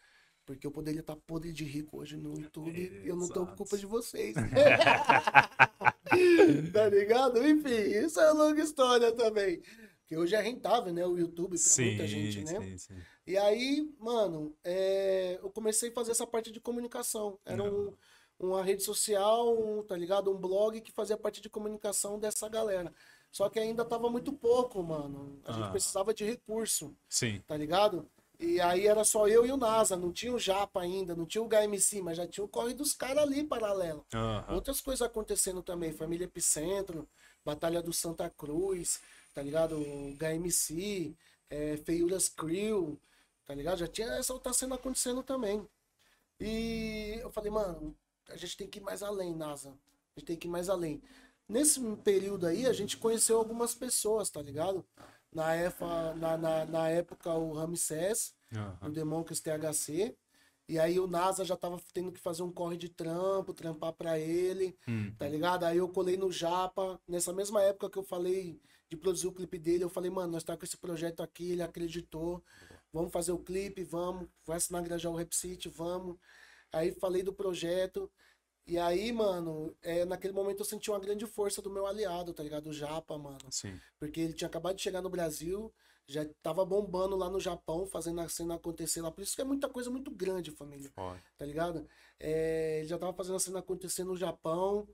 Porque 0.45 0.65
eu 0.65 0.71
poderia 0.71 1.01
estar 1.01 1.15
tá 1.15 1.21
podre 1.27 1.51
de 1.51 1.65
rico 1.65 1.97
hoje 1.99 2.15
no 2.15 2.39
YouTube 2.39 2.79
e 2.79 3.07
eu 3.07 3.17
não 3.17 3.27
tô 3.27 3.45
com 3.45 3.55
culpa 3.57 3.77
de 3.77 3.85
vocês. 3.85 4.33
tá 6.73 6.87
ligado? 6.89 7.45
Enfim, 7.45 8.05
isso 8.05 8.19
é 8.19 8.31
longa 8.31 8.63
história 8.63 9.11
também. 9.11 9.61
Que 10.07 10.17
hoje 10.17 10.35
é 10.35 10.41
rentável, 10.41 10.93
né? 10.93 11.05
O 11.05 11.17
YouTube 11.17 11.49
pra 11.49 11.57
sim, 11.57 11.85
muita 11.85 12.07
gente, 12.07 12.43
né? 12.45 12.61
Sim, 12.61 12.77
sim. 12.77 12.95
E 13.25 13.37
aí, 13.37 13.93
mano, 13.99 14.55
é, 14.63 15.37
eu 15.43 15.49
comecei 15.49 15.89
a 15.89 15.93
fazer 15.93 16.11
essa 16.11 16.25
parte 16.25 16.49
de 16.49 16.61
comunicação. 16.61 17.37
Era 17.45 17.61
um, 17.61 17.93
uma 18.39 18.63
rede 18.63 18.83
social, 18.83 19.53
um, 19.53 19.83
tá 19.83 19.97
ligado? 19.97 20.31
Um 20.31 20.37
blog 20.37 20.79
que 20.79 20.93
fazia 20.93 21.17
parte 21.17 21.41
de 21.41 21.49
comunicação 21.49 22.17
dessa 22.17 22.47
galera. 22.47 22.93
Só 23.29 23.49
que 23.49 23.59
ainda 23.59 23.83
tava 23.83 24.09
muito 24.09 24.31
pouco, 24.31 24.81
mano. 24.81 25.41
A 25.43 25.51
ah. 25.51 25.53
gente 25.53 25.71
precisava 25.71 26.13
de 26.13 26.23
recurso. 26.23 26.95
Sim. 27.09 27.41
Tá 27.45 27.57
ligado? 27.57 28.09
E 28.39 28.61
aí 28.61 28.85
era 28.85 29.03
só 29.03 29.27
eu 29.27 29.45
e 29.45 29.51
o 29.51 29.57
NASA, 29.57 29.97
não 29.97 30.11
tinha 30.11 30.31
o 30.31 30.39
Japa 30.39 30.81
ainda, 30.81 31.15
não 31.15 31.25
tinha 31.25 31.43
o 31.43 31.49
HMC, 31.49 32.01
mas 32.03 32.17
já 32.17 32.27
tinha 32.27 32.43
o 32.43 32.47
corre 32.47 32.73
dos 32.73 32.93
caras 32.93 33.23
ali 33.23 33.43
paralelo. 33.43 34.05
Uhum. 34.13 34.55
Outras 34.55 34.79
coisas 34.79 35.01
acontecendo 35.01 35.63
também, 35.63 35.91
Família 35.91 36.25
Epicentro, 36.25 37.09
Batalha 37.43 37.81
do 37.81 37.91
Santa 37.91 38.29
Cruz, 38.29 39.01
tá 39.37 39.43
ligado? 39.43 39.77
HMC, 40.19 41.15
é, 41.47 41.77
Feiuras 41.77 42.27
Crew, 42.27 42.99
tá 43.45 43.53
ligado? 43.53 43.77
Já 43.77 43.87
tinha 43.87 44.07
essa 44.13 44.33
outra 44.33 44.51
cena 44.51 44.73
acontecendo 44.73 45.21
também. 45.21 45.63
E 46.39 47.19
eu 47.21 47.29
falei, 47.29 47.51
mano, 47.51 47.95
a 48.29 48.35
gente 48.35 48.57
tem 48.57 48.67
que 48.67 48.79
ir 48.79 48.81
mais 48.81 49.03
além, 49.03 49.35
NASA. 49.35 49.69
A 49.69 50.19
gente 50.19 50.25
tem 50.25 50.35
que 50.35 50.47
ir 50.47 50.49
mais 50.49 50.69
além. 50.69 51.03
Nesse 51.47 51.79
período 51.97 52.47
aí, 52.47 52.65
a 52.65 52.73
gente 52.73 52.97
conheceu 52.97 53.37
algumas 53.37 53.75
pessoas, 53.75 54.27
tá 54.31 54.41
ligado? 54.41 54.83
Na, 55.31 55.53
época, 55.53 56.15
na, 56.15 56.35
na, 56.35 56.65
na 56.65 56.89
época 56.89 57.31
o 57.35 57.53
Ramsés, 57.53 58.33
uhum. 58.51 58.87
o 58.87 58.89
Democracy 58.89 59.43
THC. 59.43 60.17
E 60.67 60.79
aí 60.79 60.99
o 60.99 61.05
NASA 61.05 61.45
já 61.45 61.55
tava 61.55 61.79
tendo 61.93 62.11
que 62.11 62.19
fazer 62.19 62.41
um 62.41 62.51
corre 62.51 62.75
de 62.75 62.89
trampo, 62.89 63.53
trampar 63.53 63.93
para 63.93 64.17
ele, 64.17 64.75
uhum. 64.87 65.13
tá 65.15 65.29
ligado? 65.29 65.63
Aí 65.63 65.77
eu 65.77 65.87
colei 65.87 66.17
no 66.17 66.31
Japa, 66.31 66.99
nessa 67.07 67.31
mesma 67.31 67.61
época 67.61 67.87
que 67.87 67.99
eu 67.99 68.03
falei 68.03 68.59
de 68.89 68.97
produzir 68.97 69.27
o 69.27 69.31
clipe 69.31 69.57
dele. 69.57 69.83
Eu 69.83 69.89
falei, 69.89 70.09
mano, 70.09 70.33
nós 70.33 70.43
tá 70.43 70.55
com 70.55 70.65
esse 70.65 70.77
projeto 70.77 71.21
aqui, 71.21 71.51
ele 71.51 71.61
acreditou. 71.61 72.43
Vamos 72.91 73.11
fazer 73.11 73.31
o 73.31 73.39
clipe, 73.39 73.83
vamos. 73.83 74.27
Vai 74.45 74.57
assinar 74.57 74.83
Grajar 74.83 75.11
o 75.11 75.15
Rap 75.15 75.33
City, 75.35 75.69
vamos. 75.69 76.17
Aí 76.71 76.91
falei 76.93 77.23
do 77.23 77.33
projeto. 77.33 78.09
E 78.65 78.77
aí, 78.77 79.13
mano, 79.13 79.73
é, 79.81 80.03
naquele 80.03 80.33
momento 80.33 80.59
eu 80.59 80.65
senti 80.65 80.89
uma 80.89 80.99
grande 80.99 81.25
força 81.25 81.61
do 81.61 81.69
meu 81.69 81.85
aliado, 81.85 82.33
tá 82.33 82.43
ligado? 82.43 82.67
O 82.67 82.73
Japa, 82.73 83.17
mano. 83.17 83.39
Sim. 83.49 83.79
Porque 83.97 84.19
ele 84.19 84.33
tinha 84.33 84.47
acabado 84.47 84.75
de 84.75 84.81
chegar 84.81 85.01
no 85.01 85.09
Brasil, 85.09 85.73
já 86.05 86.25
tava 86.41 86.65
bombando 86.65 87.15
lá 87.15 87.29
no 87.29 87.39
Japão, 87.39 87.85
fazendo 87.85 88.19
a 88.19 88.27
cena 88.27 88.55
acontecer 88.55 89.01
lá. 89.01 89.09
Por 89.09 89.21
isso 89.21 89.35
que 89.35 89.41
é 89.41 89.45
muita 89.45 89.69
coisa 89.69 89.89
muito 89.89 90.11
grande, 90.11 90.51
família. 90.51 90.91
Tá 91.37 91.45
ligado? 91.45 91.87
É, 92.19 92.79
ele 92.79 92.87
já 92.87 92.97
tava 92.97 93.13
fazendo 93.13 93.37
a 93.37 93.39
cena 93.39 93.59
acontecer 93.59 94.03
no 94.03 94.17
Japão. 94.17 94.85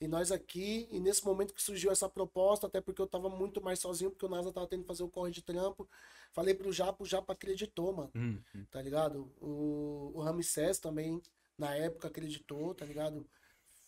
E 0.00 0.08
nós 0.08 0.32
aqui, 0.32 0.88
e 0.90 0.98
nesse 0.98 1.22
momento 1.24 1.52
que 1.52 1.62
surgiu 1.62 1.90
essa 1.90 2.08
proposta, 2.08 2.66
até 2.66 2.80
porque 2.80 3.02
eu 3.02 3.06
tava 3.06 3.28
muito 3.28 3.60
mais 3.60 3.78
sozinho, 3.78 4.10
porque 4.10 4.24
o 4.24 4.30
NASA 4.30 4.50
tava 4.50 4.66
tendo 4.66 4.80
que 4.80 4.88
fazer 4.88 5.02
o 5.02 5.08
corre 5.10 5.30
de 5.30 5.42
trampo, 5.42 5.86
falei 6.32 6.54
pro 6.54 6.72
Japa, 6.72 7.02
o 7.04 7.06
Japa 7.06 7.34
acreditou, 7.34 7.92
mano. 7.92 8.10
Uhum. 8.14 8.64
Tá 8.70 8.80
ligado? 8.80 9.30
O, 9.40 10.12
o 10.14 10.22
Ramsés 10.22 10.78
também, 10.78 11.20
na 11.58 11.74
época, 11.74 12.08
acreditou, 12.08 12.74
tá 12.74 12.86
ligado? 12.86 13.26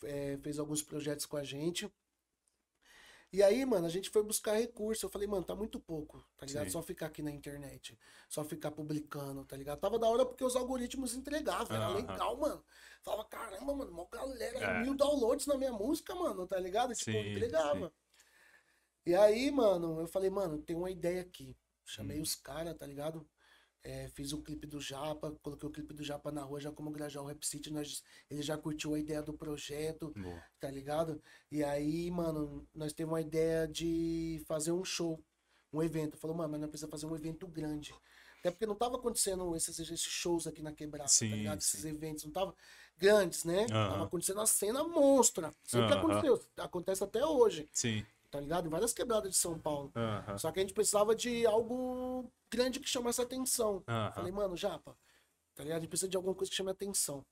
É, 0.04 0.36
fez 0.42 0.58
alguns 0.58 0.82
projetos 0.82 1.24
com 1.24 1.38
a 1.38 1.44
gente. 1.44 1.90
E 3.32 3.42
aí, 3.42 3.64
mano, 3.64 3.86
a 3.86 3.88
gente 3.88 4.10
foi 4.10 4.22
buscar 4.22 4.52
recurso. 4.52 5.06
Eu 5.06 5.10
falei, 5.10 5.26
mano, 5.26 5.42
tá 5.42 5.54
muito 5.54 5.80
pouco, 5.80 6.22
tá 6.36 6.44
ligado? 6.44 6.66
Sim. 6.66 6.70
Só 6.70 6.82
ficar 6.82 7.06
aqui 7.06 7.22
na 7.22 7.30
internet, 7.30 7.98
só 8.28 8.44
ficar 8.44 8.70
publicando, 8.70 9.42
tá 9.46 9.56
ligado? 9.56 9.80
Tava 9.80 9.98
da 9.98 10.06
hora 10.06 10.26
porque 10.26 10.44
os 10.44 10.54
algoritmos 10.54 11.14
entregavam, 11.14 11.74
era 11.74 11.88
legal, 11.88 12.36
mano. 12.36 12.62
Falava, 13.02 13.24
caramba, 13.24 13.74
mano, 13.74 13.90
uma 13.90 14.06
galera, 14.06 14.58
é. 14.58 14.82
mil 14.82 14.94
downloads 14.94 15.46
na 15.46 15.56
minha 15.56 15.72
música, 15.72 16.14
mano, 16.14 16.46
tá 16.46 16.60
ligado? 16.60 16.92
E, 16.92 16.96
tipo, 16.96 17.10
sim, 17.10 17.30
entregava. 17.30 17.86
Sim. 17.86 17.92
E 19.06 19.14
aí, 19.14 19.50
mano, 19.50 20.00
eu 20.00 20.06
falei, 20.06 20.28
mano, 20.28 20.58
tem 20.58 20.76
uma 20.76 20.90
ideia 20.90 21.22
aqui. 21.22 21.56
Chamei 21.86 22.18
hum. 22.18 22.22
os 22.22 22.34
caras, 22.34 22.76
tá 22.76 22.86
ligado? 22.86 23.26
É, 23.84 24.08
fiz 24.14 24.32
o 24.32 24.40
clipe 24.40 24.64
do 24.66 24.80
Japa, 24.80 25.36
coloquei 25.42 25.68
o 25.68 25.72
clipe 25.72 25.92
do 25.92 26.04
Japa 26.04 26.30
na 26.30 26.42
rua 26.42 26.60
já 26.60 26.70
como 26.70 26.90
Grajal 26.90 27.26
Rap 27.26 27.44
City, 27.44 27.68
nós, 27.68 28.02
ele 28.30 28.40
já 28.40 28.56
curtiu 28.56 28.94
a 28.94 28.98
ideia 28.98 29.20
do 29.20 29.32
projeto, 29.32 30.12
Boa. 30.16 30.40
tá 30.60 30.70
ligado? 30.70 31.20
E 31.50 31.64
aí, 31.64 32.08
mano, 32.08 32.64
nós 32.72 32.92
temos 32.92 33.12
uma 33.12 33.20
ideia 33.20 33.66
de 33.66 34.40
fazer 34.46 34.70
um 34.70 34.84
show, 34.84 35.20
um 35.72 35.82
evento. 35.82 36.16
Falou, 36.16 36.36
mano, 36.36 36.52
mas 36.52 36.60
nós 36.60 36.70
precisamos 36.70 36.92
fazer 36.92 37.12
um 37.12 37.16
evento 37.16 37.44
grande. 37.48 37.92
Até 38.38 38.52
porque 38.52 38.66
não 38.66 38.76
tava 38.76 38.96
acontecendo 38.96 39.54
esses, 39.56 39.76
esses 39.78 40.00
shows 40.00 40.46
aqui 40.46 40.62
na 40.62 40.72
quebrada, 40.72 41.04
tá 41.04 41.08
sim, 41.08 41.30
tá 41.30 41.36
ligado? 41.36 41.60
Sim. 41.60 41.78
Esses 41.78 41.84
eventos, 41.84 42.24
não 42.24 42.32
tava 42.32 42.54
grandes, 42.96 43.42
né? 43.42 43.62
Uhum. 43.62 43.66
Tava 43.66 44.04
acontecendo 44.04 44.40
a 44.40 44.46
cena 44.46 44.84
monstra. 44.84 45.52
Sempre 45.64 45.94
uhum. 45.94 45.98
aconteceu, 45.98 46.44
acontece 46.58 47.02
até 47.02 47.24
hoje. 47.26 47.68
Sim 47.72 48.04
tá 48.32 48.40
ligado? 48.40 48.66
Em 48.66 48.70
várias 48.70 48.94
quebradas 48.94 49.30
de 49.30 49.36
São 49.36 49.58
Paulo. 49.58 49.92
Uhum. 49.94 50.38
Só 50.38 50.50
que 50.50 50.58
a 50.58 50.62
gente 50.62 50.72
precisava 50.72 51.14
de 51.14 51.44
algo 51.44 52.32
grande 52.50 52.80
que 52.80 52.88
chamasse 52.88 53.20
atenção. 53.20 53.84
Uhum. 53.86 54.12
Falei, 54.14 54.32
mano, 54.32 54.56
Japa, 54.56 54.96
tá 55.54 55.62
ligado? 55.62 55.76
A 55.76 55.80
gente 55.80 55.90
precisa 55.90 56.08
de 56.08 56.16
alguma 56.16 56.34
coisa 56.34 56.50
que 56.50 56.56
chame 56.56 56.70
atenção. 56.70 57.24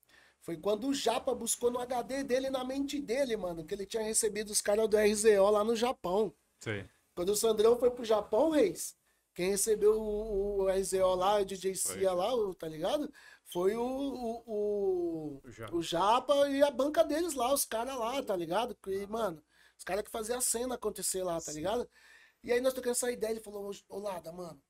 Foi 0.43 0.59
quando 0.59 0.89
o 0.89 0.95
Japa 0.95 1.35
buscou 1.35 1.71
no 1.71 1.81
HD 1.81 2.23
dele, 2.23 2.51
na 2.51 2.63
mente 2.63 3.01
dele, 3.01 3.35
mano, 3.35 3.65
que 3.65 3.73
ele 3.73 3.87
tinha 3.87 4.03
recebido 4.03 4.51
os 4.51 4.61
caras 4.61 4.89
do 4.89 4.99
RZO 4.99 5.51
lá 5.51 5.65
no 5.65 5.75
Japão. 5.75 6.35
Sim. 6.61 6.87
Quando 7.15 7.31
o 7.31 7.37
Sandrão 7.37 7.79
foi 7.79 7.91
pro 7.91 8.05
Japão, 8.05 8.51
Reis, 8.51 8.95
quem 9.35 9.51
recebeu 9.51 9.99
o, 9.99 10.65
o 10.65 10.69
RZO 10.69 11.15
lá, 11.15 11.41
o 11.41 11.45
DJ 11.47 11.75
Cia 11.75 12.13
lá, 12.13 12.35
o, 12.35 12.55
tá 12.55 12.69
ligado? 12.69 13.11
foi 13.53 13.75
o, 13.75 13.83
o, 13.83 14.43
o, 14.47 15.41
o, 15.45 15.51
Japa. 15.51 15.75
o 15.75 15.83
Japa 15.83 16.49
e 16.51 16.63
a 16.63 16.71
banca 16.71 17.03
deles 17.03 17.35
lá, 17.35 17.53
os 17.53 17.65
caras 17.65 17.99
lá, 17.99 18.23
tá 18.23 18.37
ligado? 18.37 18.77
E, 18.87 19.07
mano, 19.07 19.43
os 19.81 19.85
caras 19.85 20.05
que 20.05 20.11
faziam 20.11 20.37
a 20.37 20.43
cena 20.43 20.75
acontecer 20.75 21.23
lá, 21.23 21.37
tá 21.37 21.53
Sim. 21.53 21.55
ligado? 21.55 21.89
E 22.45 22.53
aí 22.53 22.61
nós 22.61 22.75
tocamos 22.75 22.99
essa 22.99 23.11
ideia, 23.11 23.31
ele 23.31 23.41
falou, 23.41 23.71
ô 23.89 23.99
Lada, 23.99 24.31
mano, 24.31 24.63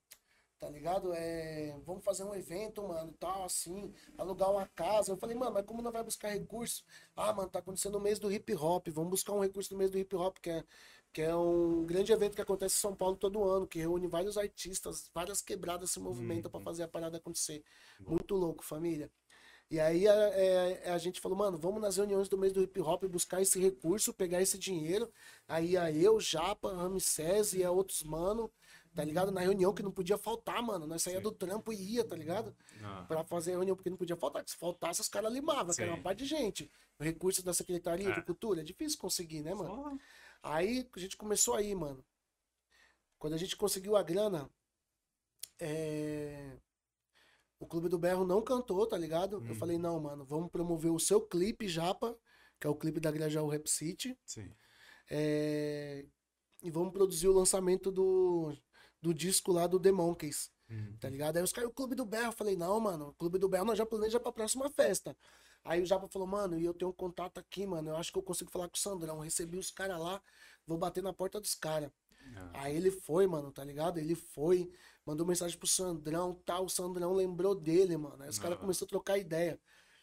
tá 0.60 0.70
ligado? 0.70 1.12
É, 1.12 1.76
vamos 1.84 2.04
fazer 2.04 2.22
um 2.22 2.32
evento, 2.32 2.86
mano, 2.86 3.12
tal, 3.18 3.44
assim, 3.44 3.92
alugar 4.16 4.52
uma 4.52 4.68
casa. 4.68 5.10
Eu 5.10 5.16
falei, 5.16 5.36
mano, 5.36 5.52
mas 5.52 5.66
como 5.66 5.82
não 5.82 5.90
vai 5.90 6.04
buscar 6.04 6.28
recurso? 6.28 6.84
Ah, 7.16 7.32
mano, 7.32 7.50
tá 7.50 7.58
acontecendo 7.58 7.94
no 7.94 8.00
mês 8.00 8.20
do 8.20 8.30
hip 8.30 8.54
hop, 8.54 8.86
vamos 8.90 9.10
buscar 9.10 9.32
um 9.32 9.40
recurso 9.40 9.72
no 9.72 9.78
mês 9.78 9.90
do 9.90 9.98
hip 9.98 10.14
hop, 10.14 10.38
que 10.38 10.50
é, 10.50 10.64
que 11.12 11.22
é 11.22 11.34
um 11.34 11.84
grande 11.84 12.12
evento 12.12 12.36
que 12.36 12.42
acontece 12.42 12.76
em 12.76 12.80
São 12.80 12.94
Paulo 12.94 13.16
todo 13.16 13.42
ano, 13.42 13.66
que 13.66 13.80
reúne 13.80 14.06
vários 14.06 14.38
artistas, 14.38 15.10
várias 15.12 15.42
quebradas 15.42 15.90
se 15.90 15.98
movimentam 15.98 16.48
uhum. 16.48 16.52
para 16.52 16.60
fazer 16.60 16.84
a 16.84 16.88
parada 16.88 17.16
acontecer. 17.16 17.64
Muito 17.98 18.36
louco, 18.36 18.64
família. 18.64 19.10
E 19.70 19.78
aí 19.78 20.08
a, 20.08 20.12
é, 20.12 20.90
a, 20.90 20.98
gente 20.98 21.20
falou, 21.20 21.38
mano, 21.38 21.56
vamos 21.56 21.80
nas 21.80 21.96
reuniões 21.96 22.28
do 22.28 22.36
mês 22.36 22.52
do 22.52 22.60
hip 22.60 22.80
hop 22.80 23.04
buscar 23.04 23.40
esse 23.40 23.60
recurso, 23.60 24.12
pegar 24.12 24.42
esse 24.42 24.58
dinheiro. 24.58 25.08
Aí 25.46 25.76
a 25.76 25.92
eu, 25.92 26.18
Japa, 26.18 26.74
Ramsés 26.74 27.54
e 27.54 27.62
a 27.62 27.70
outros 27.70 28.02
mano, 28.02 28.50
tá 28.96 29.04
ligado? 29.04 29.30
Na 29.30 29.40
reunião 29.40 29.72
que 29.72 29.82
não 29.82 29.92
podia 29.92 30.18
faltar, 30.18 30.60
mano. 30.60 30.88
Nós 30.88 31.02
saía 31.02 31.20
do 31.20 31.30
trampo 31.30 31.72
e 31.72 31.94
ia, 31.94 32.04
tá 32.04 32.16
ligado? 32.16 32.52
Ah. 32.82 33.04
Pra 33.06 33.22
fazer 33.22 33.52
a 33.52 33.56
reunião, 33.58 33.76
porque 33.76 33.90
não 33.90 33.96
podia 33.96 34.16
faltar. 34.16 34.42
Se 34.44 34.56
faltasse, 34.56 35.02
os 35.02 35.08
caras 35.08 35.32
limavam, 35.32 35.72
que 35.72 35.80
era 35.80 35.92
uma 35.92 36.02
parte 36.02 36.18
de 36.18 36.26
gente. 36.26 36.68
O 36.98 37.04
recurso 37.04 37.40
da 37.44 37.54
Secretaria 37.54 38.08
é. 38.08 38.12
de 38.12 38.22
Cultura 38.22 38.62
é 38.62 38.64
difícil 38.64 38.98
conseguir, 38.98 39.40
né, 39.40 39.54
mano? 39.54 39.74
Só... 39.76 39.96
Aí 40.42 40.88
a 40.96 40.98
gente 40.98 41.16
começou 41.16 41.54
aí, 41.54 41.72
mano. 41.76 42.04
Quando 43.20 43.34
a 43.34 43.38
gente 43.38 43.56
conseguiu 43.56 43.96
a 43.96 44.02
grana, 44.02 44.50
é... 45.60 46.56
o 47.60 47.66
Clube 47.66 47.90
do 47.90 47.98
Berro 47.98 48.24
não 48.24 48.42
cantou, 48.42 48.86
tá 48.86 48.96
ligado? 48.96 49.38
Hum. 49.38 49.46
Eu 49.46 49.54
falei, 49.54 49.76
não, 49.76 50.00
mano, 50.00 50.24
vamos 50.24 50.50
promover 50.50 50.90
o 50.90 50.98
seu 50.98 51.20
clipe 51.20 51.68
Japa, 51.68 52.18
que 52.58 52.66
é 52.66 52.70
o 52.70 52.74
clipe 52.74 52.98
da 52.98 53.10
Grajaú 53.10 53.48
Rap 53.48 53.68
City. 53.68 54.18
Sim. 54.24 54.50
É... 55.10 56.06
E 56.62 56.70
vamos 56.70 56.92
produzir 56.92 57.28
o 57.28 57.32
lançamento 57.32 57.92
do, 57.92 58.56
do 59.00 59.12
disco 59.12 59.52
lá 59.52 59.66
do 59.66 59.78
The 59.78 59.92
Monkeys. 59.92 60.50
Hum. 60.70 60.96
Tá 60.98 61.08
ligado? 61.10 61.36
Aí 61.36 61.42
os 61.42 61.52
caras, 61.52 61.70
o 61.70 61.74
Clube 61.74 61.94
do 61.94 62.06
Berro, 62.06 62.28
eu 62.28 62.32
falei, 62.32 62.56
não, 62.56 62.80
mano, 62.80 63.08
o 63.08 63.14
Clube 63.14 63.38
do 63.38 63.48
Berro 63.48 63.66
nós 63.66 63.76
já 63.76 63.84
planeja 63.84 64.18
pra 64.18 64.32
próxima 64.32 64.70
festa. 64.70 65.14
Aí 65.62 65.82
o 65.82 65.86
Japa 65.86 66.08
falou, 66.08 66.26
mano, 66.26 66.58
e 66.58 66.64
eu 66.64 66.72
tenho 66.72 66.90
um 66.90 66.94
contato 66.94 67.38
aqui, 67.38 67.66
mano. 67.66 67.90
Eu 67.90 67.96
acho 67.96 68.10
que 68.10 68.18
eu 68.18 68.22
consigo 68.22 68.50
falar 68.50 68.68
com 68.68 68.76
o 68.76 68.80
Sandrão. 68.80 69.18
Recebi 69.18 69.58
os 69.58 69.70
caras 69.70 70.00
lá, 70.00 70.22
vou 70.66 70.78
bater 70.78 71.02
na 71.02 71.12
porta 71.12 71.38
dos 71.38 71.54
caras. 71.54 71.90
Ah. 72.36 72.50
Aí 72.54 72.76
ele 72.76 72.90
foi, 72.90 73.26
mano, 73.26 73.50
tá 73.50 73.64
ligado? 73.64 73.98
Ele 73.98 74.14
foi, 74.14 74.70
mandou 75.04 75.26
mensagem 75.26 75.58
pro 75.58 75.68
Sandrão, 75.68 76.34
tal. 76.44 76.64
O 76.64 76.70
Sandrão 76.70 77.12
lembrou 77.12 77.54
dele, 77.54 77.96
mano. 77.96 78.22
Aí 78.22 78.28
os 78.28 78.38
caras 78.38 78.58
começaram 78.58 78.86
a 78.86 78.88
trocar 78.88 79.18
ideia. 79.18 79.58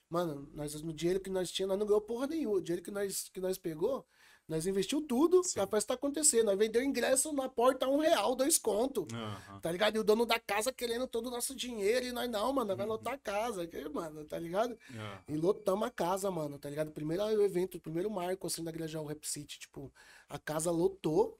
Mano, 0.09 0.49
nós, 0.53 0.81
no 0.81 0.93
dinheiro 0.93 1.19
que 1.19 1.29
nós 1.29 1.51
tínhamos, 1.51 1.73
nós 1.73 1.79
não 1.79 1.87
ganhou 1.87 2.01
porra 2.01 2.27
nenhuma. 2.27 2.57
O 2.57 2.61
dinheiro 2.61 2.83
que 2.83 2.91
nós, 2.91 3.29
que 3.29 3.41
nós 3.41 3.57
pegou, 3.57 4.05
nós 4.47 4.65
investiu 4.65 5.01
tudo 5.01 5.43
Sim. 5.43 5.55
pra 5.55 5.67
festa 5.67 5.93
acontecer. 5.93 6.41
Nós 6.41 6.57
vendeu 6.57 6.81
ingresso 6.81 7.33
na 7.33 7.49
porta 7.49 7.85
um 7.89 7.99
real, 7.99 8.33
dois 8.33 8.57
conto. 8.57 9.01
Uhum. 9.01 9.59
Tá 9.59 9.69
ligado? 9.69 9.97
E 9.97 9.99
o 9.99 10.03
dono 10.05 10.25
da 10.25 10.39
casa 10.39 10.71
querendo 10.71 11.05
todo 11.05 11.27
o 11.27 11.31
nosso 11.31 11.53
dinheiro. 11.53 12.05
E 12.05 12.11
nós, 12.13 12.29
não, 12.29 12.53
mano, 12.53 12.73
vai 12.73 12.85
uhum. 12.85 12.93
lotar 12.93 13.15
a 13.15 13.17
casa. 13.17 13.67
Que, 13.67 13.89
mano, 13.89 14.23
tá 14.23 14.39
ligado? 14.39 14.71
Uhum. 14.89 15.35
E 15.35 15.35
lotamos 15.35 15.85
a 15.85 15.91
casa, 15.91 16.31
mano, 16.31 16.57
tá 16.57 16.69
ligado? 16.69 16.91
Primeiro 16.91 17.23
evento, 17.43 17.77
primeiro 17.81 18.09
marco, 18.09 18.47
assim, 18.47 18.63
da 18.63 18.71
Igreja 18.71 19.01
Rap 19.05 19.27
City. 19.27 19.59
Tipo, 19.59 19.91
a 20.29 20.39
casa 20.39 20.71
lotou. 20.71 21.37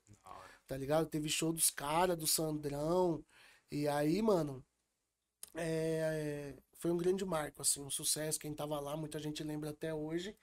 Tá 0.67 0.75
ligado? 0.77 1.07
Teve 1.07 1.29
show 1.29 1.53
dos 1.53 1.69
caras, 1.69 2.17
do 2.17 2.27
Sandrão. 2.27 3.23
E 3.71 3.87
aí, 3.87 4.21
mano, 4.21 4.63
é, 5.55 6.53
foi 6.77 6.91
um 6.91 6.97
grande 6.97 7.25
marco, 7.25 7.61
assim, 7.61 7.81
um 7.81 7.89
sucesso. 7.89 8.39
Quem 8.39 8.53
tava 8.53 8.79
lá, 8.79 8.95
muita 8.97 9.19
gente 9.19 9.43
lembra 9.43 9.71
até 9.71 9.93
hoje. 9.93 10.35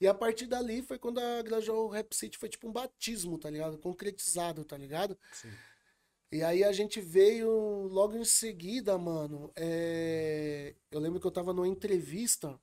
E 0.00 0.06
a 0.06 0.14
partir 0.14 0.46
dali 0.46 0.82
foi 0.82 0.98
quando 0.98 1.18
a 1.18 1.42
Gradual 1.42 1.88
Rap 1.88 2.14
City 2.14 2.38
foi 2.38 2.48
tipo 2.48 2.68
um 2.68 2.72
batismo, 2.72 3.38
tá 3.38 3.50
ligado? 3.50 3.78
Concretizado, 3.78 4.64
tá 4.64 4.76
ligado? 4.76 5.18
Sim. 5.32 5.52
E 6.32 6.42
aí 6.42 6.64
a 6.64 6.72
gente 6.72 7.00
veio 7.00 7.50
logo 7.88 8.16
em 8.16 8.24
seguida, 8.24 8.96
mano. 8.96 9.52
É... 9.54 10.74
Eu 10.90 10.98
lembro 10.98 11.20
que 11.20 11.26
eu 11.26 11.30
tava 11.30 11.52
numa 11.52 11.68
entrevista 11.68 12.58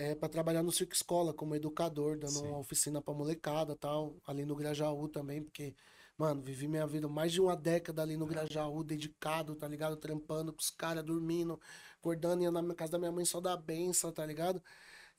é, 0.00 0.14
para 0.14 0.30
trabalhar 0.30 0.62
no 0.62 0.72
Circo 0.72 0.94
Escola 0.94 1.34
como 1.34 1.54
educador, 1.54 2.16
dando 2.16 2.32
Sim. 2.32 2.46
uma 2.46 2.58
oficina 2.58 3.02
pra 3.02 3.12
molecada 3.12 3.76
tal, 3.76 4.16
ali 4.26 4.46
no 4.46 4.56
Grajaú 4.56 5.06
também, 5.08 5.42
porque, 5.42 5.74
mano, 6.16 6.40
vivi 6.40 6.66
minha 6.66 6.86
vida 6.86 7.06
mais 7.06 7.30
de 7.32 7.38
uma 7.38 7.54
década 7.54 8.00
ali 8.00 8.16
no 8.16 8.24
Grajaú, 8.24 8.82
dedicado, 8.82 9.54
tá 9.54 9.68
ligado? 9.68 9.98
Trampando 9.98 10.54
com 10.54 10.60
os 10.60 10.70
caras, 10.70 11.04
dormindo, 11.04 11.60
acordando, 11.98 12.42
ia 12.42 12.50
na 12.50 12.74
casa 12.74 12.92
da 12.92 12.98
minha 12.98 13.12
mãe 13.12 13.26
só 13.26 13.42
dar 13.42 13.58
benção, 13.58 14.10
tá 14.10 14.24
ligado? 14.24 14.62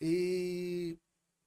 E 0.02 0.98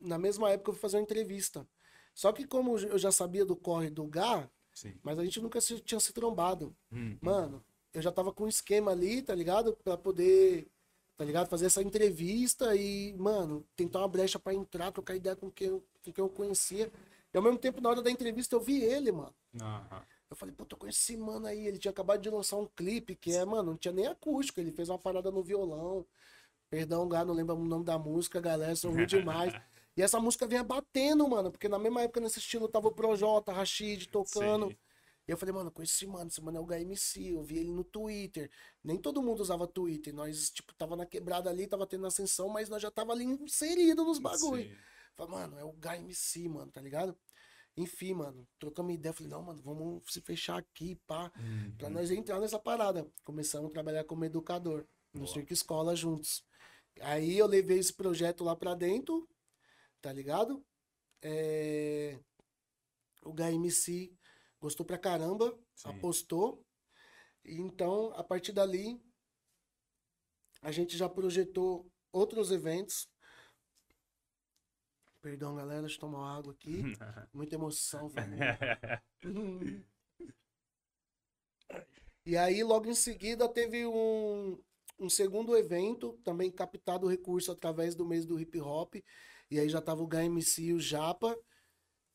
na 0.00 0.16
mesma 0.16 0.50
época 0.50 0.70
eu 0.70 0.74
fui 0.74 0.80
fazer 0.80 0.98
uma 0.98 1.02
entrevista. 1.02 1.66
Só 2.14 2.32
que 2.32 2.46
como 2.46 2.78
eu 2.78 2.96
já 2.96 3.10
sabia 3.10 3.44
do 3.44 3.56
corre 3.56 3.90
do 3.90 4.06
Gá, 4.06 4.48
Sim. 4.72 4.94
mas 5.02 5.18
a 5.18 5.24
gente 5.24 5.40
nunca 5.40 5.60
se, 5.60 5.80
tinha 5.80 5.98
se 5.98 6.12
trombado. 6.12 6.72
Hum, 6.92 7.18
Mano, 7.20 7.64
eu 7.92 8.00
já 8.00 8.12
tava 8.12 8.32
com 8.32 8.44
um 8.44 8.48
esquema 8.48 8.92
ali, 8.92 9.22
tá 9.22 9.34
ligado? 9.34 9.76
Pra 9.82 9.96
poder, 9.96 10.70
tá 11.16 11.24
ligado? 11.24 11.48
Fazer 11.48 11.66
essa 11.66 11.82
entrevista 11.82 12.74
e, 12.74 13.14
mano, 13.14 13.64
tentar 13.76 14.00
uma 14.00 14.08
brecha 14.08 14.38
para 14.38 14.54
entrar, 14.54 14.92
trocar 14.92 15.14
ideia 15.14 15.36
com 15.36 15.50
quem, 15.50 15.68
eu, 15.68 15.84
com 16.02 16.12
quem 16.12 16.24
eu 16.24 16.28
conhecia. 16.28 16.90
E 17.32 17.36
ao 17.36 17.42
mesmo 17.42 17.58
tempo, 17.58 17.80
na 17.80 17.88
hora 17.88 18.02
da 18.02 18.10
entrevista, 18.10 18.54
eu 18.56 18.60
vi 18.60 18.82
ele, 18.82 19.10
mano. 19.12 19.34
Uhum. 19.60 20.00
Eu 20.30 20.36
falei, 20.36 20.54
pô, 20.54 20.66
eu 20.68 20.76
conheci 20.76 21.14
esse 21.14 21.16
mano 21.16 21.46
aí. 21.46 21.66
Ele 21.66 21.78
tinha 21.78 21.90
acabado 21.90 22.20
de 22.20 22.30
lançar 22.30 22.56
um 22.56 22.66
clipe 22.66 23.14
que 23.14 23.32
é, 23.32 23.44
mano, 23.44 23.70
não 23.72 23.76
tinha 23.76 23.92
nem 23.92 24.06
acústico. 24.06 24.60
Ele 24.60 24.72
fez 24.72 24.88
uma 24.88 24.98
parada 24.98 25.30
no 25.30 25.42
violão. 25.42 26.06
Perdão, 26.70 27.08
Gá, 27.08 27.24
não 27.24 27.34
lembro 27.34 27.54
o 27.54 27.64
nome 27.64 27.84
da 27.84 27.98
música, 27.98 28.40
galera, 28.40 28.74
são 28.74 28.92
ruim 28.92 29.06
demais. 29.06 29.52
e 29.96 30.02
essa 30.02 30.18
música 30.18 30.46
vinha 30.46 30.64
batendo, 30.64 31.28
mano, 31.28 31.50
porque 31.50 31.68
na 31.68 31.78
mesma 31.78 32.02
época 32.02 32.20
nesse 32.20 32.40
estilo 32.40 32.66
tava 32.66 32.88
o 32.88 32.92
Projota, 32.92 33.52
Rashid 33.52 34.08
tocando. 34.08 34.68
Sim. 34.68 34.76
E 35.26 35.30
eu 35.32 35.38
falei, 35.38 35.54
mano, 35.54 35.70
com 35.70 35.82
esse 35.82 36.06
mano, 36.06 36.28
esse 36.28 36.40
mano 36.42 36.58
é 36.58 36.60
o 36.60 36.66
HMC, 36.66 37.32
eu 37.32 37.42
vi 37.42 37.58
ele 37.58 37.72
no 37.72 37.82
Twitter. 37.82 38.50
Nem 38.82 38.98
todo 38.98 39.22
mundo 39.22 39.40
usava 39.40 39.66
Twitter, 39.66 40.14
nós, 40.14 40.50
tipo, 40.50 40.74
tava 40.74 40.96
na 40.96 41.06
quebrada 41.06 41.48
ali, 41.48 41.66
tava 41.66 41.86
tendo 41.86 42.06
ascensão, 42.06 42.48
mas 42.48 42.68
nós 42.68 42.82
já 42.82 42.90
tava 42.90 43.12
ali 43.12 43.24
inserido 43.24 44.04
nos 44.04 44.18
bagulho. 44.18 44.76
Falei, 45.14 45.32
mano, 45.32 45.58
é 45.58 45.64
o 45.64 45.72
HMC, 45.72 46.48
mano, 46.48 46.70
tá 46.70 46.80
ligado? 46.80 47.16
Enfim, 47.76 48.14
mano, 48.14 48.46
trocamos 48.58 48.94
ideia, 48.94 49.12
falei, 49.12 49.30
não, 49.30 49.42
mano, 49.42 49.62
vamos 49.62 50.02
se 50.12 50.20
fechar 50.20 50.58
aqui, 50.58 50.94
pá, 51.06 51.32
uhum. 51.36 51.74
pra 51.76 51.88
nós 51.88 52.10
entrar 52.10 52.38
nessa 52.38 52.58
parada. 52.58 53.06
Começamos 53.24 53.70
a 53.70 53.72
trabalhar 53.72 54.04
como 54.04 54.24
educador, 54.24 54.86
no 55.12 55.20
Boa. 55.20 55.32
Circo 55.32 55.52
Escola 55.52 55.96
juntos. 55.96 56.44
Aí 57.00 57.38
eu 57.38 57.46
levei 57.46 57.78
esse 57.78 57.92
projeto 57.92 58.44
lá 58.44 58.54
pra 58.54 58.74
dentro, 58.74 59.28
tá 60.00 60.12
ligado? 60.12 60.64
É... 61.22 62.18
O 63.24 63.32
HMC 63.32 64.12
gostou 64.64 64.86
pra 64.86 64.96
caramba, 64.96 65.54
Sim. 65.74 65.90
apostou. 65.90 66.64
Então, 67.44 68.14
a 68.16 68.24
partir 68.24 68.52
dali, 68.52 68.98
a 70.62 70.72
gente 70.72 70.96
já 70.96 71.06
projetou 71.06 71.86
outros 72.10 72.50
eventos. 72.50 73.06
Perdão, 75.20 75.54
galera, 75.54 75.82
deixa 75.82 75.96
eu 75.96 76.00
tomar 76.00 76.38
água 76.38 76.54
aqui. 76.54 76.82
Muita 77.34 77.56
emoção, 77.56 78.10
e 82.24 82.34
aí, 82.38 82.64
logo 82.64 82.88
em 82.88 82.94
seguida, 82.94 83.46
teve 83.46 83.86
um, 83.86 84.58
um 84.98 85.10
segundo 85.10 85.54
evento, 85.54 86.18
também 86.24 86.50
captado 86.50 87.06
o 87.06 87.10
recurso 87.10 87.52
através 87.52 87.94
do 87.94 88.06
mês 88.06 88.24
do 88.24 88.40
hip 88.40 88.58
hop. 88.60 88.94
E 89.50 89.60
aí 89.60 89.68
já 89.68 89.82
tava 89.82 90.02
o 90.02 90.08
HMC 90.08 90.62
e 90.62 90.72
o 90.72 90.80
Japa 90.80 91.36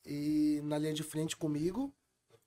e 0.04 0.62
na 0.64 0.80
linha 0.80 0.94
de 0.96 1.04
frente 1.04 1.38
comigo, 1.38 1.96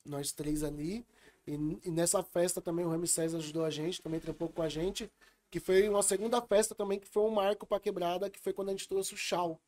nós 0.04 0.32
três 0.32 0.62
ali. 0.62 1.06
E, 1.46 1.54
e 1.84 1.90
nessa 1.90 2.22
festa 2.22 2.60
também 2.60 2.84
o 2.84 2.90
Ramsés 2.90 3.34
ajudou 3.34 3.64
a 3.64 3.70
gente, 3.70 4.02
também 4.02 4.20
trampou 4.20 4.48
com 4.48 4.62
a 4.62 4.68
gente. 4.68 5.10
Que 5.50 5.60
foi 5.60 5.88
uma 5.88 6.02
segunda 6.02 6.40
festa 6.40 6.74
também, 6.74 6.98
que 6.98 7.06
foi 7.06 7.22
um 7.24 7.30
marco 7.30 7.66
pra 7.66 7.78
quebrada, 7.78 8.30
que 8.30 8.40
foi 8.40 8.52
quando 8.52 8.70
a 8.70 8.72
gente 8.72 8.88
trouxe 8.88 9.12
o 9.12 9.18
Chau. 9.18 9.60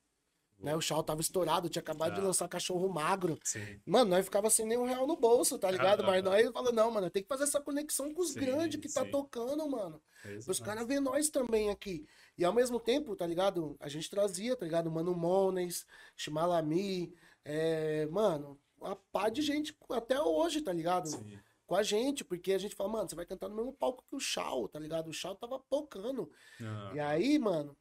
Né? 0.59 0.75
O 0.75 0.81
chau 0.81 1.03
tava 1.03 1.21
estourado, 1.21 1.69
tinha 1.69 1.83
acabado 1.83 2.13
ah. 2.13 2.15
de 2.15 2.21
lançar 2.21 2.49
cachorro 2.49 2.89
magro. 2.89 3.39
Sim. 3.45 3.81
Mano, 3.85 4.11
nós 4.11 4.25
ficava 4.25 4.49
sem 4.49 4.65
nenhum 4.65 4.85
real 4.85 5.07
no 5.07 5.17
bolso, 5.17 5.59
tá 5.59 5.71
ligado? 5.71 6.03
Ah, 6.03 6.07
Mas 6.07 6.23
nós 6.23 6.51
falamos, 6.53 6.75
não, 6.75 6.91
mano, 6.91 7.11
tem 7.11 7.23
que 7.23 7.29
fazer 7.29 7.45
essa 7.45 7.61
conexão 7.61 8.15
com 8.15 8.23
os 8.23 8.33
sim, 8.33 8.41
grandes 8.41 8.81
que 8.81 8.89
tá 8.89 9.03
sim. 9.03 9.11
tá 9.11 9.13
tocando, 9.13 9.69
mano. 9.69 10.01
Exato. 10.25 10.51
Os 10.51 10.61
caras 10.61 10.87
verem 10.87 11.03
nós 11.03 11.29
também 11.29 11.71
aqui. 11.71 12.07
E 12.39 12.45
ao 12.45 12.53
mesmo 12.53 12.81
tempo, 12.81 13.15
tá 13.15 13.27
ligado? 13.27 13.77
A 13.79 13.89
gente 13.89 14.09
trazia, 14.09 14.57
tá 14.57 14.65
ligado? 14.65 14.91
Mano 14.91 15.15
Mones, 15.15 15.87
Shimalami, 16.17 17.13
é, 17.45 18.07
mano, 18.07 18.59
uma 18.85 18.97
pá 18.97 19.29
de 19.29 19.43
gente 19.43 19.77
até 19.91 20.21
hoje, 20.21 20.61
tá 20.61 20.73
ligado? 20.73 21.09
Sim. 21.09 21.39
Com 21.67 21.75
a 21.75 21.83
gente, 21.83 22.23
porque 22.25 22.53
a 22.53 22.59
gente 22.59 22.75
fala, 22.75 22.91
mano, 22.91 23.09
você 23.09 23.15
vai 23.15 23.25
cantar 23.25 23.49
no 23.49 23.55
mesmo 23.55 23.73
palco 23.73 24.05
que 24.09 24.15
o 24.15 24.21
Chau, 24.21 24.69
tá 24.69 24.79
ligado? 24.79 25.09
O 25.09 25.13
Chau 25.13 25.35
tava 25.35 25.59
pocando. 25.59 26.31
Ah. 26.61 26.93
E 26.95 27.01
aí, 27.01 27.39
mano, 27.39 27.77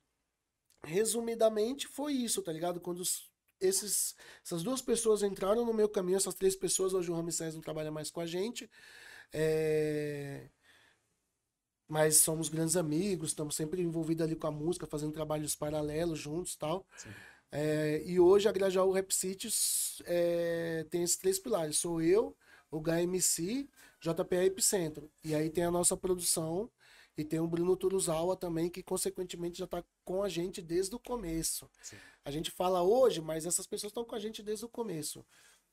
resumidamente 0.84 1.88
foi 1.88 2.14
isso, 2.14 2.42
tá 2.42 2.52
ligado? 2.52 2.80
Quando 2.80 3.00
os, 3.00 3.30
esses, 3.60 4.16
essas 4.44 4.64
duas 4.64 4.82
pessoas 4.82 5.22
entraram 5.22 5.66
no 5.66 5.74
meu 5.74 5.90
caminho, 5.90 6.18
essas 6.18 6.36
três 6.36 6.56
pessoas, 6.56 6.94
hoje 6.94 7.12
o 7.12 7.16
Ramsés 7.16 7.56
não 7.56 7.62
trabalha 7.62 7.92
mais 7.92 8.10
com 8.10 8.22
a 8.22 8.26
gente. 8.26 8.70
É... 9.36 10.48
mas 11.88 12.18
somos 12.18 12.50
grandes 12.50 12.78
amigos, 12.78 13.30
estamos 13.30 13.56
sempre 13.56 13.82
envolvidos 13.82 14.24
ali 14.24 14.36
com 14.36 14.46
a 14.46 14.52
música, 14.52 14.86
fazendo 14.86 15.12
trabalhos 15.12 15.56
paralelos 15.56 16.20
juntos 16.20 16.56
tal. 16.56 16.86
É, 17.56 18.02
e 18.04 18.20
hoje 18.20 18.50
a 18.50 18.52
Grajaú 18.52 18.92
Rap 18.92 19.14
City 19.14 19.48
é, 20.06 20.88
tem 20.90 21.04
esses 21.04 21.18
três 21.18 21.38
pilares. 21.38 21.78
Sou 21.78 22.02
eu, 22.02 22.36
o 22.72 22.82
HMC, 22.82 23.70
JPA 24.02 24.44
Epicentro. 24.44 25.08
E 25.24 25.36
aí 25.36 25.52
tem 25.52 25.64
a 25.64 25.70
nossa 25.70 25.96
produção 25.96 26.68
e 27.16 27.24
tem 27.24 27.40
o 27.40 27.46
Bruno 27.48 27.78
Turuzawa 27.78 28.36
também, 28.36 28.72
que 28.72 28.82
consequentemente 28.82 29.60
já 29.60 29.66
está 29.66 29.84
com 30.04 30.24
a 30.24 30.30
gente 30.30 30.64
desde 30.64 30.96
o 30.96 31.00
começo. 31.00 31.70
Sim. 31.84 31.96
A 32.26 32.32
gente 32.32 32.50
fala 32.50 32.82
hoje, 32.82 33.22
mas 33.22 33.46
essas 33.46 33.68
pessoas 33.68 33.92
estão 33.92 34.04
com 34.04 34.16
a 34.16 34.20
gente 34.20 34.42
desde 34.42 34.66
o 34.66 34.70
começo. 34.70 35.24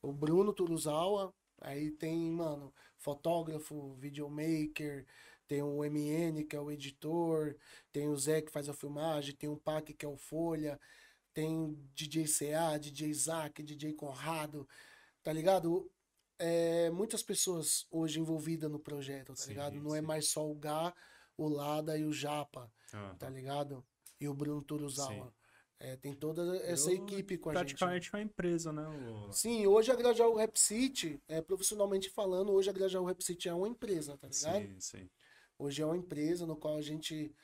O 0.03 0.13
Bruno 0.13 0.53
Turuzawa, 0.53 1.33
aí 1.59 1.89
tem, 1.89 2.29
mano, 2.29 2.71
fotógrafo, 2.95 3.95
videomaker, 3.95 5.03
tem 5.47 5.63
o 5.63 5.83
MN, 5.83 6.43
que 6.47 6.55
é 6.55 6.61
o 6.61 6.69
editor, 6.69 7.55
tem 7.91 8.07
o 8.07 8.15
Zé, 8.15 8.39
que 8.39 8.51
faz 8.51 8.69
a 8.69 8.73
filmagem, 8.73 9.35
tem 9.35 9.49
o 9.49 9.57
Pac, 9.57 9.91
que 9.95 10.05
é 10.05 10.07
o 10.07 10.15
Folha, 10.15 10.79
tem 11.33 11.77
DJ 11.93 12.25
CA, 12.27 12.77
DJ 12.77 13.09
Isaac, 13.09 13.63
DJ 13.63 13.93
Conrado, 13.93 14.67
tá 15.23 15.31
ligado? 15.31 15.89
É, 16.37 16.89
muitas 16.89 17.21
pessoas 17.21 17.85
hoje 17.91 18.19
envolvidas 18.19 18.69
no 18.69 18.79
projeto, 18.79 19.33
tá 19.33 19.35
sim, 19.35 19.49
ligado? 19.49 19.75
Não 19.75 19.91
é 19.91 19.99
sim. 19.99 20.03
é 20.03 20.07
mais 20.07 20.27
só 20.29 20.49
o 20.49 20.55
Gá 20.55 20.93
o 21.41 21.49
Lada 21.49 21.97
e 21.97 22.05
o 22.05 22.13
Japa, 22.13 22.71
uhum. 22.93 23.15
tá 23.17 23.29
ligado? 23.29 23.83
E 24.19 24.27
o 24.27 24.33
Bruno 24.33 24.61
Turuzawa. 24.61 25.33
É, 25.79 25.95
tem 25.95 26.13
toda 26.13 26.57
essa 26.57 26.91
Eu, 26.91 26.97
equipe 26.97 27.39
com 27.39 27.49
a 27.49 27.53
gente. 27.53 27.75
Praticamente 27.75 28.13
uma 28.13 28.21
empresa, 28.21 28.71
né? 28.71 28.87
O... 28.87 29.31
Sim, 29.31 29.65
hoje 29.65 29.91
a 29.91 29.95
Grajaú 29.95 30.35
Rap 30.35 30.55
City, 30.55 31.19
é, 31.27 31.41
profissionalmente 31.41 32.07
falando, 32.07 32.51
hoje 32.51 32.69
a 32.69 32.73
Grajaú 32.73 33.03
Rap 33.03 33.19
City 33.23 33.49
é 33.49 33.53
uma 33.53 33.67
empresa, 33.67 34.15
tá 34.15 34.27
ligado? 34.27 34.61
Sim, 34.61 34.79
sim. 34.79 35.09
Hoje 35.57 35.81
é 35.81 35.85
uma 35.85 35.97
empresa 35.97 36.45
no 36.45 36.55
qual 36.55 36.77
a 36.77 36.81
gente 36.83 37.35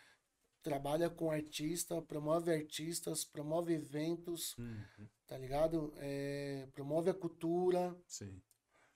trabalha 0.70 1.10
com 1.10 1.32
artista, 1.32 2.02
promove 2.02 2.52
artistas, 2.52 3.24
promove 3.24 3.74
eventos, 3.74 4.58
uhum. 4.58 5.08
tá 5.26 5.38
ligado? 5.38 5.94
É, 5.98 6.68
promove 6.74 7.10
a 7.10 7.14
cultura. 7.14 7.96
Sim 8.06 8.42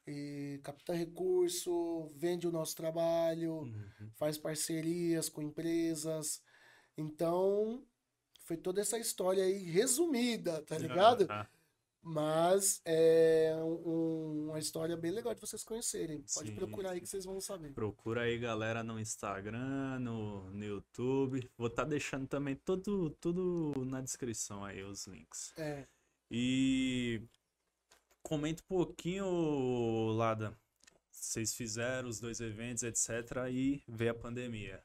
e 0.08 0.60
capta 0.64 0.94
recurso, 0.94 2.12
vende 2.16 2.48
o 2.48 2.52
nosso 2.52 2.76
trabalho, 2.76 3.60
uhum. 3.62 4.10
faz 4.16 4.38
parcerias 4.38 5.30
com 5.30 5.42
empresas. 5.42 6.42
Então, 6.98 7.86
foi 8.46 8.58
toda 8.58 8.82
essa 8.82 8.98
história 8.98 9.44
aí 9.44 9.64
resumida, 9.64 10.62
tá 10.64 10.78
ligado? 10.80 11.28
Mas 12.04 12.82
é 12.84 13.54
um, 13.64 14.48
uma 14.50 14.60
história 14.60 14.98
bem 14.98 15.12
legal 15.12 15.36
de 15.36 15.42
vocês 15.42 15.64
conhecerem. 15.64 16.26
Pode 16.34 16.50
sim, 16.50 16.56
procurar 16.56 16.90
sim. 16.90 16.96
aí 16.96 17.02
que 17.02 17.08
vocês 17.08 17.26
vão 17.26 17.40
saber. 17.40 17.74
Procura 17.74 18.22
aí, 18.22 18.40
galera, 18.40 18.84
no 18.84 19.00
Instagram, 19.00 20.00
no, 20.00 20.50
no 20.50 20.66
YouTube. 20.66 21.48
Vou 21.56 21.68
estar 21.68 21.84
tá 21.84 21.90
deixando 21.90 22.28
também 22.28 22.56
tudo, 22.56 23.12
tudo 23.22 23.86
na 23.86 24.02
descrição 24.02 24.66
aí, 24.66 24.82
os 24.82 25.06
links. 25.06 25.54
É. 25.58 25.86
E 26.30 27.22
comenta 28.24 28.64
um 28.64 28.68
pouquinho, 28.68 30.12
Lada. 30.14 30.58
Vocês 31.12 31.54
fizeram 31.54 32.10
os 32.10 32.20
dois 32.20 32.40
eventos, 32.40 32.82
etc. 32.82 33.48
E 33.52 33.84
veio 33.88 34.12
a 34.12 34.16
pandemia. 34.16 34.84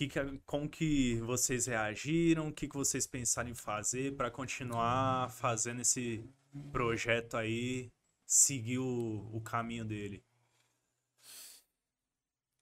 Que 0.00 0.08
que, 0.08 0.38
como 0.46 0.66
que 0.66 1.20
vocês 1.20 1.66
reagiram? 1.66 2.48
O 2.48 2.54
que, 2.54 2.66
que 2.66 2.74
vocês 2.74 3.06
pensaram 3.06 3.50
em 3.50 3.54
fazer 3.54 4.16
para 4.16 4.30
continuar 4.30 5.30
fazendo 5.30 5.82
esse 5.82 6.26
projeto 6.72 7.36
aí, 7.36 7.92
seguir 8.24 8.78
o, 8.78 9.28
o 9.30 9.42
caminho 9.42 9.84
dele? 9.84 10.24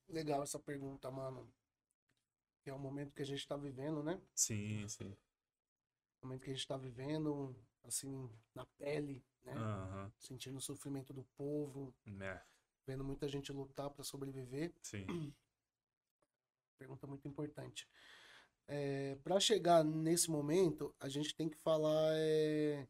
Legal 0.09 0.43
essa 0.43 0.59
pergunta, 0.59 1.09
mano. 1.13 1.49
É 2.67 2.73
o 2.73 2.79
momento 2.81 3.15
que 3.15 3.23
a 3.23 3.27
gente 3.27 3.39
está 3.39 3.57
vivendo, 3.57 4.03
né? 4.03 4.21
Sim, 4.35 4.89
sim. 4.89 5.17
O 6.21 6.27
momento 6.27 6.41
que 6.41 6.51
a 6.51 6.55
gente 6.55 6.63
está 6.63 6.77
vivendo, 6.77 7.55
assim, 7.85 8.29
na 8.53 8.67
pele, 8.67 9.25
né? 9.45 9.55
Uhum. 9.55 10.11
Sentindo 10.19 10.59
o 10.59 10.61
sofrimento 10.61 11.13
do 11.15 11.23
povo, 11.37 11.95
é. 12.21 12.43
vendo 12.85 13.05
muita 13.05 13.29
gente 13.29 13.53
lutar 13.53 13.91
para 13.91 14.03
sobreviver. 14.03 14.75
Sim. 14.83 15.07
Pergunta 16.79 17.07
muito 17.07 17.27
importante. 17.27 17.89
É, 18.67 19.17
para 19.25 19.41
chegar 19.41 19.83
nesse 19.83 20.31
momento, 20.31 20.95
a 21.01 21.09
gente 21.09 21.35
tem 21.35 21.49
que 21.49 21.57
falar 21.57 22.13
é, 22.15 22.87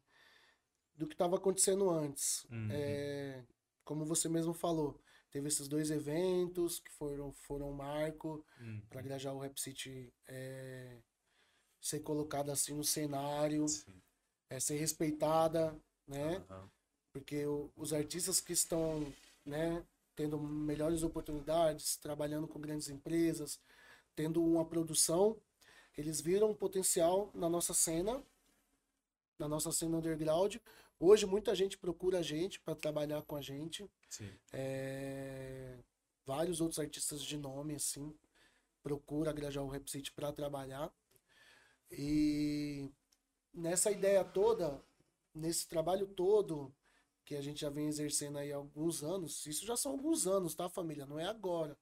do 0.95 1.07
que 1.07 1.13
estava 1.13 1.37
acontecendo 1.37 1.89
antes. 1.89 2.45
Uhum. 2.51 2.67
É, 2.69 3.43
como 3.83 4.05
você 4.05 4.27
mesmo 4.27 4.53
falou, 4.53 5.01
teve 5.31 5.47
esses 5.47 5.67
dois 5.67 5.89
eventos 5.89 6.79
que 6.79 6.91
foram, 6.91 7.31
foram 7.31 7.69
um 7.69 7.73
marco 7.73 8.45
uhum. 8.59 8.81
para 8.89 9.01
Grajaú 9.01 9.39
Rap 9.39 9.59
City 9.59 10.13
é, 10.27 10.97
ser 11.81 12.01
colocada 12.01 12.51
assim 12.51 12.73
no 12.73 12.83
cenário, 12.83 13.65
é, 14.49 14.59
ser 14.59 14.77
respeitada, 14.77 15.73
né? 16.05 16.43
Uhum. 16.49 16.69
Porque 17.13 17.45
o, 17.45 17.71
os 17.75 17.93
artistas 17.93 18.41
que 18.41 18.53
estão, 18.53 19.11
né, 19.45 19.83
tendo 20.15 20.37
melhores 20.39 21.01
oportunidades, 21.01 21.95
trabalhando 21.95 22.47
com 22.47 22.59
grandes 22.59 22.89
empresas, 22.89 23.59
tendo 24.19 24.43
uma 24.43 24.65
produção, 24.65 25.41
eles 25.97 26.19
viram 26.19 26.51
um 26.51 26.53
potencial 26.53 27.31
na 27.33 27.47
nossa 27.47 27.73
cena, 27.73 28.21
na 29.39 29.47
nossa 29.47 29.71
cena 29.71 29.95
underground. 29.95 30.57
Hoje 30.99 31.25
muita 31.25 31.55
gente 31.55 31.77
procura 31.77 32.19
a 32.19 32.21
gente 32.21 32.59
para 32.59 32.75
trabalhar 32.75 33.21
com 33.21 33.37
a 33.37 33.41
gente. 33.41 33.89
É... 34.51 35.79
Vários 36.25 36.59
outros 36.59 36.79
artistas 36.79 37.21
de 37.23 37.37
nome, 37.37 37.75
assim, 37.75 38.13
procura 38.83 39.31
a 39.31 39.63
o 39.63 39.69
Rap 39.69 39.89
City 39.89 40.11
para 40.11 40.33
trabalhar. 40.33 40.93
E 41.89 42.91
nessa 43.53 43.89
ideia 43.89 44.25
toda, 44.25 44.83
nesse 45.33 45.65
trabalho 45.65 46.07
todo 46.07 46.75
que 47.23 47.35
a 47.35 47.41
gente 47.41 47.61
já 47.61 47.69
vem 47.69 47.87
exercendo 47.87 48.37
aí 48.37 48.51
há 48.51 48.57
alguns 48.57 49.01
anos, 49.01 49.45
isso 49.45 49.65
já 49.65 49.77
são 49.77 49.93
alguns 49.93 50.27
anos, 50.27 50.53
tá, 50.55 50.67
família? 50.67 51.05
Não 51.05 51.17
é 51.17 51.25
agora. 51.25 51.77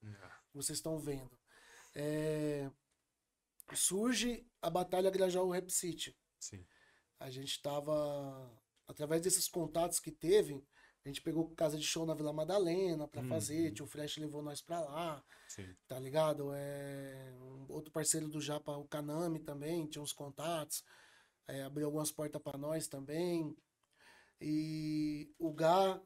Vocês 0.53 0.77
estão 0.77 0.99
vendo. 0.99 1.35
É... 1.97 2.69
Surge 3.73 4.47
a 4.61 4.69
Batalha 4.69 5.09
Grajaú 5.09 5.49
Rap 5.49 5.69
City. 5.69 6.15
Sim. 6.39 6.65
A 7.19 7.29
gente 7.29 7.51
estava, 7.51 8.61
através 8.87 9.21
desses 9.21 9.47
contatos 9.49 9.99
que 9.99 10.11
teve, 10.11 10.63
a 11.03 11.07
gente 11.09 11.21
pegou 11.21 11.49
casa 11.55 11.77
de 11.77 11.83
show 11.83 12.05
na 12.05 12.13
Vila 12.13 12.31
Madalena 12.31 13.07
para 13.07 13.21
uhum. 13.21 13.27
fazer, 13.27 13.71
tio 13.71 13.87
Fresh 13.87 14.17
levou 14.17 14.41
nós 14.41 14.61
para 14.61 14.79
lá, 14.79 15.23
Sim. 15.47 15.75
tá 15.87 15.99
ligado? 15.99 16.51
É, 16.53 17.33
um 17.41 17.65
outro 17.69 17.91
parceiro 17.91 18.29
do 18.29 18.39
Japa, 18.39 18.77
o 18.77 18.87
Kanami 18.87 19.39
também, 19.39 19.87
tinha 19.87 20.01
uns 20.01 20.13
contatos 20.13 20.83
é, 21.47 21.63
abriu 21.63 21.85
algumas 21.85 22.11
portas 22.11 22.41
para 22.41 22.57
nós 22.57 22.87
também. 22.87 23.55
E 24.39 25.33
o 25.39 25.51
Gá, 25.53 25.99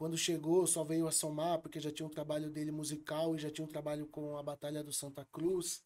quando 0.00 0.16
chegou, 0.16 0.66
só 0.66 0.82
veio 0.82 1.06
a 1.06 1.12
somar, 1.12 1.60
porque 1.60 1.78
já 1.78 1.90
tinha 1.90 2.06
um 2.06 2.10
trabalho 2.10 2.48
dele 2.48 2.70
musical 2.70 3.36
e 3.36 3.38
já 3.38 3.50
tinha 3.50 3.66
um 3.66 3.68
trabalho 3.68 4.06
com 4.06 4.38
a 4.38 4.42
Batalha 4.42 4.82
do 4.82 4.94
Santa 4.94 5.26
Cruz. 5.26 5.84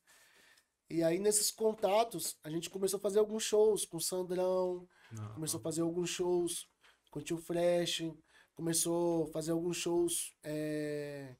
E 0.89 1.03
aí, 1.03 1.19
nesses 1.19 1.51
contatos, 1.51 2.39
a 2.45 2.49
gente 2.49 2.70
começou 2.70 2.99
a 2.99 3.01
fazer 3.01 3.19
alguns 3.19 3.43
shows 3.43 3.85
com 3.85 3.97
o 3.97 4.01
Sandrão, 4.01 4.89
Não. 5.11 5.35
começou 5.35 5.59
a 5.59 5.62
fazer 5.65 5.81
alguns 5.81 6.11
shows 6.11 6.69
com 7.11 7.19
o 7.19 7.23
Tio 7.23 7.39
Fresh, 7.39 8.05
começou 8.55 9.24
a 9.24 9.32
fazer 9.32 9.51
alguns 9.51 9.78
shows 9.78 10.36
é, 10.45 11.35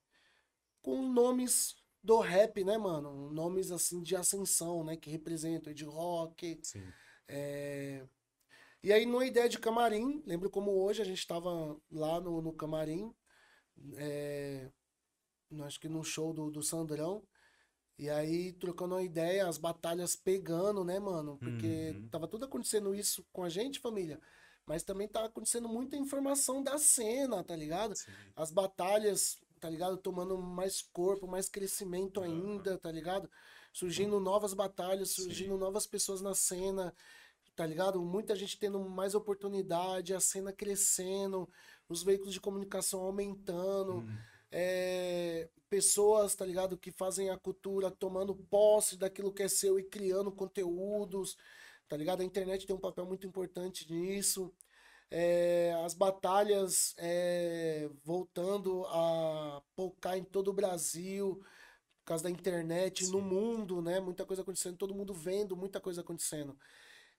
com 0.83 1.01
nomes 1.01 1.77
do 2.03 2.19
rap, 2.19 2.65
né, 2.65 2.77
mano? 2.77 3.31
Nomes, 3.31 3.71
assim, 3.71 4.03
de 4.03 4.17
ascensão, 4.17 4.83
né? 4.83 4.97
Que 4.97 5.11
representam 5.11 5.73
de 5.73 5.85
rock. 5.85 6.59
Sim 6.65 6.83
é... 7.29 8.05
E 8.85 8.93
aí, 8.93 9.07
numa 9.07 9.25
ideia 9.25 9.49
de 9.49 9.59
camarim, 9.59 10.23
lembro 10.27 10.51
como 10.51 10.71
hoje 10.71 11.01
a 11.01 11.07
gente 11.07 11.19
estava 11.19 11.75
lá 11.91 12.21
no, 12.21 12.43
no 12.43 12.53
camarim, 12.53 13.11
é... 13.97 14.71
acho 15.63 15.81
que 15.81 15.89
no 15.89 16.05
show 16.05 16.35
do, 16.35 16.51
do 16.51 16.63
Sandrão, 16.63 17.27
e 17.99 18.11
aí 18.11 18.53
trocando 18.53 18.95
uma 18.95 19.03
ideia, 19.03 19.49
as 19.49 19.57
batalhas 19.57 20.15
pegando, 20.15 20.85
né, 20.85 20.99
mano? 20.99 21.39
Porque 21.39 21.95
uhum. 21.97 22.09
tava 22.11 22.29
tudo 22.29 22.45
acontecendo 22.45 22.95
isso 22.95 23.27
com 23.33 23.43
a 23.43 23.49
gente, 23.49 23.81
família. 23.81 24.21
Mas 24.67 24.83
também 24.83 25.09
tá 25.09 25.25
acontecendo 25.25 25.67
muita 25.67 25.97
informação 25.97 26.63
da 26.63 26.77
cena, 26.77 27.43
tá 27.43 27.57
ligado? 27.57 27.97
Sim. 27.97 28.13
As 28.37 28.51
batalhas, 28.51 29.39
tá 29.61 29.71
ligado? 29.71 29.97
Tomando 29.97 30.37
mais 30.37 30.83
corpo, 30.83 31.27
mais 31.27 31.49
crescimento 31.49 32.21
ainda, 32.21 32.77
tá 32.77 32.93
ligado? 32.93 33.31
surgindo 33.75 34.21
novas 34.21 34.55
batalhas, 34.55 35.11
surgindo 35.11 35.55
Sim. 35.55 35.61
novas 35.61 35.85
pessoas 35.85 36.23
na 36.23 36.33
cena, 36.33 36.95
tá 37.55 37.67
ligado? 37.67 38.03
Muita 38.03 38.35
gente 38.35 38.59
tendo 38.59 38.81
mais 38.81 39.15
oportunidade, 39.15 40.15
a 40.15 40.21
cena 40.21 40.53
crescendo, 40.53 41.49
os 41.89 42.03
veículos 42.03 42.33
de 42.33 42.41
comunicação 42.41 43.01
aumentando, 43.03 43.99
hum. 43.99 44.17
é, 44.51 45.49
pessoas, 45.69 46.35
tá 46.35 46.45
ligado, 46.45 46.79
que 46.79 46.91
fazem 46.91 47.31
a 47.31 47.39
cultura 47.39 47.91
tomando 47.91 48.35
posse 48.35 48.97
daquilo 48.97 49.33
que 49.33 49.43
é 49.43 49.49
seu 49.49 49.79
e 49.79 49.85
criando 49.85 50.33
conteúdos, 50.33 51.37
tá 51.89 51.97
ligado? 51.97 52.21
A 52.21 52.25
internet 52.25 52.67
tem 52.67 52.75
um 52.75 52.81
papel 52.81 53.07
muito 53.07 53.27
importante 53.27 53.91
nisso. 53.93 54.53
É, 55.11 55.73
as 55.85 55.95
batalhas 55.95 56.95
é, 56.99 57.89
voltando 58.03 58.85
a 58.87 59.63
pocar 59.77 60.19
em 60.19 60.25
todo 60.25 60.49
o 60.49 60.55
Brasil, 60.55 61.41
por 62.01 62.07
causa 62.07 62.25
da 62.25 62.31
internet, 62.31 63.07
Sim. 63.07 63.13
no 63.13 63.21
mundo, 63.21 63.81
né? 63.81 64.01
Muita 64.01 64.27
coisa 64.27 64.43
acontecendo, 64.43 64.77
todo 64.77 64.95
mundo 64.95 65.15
vendo, 65.15 65.57
muita 65.57 65.81
coisa 65.81 66.01
acontecendo. 66.01 66.59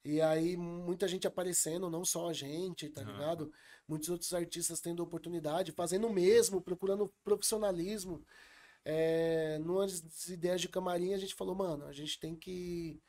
E 0.06 0.22
aí, 0.22 0.56
muita 0.56 1.08
gente 1.08 1.26
aparecendo, 1.26 1.90
não 1.90 2.06
só 2.06 2.30
a 2.30 2.34
gente, 2.34 2.88
tá 2.90 3.02
ligado? 3.02 3.52
Muitos 3.88 4.08
outros 4.08 4.32
artistas 4.36 4.80
tendo 4.80 5.02
oportunidade, 5.02 5.72
fazendo 5.72 6.06
o 6.06 6.14
mesmo, 6.14 6.62
procurando 6.62 7.12
profissionalismo. 7.24 8.24
É, 8.86 9.58
numas 9.58 10.28
ideias 10.28 10.62
de 10.62 10.70
camarim, 10.70 11.16
a 11.16 11.18
gente 11.18 11.34
falou, 11.34 11.56
mano, 11.56 11.88
a 11.88 11.92
gente 11.92 12.20
tem 12.20 12.36
que 12.36 13.02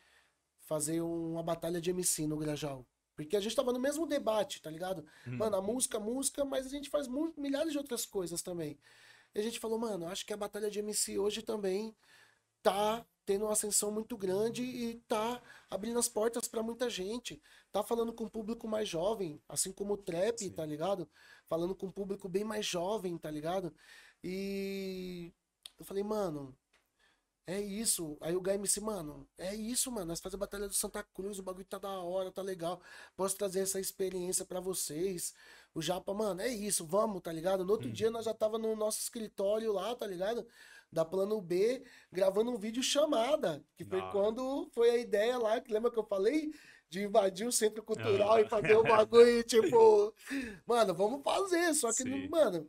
fazer 0.60 1.02
uma 1.02 1.42
batalha 1.42 1.82
de 1.82 1.90
MC 1.90 2.26
no 2.26 2.38
Grajal. 2.38 2.86
Porque 3.14 3.36
a 3.36 3.40
gente 3.40 3.54
tava 3.54 3.74
no 3.74 3.78
mesmo 3.78 4.06
debate, 4.06 4.62
tá 4.62 4.70
ligado? 4.70 5.06
Hum. 5.26 5.36
Mano, 5.36 5.56
a 5.56 5.60
música, 5.60 6.00
música, 6.00 6.46
mas 6.46 6.64
a 6.64 6.70
gente 6.70 6.88
faz 6.88 7.06
muito, 7.06 7.38
milhares 7.38 7.72
de 7.72 7.78
outras 7.78 8.06
coisas 8.06 8.40
também. 8.40 8.78
E 9.34 9.38
a 9.38 9.42
gente 9.42 9.58
falou, 9.58 9.78
mano, 9.78 10.06
acho 10.06 10.24
que 10.24 10.32
a 10.32 10.36
batalha 10.36 10.70
de 10.70 10.78
MC 10.78 11.18
hoje 11.18 11.42
também 11.42 11.94
tá 12.62 13.06
tendo 13.26 13.44
uma 13.44 13.52
ascensão 13.52 13.90
muito 13.90 14.16
grande 14.16 14.62
e 14.62 14.94
tá 15.08 15.42
abrindo 15.68 15.98
as 15.98 16.08
portas 16.08 16.46
para 16.46 16.62
muita 16.62 16.88
gente. 16.88 17.42
Tá 17.72 17.82
falando 17.82 18.12
com 18.12 18.24
o 18.24 18.30
público 18.30 18.68
mais 18.68 18.88
jovem, 18.88 19.42
assim 19.48 19.72
como 19.72 19.94
o 19.94 19.98
trap, 19.98 20.38
Sim. 20.38 20.50
tá 20.50 20.64
ligado? 20.64 21.08
Falando 21.46 21.74
com 21.74 21.86
um 21.86 21.92
público 21.92 22.28
bem 22.28 22.44
mais 22.44 22.64
jovem, 22.64 23.18
tá 23.18 23.30
ligado? 23.30 23.74
E 24.22 25.32
eu 25.78 25.84
falei, 25.84 26.04
mano, 26.04 26.56
é 27.46 27.60
isso. 27.60 28.16
Aí 28.20 28.34
o 28.36 28.42
MC, 28.48 28.80
mano, 28.80 29.28
é 29.38 29.54
isso, 29.54 29.90
mano. 29.92 30.06
Nós 30.06 30.20
fazemos 30.20 30.42
a 30.42 30.46
Batalha 30.46 30.68
do 30.68 30.74
Santa 30.74 31.02
Cruz, 31.02 31.38
o 31.38 31.42
bagulho 31.42 31.64
tá 31.64 31.78
da 31.78 32.00
hora, 32.00 32.32
tá 32.32 32.42
legal. 32.42 32.80
Posso 33.16 33.36
trazer 33.36 33.60
essa 33.60 33.78
experiência 33.78 34.44
para 34.44 34.58
vocês. 34.58 35.32
O 35.74 35.80
Japa, 35.80 36.12
mano, 36.12 36.40
é 36.40 36.48
isso, 36.48 36.84
vamos, 36.84 37.22
tá 37.22 37.32
ligado? 37.32 37.64
No 37.64 37.72
outro 37.72 37.88
hum. 37.88 37.92
dia 37.92 38.10
nós 38.10 38.24
já 38.24 38.34
tava 38.34 38.58
no 38.58 38.74
nosso 38.74 39.00
escritório 39.00 39.72
lá, 39.72 39.94
tá 39.94 40.06
ligado? 40.06 40.46
Da 40.92 41.04
Plano 41.04 41.40
B, 41.40 41.82
gravando 42.10 42.50
um 42.50 42.56
vídeo 42.56 42.82
chamada. 42.82 43.64
Que 43.76 43.84
foi 43.84 44.00
Não. 44.00 44.10
quando 44.12 44.70
foi 44.72 44.90
a 44.90 44.96
ideia 44.96 45.38
lá, 45.38 45.60
que 45.60 45.72
lembra 45.72 45.90
que 45.90 45.98
eu 45.98 46.06
falei? 46.06 46.50
De 46.88 47.02
invadir 47.02 47.46
o 47.46 47.52
centro 47.52 47.82
cultural 47.82 48.38
e 48.38 48.48
fazer 48.48 48.76
o 48.76 48.82
bagulho, 48.82 49.42
tipo, 49.44 50.14
mano, 50.64 50.94
vamos 50.94 51.22
fazer. 51.22 51.74
Só 51.74 51.88
que, 51.88 52.04
Sim. 52.04 52.28
mano, 52.28 52.68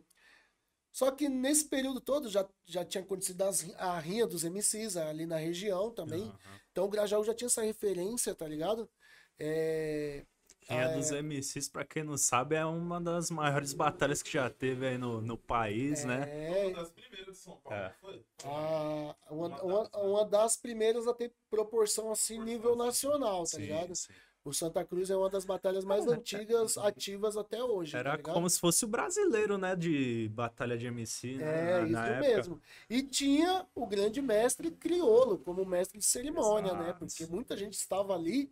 só 0.97 1.11
que 1.11 1.29
nesse 1.29 1.65
período 1.65 2.01
todo 2.01 2.27
já, 2.27 2.43
já 2.65 2.83
tinha 2.83 3.03
acontecido 3.03 3.43
as, 3.43 3.69
a 3.77 3.99
rinha 3.99 4.25
dos 4.25 4.43
MCs 4.43 4.97
ali 4.97 5.27
na 5.27 5.37
região 5.37 5.91
também. 5.91 6.23
Uhum. 6.23 6.35
Então 6.71 6.85
o 6.85 6.89
Grajaú 6.89 7.23
já 7.23 7.35
tinha 7.35 7.45
essa 7.45 7.61
referência, 7.61 8.33
tá 8.33 8.47
ligado? 8.47 8.89
É... 9.37 10.25
É... 10.69 10.93
dos 10.93 11.11
MCs, 11.11 11.69
pra 11.69 11.85
quem 11.85 12.03
não 12.03 12.17
sabe, 12.17 12.55
é 12.55 12.65
uma 12.65 12.99
das 12.99 13.31
maiores 13.31 13.73
batalhas 13.73 14.21
que 14.21 14.31
já 14.31 14.49
teve 14.49 14.87
aí 14.87 14.97
no, 14.97 15.21
no 15.21 15.37
país, 15.37 16.03
é... 16.03 16.07
né? 16.07 16.61
É 16.61 16.65
uma 16.67 16.75
das 16.75 16.89
primeiras 16.89 17.37
de 17.37 17.41
São 17.41 17.57
Paulo, 17.57 17.79
é. 17.79 17.93
foi? 18.01 18.25
Ah, 18.43 19.15
uma, 19.29 19.61
uma, 19.63 19.89
uma, 19.97 20.25
das 20.25 20.57
primeiras 20.57 21.07
a 21.07 21.13
ter 21.13 21.31
proporção 21.49 22.11
assim, 22.11 22.37
nível 22.39 22.75
nacional, 22.75 23.41
tá 23.43 23.45
sim, 23.45 23.61
ligado? 23.61 23.95
Sim. 23.95 24.13
O 24.47 24.53
Santa 24.53 24.83
Cruz 24.85 25.09
é 25.09 25.17
uma 25.17 25.29
das 25.29 25.43
batalhas 25.43 25.83
mais 25.83 26.07
antigas, 26.07 26.77
ativas 26.77 27.35
até 27.35 27.61
hoje. 27.61 27.97
Era 27.97 28.17
tá 28.17 28.31
como 28.31 28.49
se 28.49 28.57
fosse 28.57 28.85
o 28.85 28.87
brasileiro, 28.87 29.57
né? 29.57 29.75
De 29.75 30.29
batalha 30.33 30.77
de 30.77 30.87
MC. 30.87 31.35
Né, 31.35 31.81
é, 31.81 31.85
na, 31.85 32.09
isso 32.09 32.19
mesmo. 32.21 32.61
E 32.89 33.03
tinha 33.03 33.65
o 33.75 33.85
grande 33.85 34.21
mestre 34.21 34.71
criolo, 34.71 35.37
como 35.37 35.65
mestre 35.65 35.99
de 35.99 36.05
cerimônia, 36.05 36.73
né? 36.73 36.79
Exato. 36.79 37.03
né? 37.03 37.07
Porque 37.09 37.25
muita 37.25 37.57
gente 37.57 37.73
estava 37.73 38.15
ali, 38.15 38.49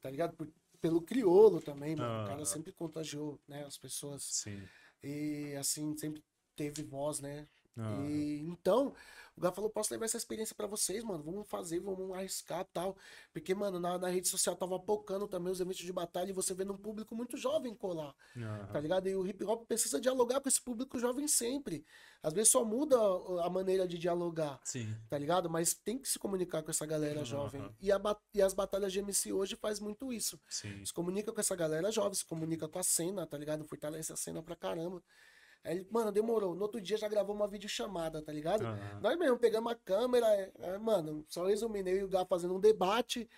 tá 0.00 0.10
ligado? 0.10 0.34
Por, 0.34 0.48
pelo 0.80 1.02
criolo 1.02 1.60
também, 1.60 1.96
mano. 1.96 2.20
Ah, 2.20 2.24
o 2.24 2.28
cara 2.28 2.44
sempre 2.44 2.72
contagiou, 2.72 3.38
né? 3.46 3.64
As 3.64 3.76
pessoas. 3.76 4.22
Sim. 4.22 4.62
E 5.02 5.54
assim, 5.58 5.96
sempre 5.96 6.22
teve 6.56 6.82
voz, 6.82 7.20
né? 7.20 7.46
Ah. 7.76 8.04
E, 8.08 8.40
então, 8.48 8.94
o 9.38 9.40
Gá 9.40 9.52
falou, 9.52 9.70
posso 9.70 9.94
levar 9.94 10.04
essa 10.04 10.16
experiência 10.16 10.54
para 10.54 10.66
vocês, 10.66 11.04
mano. 11.04 11.22
Vamos 11.22 11.48
fazer, 11.48 11.78
vamos 11.78 12.12
arriscar 12.12 12.64
tal. 12.72 12.96
Porque, 13.32 13.54
mano, 13.54 13.78
na, 13.78 13.96
na, 13.96 14.08
rede 14.08 14.26
social 14.26 14.56
tava 14.56 14.78
pocando 14.80 15.28
também 15.28 15.52
os 15.52 15.60
eventos 15.60 15.78
de 15.78 15.92
batalha 15.92 16.30
e 16.30 16.32
você 16.32 16.52
vendo 16.52 16.72
um 16.72 16.76
público 16.76 17.14
muito 17.14 17.36
jovem 17.36 17.72
colar. 17.72 18.14
Uhum. 18.34 18.66
Tá 18.72 18.80
ligado? 18.80 19.08
E 19.08 19.14
o 19.14 19.24
hip 19.26 19.44
hop 19.44 19.64
precisa 19.66 20.00
dialogar 20.00 20.40
com 20.40 20.48
esse 20.48 20.60
público 20.60 20.98
jovem 20.98 21.28
sempre. 21.28 21.84
Às 22.20 22.32
vezes 22.32 22.50
só 22.50 22.64
muda 22.64 22.96
a 23.44 23.48
maneira 23.48 23.86
de 23.86 23.96
dialogar. 23.96 24.58
Sim. 24.64 24.92
Tá 25.08 25.16
ligado? 25.16 25.48
Mas 25.48 25.72
tem 25.72 25.98
que 25.98 26.08
se 26.08 26.18
comunicar 26.18 26.62
com 26.62 26.72
essa 26.72 26.84
galera 26.84 27.20
uhum. 27.20 27.24
jovem. 27.24 27.76
E, 27.80 27.92
a, 27.92 28.00
e 28.34 28.42
as 28.42 28.52
batalhas 28.52 28.92
de 28.92 28.98
MC 28.98 29.32
hoje 29.32 29.54
faz 29.54 29.78
muito 29.78 30.12
isso. 30.12 30.38
Sim. 30.48 30.84
Se 30.84 30.92
comunica 30.92 31.32
com 31.32 31.40
essa 31.40 31.54
galera 31.54 31.92
jovem, 31.92 32.14
se 32.14 32.24
comunica 32.24 32.68
com 32.68 32.78
a 32.80 32.82
cena, 32.82 33.24
tá 33.24 33.38
ligado? 33.38 33.64
Fortalece 33.64 34.12
a 34.12 34.16
cena 34.16 34.42
pra 34.42 34.56
caramba. 34.56 35.00
Aí 35.64 35.78
ele, 35.78 35.88
mano, 35.90 36.12
demorou. 36.12 36.54
No 36.54 36.62
outro 36.62 36.80
dia 36.80 36.96
já 36.96 37.08
gravou 37.08 37.34
uma 37.34 37.48
videochamada, 37.48 38.22
tá 38.22 38.32
ligado? 38.32 38.64
Uhum. 38.64 39.00
Nós 39.00 39.18
mesmo 39.18 39.38
pegamos 39.38 39.72
a 39.72 39.74
câmera, 39.74 40.26
é, 40.26 40.52
é, 40.60 40.78
mano, 40.78 41.24
só 41.28 41.46
resumindo, 41.46 41.88
eu 41.88 41.96
e 41.98 42.04
o 42.04 42.08
Gá 42.08 42.24
fazendo 42.24 42.54
um 42.54 42.60
debate. 42.60 43.28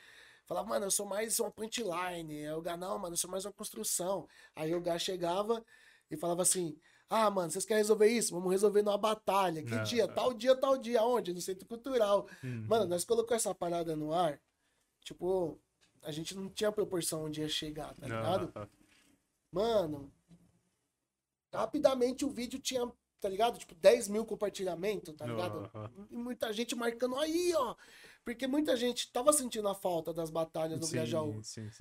Falava, 0.47 0.69
mano, 0.69 0.87
eu 0.87 0.91
sou 0.91 1.07
mais 1.07 1.39
uma 1.39 1.51
punchline. 1.51 2.47
Aí 2.47 2.53
o 2.53 2.61
Gá, 2.61 2.77
não, 2.77 2.99
mano, 2.99 3.15
eu 3.15 3.19
sou 3.19 3.31
mais 3.31 3.45
uma 3.45 3.53
construção. 3.53 4.29
Aí 4.55 4.75
o 4.75 4.81
Gá 4.81 4.99
chegava 4.99 5.65
e 6.11 6.17
falava 6.17 6.43
assim: 6.43 6.77
Ah, 7.09 7.31
mano, 7.31 7.51
vocês 7.51 7.65
querem 7.65 7.83
resolver 7.83 8.09
isso? 8.09 8.35
Vamos 8.35 8.51
resolver 8.51 8.83
numa 8.83 8.99
batalha. 8.99 9.63
Que 9.63 9.79
dia? 9.83 10.09
Tal 10.09 10.35
dia, 10.35 10.55
tal 10.57 10.77
dia. 10.77 11.03
Onde? 11.03 11.33
No 11.33 11.41
Centro 11.41 11.67
Cultural. 11.67 12.27
Uhum. 12.43 12.67
Mano, 12.69 12.87
nós 12.87 13.05
colocamos 13.05 13.45
essa 13.45 13.55
parada 13.55 13.95
no 13.95 14.13
ar. 14.13 14.41
Tipo, 15.05 15.59
a 16.03 16.11
gente 16.11 16.37
não 16.37 16.49
tinha 16.49 16.73
proporção 16.73 17.25
onde 17.25 17.41
ia 17.41 17.49
chegar, 17.49 17.95
tá 17.95 18.07
ligado? 18.07 18.53
Uhum. 18.57 18.67
Mano, 19.53 20.13
Rapidamente 21.53 22.25
o 22.25 22.31
vídeo 22.31 22.59
tinha, 22.59 22.91
tá 23.21 23.29
ligado? 23.29 23.59
Tipo, 23.59 23.75
10 23.75 24.09
mil 24.09 24.25
compartilhamentos, 24.25 25.15
tá 25.15 25.27
ligado? 25.27 25.71
Uhum. 25.75 26.07
E 26.11 26.17
muita 26.17 26.53
gente 26.53 26.75
marcando 26.75 27.19
aí, 27.19 27.53
ó. 27.55 27.75
Porque 28.25 28.47
muita 28.47 28.77
gente 28.77 29.11
tava 29.13 29.33
sentindo 29.33 29.69
a 29.69 29.75
falta 29.75 30.13
das 30.13 30.31
batalhas 30.31 30.79
do 30.79 30.89
Grajaú. 30.89 31.41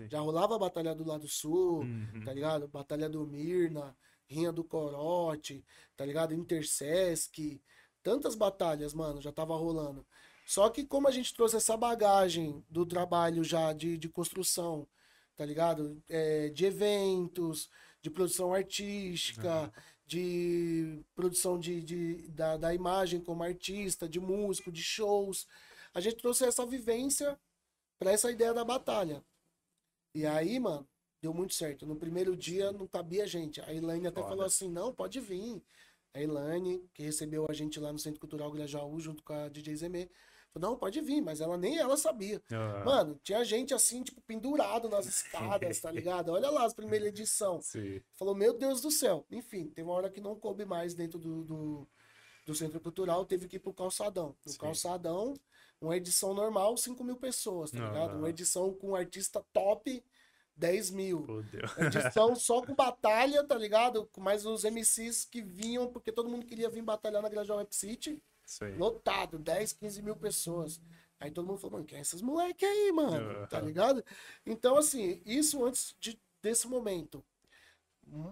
Já 0.09 0.19
rolava 0.19 0.55
a 0.55 0.59
Batalha 0.59 0.95
do 0.95 1.03
Lado 1.03 1.27
Sul, 1.27 1.81
uhum. 1.81 2.23
tá 2.23 2.33
ligado? 2.33 2.67
Batalha 2.67 3.09
do 3.09 3.25
Mirna, 3.27 3.95
Rinha 4.25 4.51
do 4.51 4.63
Corote, 4.63 5.65
tá 5.97 6.05
ligado? 6.05 6.33
Intersesc. 6.33 7.61
Tantas 8.01 8.35
batalhas, 8.35 8.93
mano, 8.93 9.21
já 9.21 9.31
tava 9.31 9.55
rolando. 9.55 10.05
Só 10.45 10.69
que 10.69 10.85
como 10.85 11.07
a 11.07 11.11
gente 11.11 11.33
trouxe 11.33 11.57
essa 11.57 11.75
bagagem 11.75 12.63
do 12.69 12.85
trabalho 12.85 13.43
já 13.43 13.73
de, 13.73 13.97
de 13.97 14.09
construção, 14.09 14.87
tá 15.35 15.45
ligado? 15.45 16.01
É, 16.09 16.49
de 16.49 16.65
eventos, 16.65 17.69
de 18.01 18.09
produção 18.09 18.53
artística, 18.53 19.63
uhum. 19.63 19.71
de 20.05 21.03
produção 21.15 21.59
de, 21.59 21.81
de, 21.81 22.27
da, 22.29 22.57
da 22.57 22.73
imagem 22.73 23.19
como 23.19 23.43
artista, 23.43 24.07
de 24.07 24.19
músico, 24.19 24.71
de 24.71 24.81
shows. 24.81 25.47
A 25.93 25.99
gente 25.99 26.17
trouxe 26.17 26.45
essa 26.45 26.65
vivência 26.65 27.39
para 27.97 28.11
essa 28.11 28.31
ideia 28.31 28.53
da 28.53 28.63
batalha. 28.63 29.23
E 30.15 30.25
aí, 30.25 30.59
mano, 30.59 30.87
deu 31.21 31.33
muito 31.33 31.53
certo. 31.53 31.85
No 31.85 31.95
primeiro 31.95 32.35
dia 32.35 32.71
não 32.71 32.87
cabia 32.87 33.27
gente. 33.27 33.61
A 33.61 33.73
Elaine 33.73 34.07
até 34.07 34.21
Foda. 34.21 34.29
falou 34.29 34.45
assim: 34.45 34.69
não, 34.69 34.93
pode 34.93 35.19
vir. 35.19 35.61
A 36.13 36.21
Elaine, 36.21 36.89
que 36.93 37.03
recebeu 37.03 37.45
a 37.47 37.53
gente 37.53 37.79
lá 37.79 37.91
no 37.91 37.99
Centro 37.99 38.19
Cultural 38.19 38.51
Grajaú, 38.51 38.99
junto 38.99 39.21
com 39.23 39.33
a 39.33 39.47
DJ 39.47 39.75
Zemê, 39.75 40.09
Falei, 40.53 40.69
não, 40.69 40.75
pode 40.77 40.99
vir, 41.01 41.21
mas 41.21 41.41
ela 41.41 41.57
nem 41.57 41.77
ela 41.77 41.95
sabia. 41.95 42.41
Uhum. 42.51 42.85
Mano, 42.85 43.19
tinha 43.23 43.43
gente 43.43 43.73
assim, 43.73 44.01
tipo, 44.01 44.19
pendurado 44.21 44.89
nas 44.89 45.05
escadas, 45.07 45.79
tá 45.79 45.91
ligado? 45.91 46.31
Olha 46.31 46.49
lá 46.49 46.65
as 46.65 46.73
primeiras 46.73 47.09
edição. 47.09 47.61
Sim. 47.61 48.01
Falou, 48.13 48.35
meu 48.35 48.57
Deus 48.57 48.81
do 48.81 48.89
céu. 48.89 49.25
Enfim, 49.31 49.67
teve 49.67 49.87
uma 49.87 49.93
hora 49.93 50.09
que 50.09 50.19
não 50.19 50.35
coube 50.35 50.65
mais 50.65 50.93
dentro 50.93 51.19
do, 51.19 51.43
do, 51.43 51.87
do 52.45 52.55
Centro 52.55 52.79
Cultural, 52.79 53.25
teve 53.25 53.47
que 53.47 53.57
ir 53.57 53.59
pro 53.59 53.73
calçadão. 53.73 54.35
No 54.45 54.51
Sim. 54.51 54.57
calçadão, 54.57 55.33
uma 55.79 55.95
edição 55.95 56.33
normal, 56.33 56.75
5 56.75 57.03
mil 57.03 57.15
pessoas, 57.15 57.71
tá 57.71 57.77
ligado? 57.87 58.17
Uma 58.17 58.29
edição 58.29 58.73
com 58.73 58.89
um 58.91 58.95
artista 58.95 59.43
top. 59.53 60.03
10 60.57 60.91
mil. 60.91 61.25
Edição 61.77 62.35
só 62.35 62.61
com 62.61 62.75
batalha, 62.75 63.45
tá 63.45 63.55
ligado? 63.55 64.05
Com 64.07 64.19
mais 64.19 64.45
os 64.45 64.65
MCs 64.65 65.23
que 65.23 65.41
vinham, 65.41 65.87
porque 65.87 66.11
todo 66.11 66.27
mundo 66.27 66.45
queria 66.45 66.69
vir 66.69 66.81
batalhar 66.81 67.21
na 67.21 67.29
Grajaú 67.29 67.59
Rap 67.59 67.73
City. 67.73 68.21
Lotado, 68.77 69.37
10, 69.37 69.73
15 69.73 70.01
mil 70.01 70.15
pessoas. 70.15 70.81
Aí 71.19 71.31
todo 71.31 71.45
mundo 71.45 71.59
falou, 71.59 71.73
mano, 71.73 71.85
quem 71.85 71.97
é 71.97 72.01
esses 72.01 72.21
moleque 72.21 72.65
aí, 72.65 72.91
mano? 72.91 73.41
Uhum. 73.41 73.47
Tá 73.47 73.59
ligado? 73.59 74.03
Então, 74.45 74.77
assim, 74.77 75.21
isso 75.25 75.63
antes 75.65 75.95
de, 75.99 76.19
desse 76.41 76.67
momento. 76.67 77.23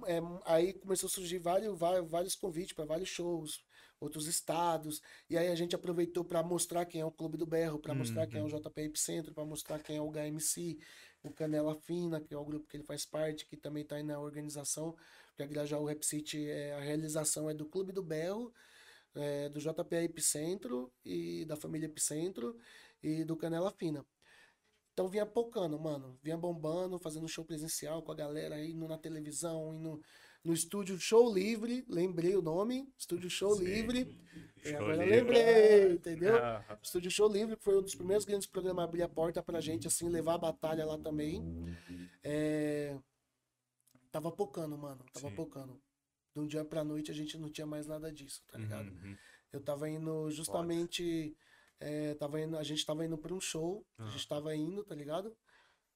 É, 0.08 0.20
aí 0.46 0.74
começou 0.74 1.08
a 1.08 1.10
surgir 1.10 1.38
vários, 1.38 1.78
vários, 1.78 2.10
vários 2.10 2.36
convites 2.36 2.74
para 2.74 2.86
vários 2.86 3.10
shows, 3.10 3.64
outros 4.00 4.26
estados. 4.26 5.02
E 5.30 5.38
aí 5.38 5.50
a 5.50 5.56
gente 5.56 5.76
aproveitou 5.76 6.24
para 6.24 6.42
mostrar 6.42 6.86
quem 6.86 7.02
é 7.02 7.06
o 7.06 7.12
Clube 7.12 7.38
do 7.38 7.46
Berro, 7.46 7.78
para 7.78 7.94
mostrar 7.94 8.26
quem 8.26 8.40
é 8.40 8.44
o 8.44 8.48
uhum. 8.48 8.60
JP 8.60 8.82
Epicentro, 8.82 9.34
para 9.34 9.46
mostrar 9.46 9.80
quem 9.80 9.98
é 9.98 10.02
o 10.02 10.10
HMC, 10.10 10.80
o 11.24 11.32
Canela 11.32 11.76
Fina, 11.76 12.22
que 12.22 12.34
é 12.34 12.38
o 12.38 12.46
grupo 12.46 12.68
que 12.68 12.78
ele 12.78 12.84
faz 12.84 13.06
parte, 13.06 13.46
que 13.46 13.58
também 13.58 13.84
está 13.84 13.98
aí 13.98 14.04
na 14.04 14.20
organização. 14.20 14.96
Porque 15.28 15.44
a 15.44 15.46
Grajaú 15.46 15.86
Rap 15.86 16.04
City, 16.04 16.50
é, 16.50 16.74
a 16.74 16.80
realização 16.80 17.50
é 17.50 17.54
do 17.54 17.66
Clube 17.66 17.92
do 17.92 18.02
Berro 18.02 18.52
é, 19.18 19.50
do 19.50 19.60
JPA 19.60 20.04
Epicentro 20.04 20.92
e 21.04 21.46
da 21.46 21.56
família 21.56 21.88
Epicentro 21.88 22.56
e 23.02 23.24
do 23.24 23.36
Canela 23.36 23.72
Fina. 23.72 24.06
Então 24.94 25.08
vinha 25.08 25.26
pocando, 25.26 25.80
mano. 25.80 26.18
Vinha 26.24 26.38
bombando, 26.38 26.98
fazendo 26.98 27.28
show 27.28 27.46
presencial 27.46 28.02
com 28.02 28.12
a 28.12 28.16
galera, 28.16 28.64
indo 28.64 28.88
na 28.88 28.98
televisão, 28.98 29.74
indo 29.74 30.02
no 30.44 30.54
estúdio 30.54 30.98
Show 30.98 31.34
Livre, 31.34 31.86
lembrei 31.90 32.36
o 32.36 32.42
nome, 32.42 32.90
estúdio 32.98 33.30
Show 33.30 33.56
Sim. 33.58 33.66
Livre. 33.66 34.18
Show 34.64 34.78
agora 34.78 35.04
livre. 35.04 35.12
lembrei, 35.12 35.92
entendeu? 35.92 36.36
Estúdio 36.82 37.12
Show 37.12 37.28
Livre 37.32 37.58
foi 37.60 37.78
um 37.78 37.82
dos 37.82 37.96
primeiros 37.96 38.26
grandes 38.26 38.48
programas 38.48 38.86
a 38.86 38.88
abrir 38.88 39.04
a 39.04 39.10
porta 39.10 39.44
pra 39.44 39.60
gente, 39.60 39.88
assim, 39.88 40.08
levar 40.08 40.36
a 40.36 40.40
batalha 40.40 40.86
lá 40.86 40.98
também. 40.98 41.44
É... 42.24 42.98
Tava 44.10 44.32
pocando, 44.32 44.78
mano, 44.78 45.04
tava 45.12 45.30
Sim. 45.30 45.36
pocando. 45.36 45.82
De 46.38 46.40
um 46.40 46.48
dia 46.48 46.64
pra 46.64 46.84
noite 46.84 47.10
a 47.10 47.14
gente 47.14 47.38
não 47.38 47.50
tinha 47.50 47.66
mais 47.66 47.88
nada 47.88 48.12
disso, 48.12 48.44
tá 48.48 48.60
ligado? 48.60 48.90
Uhum. 48.90 49.18
Eu 49.52 49.60
tava 49.60 49.90
indo 49.90 50.30
justamente. 50.30 51.36
É, 51.80 52.14
tava 52.16 52.42
indo, 52.42 52.58
a 52.58 52.64
gente 52.64 52.86
tava 52.86 53.06
indo 53.06 53.18
pra 53.18 53.34
um 53.34 53.40
show, 53.40 53.86
uhum. 54.00 54.08
a 54.08 54.10
gente 54.10 54.28
tava 54.28 54.56
indo, 54.56 54.84
tá 54.84 54.96
ligado? 54.96 55.36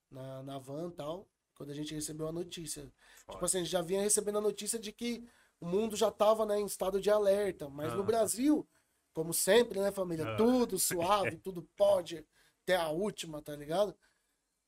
Na, 0.09 0.43
na 0.43 0.59
van 0.59 0.89
e 0.89 0.91
tal 0.93 1.27
quando 1.61 1.69
a 1.69 1.75
gente 1.75 1.93
recebeu 1.93 2.27
a 2.27 2.31
notícia. 2.31 2.91
Foda. 3.25 3.33
Tipo 3.33 3.45
assim, 3.45 3.57
a 3.57 3.61
gente 3.61 3.71
já 3.71 3.83
vinha 3.83 4.01
recebendo 4.01 4.39
a 4.39 4.41
notícia 4.41 4.79
de 4.79 4.91
que 4.91 5.23
o 5.59 5.67
mundo 5.67 5.95
já 5.95 6.09
tava 6.09 6.43
né, 6.43 6.59
em 6.59 6.65
estado 6.65 6.99
de 6.99 7.11
alerta. 7.11 7.69
Mas 7.69 7.93
no 7.93 8.03
Brasil, 8.03 8.67
como 9.13 9.31
sempre, 9.31 9.79
né, 9.79 9.91
família? 9.91 10.35
Tudo 10.37 10.79
suave, 10.81 11.37
tudo 11.37 11.61
pode, 11.77 12.25
até 12.63 12.75
a 12.75 12.89
última, 12.89 13.43
tá 13.43 13.55
ligado? 13.55 13.95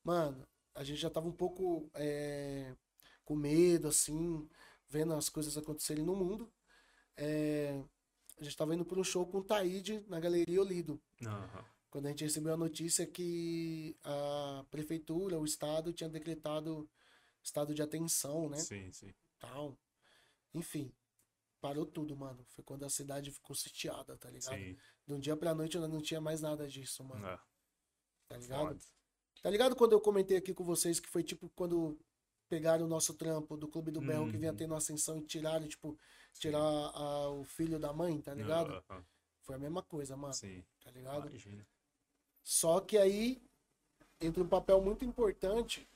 Mano, 0.04 0.48
a 0.76 0.84
gente 0.84 1.00
já 1.00 1.10
tava 1.10 1.28
um 1.28 1.32
pouco 1.32 1.90
é, 1.96 2.76
com 3.26 3.36
medo, 3.36 3.88
assim, 3.88 4.48
vendo 4.94 5.14
as 5.14 5.28
coisas 5.28 5.58
acontecerem 5.58 6.06
no 6.06 6.16
mundo. 6.16 6.52
É, 7.18 7.84
a 8.40 8.44
gente 8.44 8.56
tava 8.56 8.76
indo 8.76 8.86
para 8.86 9.00
um 9.00 9.04
show 9.04 9.26
com 9.26 9.40
o 9.40 9.44
Taíde 9.44 10.06
na 10.08 10.20
Galeria 10.20 10.62
Olido. 10.62 11.02
Uhum 11.22 11.74
quando 11.94 12.08
a 12.08 12.10
gente 12.10 12.24
recebeu 12.24 12.52
a 12.56 12.58
notícia 12.58 13.06
que 13.06 13.96
a 14.04 14.66
prefeitura, 14.72 15.38
o 15.38 15.46
estado 15.46 15.94
tinha 15.94 16.10
decretado 16.10 16.90
estado 17.44 17.72
de 17.72 17.84
atenção, 17.84 18.50
né? 18.50 18.58
Sim, 18.58 18.92
sim. 18.92 19.14
Tal. 19.40 19.78
Enfim, 20.56 20.92
parou 21.62 21.86
tudo, 21.86 22.16
mano. 22.18 22.44
Foi 22.50 22.64
quando 22.64 22.84
a 22.84 22.90
cidade 22.90 23.30
ficou 23.30 23.56
sitiada, 23.56 24.18
tá 24.18 24.28
ligado? 24.32 24.58
Sim. 24.58 24.76
De 25.06 25.14
um 25.14 25.20
dia 25.20 25.38
pra 25.38 25.54
noite 25.54 25.78
não 25.78 26.02
tinha 26.02 26.20
mais 26.20 26.42
nada 26.42 26.68
disso, 26.68 27.04
mano. 27.04 27.28
É. 27.28 27.40
Tá 28.28 28.38
ligado? 28.38 28.70
Foda. 28.70 28.80
Tá 29.44 29.50
ligado 29.52 29.76
quando 29.76 29.92
eu 29.92 30.02
comentei 30.02 30.38
aqui 30.38 30.52
com 30.52 30.64
vocês 30.64 31.00
que 31.00 31.08
foi 31.08 31.22
tipo 31.22 31.48
quando 31.50 31.96
pegaram 32.54 32.86
o 32.86 32.88
nosso 32.88 33.16
trampo 33.16 33.58
do 33.58 33.68
Clube 33.68 33.90
do 33.90 34.00
Berro 34.00 34.30
que 34.30 34.38
vinha 34.38 34.52
uhum. 34.52 34.58
tendo 34.58 34.76
ascensão 34.76 35.18
e 35.18 35.22
tiraram, 35.22 35.68
tipo, 35.68 35.98
tirar 36.34 36.60
a, 36.60 37.30
o 37.32 37.44
filho 37.44 37.80
da 37.80 37.92
mãe, 37.92 38.22
tá 38.22 38.32
ligado? 38.32 38.84
Uhum. 38.92 39.04
Foi 39.42 39.56
a 39.56 39.58
mesma 39.58 39.82
coisa, 39.82 40.16
mano. 40.16 40.36
Sim. 40.36 40.64
Tá 40.84 40.92
ligado? 40.92 41.30
Imagina. 41.30 41.66
Só 42.44 42.80
que 42.80 42.96
aí 42.96 43.42
entra 44.22 44.44
um 44.44 44.48
papel 44.48 44.80
muito 44.82 45.04
importante, 45.04 45.90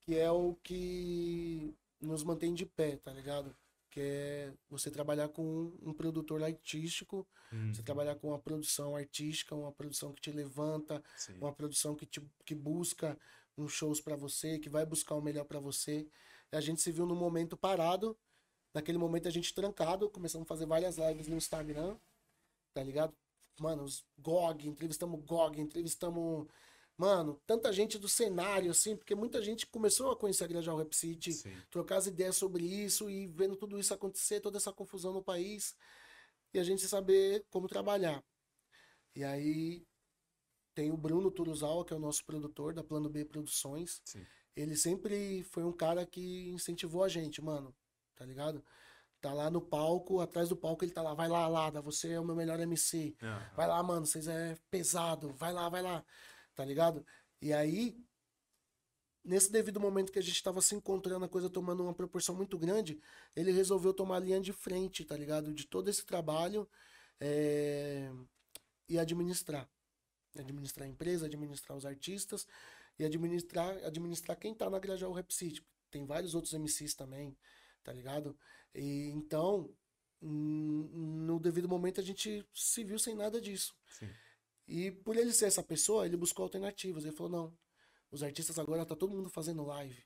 que 0.00 0.18
é 0.18 0.28
o 0.28 0.56
que 0.60 1.72
nos 2.00 2.24
mantém 2.24 2.52
de 2.52 2.66
pé, 2.66 2.96
tá 2.96 3.12
ligado? 3.12 3.54
Que 3.88 4.00
é 4.00 4.52
você 4.68 4.90
trabalhar 4.90 5.28
com 5.28 5.72
um 5.82 5.92
produtor 5.92 6.42
artístico, 6.42 7.24
uhum. 7.52 7.72
você 7.72 7.82
trabalhar 7.84 8.16
com 8.16 8.30
uma 8.30 8.40
produção 8.40 8.96
artística, 8.96 9.54
uma 9.54 9.70
produção 9.70 10.12
que 10.12 10.20
te 10.20 10.32
levanta, 10.32 11.00
Sim. 11.16 11.38
uma 11.38 11.52
produção 11.52 11.94
que, 11.94 12.06
te, 12.06 12.20
que 12.44 12.56
busca 12.56 13.16
uns 13.56 13.72
shows 13.72 14.00
para 14.00 14.16
você, 14.16 14.58
que 14.58 14.68
vai 14.68 14.84
buscar 14.86 15.14
o 15.14 15.22
melhor 15.22 15.44
para 15.44 15.60
você. 15.60 16.06
E 16.52 16.56
a 16.56 16.60
gente 16.60 16.80
se 16.80 16.90
viu 16.90 17.06
num 17.06 17.16
momento 17.16 17.56
parado, 17.56 18.16
naquele 18.74 18.98
momento 18.98 19.28
a 19.28 19.30
gente 19.30 19.54
trancado, 19.54 20.10
começamos 20.10 20.46
a 20.46 20.48
fazer 20.48 20.66
várias 20.66 20.96
lives 20.96 21.28
no 21.28 21.36
Instagram, 21.36 21.96
tá 22.74 22.82
ligado? 22.82 23.14
mano, 23.60 23.84
os 23.84 24.04
GOG, 24.18 24.68
entrevistamos 24.68 25.20
GOG, 25.24 25.60
entrevistamos, 25.60 26.46
mano, 26.96 27.40
tanta 27.46 27.72
gente 27.72 27.98
do 27.98 28.08
cenário, 28.08 28.70
assim, 28.70 28.96
porque 28.96 29.14
muita 29.14 29.42
gente 29.42 29.66
começou 29.66 30.10
a 30.10 30.16
conhecer 30.16 30.44
a 30.44 30.46
Grajaú 30.46 30.78
Rap 30.78 30.94
City, 30.94 31.32
Sim. 31.32 31.56
trocar 31.70 31.96
as 31.96 32.06
ideias 32.06 32.36
sobre 32.36 32.64
isso 32.64 33.10
e 33.10 33.26
vendo 33.26 33.56
tudo 33.56 33.78
isso 33.78 33.92
acontecer, 33.92 34.40
toda 34.40 34.58
essa 34.58 34.72
confusão 34.72 35.12
no 35.12 35.22
país, 35.22 35.76
e 36.54 36.58
a 36.58 36.64
gente 36.64 36.86
saber 36.86 37.44
como 37.50 37.68
trabalhar. 37.68 38.22
E 39.14 39.24
aí 39.24 39.86
tem 40.74 40.90
o 40.90 40.96
Bruno 40.96 41.30
Turuzawa, 41.30 41.84
que 41.84 41.92
é 41.92 41.96
o 41.96 42.00
nosso 42.00 42.24
produtor 42.24 42.74
da 42.74 42.82
Plano 42.82 43.08
B 43.08 43.24
Produções. 43.24 44.00
Sim. 44.04 44.24
Ele 44.54 44.76
sempre 44.76 45.42
foi 45.44 45.64
um 45.64 45.72
cara 45.72 46.04
que 46.04 46.50
incentivou 46.50 47.02
a 47.02 47.08
gente, 47.08 47.40
mano, 47.42 47.74
tá 48.14 48.24
ligado? 48.24 48.62
Tá 49.20 49.32
lá 49.32 49.50
no 49.50 49.60
palco, 49.60 50.20
atrás 50.20 50.48
do 50.48 50.56
palco 50.56 50.84
ele 50.84 50.92
tá 50.92 51.00
lá, 51.00 51.14
vai 51.14 51.28
lá, 51.28 51.46
Lada, 51.46 51.80
você 51.80 52.12
é 52.12 52.20
o 52.20 52.24
meu 52.24 52.34
melhor 52.34 52.58
MC. 52.60 53.16
Uhum. 53.22 53.56
Vai 53.56 53.68
lá, 53.68 53.82
mano, 53.82 54.04
vocês 54.04 54.26
é 54.26 54.58
pesado, 54.70 55.32
vai 55.32 55.52
lá, 55.52 55.68
vai 55.68 55.80
lá. 55.80 56.04
Tá 56.54 56.64
ligado? 56.64 57.06
E 57.40 57.52
aí, 57.52 57.96
nesse 59.24 59.50
devido 59.50 59.80
momento 59.80 60.12
que 60.12 60.18
a 60.18 60.22
gente 60.22 60.42
tava 60.42 60.60
se 60.60 60.74
encontrando, 60.74 61.24
a 61.24 61.28
coisa 61.28 61.48
tomando 61.48 61.82
uma 61.82 61.94
proporção 61.94 62.34
muito 62.34 62.58
grande, 62.58 63.00
ele 63.34 63.52
resolveu 63.52 63.94
tomar 63.94 64.16
a 64.16 64.20
linha 64.20 64.40
de 64.40 64.52
frente, 64.52 65.04
tá 65.04 65.16
ligado? 65.16 65.54
De 65.54 65.66
todo 65.66 65.88
esse 65.88 66.04
trabalho 66.04 66.68
é... 67.20 68.10
e 68.88 68.98
administrar. 68.98 69.68
Administrar 70.38 70.86
a 70.86 70.90
empresa, 70.90 71.26
administrar 71.26 71.76
os 71.76 71.84
artistas 71.84 72.46
e 72.98 73.04
administrar, 73.04 73.76
administrar 73.84 74.36
quem 74.38 74.54
tá 74.54 74.68
na 74.70 74.78
Grajaú 74.78 75.12
Rap 75.12 75.32
City. 75.32 75.64
Tem 75.90 76.04
vários 76.06 76.34
outros 76.34 76.54
MCs 76.54 76.94
também, 76.94 77.36
tá 77.82 77.92
ligado? 77.92 78.36
E, 78.74 79.10
então, 79.10 79.70
no 80.20 81.38
devido 81.40 81.68
momento, 81.68 82.00
a 82.00 82.04
gente 82.04 82.46
se 82.54 82.84
viu 82.84 82.98
sem 82.98 83.14
nada 83.14 83.40
disso. 83.40 83.76
Sim. 83.98 84.08
E 84.66 84.90
por 84.90 85.16
ele 85.16 85.32
ser 85.32 85.46
essa 85.46 85.62
pessoa, 85.62 86.06
ele 86.06 86.16
buscou 86.16 86.44
alternativas. 86.44 87.04
Ele 87.04 87.14
falou: 87.14 87.32
não, 87.32 87.58
os 88.10 88.22
artistas 88.22 88.58
agora 88.58 88.86
tá 88.86 88.94
todo 88.94 89.14
mundo 89.14 89.28
fazendo 89.28 89.64
live. 89.64 90.04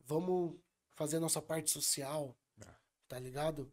Vamos 0.00 0.58
fazer 0.94 1.18
nossa 1.18 1.40
parte 1.40 1.70
social, 1.70 2.36
ah. 2.60 2.74
tá 3.08 3.18
ligado? 3.18 3.72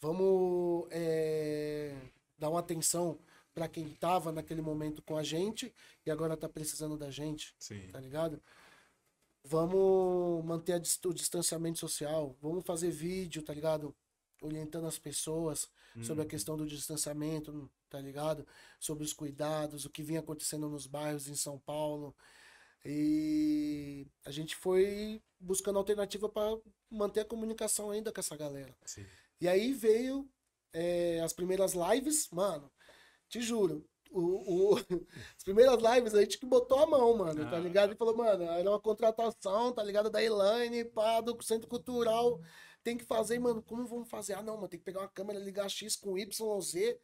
Vamos 0.00 0.86
é, 0.90 1.96
dar 2.36 2.50
uma 2.50 2.60
atenção 2.60 3.20
para 3.58 3.66
quem 3.66 3.88
tava 3.88 4.30
naquele 4.30 4.62
momento 4.62 5.02
com 5.02 5.16
a 5.16 5.22
gente 5.24 5.74
e 6.06 6.12
agora 6.12 6.36
tá 6.36 6.48
precisando 6.48 6.96
da 6.96 7.10
gente, 7.10 7.56
Sim. 7.58 7.88
tá 7.90 7.98
ligado? 7.98 8.40
Vamos 9.42 10.44
manter 10.44 10.80
o 11.04 11.12
distanciamento 11.12 11.80
social. 11.80 12.36
Vamos 12.40 12.64
fazer 12.64 12.90
vídeo, 12.92 13.42
tá 13.42 13.52
ligado? 13.52 13.92
Orientando 14.40 14.86
as 14.86 14.96
pessoas 14.96 15.68
uhum. 15.96 16.04
sobre 16.04 16.20
a 16.20 16.24
uhum. 16.24 16.28
questão 16.28 16.56
do 16.56 16.66
distanciamento, 16.66 17.68
tá 17.90 18.00
ligado? 18.00 18.46
Sobre 18.78 19.02
os 19.02 19.12
cuidados, 19.12 19.84
o 19.84 19.90
que 19.90 20.04
vinha 20.04 20.20
acontecendo 20.20 20.68
nos 20.68 20.86
bairros 20.86 21.26
em 21.26 21.34
São 21.34 21.58
Paulo. 21.58 22.14
E 22.84 24.06
a 24.24 24.30
gente 24.30 24.54
foi 24.54 25.20
buscando 25.40 25.80
alternativa 25.80 26.28
para 26.28 26.56
manter 26.88 27.20
a 27.20 27.24
comunicação 27.24 27.90
ainda 27.90 28.12
com 28.12 28.20
essa 28.20 28.36
galera. 28.36 28.76
Sim. 28.84 29.04
E 29.40 29.48
aí 29.48 29.72
veio 29.72 30.30
é, 30.72 31.18
as 31.24 31.32
primeiras 31.32 31.74
lives, 31.74 32.28
mano, 32.30 32.70
te 33.28 33.40
juro, 33.40 33.86
o, 34.10 34.72
o, 34.72 34.76
as 35.36 35.44
primeiras 35.44 35.76
lives 35.82 36.14
a 36.14 36.20
gente 36.20 36.38
que 36.38 36.46
botou 36.46 36.78
a 36.78 36.86
mão, 36.86 37.16
mano, 37.16 37.42
tá 37.42 37.48
ah. 37.48 37.50
tá 37.52 37.58
ligado? 37.58 37.92
E 37.92 37.96
falou, 37.96 38.16
mano, 38.16 38.44
era 38.44 38.68
uma 38.68 38.80
contratação, 38.80 39.72
tá 39.72 39.82
ligado? 39.82 40.10
Da 40.10 40.22
Elaine, 40.22 40.84
pá, 40.84 41.20
do 41.20 41.40
Centro 41.42 41.68
Cultural. 41.68 42.40
Tem 42.82 42.96
que 42.96 43.04
fazer, 43.04 43.38
mano, 43.38 43.62
como 43.62 43.86
vamos 43.86 44.08
fazer? 44.08 44.34
Ah, 44.34 44.42
não, 44.42 44.56
mano, 44.56 44.68
tem 44.68 44.78
que 44.78 44.84
pegar 44.84 45.00
uma 45.00 45.08
câmera, 45.08 45.38
ligar 45.38 45.68
X 45.68 45.96
com 45.96 46.16
Y, 46.16 46.60
Z. 46.60 46.98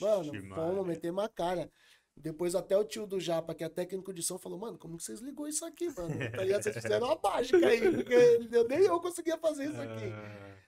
Mano, 0.00 0.32
vamos 0.54 0.86
meter 0.86 1.10
uma 1.10 1.28
cara. 1.28 1.70
Depois 2.14 2.54
até 2.54 2.76
o 2.76 2.84
tio 2.84 3.06
do 3.06 3.18
Japa, 3.18 3.54
que 3.54 3.64
é 3.64 3.68
técnico 3.68 4.12
de 4.12 4.22
som, 4.22 4.36
falou, 4.36 4.58
mano, 4.58 4.78
como 4.78 4.98
que 4.98 5.04
vocês 5.04 5.20
ligou 5.20 5.48
isso 5.48 5.64
aqui, 5.64 5.88
mano? 5.88 6.14
Tá 6.36 6.44
ligado? 6.44 6.62
Vocês 6.62 6.76
fizeram 6.76 7.06
uma 7.06 7.18
mágica 7.22 7.66
aí, 7.66 7.80
porque 7.80 8.38
nem 8.68 8.80
eu 8.80 9.00
conseguia 9.00 9.38
fazer 9.38 9.70
isso 9.70 9.80
aqui. 9.80 10.04
Ah. 10.04 10.58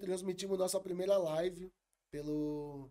Transmitimos 0.00 0.58
nossa 0.58 0.78
primeira 0.78 1.16
live 1.16 1.72
pelo. 2.10 2.90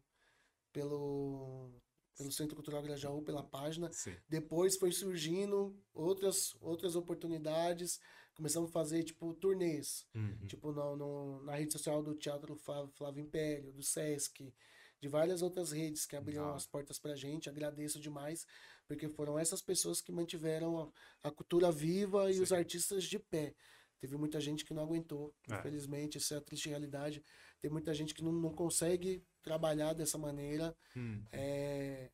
Pelo 0.76 1.72
pelo 2.18 2.32
Centro 2.32 2.56
Cultural 2.56 2.82
Grajaú, 2.82 3.22
pela 3.22 3.44
página. 3.44 3.92
Sim. 3.92 4.16
Depois 4.28 4.78
foi 4.78 4.92
surgindo 4.92 5.78
outras, 5.94 6.56
outras 6.62 6.96
oportunidades. 6.96 8.00
Começamos 8.34 8.70
a 8.70 8.74
fazer, 8.74 9.04
tipo, 9.04 9.34
turnês. 9.34 10.08
Uhum. 10.16 10.48
Tipo, 10.48 10.72
no, 10.72 10.96
no, 10.96 11.44
na 11.44 11.56
rede 11.56 11.74
social 11.74 12.02
do 12.02 12.16
Teatro 12.16 12.56
Flávio 12.56 13.22
Império, 13.22 13.74
do 13.74 13.84
Sesc, 13.84 14.54
de 15.02 15.08
várias 15.10 15.42
outras 15.42 15.72
redes 15.72 16.06
que 16.06 16.16
abriram 16.16 16.46
ah. 16.46 16.56
as 16.56 16.66
portas 16.66 16.98
pra 16.98 17.18
gente. 17.18 17.50
Agradeço 17.50 18.00
demais, 18.00 18.48
porque 18.88 19.10
foram 19.10 19.38
essas 19.38 19.62
pessoas 19.62 20.00
que 20.00 20.12
mantiveram 20.12 20.80
a, 21.24 21.28
a 21.28 21.32
cultura 21.32 21.70
viva 21.70 22.32
e 22.32 22.36
Sim. 22.36 22.44
os 22.44 22.54
artistas 22.54 23.04
de 23.04 23.20
pé. 23.20 23.54
Teve 24.00 24.16
muita 24.18 24.40
gente 24.40 24.64
que 24.64 24.74
não 24.74 24.84
aguentou, 24.84 25.34
é. 25.50 25.56
infelizmente, 25.56 26.18
essa 26.18 26.36
é 26.36 26.38
a 26.38 26.42
triste 26.42 26.70
realidade. 26.70 27.24
Tem 27.62 27.72
muita 27.72 27.94
gente 27.94 28.14
que 28.14 28.24
não, 28.24 28.32
não 28.32 28.52
consegue 28.52 29.24
trabalhar 29.42 29.94
dessa 29.94 30.18
maneira. 30.18 30.76
Hum. 30.96 31.24
É, 31.32 32.10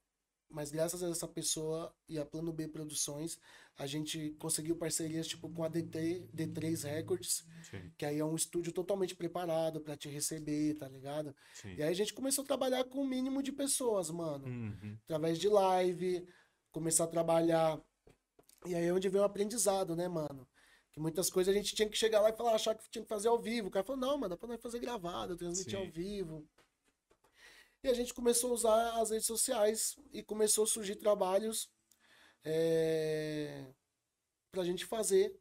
mas 0.51 0.69
graças 0.69 1.01
a 1.01 1.09
essa 1.09 1.27
pessoa 1.27 1.93
e 2.07 2.19
a 2.19 2.25
Plano 2.25 2.51
B 2.51 2.67
Produções, 2.67 3.39
a 3.77 3.87
gente 3.87 4.31
conseguiu 4.37 4.75
parcerias 4.75 5.27
tipo 5.27 5.49
com 5.49 5.63
a 5.63 5.69
D3, 5.69 6.27
D3 6.33 6.83
Records, 6.83 7.45
Sim. 7.63 7.91
que 7.97 8.05
aí 8.05 8.19
é 8.19 8.25
um 8.25 8.35
estúdio 8.35 8.71
totalmente 8.71 9.15
preparado 9.15 9.79
para 9.79 9.95
te 9.95 10.09
receber, 10.09 10.75
tá 10.75 10.87
ligado? 10.87 11.33
Sim. 11.53 11.75
E 11.75 11.81
aí 11.81 11.89
a 11.89 11.93
gente 11.93 12.13
começou 12.13 12.43
a 12.43 12.47
trabalhar 12.47 12.83
com 12.83 12.99
o 12.99 13.01
um 13.03 13.07
mínimo 13.07 13.41
de 13.41 13.51
pessoas, 13.51 14.09
mano. 14.11 14.45
Uhum. 14.45 14.97
Através 15.05 15.39
de 15.39 15.47
live, 15.47 16.27
começar 16.71 17.05
a 17.05 17.07
trabalhar. 17.07 17.81
E 18.65 18.75
aí 18.75 18.85
é 18.85 18.93
onde 18.93 19.09
vem 19.09 19.21
o 19.21 19.25
aprendizado, 19.25 19.95
né, 19.95 20.07
mano? 20.07 20.47
Que 20.91 20.99
muitas 20.99 21.29
coisas 21.29 21.53
a 21.53 21.57
gente 21.57 21.73
tinha 21.73 21.89
que 21.89 21.97
chegar 21.97 22.19
lá 22.19 22.29
e 22.29 22.35
falar, 22.35 22.53
achar 22.53 22.75
que 22.75 22.89
tinha 22.89 23.03
que 23.03 23.09
fazer 23.09 23.29
ao 23.29 23.39
vivo. 23.39 23.69
O 23.69 23.71
cara 23.71 23.85
falou, 23.85 24.01
não, 24.01 24.17
mano, 24.17 24.29
dá 24.29 24.37
pra 24.37 24.47
nós 24.47 24.61
fazer 24.61 24.79
gravado, 24.79 25.37
transmitir 25.37 25.79
Sim. 25.79 25.85
ao 25.85 25.91
vivo. 25.91 26.45
E 27.83 27.87
a 27.87 27.93
gente 27.93 28.13
começou 28.13 28.51
a 28.51 28.53
usar 28.53 29.01
as 29.01 29.09
redes 29.09 29.25
sociais 29.25 29.95
e 30.13 30.21
começou 30.21 30.65
a 30.65 30.67
surgir 30.67 30.95
trabalhos 30.97 31.69
é, 32.43 33.65
pra 34.51 34.63
gente 34.63 34.85
fazer. 34.85 35.35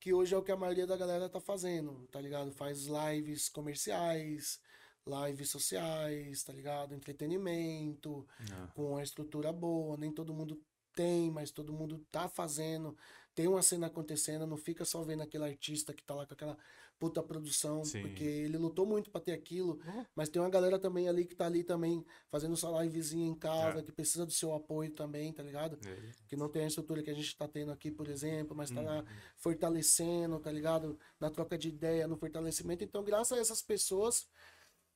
Que 0.00 0.12
hoje 0.14 0.34
é 0.34 0.38
o 0.38 0.42
que 0.42 0.52
a 0.52 0.56
maioria 0.56 0.86
da 0.86 0.96
galera 0.96 1.28
tá 1.28 1.40
fazendo, 1.40 2.06
tá 2.10 2.20
ligado? 2.20 2.52
Faz 2.52 2.86
lives 2.86 3.48
comerciais, 3.48 4.60
lives 5.06 5.50
sociais, 5.50 6.42
tá 6.44 6.52
ligado? 6.52 6.94
Entretenimento, 6.94 8.26
ah. 8.52 8.68
com 8.74 8.96
a 8.96 9.02
estrutura 9.02 9.52
boa. 9.52 9.96
Nem 9.96 10.12
todo 10.12 10.34
mundo 10.34 10.60
tem, 10.94 11.30
mas 11.30 11.50
todo 11.50 11.72
mundo 11.72 12.04
tá 12.10 12.28
fazendo. 12.28 12.96
Tem 13.38 13.46
uma 13.46 13.62
cena 13.62 13.86
acontecendo, 13.86 14.48
não 14.48 14.56
fica 14.56 14.84
só 14.84 15.00
vendo 15.04 15.22
aquele 15.22 15.44
artista 15.44 15.94
que 15.94 16.02
tá 16.02 16.12
lá 16.12 16.26
com 16.26 16.34
aquela 16.34 16.58
puta 16.98 17.22
produção, 17.22 17.84
Sim. 17.84 18.00
porque 18.00 18.24
ele 18.24 18.58
lutou 18.58 18.84
muito 18.84 19.12
para 19.12 19.20
ter 19.20 19.30
aquilo, 19.30 19.80
uhum. 19.86 20.04
mas 20.12 20.28
tem 20.28 20.42
uma 20.42 20.50
galera 20.50 20.76
também 20.76 21.08
ali 21.08 21.24
que 21.24 21.36
tá 21.36 21.46
ali 21.46 21.62
também 21.62 22.04
fazendo 22.32 22.56
sua 22.56 22.82
livezinha 22.82 23.28
em 23.28 23.36
casa, 23.36 23.78
é. 23.78 23.82
que 23.84 23.92
precisa 23.92 24.26
do 24.26 24.32
seu 24.32 24.52
apoio 24.52 24.90
também, 24.90 25.32
tá 25.32 25.44
ligado? 25.44 25.78
É. 25.86 25.96
Que 26.26 26.34
não 26.34 26.48
tem 26.48 26.64
a 26.64 26.66
estrutura 26.66 27.00
que 27.00 27.10
a 27.10 27.14
gente 27.14 27.36
tá 27.36 27.46
tendo 27.46 27.70
aqui, 27.70 27.92
por 27.92 28.08
exemplo, 28.08 28.56
mas 28.56 28.72
tá 28.72 28.80
uhum. 28.80 28.86
lá 28.86 29.04
fortalecendo, 29.36 30.40
tá 30.40 30.50
ligado? 30.50 30.98
Na 31.20 31.30
troca 31.30 31.56
de 31.56 31.68
ideia, 31.68 32.08
no 32.08 32.16
fortalecimento. 32.16 32.82
Então, 32.82 33.04
graças 33.04 33.38
a 33.38 33.40
essas 33.40 33.62
pessoas 33.62 34.26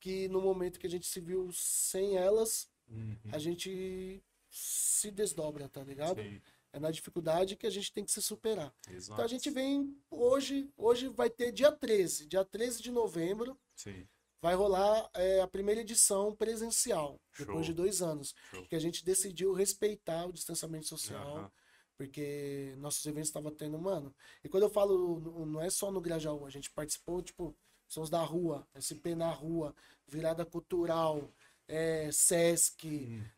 que 0.00 0.26
no 0.26 0.42
momento 0.42 0.80
que 0.80 0.86
a 0.88 0.90
gente 0.90 1.06
se 1.06 1.20
viu 1.20 1.48
sem 1.52 2.16
elas, 2.16 2.68
uhum. 2.88 3.16
a 3.30 3.38
gente 3.38 4.20
se 4.50 5.12
desdobra, 5.12 5.68
tá 5.68 5.84
ligado? 5.84 6.20
Sim. 6.20 6.42
É 6.72 6.80
na 6.80 6.90
dificuldade 6.90 7.56
que 7.56 7.66
a 7.66 7.70
gente 7.70 7.92
tem 7.92 8.04
que 8.04 8.10
se 8.10 8.22
superar. 8.22 8.74
Exato. 8.88 9.12
Então 9.12 9.24
a 9.24 9.28
gente 9.28 9.50
vem 9.50 9.94
hoje, 10.10 10.70
hoje 10.76 11.08
vai 11.08 11.28
ter 11.28 11.52
dia 11.52 11.70
13, 11.70 12.26
dia 12.26 12.44
13 12.44 12.82
de 12.82 12.90
novembro. 12.90 13.58
Sim. 13.76 14.06
Vai 14.40 14.54
rolar 14.54 15.08
é, 15.14 15.40
a 15.40 15.46
primeira 15.46 15.82
edição 15.82 16.34
presencial, 16.34 17.20
Show. 17.30 17.46
depois 17.46 17.66
de 17.66 17.72
dois 17.72 18.02
anos. 18.02 18.34
Show. 18.50 18.66
Que 18.66 18.74
a 18.74 18.80
gente 18.80 19.04
decidiu 19.04 19.52
respeitar 19.52 20.26
o 20.26 20.32
distanciamento 20.32 20.86
social. 20.86 21.42
Uhum. 21.42 21.50
Porque 21.96 22.74
nossos 22.78 23.04
eventos 23.04 23.28
estavam 23.28 23.54
tendo, 23.54 23.78
mano. 23.78 24.12
E 24.42 24.48
quando 24.48 24.64
eu 24.64 24.70
falo, 24.70 25.46
não 25.46 25.60
é 25.60 25.70
só 25.70 25.92
no 25.92 26.00
Grajaú, 26.00 26.44
a 26.44 26.50
gente 26.50 26.70
participou, 26.70 27.22
tipo, 27.22 27.54
sons 27.86 28.10
da 28.10 28.22
rua, 28.22 28.66
SP 28.74 29.14
na 29.14 29.30
rua, 29.30 29.74
virada 30.08 30.44
cultural, 30.44 31.30
é, 31.68 32.10
Sesc, 32.10 32.84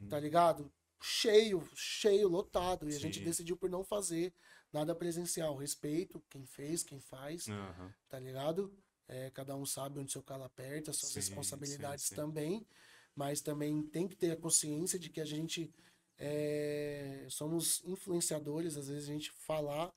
uhum. 0.00 0.08
tá 0.08 0.18
ligado? 0.18 0.72
Cheio, 1.00 1.66
cheio, 1.74 2.28
lotado. 2.28 2.88
E 2.88 2.92
Sim. 2.92 2.98
a 2.98 3.00
gente 3.00 3.20
decidiu 3.20 3.56
por 3.56 3.70
não 3.70 3.84
fazer 3.84 4.32
nada 4.72 4.94
presencial. 4.94 5.56
Respeito 5.56 6.22
quem 6.28 6.44
fez, 6.44 6.82
quem 6.82 7.00
faz, 7.00 7.46
uhum. 7.46 7.90
tá 8.08 8.18
ligado? 8.18 8.72
É, 9.06 9.30
cada 9.30 9.54
um 9.54 9.66
sabe 9.66 10.00
onde 10.00 10.12
seu 10.12 10.22
calo 10.22 10.44
aperta, 10.44 10.92
suas 10.92 11.12
sim, 11.12 11.20
responsabilidades 11.20 12.04
sim, 12.04 12.10
sim. 12.10 12.14
também. 12.14 12.66
Mas 13.14 13.40
também 13.40 13.82
tem 13.82 14.08
que 14.08 14.16
ter 14.16 14.32
a 14.32 14.36
consciência 14.36 14.98
de 14.98 15.08
que 15.08 15.20
a 15.20 15.24
gente 15.24 15.72
é, 16.18 17.26
somos 17.28 17.82
influenciadores, 17.84 18.76
às 18.76 18.88
vezes 18.88 19.08
a 19.08 19.12
gente 19.12 19.30
falar, 19.30 19.92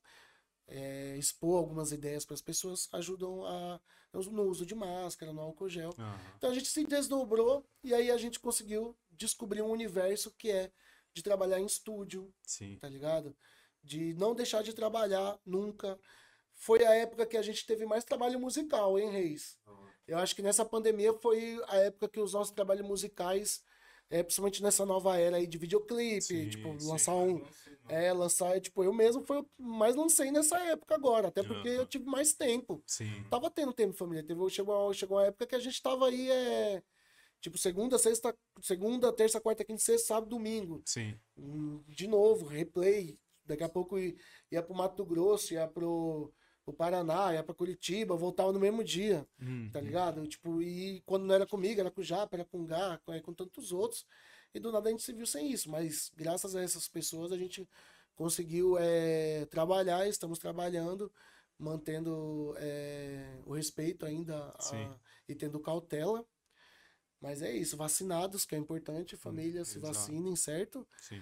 é, 0.68 1.16
expor 1.18 1.58
algumas 1.58 1.92
ideias 1.92 2.26
para 2.26 2.34
as 2.34 2.42
pessoas 2.42 2.90
ajudam 2.92 3.46
a, 3.46 3.80
no 4.14 4.44
uso 4.44 4.66
de 4.66 4.76
máscara, 4.76 5.32
no 5.32 5.42
álcool 5.42 5.70
gel. 5.70 5.94
Uhum. 5.98 6.16
Então 6.38 6.52
a 6.52 6.54
gente 6.54 6.68
se 6.68 6.84
desdobrou 6.86 7.66
e 7.84 7.94
aí 7.94 8.12
a 8.12 8.18
gente 8.18 8.40
conseguiu 8.40 8.96
descobrir 9.12 9.62
um 9.62 9.72
universo 9.72 10.32
que 10.32 10.52
é 10.52 10.72
de 11.18 11.24
trabalhar 11.24 11.60
em 11.60 11.66
estúdio, 11.66 12.32
Sim. 12.44 12.78
tá 12.80 12.88
ligado? 12.88 13.36
De 13.84 14.14
não 14.14 14.36
deixar 14.36 14.62
de 14.62 14.74
trabalhar 14.74 15.40
nunca. 15.46 16.00
Foi 16.54 16.86
a 16.86 16.94
época 16.94 17.26
que 17.26 17.38
a 17.38 17.42
gente 17.42 17.66
teve 17.66 17.86
mais 17.86 18.04
trabalho 18.04 18.40
musical, 18.40 18.98
hein, 19.00 19.10
Reis? 19.10 19.58
Uhum. 19.68 19.88
Eu 20.08 20.18
acho 20.20 20.36
que 20.36 20.42
nessa 20.42 20.64
pandemia 20.64 21.14
foi 21.14 21.60
a 21.68 21.78
época 21.78 22.08
que 22.08 22.20
os 22.20 22.34
nossos 22.34 22.54
trabalhos 22.54 22.88
musicais, 22.88 23.64
é, 24.10 24.22
principalmente 24.22 24.62
nessa 24.62 24.86
nova 24.86 25.18
era 25.18 25.38
aí 25.38 25.48
de 25.48 25.58
videoclipe, 25.58 26.22
sim, 26.22 26.50
tipo, 26.50 26.80
sim, 26.80 26.88
lançar 26.88 27.16
um. 27.16 27.44
É, 27.90 28.12
lançar, 28.14 28.60
tipo, 28.60 28.84
eu 28.84 28.94
mesmo 28.94 29.24
foi 29.24 29.46
mais 29.58 29.96
lancei 29.96 30.30
nessa 30.30 30.60
época 30.60 30.94
agora, 30.94 31.30
até 31.30 31.42
porque 31.42 31.70
uhum. 31.70 31.76
eu 31.76 31.86
tive 31.86 32.06
mais 32.06 32.34
tempo. 32.34 32.84
Sim. 32.86 33.24
Tava 33.30 33.50
tendo 33.50 33.74
tempo, 33.74 33.94
família. 33.94 34.24
Teve, 34.24 34.50
chegou, 34.50 34.94
chegou 34.94 35.18
uma 35.18 35.26
época 35.26 35.48
que 35.48 35.56
a 35.56 35.60
gente 35.60 35.82
tava 35.82 36.08
aí, 36.08 36.30
é, 36.30 36.84
Tipo, 37.42 37.58
segunda, 37.58 37.98
sexta, 37.98 38.36
segunda, 38.62 39.14
terça, 39.14 39.40
quarta, 39.40 39.64
quinta, 39.64 39.82
sexta, 39.82 40.08
sábado, 40.08 40.30
domingo. 40.30 40.82
Sim. 40.86 41.18
Hum, 41.38 41.84
de 41.88 42.08
novo, 42.08 42.46
replay. 42.46 43.18
Daqui 43.46 43.64
a 43.64 43.70
pouco 43.70 43.98
ia 43.98 44.62
pro 44.62 44.76
Mato 44.76 45.06
Grosso, 45.06 45.54
ia 45.54 45.68
pro, 45.68 46.34
pro 46.66 46.74
Paraná, 46.74 47.34
ia 47.34 47.44
pra 47.44 47.56
Curitiba, 47.56 48.16
voltava 48.16 48.52
no 48.52 48.60
mesmo 48.60 48.84
dia. 48.84 49.26
Hum, 49.40 49.70
tá 49.72 49.80
ligado? 49.80 50.22
Hum. 50.22 50.28
Tipo, 50.28 50.62
e 50.62 51.02
quando 51.06 51.26
não 51.26 51.36
era 51.36 51.46
comigo, 51.46 51.80
era 51.80 51.92
com 51.92 52.02
o 52.02 52.04
Japa, 52.04 52.36
era 52.36 52.46
com 52.46 52.62
o 52.62 52.66
Gá, 52.66 53.00
com, 53.06 53.22
com 53.22 53.34
tantos 53.34 53.72
outros. 53.72 54.06
E 54.54 54.60
do 54.60 54.72
nada 54.72 54.90
a 54.90 54.92
gente 54.92 55.04
se 55.04 55.14
viu 55.14 55.26
sem 55.26 55.52
isso. 55.52 55.70
Mas 55.70 56.12
graças 56.16 56.56
a 56.56 56.62
essas 56.62 56.88
pessoas 56.88 57.32
a 57.32 57.38
gente 57.38 57.68
conseguiu 58.16 58.78
é, 58.80 59.46
trabalhar, 59.46 60.08
estamos 60.08 60.40
trabalhando, 60.40 61.12
mantendo 61.58 62.56
é, 62.58 63.40
o 63.46 63.54
respeito 63.54 64.06
ainda 64.06 64.54
a, 64.58 65.00
e 65.30 65.36
tendo 65.36 65.60
cautela 65.60 66.26
mas 67.22 67.42
é 67.42 67.52
isso, 67.52 67.76
vacinados, 67.76 68.46
que 68.46 68.56
é 68.56 68.58
importante, 68.58 69.18
família 69.18 69.66
se 69.66 69.80
vacinem, 69.80 70.36
certo? 70.36 70.88
Sim. 70.98 71.22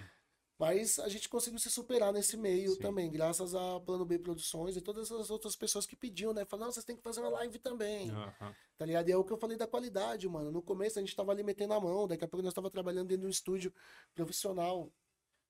Mas 0.58 0.98
a 0.98 1.08
gente 1.08 1.28
conseguiu 1.28 1.58
se 1.58 1.70
superar 1.70 2.12
nesse 2.12 2.36
meio 2.36 2.72
Sim. 2.72 2.78
também, 2.78 3.10
graças 3.10 3.54
a 3.54 3.78
Plano 3.80 4.06
B 4.06 4.18
Produções 4.18 4.74
e 4.74 4.80
todas 4.80 5.12
as 5.12 5.28
outras 5.28 5.54
pessoas 5.54 5.84
que 5.84 5.94
pediam, 5.94 6.32
né? 6.32 6.46
Falaram, 6.46 6.72
vocês 6.72 6.84
têm 6.84 6.96
que 6.96 7.02
fazer 7.02 7.20
uma 7.20 7.28
live 7.28 7.58
também. 7.58 8.10
Uhum. 8.10 8.54
Tá 8.78 8.86
ligado? 8.86 9.08
E 9.08 9.12
é 9.12 9.16
o 9.16 9.24
que 9.24 9.32
eu 9.32 9.36
falei 9.36 9.58
da 9.58 9.66
qualidade, 9.66 10.26
mano. 10.26 10.50
No 10.50 10.62
começo 10.62 10.98
a 10.98 11.02
gente 11.02 11.14
tava 11.14 11.30
ali 11.30 11.42
metendo 11.42 11.74
a 11.74 11.80
mão, 11.80 12.08
daqui 12.08 12.24
a 12.24 12.28
pouco 12.28 12.42
nós 12.42 12.54
tava 12.54 12.70
trabalhando 12.70 13.08
dentro 13.08 13.22
de 13.22 13.26
um 13.26 13.30
estúdio 13.30 13.72
profissional, 14.14 14.90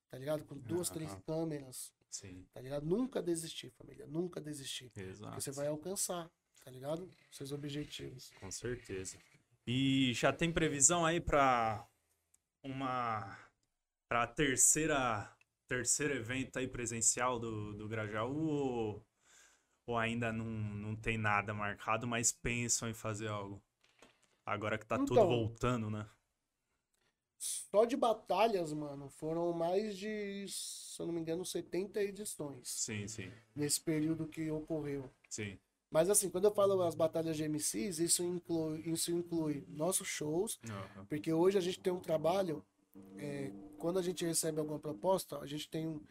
tá 0.09 0.17
ligado? 0.17 0.43
Com 0.43 0.57
duas, 0.57 0.89
uhum. 0.89 0.93
três 0.95 1.15
câmeras. 1.25 1.93
Sim. 2.09 2.45
Tá 2.53 2.59
ligado? 2.59 2.85
Nunca 2.85 3.21
desistir, 3.21 3.69
família. 3.71 4.05
Nunca 4.07 4.41
desistir. 4.41 4.91
Exato. 4.93 5.31
Porque 5.31 5.41
você 5.41 5.51
vai 5.51 5.67
alcançar, 5.67 6.29
tá 6.65 6.69
ligado? 6.69 7.09
Seus 7.31 7.53
objetivos. 7.53 8.29
Com 8.41 8.51
certeza. 8.51 9.17
E 9.67 10.13
já 10.13 10.31
tem 10.31 10.49
previsão 10.49 11.05
aí 11.05 11.19
para 11.19 11.85
uma 12.63 13.37
para 14.07 14.25
terceira 14.25 15.29
terceiro 15.67 16.13
evento 16.13 16.57
aí 16.57 16.67
presencial 16.69 17.37
do, 17.37 17.73
do 17.73 17.89
Grajaú 17.89 18.47
ou, 18.47 19.05
ou 19.85 19.97
ainda 19.97 20.31
não, 20.31 20.45
não 20.45 20.95
tem 20.95 21.17
nada 21.17 21.53
marcado, 21.53 22.07
mas 22.07 22.31
pensam 22.31 22.89
em 22.89 22.93
fazer 22.93 23.27
algo? 23.27 23.61
Agora 24.45 24.77
que 24.77 24.85
tá 24.85 24.95
então, 24.95 25.05
tudo 25.05 25.27
voltando, 25.27 25.89
né? 25.89 26.09
Só 27.37 27.83
de 27.83 27.97
batalhas, 27.97 28.71
mano, 28.71 29.09
foram 29.09 29.51
mais 29.51 29.97
de, 29.97 30.45
se 30.47 31.01
eu 31.01 31.07
não 31.07 31.13
me 31.13 31.19
engano, 31.19 31.43
70 31.43 32.01
edições. 32.01 32.69
Sim, 32.69 33.05
sim. 33.05 33.29
Nesse 33.53 33.81
período 33.81 34.25
que 34.25 34.49
ocorreu. 34.49 35.11
Sim. 35.29 35.59
Mas 35.89 36.09
assim, 36.09 36.29
quando 36.29 36.45
eu 36.45 36.53
falo 36.53 36.81
as 36.81 36.95
batalhas 36.95 37.37
de 37.37 37.43
MCs, 37.43 37.99
isso 37.99 38.23
inclui, 38.23 38.81
isso 38.81 39.11
inclui 39.11 39.65
nossos 39.69 40.07
shows, 40.07 40.59
uhum. 40.67 41.05
porque 41.05 41.31
hoje 41.31 41.57
a 41.57 41.61
gente 41.61 41.79
tem 41.79 41.93
um 41.93 41.99
trabalho, 41.99 42.63
é, 43.17 43.51
quando 43.77 43.97
a 43.97 44.01
gente 44.01 44.25
recebe 44.25 44.59
alguma 44.59 44.79
proposta, 44.79 45.39
a 45.39 45.45
gente 45.45 45.69
tem 45.69 45.87
um, 45.87 46.01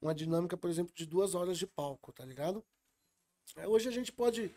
uma 0.00 0.14
dinâmica, 0.14 0.56
por 0.56 0.68
exemplo, 0.68 0.92
de 0.94 1.06
duas 1.06 1.34
horas 1.34 1.56
de 1.56 1.66
palco, 1.66 2.12
tá 2.12 2.24
ligado? 2.24 2.62
É, 3.56 3.66
hoje 3.66 3.88
a 3.88 3.92
gente 3.92 4.12
pode 4.12 4.54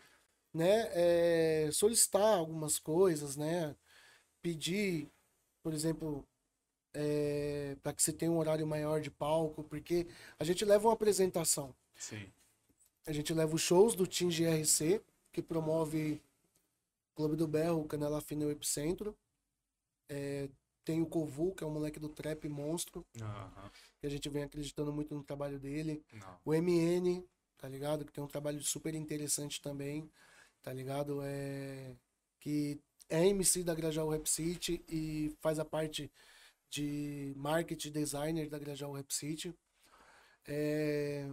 né, 0.52 0.88
é, 0.92 1.70
solicitar 1.72 2.36
algumas 2.36 2.78
coisas, 2.78 3.36
né? 3.36 3.74
Pedir, 4.42 5.10
por 5.62 5.72
exemplo, 5.72 6.26
é, 6.92 7.76
para 7.82 7.92
que 7.92 8.02
você 8.02 8.12
tenha 8.12 8.30
um 8.30 8.38
horário 8.38 8.66
maior 8.66 9.00
de 9.00 9.10
palco, 9.10 9.62
porque 9.64 10.06
a 10.38 10.44
gente 10.44 10.64
leva 10.64 10.88
uma 10.88 10.94
apresentação. 10.94 11.74
Sim. 11.94 12.32
A 13.06 13.12
gente 13.12 13.32
leva 13.32 13.54
os 13.54 13.62
shows 13.62 13.94
do 13.94 14.04
Team 14.04 14.30
GRC, 14.30 15.00
que 15.32 15.40
promove 15.40 16.20
Clube 17.14 17.36
do 17.36 17.46
Berro, 17.46 17.86
Canela 17.86 18.20
Fina 18.20 18.42
e 18.42 18.46
o 18.46 18.50
Epicentro. 18.50 19.16
É, 20.08 20.48
tem 20.84 21.00
o 21.00 21.06
Kovu, 21.06 21.54
que 21.54 21.62
é 21.62 21.66
um 21.66 21.70
moleque 21.70 22.00
do 22.00 22.08
trap 22.08 22.48
monstro. 22.48 23.06
Uhum. 23.20 23.70
Que 24.00 24.06
a 24.08 24.10
gente 24.10 24.28
vem 24.28 24.42
acreditando 24.42 24.92
muito 24.92 25.14
no 25.14 25.22
trabalho 25.22 25.58
dele. 25.58 26.02
Não. 26.12 26.40
O 26.44 26.52
MN, 26.52 27.22
tá 27.56 27.68
ligado? 27.68 28.04
Que 28.04 28.12
tem 28.12 28.22
um 28.22 28.28
trabalho 28.28 28.60
super 28.62 28.94
interessante 28.94 29.62
também. 29.62 30.10
Tá 30.60 30.72
ligado? 30.72 31.20
É... 31.22 31.94
Que 32.40 32.80
é 33.08 33.24
MC 33.28 33.62
da 33.62 33.74
Grajaú 33.74 34.10
Rap 34.10 34.28
City 34.28 34.84
e 34.88 35.32
faz 35.40 35.60
a 35.60 35.64
parte 35.64 36.10
de 36.68 37.32
marketing 37.36 37.92
designer 37.92 38.48
da 38.48 38.58
Grajaú 38.58 38.94
Rap 38.94 39.14
City. 39.14 39.54
É 40.44 41.30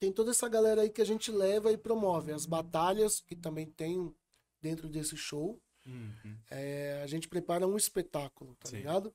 tem 0.00 0.10
toda 0.10 0.30
essa 0.30 0.48
galera 0.48 0.82
aí 0.82 0.90
que 0.90 1.02
a 1.02 1.06
gente 1.06 1.30
leva 1.30 1.70
e 1.70 1.76
promove. 1.76 2.32
As 2.32 2.46
batalhas, 2.46 3.20
que 3.20 3.36
também 3.36 3.66
tem 3.66 4.12
dentro 4.60 4.88
desse 4.88 5.16
show. 5.16 5.60
Uhum. 5.86 6.36
É, 6.50 7.00
a 7.04 7.06
gente 7.06 7.28
prepara 7.28 7.66
um 7.66 7.76
espetáculo, 7.76 8.56
tá 8.56 8.70
Sim. 8.70 8.78
ligado? 8.78 9.14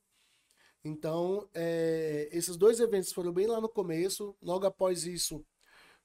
Então, 0.83 1.49
é, 1.53 2.29
esses 2.31 2.55
dois 2.55 2.79
eventos 2.79 3.11
foram 3.11 3.33
bem 3.33 3.47
lá 3.47 3.59
no 3.59 3.67
começo. 3.67 4.35
Logo 4.41 4.67
após 4.67 5.05
isso, 5.05 5.43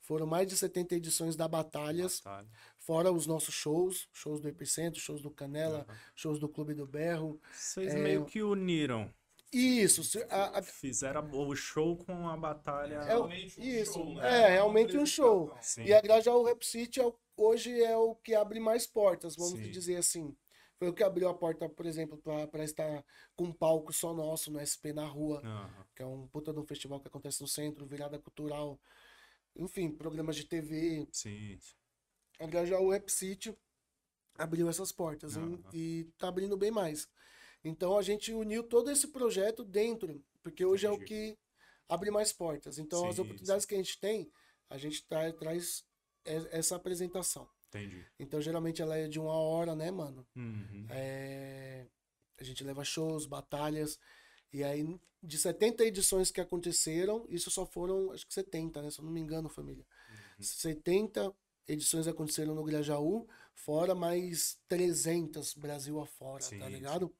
Foram 0.00 0.26
mais 0.26 0.48
de 0.48 0.56
70 0.56 0.96
edições 0.96 1.36
da 1.36 1.46
Batalhas, 1.46 2.20
Batalha. 2.20 2.48
fora 2.78 3.12
os 3.12 3.26
nossos 3.26 3.54
shows, 3.54 4.08
shows 4.12 4.40
do 4.40 4.48
Epicentro, 4.48 5.00
shows 5.00 5.20
do 5.20 5.30
Canela, 5.30 5.86
uhum. 5.88 5.94
shows 6.14 6.38
do 6.38 6.48
Clube 6.48 6.74
do 6.74 6.86
Berro. 6.86 7.40
Vocês 7.52 7.94
é... 7.94 8.02
meio 8.02 8.24
que 8.24 8.42
uniram. 8.42 9.12
Isso. 9.52 10.02
A, 10.28 10.58
a... 10.58 10.62
Fizeram 10.62 11.28
o 11.32 11.54
show 11.56 11.96
com 11.96 12.28
a 12.28 12.36
batalha. 12.36 12.96
É, 12.96 13.04
realmente 13.06 13.60
um 13.60 13.64
isso. 13.64 13.92
Show, 13.94 14.14
né? 14.14 14.42
É, 14.42 14.48
realmente 14.50 14.96
um 14.96 15.06
show. 15.06 15.56
Sim. 15.60 15.84
E 15.84 15.92
a 15.92 16.00
Grajaú 16.00 16.44
Rap 16.44 16.64
City 16.64 17.00
é, 17.00 17.12
hoje 17.36 17.82
é 17.82 17.96
o 17.96 18.14
que 18.14 18.34
abre 18.34 18.60
mais 18.60 18.86
portas, 18.86 19.36
vamos 19.36 19.58
Sim. 19.58 19.70
dizer 19.70 19.96
assim. 19.96 20.36
Foi 20.78 20.88
o 20.88 20.94
que 20.94 21.02
abriu 21.02 21.28
a 21.28 21.34
porta, 21.34 21.68
por 21.68 21.84
exemplo, 21.84 22.16
para 22.50 22.64
estar 22.64 23.04
com 23.36 23.44
um 23.44 23.52
palco 23.52 23.92
só 23.92 24.14
nosso 24.14 24.50
no 24.50 24.64
SP 24.64 24.94
na 24.94 25.04
rua, 25.04 25.42
uhum. 25.44 25.84
que 25.94 26.02
é 26.02 26.06
um 26.06 26.26
puta 26.28 26.54
de 26.54 26.58
um 26.58 26.64
festival 26.64 26.98
que 27.00 27.08
acontece 27.08 27.42
no 27.42 27.46
centro, 27.46 27.84
virada 27.84 28.18
cultural, 28.18 28.80
enfim, 29.54 29.90
programas 29.90 30.36
de 30.36 30.44
TV. 30.44 31.06
Sim. 31.12 31.58
Já 32.66 32.80
o 32.80 32.90
Rap 32.90 33.10
City 33.10 33.54
abriu 34.38 34.70
essas 34.70 34.90
portas 34.90 35.36
uhum. 35.36 35.62
e, 35.70 36.00
e 36.00 36.04
tá 36.16 36.28
abrindo 36.28 36.56
bem 36.56 36.70
mais. 36.70 37.06
Então 37.64 37.96
a 37.98 38.02
gente 38.02 38.32
uniu 38.32 38.62
todo 38.62 38.90
esse 38.90 39.08
projeto 39.08 39.64
dentro, 39.64 40.24
porque 40.42 40.64
hoje 40.64 40.86
Entendi. 40.86 41.00
é 41.00 41.04
o 41.04 41.06
que 41.06 41.38
abre 41.88 42.10
mais 42.10 42.32
portas. 42.32 42.78
Então 42.78 43.00
sim, 43.02 43.08
as 43.08 43.18
oportunidades 43.18 43.64
sim. 43.64 43.68
que 43.68 43.74
a 43.74 43.78
gente 43.78 43.98
tem, 43.98 44.30
a 44.68 44.78
gente 44.78 45.06
tra 45.06 45.32
traz 45.32 45.84
essa 46.24 46.76
apresentação. 46.76 47.48
Entendi. 47.68 48.04
Então, 48.18 48.40
geralmente 48.40 48.82
ela 48.82 48.96
é 48.96 49.06
de 49.06 49.18
uma 49.18 49.32
hora, 49.32 49.74
né, 49.74 49.90
mano? 49.90 50.26
Uhum. 50.34 50.86
É... 50.90 51.86
A 52.38 52.44
gente 52.44 52.64
leva 52.64 52.84
shows, 52.84 53.26
batalhas. 53.26 53.98
E 54.52 54.64
aí, 54.64 54.98
de 55.22 55.38
70 55.38 55.84
edições 55.84 56.30
que 56.30 56.40
aconteceram, 56.40 57.24
isso 57.28 57.50
só 57.50 57.64
foram, 57.64 58.10
acho 58.12 58.26
que 58.26 58.34
70, 58.34 58.82
né? 58.82 58.90
Se 58.90 58.98
eu 58.98 59.04
não 59.04 59.12
me 59.12 59.20
engano, 59.20 59.48
família. 59.48 59.86
Uhum. 60.10 60.42
70 60.44 61.32
edições 61.68 62.08
aconteceram 62.08 62.54
no 62.54 62.64
Grajaú, 62.64 63.28
fora 63.54 63.94
mais 63.94 64.58
300 64.66 65.54
Brasil 65.54 66.00
afora, 66.00 66.42
Sim, 66.42 66.58
tá 66.58 66.68
ligado? 66.68 67.14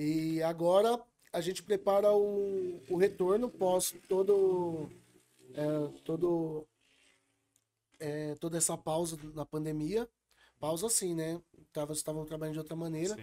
E 0.00 0.42
agora 0.42 0.98
a 1.30 1.42
gente 1.42 1.62
prepara 1.62 2.10
o, 2.10 2.82
o 2.88 2.96
retorno 2.96 3.50
pós 3.50 3.94
todo, 4.08 4.88
é, 5.52 6.00
todo 6.04 6.66
é, 7.98 8.34
toda 8.36 8.56
essa 8.56 8.78
pausa 8.78 9.18
na 9.34 9.44
pandemia. 9.44 10.08
Pausa 10.58 10.86
assim, 10.86 11.14
né? 11.14 11.38
Tava, 11.70 11.92
estavam 11.92 12.24
trabalhando 12.24 12.54
de 12.54 12.60
outra 12.60 12.74
maneira. 12.74 13.14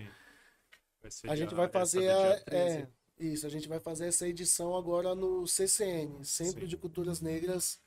a 1.28 1.36
gente 1.36 1.56
vai 1.56 1.68
fazer 1.68 2.10
a, 2.12 2.44
é, 2.52 2.88
isso, 3.20 3.48
a 3.48 3.50
gente 3.50 3.68
vai 3.68 3.80
fazer 3.80 4.06
essa 4.06 4.28
edição 4.28 4.76
agora 4.76 5.16
no 5.16 5.48
CCN, 5.48 6.24
Centro 6.24 6.62
Sim. 6.62 6.68
de 6.68 6.78
Culturas 6.78 7.22
Negras, 7.22 7.82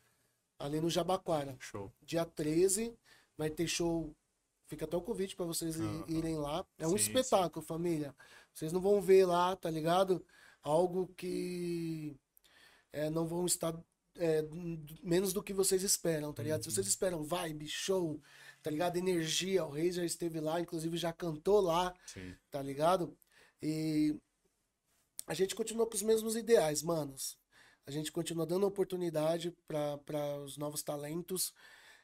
ali 0.59 0.81
no 0.81 0.91
Jabaquara. 0.91 1.57
Show. 1.61 1.93
Dia 2.03 2.25
13 2.25 2.93
vai 3.39 3.51
ter 3.51 3.69
show. 3.69 4.13
Fica 4.67 4.85
até 4.85 4.97
o 4.97 5.03
convite 5.03 5.37
para 5.37 5.47
vocês 5.47 5.79
uhum. 5.79 6.05
irem 6.09 6.37
lá. 6.39 6.65
É 6.79 6.87
um 6.87 6.91
sim, 6.91 6.97
espetáculo, 6.97 7.63
sim. 7.63 7.69
família. 7.69 8.15
Vocês 8.55 8.73
não 8.73 8.81
vão 8.81 9.01
ver 9.01 9.25
lá, 9.27 9.57
tá 9.57 9.71
ligado? 9.71 10.25
Algo 10.63 11.09
que 11.17 12.17
é, 12.93 13.09
não 13.09 13.27
vão 13.27 13.47
estar 13.47 13.75
é, 14.17 14.43
menos 15.03 15.33
do 15.33 15.43
que 15.43 15.53
vocês 15.53 15.83
esperam, 15.83 16.33
tá 16.33 16.43
ligado? 16.43 16.59
Uhum. 16.59 16.71
Se 16.71 16.75
vocês 16.75 16.87
esperam 16.87 17.25
vibe, 17.25 17.67
show, 17.69 18.21
tá 18.63 18.71
ligado? 18.71 18.97
Energia, 18.97 19.65
o 19.65 19.71
Rei 19.71 19.91
já 19.93 20.05
esteve 20.05 20.41
lá, 20.41 20.61
inclusive 20.61 20.97
já 20.97 21.13
cantou 21.13 21.61
lá, 21.61 21.95
Sim. 22.07 22.35
tá 22.51 22.61
ligado? 22.63 23.17
E 23.63 24.17
a 25.27 25.35
gente 25.35 25.55
continua 25.55 25.87
com 25.87 25.95
os 25.95 26.03
mesmos 26.03 26.37
ideais, 26.37 26.83
manos. 26.83 27.39
A 27.87 27.91
gente 27.91 28.13
continua 28.13 28.47
dando 28.47 28.67
oportunidade 28.67 29.55
para 29.67 30.39
os 30.45 30.57
novos 30.57 30.83
talentos. 30.83 31.53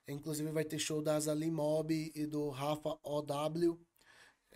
Inclusive 0.08 0.50
vai 0.50 0.64
ter 0.64 0.78
show 0.78 1.02
da 1.02 1.16
Azali 1.16 1.50
Mob 1.50 2.12
e 2.14 2.26
do 2.26 2.48
Rafa 2.50 2.96
OW, 3.02 3.78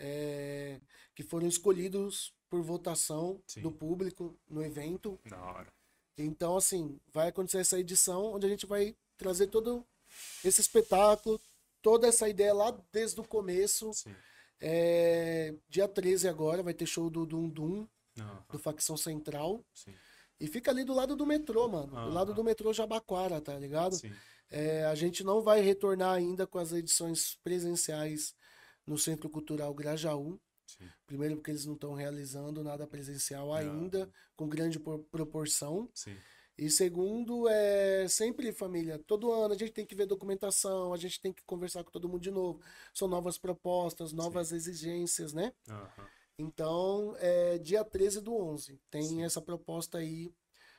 é, 0.01 0.81
que 1.15 1.23
foram 1.23 1.47
escolhidos 1.47 2.33
por 2.49 2.63
votação 2.63 3.41
Sim. 3.47 3.61
do 3.61 3.71
público 3.71 4.37
no 4.49 4.65
evento. 4.65 5.21
Da 5.27 5.41
hora. 5.41 5.73
Então, 6.17 6.57
assim, 6.57 6.99
vai 7.13 7.29
acontecer 7.29 7.59
essa 7.59 7.79
edição 7.79 8.33
onde 8.33 8.47
a 8.47 8.49
gente 8.49 8.67
vai 8.67 8.97
trazer 9.17 9.47
todo 9.49 9.87
esse 10.43 10.61
espetáculo, 10.61 11.41
toda 11.83 12.09
essa 12.09 12.29
ideia 12.29 12.53
lá 12.53 12.77
desde 12.91 13.21
o 13.21 13.25
começo. 13.25 13.91
É, 14.59 15.55
dia 15.69 15.87
13 15.87 16.29
agora 16.29 16.63
vai 16.63 16.75
ter 16.75 16.87
show 16.87 17.09
do 17.09 17.25
Dum 17.25 17.49
Dum, 17.49 17.87
do 18.51 18.59
Facção 18.59 18.97
Central. 18.97 19.65
Sim. 19.75 19.95
E 20.41 20.47
fica 20.47 20.71
ali 20.71 20.85
do 20.85 20.95
lado 20.95 21.15
do 21.15 21.27
metrô, 21.27 21.69
mano. 21.69 21.89
Do 21.89 22.11
lado 22.11 22.35
do 22.35 22.43
metrô 22.43 22.73
Jabaquara, 22.73 23.41
tá 23.41 23.59
ligado? 23.59 23.97
É, 24.51 24.85
a 24.87 24.95
gente 24.95 25.23
não 25.23 25.43
vai 25.43 25.61
retornar 25.61 26.15
ainda 26.15 26.47
com 26.47 26.59
as 26.59 26.73
edições 26.73 27.39
presenciais 27.45 28.35
no 28.91 28.99
Centro 28.99 29.31
Cultural 29.31 29.73
Grajaú. 29.73 30.37
Sim. 30.67 30.89
Primeiro 31.07 31.37
porque 31.37 31.53
eles 31.53 31.65
não 31.65 31.75
estão 31.75 31.95
realizando 31.95 32.65
nada 32.65 32.89
presencial 32.89 33.55
ainda, 33.55 34.11
com 34.37 34.49
grande 34.49 34.81
proporção. 34.81 35.89
Sim. 35.95 36.17
E 36.59 36.69
segundo, 36.69 37.49
é 37.49 38.09
sempre 38.09 38.53
família. 38.53 38.99
Todo 38.99 39.33
ano 39.33 39.55
a 39.55 39.57
gente 39.57 39.73
tem 39.73 39.87
que 39.87 39.95
ver 39.95 40.07
documentação, 40.07 40.93
a 40.93 40.97
gente 40.97 41.21
tem 41.21 41.33
que 41.33 41.43
conversar 41.45 41.85
com 41.85 41.91
todo 41.91 42.09
mundo 42.09 42.21
de 42.21 42.33
novo. 42.33 42.61
São 42.93 43.07
novas 43.07 43.39
propostas, 43.39 44.13
novas 44.13 44.49
Sim. 44.49 44.57
exigências, 44.57 45.33
né? 45.33 45.53
Uhum. 45.69 46.07
Então, 46.37 47.15
é 47.19 47.59
dia 47.59 47.85
13 47.85 48.21
do 48.21 48.35
11. 48.35 48.81
Tem 48.91 49.03
Sim. 49.03 49.23
essa 49.23 49.41
proposta 49.41 49.99
aí 49.99 50.35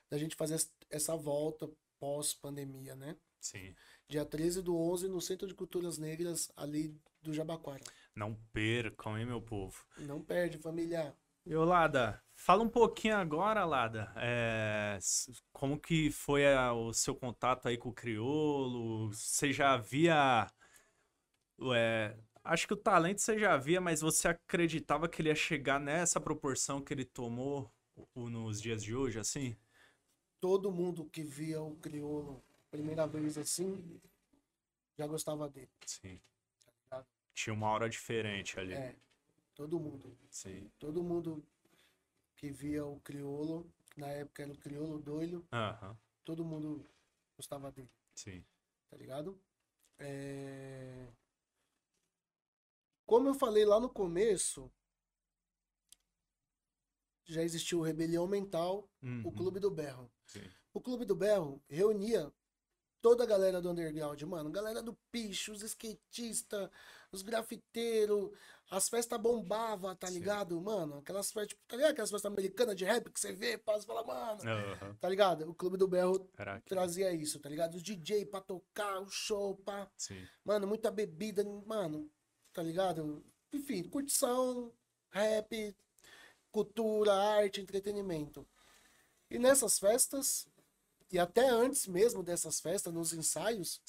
da 0.10 0.18
gente 0.18 0.36
fazer 0.36 0.62
essa 0.90 1.16
volta 1.16 1.70
pós-pandemia, 1.98 2.94
né? 2.94 3.16
Sim. 3.40 3.74
Dia 4.08 4.26
13 4.26 4.62
do 4.62 4.76
11 4.76 5.08
no 5.08 5.22
Centro 5.22 5.48
de 5.48 5.56
Culturas 5.56 5.98
Negras, 5.98 6.52
ali 6.56 6.94
do 7.22 7.34
Jabaquara. 7.34 7.84
Não 8.16 8.36
percam, 8.52 9.18
hein, 9.18 9.26
meu 9.26 9.42
povo? 9.42 9.86
Não 9.98 10.22
perde, 10.22 10.58
família. 10.58 11.16
E 11.46 11.56
Lada, 11.56 12.22
fala 12.36 12.64
um 12.64 12.70
pouquinho 12.70 13.16
agora, 13.16 13.66
Lada, 13.66 14.14
é, 14.18 15.00
como 15.52 15.80
que 15.80 16.12
foi 16.12 16.54
a, 16.54 16.72
o 16.74 16.94
seu 16.94 17.16
contato 17.16 17.68
aí 17.68 17.78
com 17.78 17.90
o 17.90 17.94
Criolo? 17.94 19.12
Você 19.12 19.52
já 19.52 19.78
via... 19.78 20.48
É, 21.74 22.16
acho 22.44 22.68
que 22.68 22.74
o 22.74 22.78
talento 22.78 23.22
você 23.22 23.40
já 23.40 23.58
via, 23.58 23.82
mas 23.82 24.02
você 24.02 24.28
acreditava 24.28 25.08
que 25.08 25.22
ele 25.22 25.30
ia 25.30 25.36
chegar 25.36 25.80
nessa 25.80 26.20
proporção 26.20 26.82
que 26.82 26.94
ele 26.94 27.06
tomou 27.06 27.72
nos 28.16 28.62
dias 28.62 28.84
de 28.84 28.96
hoje, 28.96 29.20
assim? 29.20 29.56
Todo 30.40 30.72
mundo 30.72 31.06
que 31.06 31.24
via 31.24 31.62
o 31.62 31.76
Criolo 31.78 32.44
primeira 32.72 33.06
vez 33.06 33.38
assim, 33.38 34.00
já 34.98 35.06
gostava 35.06 35.50
dele. 35.50 35.70
Sim. 35.86 36.20
Tinha 37.42 37.56
uma 37.56 37.70
hora 37.72 37.90
diferente 37.90 38.60
ali. 38.60 38.76
É. 38.76 38.96
Todo 39.56 39.80
mundo. 39.80 40.16
Sim. 40.30 40.72
Todo 40.78 41.02
mundo 41.02 41.44
que 42.36 42.52
via 42.52 42.86
o 42.86 43.00
criolo, 43.00 43.68
na 43.98 44.10
época 44.10 44.44
era 44.44 44.52
o 44.52 44.58
criolo 44.58 45.00
doido, 45.00 45.44
uhum. 45.52 45.98
todo 46.24 46.46
mundo 46.46 46.88
gostava 47.36 47.72
dele. 47.72 47.90
Sim. 48.14 48.46
Tá 48.88 48.96
ligado? 48.96 49.42
É... 49.98 51.08
Como 53.08 53.28
eu 53.28 53.34
falei 53.34 53.66
lá 53.66 53.80
no 53.80 53.90
começo, 53.90 54.72
já 57.26 57.42
existiu 57.42 57.80
o 57.80 57.84
Rebelião 57.84 58.28
Mental, 58.28 58.88
uhum. 59.02 59.24
o 59.26 59.32
Clube 59.32 59.60
do 59.60 59.72
Berro. 59.72 60.12
Sim. 60.28 60.48
O 60.72 60.80
Clube 60.80 61.06
do 61.06 61.16
Berro 61.16 61.60
reunia 61.68 62.32
toda 63.02 63.24
a 63.24 63.28
galera 63.28 63.62
do 63.62 63.70
underground, 63.70 64.22
mano. 64.24 64.52
Galera 64.52 64.82
do 64.82 64.94
picho, 65.12 65.52
os 65.52 65.62
skatistas, 65.64 66.70
os 67.12 67.22
grafiteiros, 67.22 68.32
as 68.70 68.88
festas 68.88 69.20
bombavam, 69.20 69.94
tá 69.96 70.10
ligado? 70.10 70.56
Sim. 70.56 70.64
Mano, 70.64 71.00
aquelas 71.00 71.32
festas, 71.32 71.50
tipo, 71.50 71.62
tá 71.68 71.76
ligado? 71.76 71.92
Aquelas 71.92 72.12
festas 72.12 72.32
americanas 72.32 72.76
de 72.76 72.86
rap 72.86 73.10
que 73.10 73.20
você 73.20 73.34
vê, 73.34 73.58
passa 73.58 73.84
e 73.84 73.88
fala, 73.88 74.04
mano, 74.04 74.42
uhum. 74.44 74.96
tá 74.96 75.10
ligado? 75.10 75.50
O 75.50 75.54
Clube 75.54 75.78
do 75.78 75.88
Berro 75.88 76.20
trazia 76.66 77.12
isso, 77.12 77.40
tá 77.40 77.50
ligado? 77.50 77.76
Os 77.76 77.84
DJ 77.84 78.26
pra 78.26 78.40
tocar, 78.40 79.02
o 79.02 79.10
show, 79.10 79.56
pá. 79.58 79.90
Sim. 79.98 80.26
Mano, 80.46 80.68
muita 80.68 80.90
bebida, 80.90 81.44
mano, 81.66 82.10
tá 82.54 82.64
ligado? 82.64 83.26
Enfim, 83.52 83.84
curtição, 83.84 84.72
rap, 85.10 85.76
cultura, 86.52 87.14
arte, 87.14 87.60
entretenimento. 87.60 88.48
E 89.30 89.40
nessas 89.40 89.80
festas, 89.80 90.46
e 91.12 91.20
até 91.20 91.50
antes 91.50 91.88
mesmo 91.88 92.24
dessas 92.24 92.60
festas, 92.60 92.94
nos 92.94 93.14
ensaios, 93.14 93.82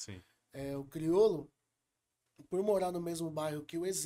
é, 0.51 0.75
o 0.75 0.83
Criolo, 0.83 1.49
por 2.49 2.61
morar 2.61 2.91
no 2.91 3.01
mesmo 3.01 3.29
bairro 3.29 3.63
que 3.63 3.77
o 3.77 3.85
EZ, 3.85 4.05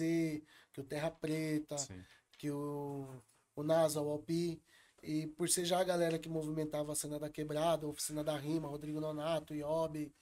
que 0.72 0.82
o 0.82 0.84
Terra 0.84 1.10
Preta, 1.10 1.78
Sim. 1.78 2.04
que 2.38 2.52
o, 2.52 3.08
o 3.56 3.64
NASA, 3.64 4.02
o 4.02 4.10
Alpi, 4.10 4.62
e 5.02 5.28
por 5.28 5.50
ser 5.50 5.66
já 5.66 5.80
a 5.80 5.84
galera 5.84 6.20
que 6.20 6.30
movimentava 6.30 6.92
a 6.92 6.96
cena 6.96 7.20
da 7.20 7.30
quebrada, 7.30 7.86
a 7.86 7.90
oficina 7.90 8.24
da 8.24 8.38
rima, 8.38 8.68
Rodrigo 8.68 9.00
Nonato, 9.00 9.54
Iobi. 9.54 10.14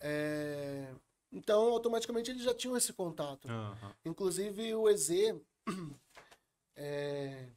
É... 0.00 0.94
Então, 1.30 1.72
automaticamente 1.72 2.30
eles 2.30 2.42
já 2.42 2.54
tinham 2.54 2.76
esse 2.76 2.92
contato. 2.92 3.48
Uhum. 3.48 3.92
Inclusive 4.04 4.74
o 4.74 4.88
EZ, 4.88 5.10
é... 6.76 7.48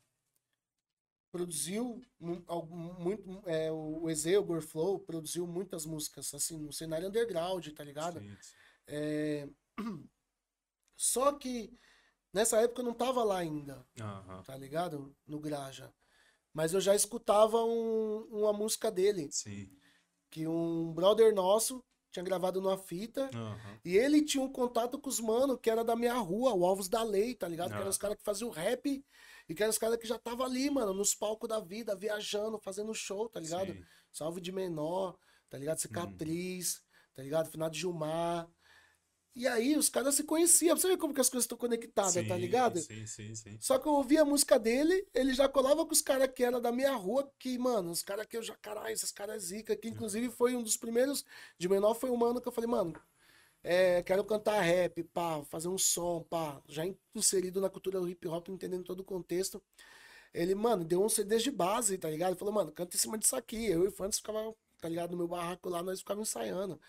produziu 1.32 2.02
muito. 2.20 3.42
É, 3.46 3.72
o 3.72 4.10
Eze, 4.10 4.38
o 4.38 4.44
Gorflow, 4.44 5.00
produziu 5.00 5.48
muitas 5.48 5.86
músicas, 5.86 6.34
assim, 6.34 6.60
no 6.60 6.74
cenário 6.74 7.08
underground, 7.08 7.68
tá 7.70 7.84
ligado? 7.84 8.20
Sim, 8.20 8.38
sim. 8.42 8.56
É... 8.88 9.50
Só 10.96 11.32
que 11.32 11.74
nessa 12.32 12.62
época 12.62 12.82
eu 12.82 12.86
não 12.86 12.94
tava 12.94 13.24
lá 13.24 13.40
ainda, 13.40 13.86
uhum. 14.00 14.44
tá 14.44 14.56
ligado? 14.56 15.16
No 15.26 15.40
Graja. 15.40 15.92
Mas 16.54 16.74
eu 16.74 16.82
já 16.82 16.94
escutava 16.94 17.64
um, 17.64 18.28
uma 18.30 18.54
música 18.54 18.92
dele. 18.92 19.32
Sim. 19.32 19.72
Que 20.30 20.46
um 20.46 20.94
brother 20.94 21.34
nosso 21.34 21.84
tinha 22.12 22.24
gravado 22.24 22.62
numa 22.62 22.78
fita. 22.78 23.30
Uhum. 23.34 23.80
E 23.84 23.98
ele 23.98 24.24
tinha 24.24 24.44
um 24.44 24.52
contato 24.52 25.00
com 25.00 25.10
os 25.10 25.20
mano 25.20 25.58
que 25.58 25.70
era 25.70 25.84
da 25.84 25.96
minha 25.96 26.14
rua, 26.16 26.54
o 26.54 26.66
Alvos 26.66 26.90
da 26.90 27.02
Lei, 27.02 27.34
tá 27.34 27.48
ligado? 27.48 27.70
Uhum. 27.70 27.76
Que 27.76 27.82
eram 27.82 27.90
os 27.90 27.98
caras 27.98 28.18
que 28.18 28.24
faziam 28.24 28.50
rap 28.50 29.04
e 29.52 29.54
que 29.54 29.62
eram 29.62 29.70
os 29.70 29.78
caras 29.78 29.98
que 29.98 30.08
já 30.08 30.18
tava 30.18 30.46
ali, 30.46 30.70
mano, 30.70 30.94
nos 30.94 31.14
palcos 31.14 31.50
da 31.50 31.60
vida, 31.60 31.94
viajando, 31.94 32.58
fazendo 32.58 32.94
show, 32.94 33.28
tá 33.28 33.38
ligado? 33.38 33.74
Sim. 33.74 33.84
Salve 34.10 34.40
de 34.40 34.50
menor, 34.50 35.18
tá 35.50 35.58
ligado? 35.58 35.78
Cicatriz, 35.78 36.76
uhum. 36.76 36.82
tá 37.16 37.24
ligado? 37.24 37.52
Final 37.52 37.70
de 37.70 37.80
Gilmar. 37.80 38.50
E 39.36 39.46
aí 39.46 39.76
os 39.76 39.90
caras 39.90 40.16
se 40.16 40.24
conheciam. 40.24 40.78
Você 40.78 40.88
vê 40.88 40.96
como 40.96 41.14
que 41.14 41.20
as 41.20 41.30
coisas 41.30 41.44
estão 41.44 41.58
conectadas, 41.58 42.14
tá 42.14 42.22
sim, 42.22 42.28
tá 42.30 42.38
ligado? 42.38 42.80
Sim, 42.80 43.06
sim, 43.06 43.36
sim. 43.36 43.58
Só 43.60 43.78
que 43.78 43.90
eu 43.90 43.92
ouvia 43.92 44.22
a 44.22 44.26
música 44.26 44.58
dele, 44.58 45.06
ele 45.14 45.34
já 45.34 45.50
colava 45.50 45.86
com 45.86 45.92
os 45.92 46.02
caras 46.02 46.32
que 46.34 46.46
eram 46.46 46.62
da 46.62 46.72
minha 46.72 46.96
rua, 46.96 47.30
que, 47.38 47.58
mano, 47.58 47.92
os 47.92 48.02
caras 48.02 48.26
que 48.28 48.38
eu 48.38 48.42
já, 48.42 48.56
caralho, 48.56 48.94
esses 48.94 49.12
caras 49.12 49.36
é 49.36 49.40
zica, 49.40 49.76
que 49.76 49.90
inclusive 49.90 50.30
foi 50.30 50.56
um 50.56 50.64
dos 50.64 50.78
primeiros, 50.78 51.26
de 51.58 51.68
menor 51.68 51.94
foi 51.94 52.10
um 52.10 52.16
mano 52.16 52.40
que 52.40 52.48
eu 52.48 52.54
falei, 52.54 52.70
mano, 52.70 52.94
é, 53.64 54.02
quero 54.04 54.24
cantar 54.24 54.60
rap, 54.62 55.04
pá, 55.06 55.44
fazer 55.46 55.68
um 55.68 55.78
som, 55.78 56.24
pá, 56.24 56.62
já 56.68 56.84
inserido 57.14 57.62
na 57.62 57.70
cultura 57.70 58.00
do 58.00 58.10
hip 58.10 58.28
hop, 58.28 58.50
entendendo 58.50 58.84
todo 58.84 59.02
o 59.02 59.06
contexto. 59.06 59.62
Ele, 60.34 60.56
mano, 60.56 60.84
deu 60.84 61.04
um 61.04 61.10
CD 61.10 61.38
de 61.38 61.52
base, 61.52 61.98
tá 61.98 62.10
ligado? 62.10 62.32
Ele 62.32 62.40
falou, 62.40 62.54
mano, 62.54 62.72
canta 62.72 62.96
em 62.96 63.00
cima 63.00 63.18
disso 63.18 63.36
aqui. 63.36 63.66
Eu 63.66 63.84
e 63.84 63.88
o 63.90 63.92
Fantes 63.92 64.20
ficava, 64.20 64.56
tá 64.80 64.88
ligado, 64.88 65.12
no 65.12 65.18
meu 65.18 65.28
barraco 65.28 65.70
lá, 65.70 65.84
nós 65.84 66.00
ficávamos 66.00 66.30
ensaiando. 66.30 66.80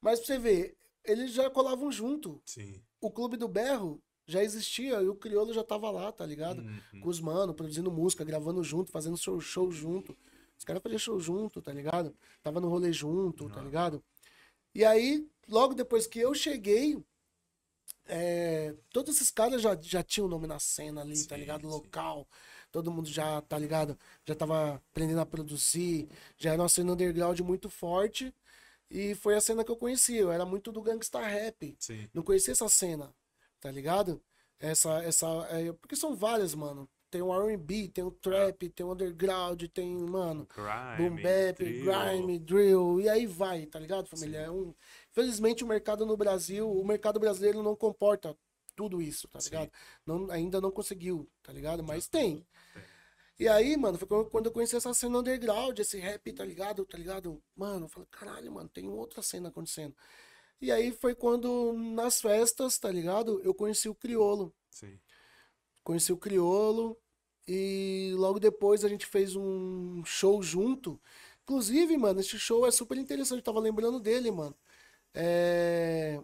Mas 0.00 0.20
pra 0.20 0.26
você 0.26 0.38
ver, 0.38 0.76
eles 1.04 1.32
já 1.32 1.50
colavam 1.50 1.90
junto. 1.90 2.40
Sim. 2.46 2.80
O 3.00 3.10
Clube 3.10 3.36
do 3.36 3.48
Berro 3.48 4.00
já 4.26 4.42
existia 4.42 5.02
e 5.02 5.08
o 5.08 5.14
Criolo 5.14 5.52
já 5.52 5.62
tava 5.62 5.90
lá, 5.90 6.10
tá 6.10 6.24
ligado? 6.24 6.60
Uhum. 6.62 7.00
Com 7.00 7.08
os 7.08 7.20
manos, 7.20 7.54
produzindo 7.54 7.90
música, 7.90 8.24
gravando 8.24 8.62
junto, 8.62 8.90
fazendo 8.90 9.16
show, 9.16 9.38
show 9.40 9.70
junto. 9.70 10.16
Os 10.56 10.64
caras 10.64 10.82
faziam 10.82 10.98
show 10.98 11.20
junto, 11.20 11.60
tá 11.60 11.72
ligado? 11.72 12.16
Tava 12.42 12.60
no 12.60 12.68
rolê 12.68 12.92
junto, 12.92 13.50
tá 13.50 13.60
ligado? 13.60 14.02
E 14.74 14.84
aí, 14.84 15.28
logo 15.48 15.74
depois 15.74 16.06
que 16.06 16.18
eu 16.18 16.34
cheguei, 16.34 17.02
é, 18.06 18.74
todos 18.90 19.16
esses 19.16 19.30
caras 19.30 19.62
já, 19.62 19.76
já 19.80 20.02
tinham 20.02 20.28
nome 20.28 20.46
na 20.46 20.58
cena 20.58 21.00
ali, 21.00 21.14
tá 21.14 21.20
sim, 21.20 21.28
tá 21.28 21.36
ligado? 21.36 21.62
Sim. 21.62 21.68
Local. 21.68 22.28
Todo 22.70 22.90
mundo 22.90 23.08
já, 23.08 23.40
tá 23.42 23.56
ligado? 23.56 23.96
Já 24.26 24.34
tava 24.34 24.74
aprendendo 24.74 25.20
a 25.20 25.26
produzir. 25.26 26.08
Já 26.36 26.52
era 26.52 26.62
uma 26.62 26.68
cena 26.68 26.92
underground 26.92 27.38
muito 27.40 27.70
forte. 27.70 28.34
E 28.90 29.14
foi 29.14 29.34
a 29.36 29.40
cena 29.40 29.64
que 29.64 29.70
eu 29.70 29.76
conheci. 29.76 30.16
Eu 30.16 30.32
era 30.32 30.44
muito 30.44 30.72
do 30.72 30.82
gangsta 30.82 31.20
rap. 31.20 31.76
Sim. 31.78 32.08
Não 32.12 32.22
conhecia 32.22 32.52
essa 32.52 32.68
cena, 32.68 33.14
tá 33.60 33.70
ligado? 33.70 34.20
Essa, 34.58 35.02
essa, 35.02 35.26
é, 35.50 35.72
porque 35.72 35.96
são 35.96 36.14
várias, 36.16 36.54
mano. 36.54 36.88
Tem 37.10 37.22
o 37.22 37.32
R&B, 37.32 37.88
tem 37.88 38.02
o 38.02 38.10
trap, 38.10 38.68
tem 38.70 38.84
o 38.84 38.92
underground, 38.92 39.62
tem, 39.72 39.94
mano, 39.96 40.48
grime, 40.52 40.96
boom 40.96 41.22
bap, 41.22 41.58
drill. 41.58 41.84
grime, 41.84 42.38
drill, 42.40 43.00
e 43.00 43.08
aí 43.08 43.24
vai, 43.24 43.66
tá 43.66 43.78
ligado, 43.78 44.08
família? 44.08 44.38
É 44.38 44.50
um... 44.50 44.74
Infelizmente 45.14 45.62
o 45.62 45.66
mercado 45.66 46.04
no 46.04 46.16
Brasil, 46.16 46.68
o 46.68 46.84
mercado 46.84 47.20
brasileiro 47.20 47.62
não 47.62 47.76
comporta 47.76 48.36
tudo 48.74 49.00
isso, 49.00 49.28
tá 49.28 49.38
ligado? 49.38 49.70
Não, 50.04 50.28
ainda 50.28 50.60
não 50.60 50.72
conseguiu, 50.72 51.30
tá 51.40 51.52
ligado? 51.52 51.84
Mas 51.84 52.08
tem. 52.08 52.44
tem. 52.72 52.82
E 53.38 53.48
aí, 53.48 53.76
mano, 53.76 53.96
foi 53.96 54.08
quando 54.28 54.46
eu 54.46 54.52
conheci 54.52 54.74
essa 54.74 54.92
cena 54.92 55.18
underground, 55.18 55.78
esse 55.78 55.98
rap, 55.98 56.32
tá 56.32 56.44
ligado? 56.44 56.84
Tá 56.84 56.98
ligado? 56.98 57.40
Mano, 57.54 57.84
eu 57.84 57.88
falei, 57.88 58.08
caralho, 58.10 58.50
mano, 58.50 58.68
tem 58.68 58.88
outra 58.88 59.22
cena 59.22 59.50
acontecendo. 59.50 59.94
E 60.60 60.72
aí 60.72 60.90
foi 60.90 61.14
quando, 61.14 61.72
nas 61.74 62.20
festas, 62.20 62.76
tá 62.76 62.90
ligado? 62.90 63.40
Eu 63.44 63.54
conheci 63.54 63.88
o 63.88 63.94
Criolo. 63.94 64.52
Sim. 64.68 64.98
Conheci 65.84 66.12
o 66.12 66.16
Criolo 66.16 66.98
e 67.46 68.12
logo 68.16 68.40
depois 68.40 68.84
a 68.84 68.88
gente 68.88 69.06
fez 69.06 69.36
um 69.36 70.04
show 70.04 70.42
junto. 70.42 71.00
Inclusive, 71.44 71.96
mano, 71.96 72.18
esse 72.18 72.36
show 72.36 72.66
é 72.66 72.72
super 72.72 72.98
interessante. 72.98 73.38
Eu 73.38 73.44
tava 73.44 73.60
lembrando 73.60 74.00
dele, 74.00 74.32
mano. 74.32 74.56
É... 75.14 76.20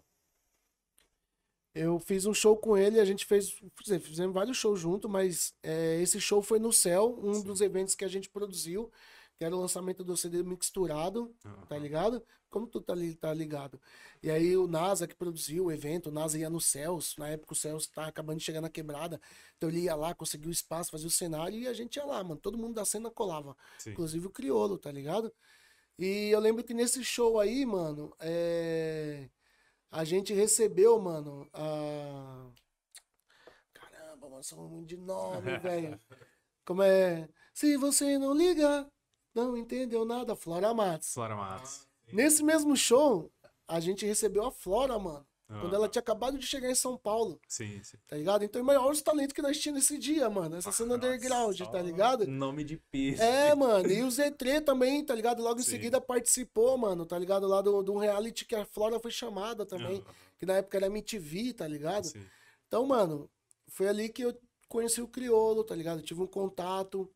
Eu 1.72 2.00
fiz 2.00 2.26
um 2.26 2.34
show 2.34 2.56
com 2.56 2.76
ele, 2.76 2.98
a 2.98 3.04
gente 3.04 3.24
fez, 3.24 3.56
fizemos 4.02 4.34
vários 4.34 4.56
shows 4.56 4.80
juntos, 4.80 5.08
mas 5.08 5.54
é, 5.62 6.00
esse 6.02 6.20
show 6.20 6.42
foi 6.42 6.58
no 6.58 6.72
Céu, 6.72 7.16
um 7.22 7.34
Sim. 7.34 7.44
dos 7.44 7.60
eventos 7.60 7.94
que 7.94 8.04
a 8.04 8.08
gente 8.08 8.28
produziu, 8.28 8.90
que 9.36 9.44
era 9.44 9.56
o 9.56 9.60
lançamento 9.60 10.02
do 10.02 10.16
CD 10.16 10.42
Mixturado, 10.42 11.32
uhum. 11.44 11.66
tá 11.68 11.78
ligado? 11.78 12.22
Como 12.50 12.66
tu 12.66 12.80
tá, 12.80 12.94
tá 13.20 13.32
ligado? 13.32 13.80
E 14.20 14.28
aí 14.28 14.56
o 14.56 14.66
NASA 14.66 15.06
que 15.06 15.14
produziu 15.14 15.66
o 15.66 15.72
evento, 15.72 16.08
o 16.08 16.12
NASA 16.12 16.36
ia 16.36 16.50
no 16.50 16.60
Céus, 16.60 17.14
na 17.16 17.28
época 17.28 17.52
o 17.52 17.56
Céus 17.56 17.86
tá 17.86 18.08
acabando 18.08 18.38
de 18.38 18.44
chegar 18.44 18.60
na 18.60 18.68
quebrada, 18.68 19.20
então 19.56 19.68
ele 19.68 19.82
ia 19.82 19.94
lá, 19.94 20.12
conseguiu 20.12 20.50
espaço, 20.50 20.90
fazia 20.90 21.06
o 21.06 21.10
cenário 21.10 21.56
e 21.56 21.68
a 21.68 21.72
gente 21.72 21.96
ia 21.96 22.04
lá, 22.04 22.22
mano, 22.24 22.40
todo 22.40 22.58
mundo 22.58 22.74
da 22.74 22.84
cena 22.84 23.10
colava, 23.10 23.56
Sim. 23.78 23.92
inclusive 23.92 24.26
o 24.26 24.30
Criolo, 24.30 24.76
tá 24.76 24.90
ligado? 24.90 25.32
E 26.00 26.30
eu 26.30 26.40
lembro 26.40 26.64
que 26.64 26.74
nesse 26.74 27.04
show 27.04 27.38
aí, 27.38 27.64
mano, 27.64 28.12
é 28.18 29.28
a 29.90 30.04
gente 30.04 30.32
recebeu, 30.32 31.00
mano, 31.00 31.48
a. 31.52 32.48
Caramba, 33.72 34.28
mano, 34.28 34.44
são 34.44 34.68
muito 34.68 34.86
de 34.86 34.96
nome, 34.96 35.58
velho. 35.58 36.00
Como 36.64 36.82
é? 36.82 37.28
Se 37.52 37.76
você 37.76 38.16
não 38.18 38.32
liga, 38.32 38.88
não 39.34 39.56
entendeu 39.56 40.04
nada, 40.04 40.36
Flora 40.36 40.72
Matos. 40.72 41.12
Flora 41.12 41.34
Matos. 41.34 41.88
Nesse 42.12 42.42
mesmo 42.44 42.76
show, 42.76 43.32
a 43.66 43.80
gente 43.80 44.06
recebeu 44.06 44.44
a 44.46 44.52
Flora, 44.52 44.98
mano. 44.98 45.26
Quando 45.58 45.74
ela 45.74 45.88
tinha 45.88 46.00
acabado 46.00 46.38
de 46.38 46.46
chegar 46.46 46.70
em 46.70 46.74
São 46.76 46.96
Paulo. 46.96 47.40
Sim, 47.48 47.82
sim. 47.82 47.96
Tá 48.06 48.16
ligado? 48.16 48.44
Então, 48.44 48.64
olha 48.64 48.80
os 48.80 49.02
talentos 49.02 49.32
que 49.32 49.42
nós 49.42 49.58
tínhamos 49.58 49.82
nesse 49.82 49.98
dia, 49.98 50.30
mano. 50.30 50.56
Essa 50.56 50.70
cena 50.70 50.96
Nossa, 50.96 51.08
underground, 51.08 51.60
tá 51.60 51.82
ligado? 51.82 52.26
Nome 52.28 52.62
de 52.62 52.76
peso. 52.76 53.20
É, 53.20 53.52
mano. 53.54 53.90
E 53.90 54.00
o 54.02 54.08
Z3 54.08 54.64
também, 54.64 55.04
tá 55.04 55.12
ligado? 55.12 55.42
Logo 55.42 55.58
em 55.58 55.64
sim. 55.64 55.70
seguida 55.72 56.00
participou, 56.00 56.78
mano, 56.78 57.04
tá 57.04 57.18
ligado? 57.18 57.48
Lá 57.48 57.60
do, 57.60 57.82
do 57.82 57.98
reality 57.98 58.44
que 58.44 58.54
a 58.54 58.64
Flora 58.64 59.00
foi 59.00 59.10
chamada 59.10 59.66
também. 59.66 59.96
Uhum. 59.96 60.04
Que 60.38 60.46
na 60.46 60.54
época 60.54 60.76
era 60.78 60.86
MTV, 60.86 61.54
tá 61.54 61.66
ligado? 61.66 62.04
Sim. 62.04 62.24
Então, 62.68 62.86
mano, 62.86 63.28
foi 63.66 63.88
ali 63.88 64.08
que 64.08 64.22
eu 64.22 64.38
conheci 64.68 65.02
o 65.02 65.08
Criolo, 65.08 65.64
tá 65.64 65.74
ligado? 65.74 66.00
tive 66.00 66.22
um 66.22 66.28
contato. 66.28 67.10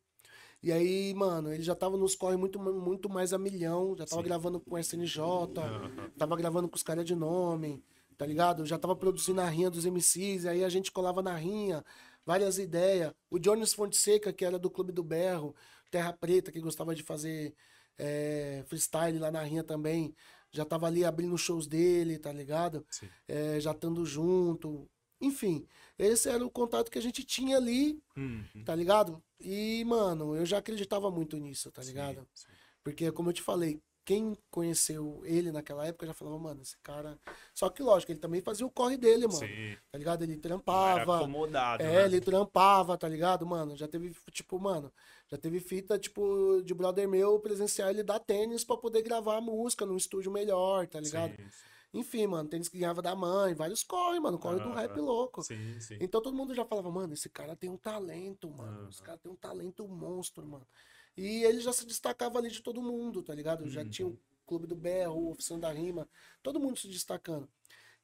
E 0.61 0.73
aí, 0.73 1.13
mano, 1.13 1.53
ele 1.53 1.63
já 1.63 1.75
tava 1.75 1.95
nos 1.95 2.15
corre 2.15 2.35
muito, 2.35 2.59
muito 2.59 3.07
mais 3.07 3.31
a 3.31 3.37
milhão. 3.37 3.95
Já 3.97 4.05
tava 4.05 4.21
Sim. 4.21 4.27
gravando 4.27 4.59
com 4.59 4.75
o 4.75 4.77
SNJ, 4.77 5.21
uhum. 5.21 6.09
tava 6.17 6.35
gravando 6.35 6.67
com 6.67 6.75
os 6.75 6.83
caras 6.83 7.05
de 7.05 7.15
nome 7.15 7.81
tá 8.17 8.25
ligado? 8.25 8.65
já 8.65 8.77
tava 8.77 8.95
produzindo 8.95 9.41
a 9.41 9.49
rinha 9.49 9.69
dos 9.69 9.85
MCs, 9.85 10.45
aí 10.45 10.63
a 10.63 10.69
gente 10.69 10.91
colava 10.91 11.21
na 11.21 11.35
rinha, 11.35 11.83
várias 12.25 12.57
ideias. 12.57 13.13
O 13.29 13.39
Jones 13.39 13.73
Fonseca, 13.73 14.33
que 14.33 14.45
era 14.45 14.57
do 14.57 14.69
Clube 14.69 14.91
do 14.91 15.03
Berro, 15.03 15.55
Terra 15.91 16.13
Preta, 16.13 16.51
que 16.51 16.59
gostava 16.59 16.95
de 16.95 17.03
fazer 17.03 17.53
é, 17.97 18.63
freestyle 18.67 19.19
lá 19.19 19.31
na 19.31 19.41
rinha 19.41 19.63
também, 19.63 20.15
já 20.51 20.65
tava 20.65 20.87
ali 20.87 21.03
abrindo 21.03 21.37
shows 21.37 21.67
dele, 21.67 22.17
tá 22.17 22.31
ligado? 22.31 22.85
É, 23.27 23.59
já 23.59 23.71
estando 23.71 24.05
junto. 24.05 24.89
Enfim, 25.19 25.67
esse 25.97 26.29
era 26.29 26.45
o 26.45 26.51
contato 26.51 26.91
que 26.91 26.97
a 26.97 27.01
gente 27.01 27.23
tinha 27.23 27.57
ali, 27.57 28.01
uhum. 28.15 28.63
tá 28.65 28.75
ligado? 28.75 29.23
E, 29.39 29.83
mano, 29.85 30.35
eu 30.35 30.45
já 30.45 30.57
acreditava 30.57 31.09
muito 31.09 31.37
nisso, 31.37 31.71
tá 31.71 31.81
ligado? 31.83 32.27
Sim, 32.33 32.47
sim. 32.47 32.53
Porque, 32.83 33.11
como 33.11 33.29
eu 33.29 33.33
te 33.33 33.41
falei, 33.41 33.81
quem 34.05 34.37
conheceu 34.51 35.21
ele 35.25 35.51
naquela 35.51 35.85
época 35.85 36.05
já 36.05 36.13
falava, 36.13 36.37
mano, 36.37 36.61
esse 36.61 36.77
cara. 36.77 37.19
Só 37.53 37.69
que, 37.69 37.81
lógico, 37.81 38.11
ele 38.11 38.19
também 38.19 38.39
fazia 38.39 38.65
o 38.65 38.69
corre 38.69 38.95
dele, 38.95 39.27
mano. 39.27 39.39
Sim. 39.39 39.75
Tá 39.91 39.97
ligado? 39.97 40.21
Ele 40.21 40.37
trampava. 40.37 41.01
Era 41.01 41.15
acomodado. 41.15 41.83
É, 41.83 41.87
né? 41.87 42.05
ele 42.05 42.21
trampava, 42.21 42.95
tá 42.97 43.09
ligado, 43.09 43.45
mano? 43.45 43.75
Já 43.75 43.87
teve, 43.87 44.15
tipo, 44.31 44.59
mano, 44.59 44.93
já 45.27 45.37
teve 45.37 45.59
fita, 45.59 45.97
tipo, 45.97 46.61
de 46.63 46.73
brother 46.73 47.07
meu 47.09 47.39
presenciar 47.39 47.89
ele 47.89 48.03
dar 48.03 48.19
tênis 48.19 48.63
pra 48.63 48.77
poder 48.77 49.01
gravar 49.01 49.37
a 49.37 49.41
música 49.41 49.85
num 49.85 49.97
estúdio 49.97 50.31
melhor, 50.31 50.87
tá 50.87 50.99
ligado? 50.99 51.31
Sim, 51.31 51.49
sim. 51.49 51.99
Enfim, 51.99 52.27
mano, 52.27 52.49
tênis 52.49 52.67
que 52.67 52.77
ganhava 52.77 53.01
da 53.01 53.15
mãe, 53.15 53.53
vários 53.53 53.81
corre, 53.81 54.19
mano, 54.19 54.37
corre 54.37 54.59
do 54.59 54.73
rap 54.73 54.99
louco. 54.99 55.41
Sim, 55.41 55.79
sim. 55.79 55.97
Então 55.99 56.21
todo 56.21 56.35
mundo 56.35 56.53
já 56.53 56.65
falava, 56.65 56.91
mano, 56.91 57.13
esse 57.13 57.29
cara 57.29 57.55
tem 57.55 57.69
um 57.69 57.77
talento, 57.77 58.51
mano. 58.51 58.89
Esse 58.89 59.01
cara 59.01 59.17
tem 59.17 59.31
um 59.31 59.35
talento 59.35 59.87
monstro, 59.87 60.45
mano. 60.45 60.67
E 61.17 61.43
ele 61.43 61.59
já 61.61 61.71
se 61.71 61.85
destacava 61.85 62.37
ali 62.39 62.49
de 62.49 62.61
todo 62.61 62.81
mundo, 62.81 63.23
tá 63.23 63.33
ligado? 63.33 63.63
Uhum. 63.63 63.69
Já 63.69 63.85
tinha 63.85 64.07
o 64.07 64.19
Clube 64.45 64.67
do 64.67 64.75
Berro, 64.75 65.31
Oficina 65.31 65.59
da 65.59 65.71
Rima, 65.71 66.07
todo 66.43 66.59
mundo 66.59 66.77
se 66.77 66.87
destacando. 66.87 67.49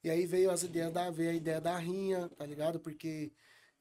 E 0.02 0.10
aí 0.10 0.26
veio 0.26 0.50
as 0.50 0.62
ideias 0.62 0.92
da 0.92 1.10
veio 1.10 1.30
a 1.30 1.34
ideia 1.34 1.60
da 1.60 1.76
rinha, 1.76 2.28
tá 2.30 2.44
ligado? 2.44 2.80
Porque 2.80 3.32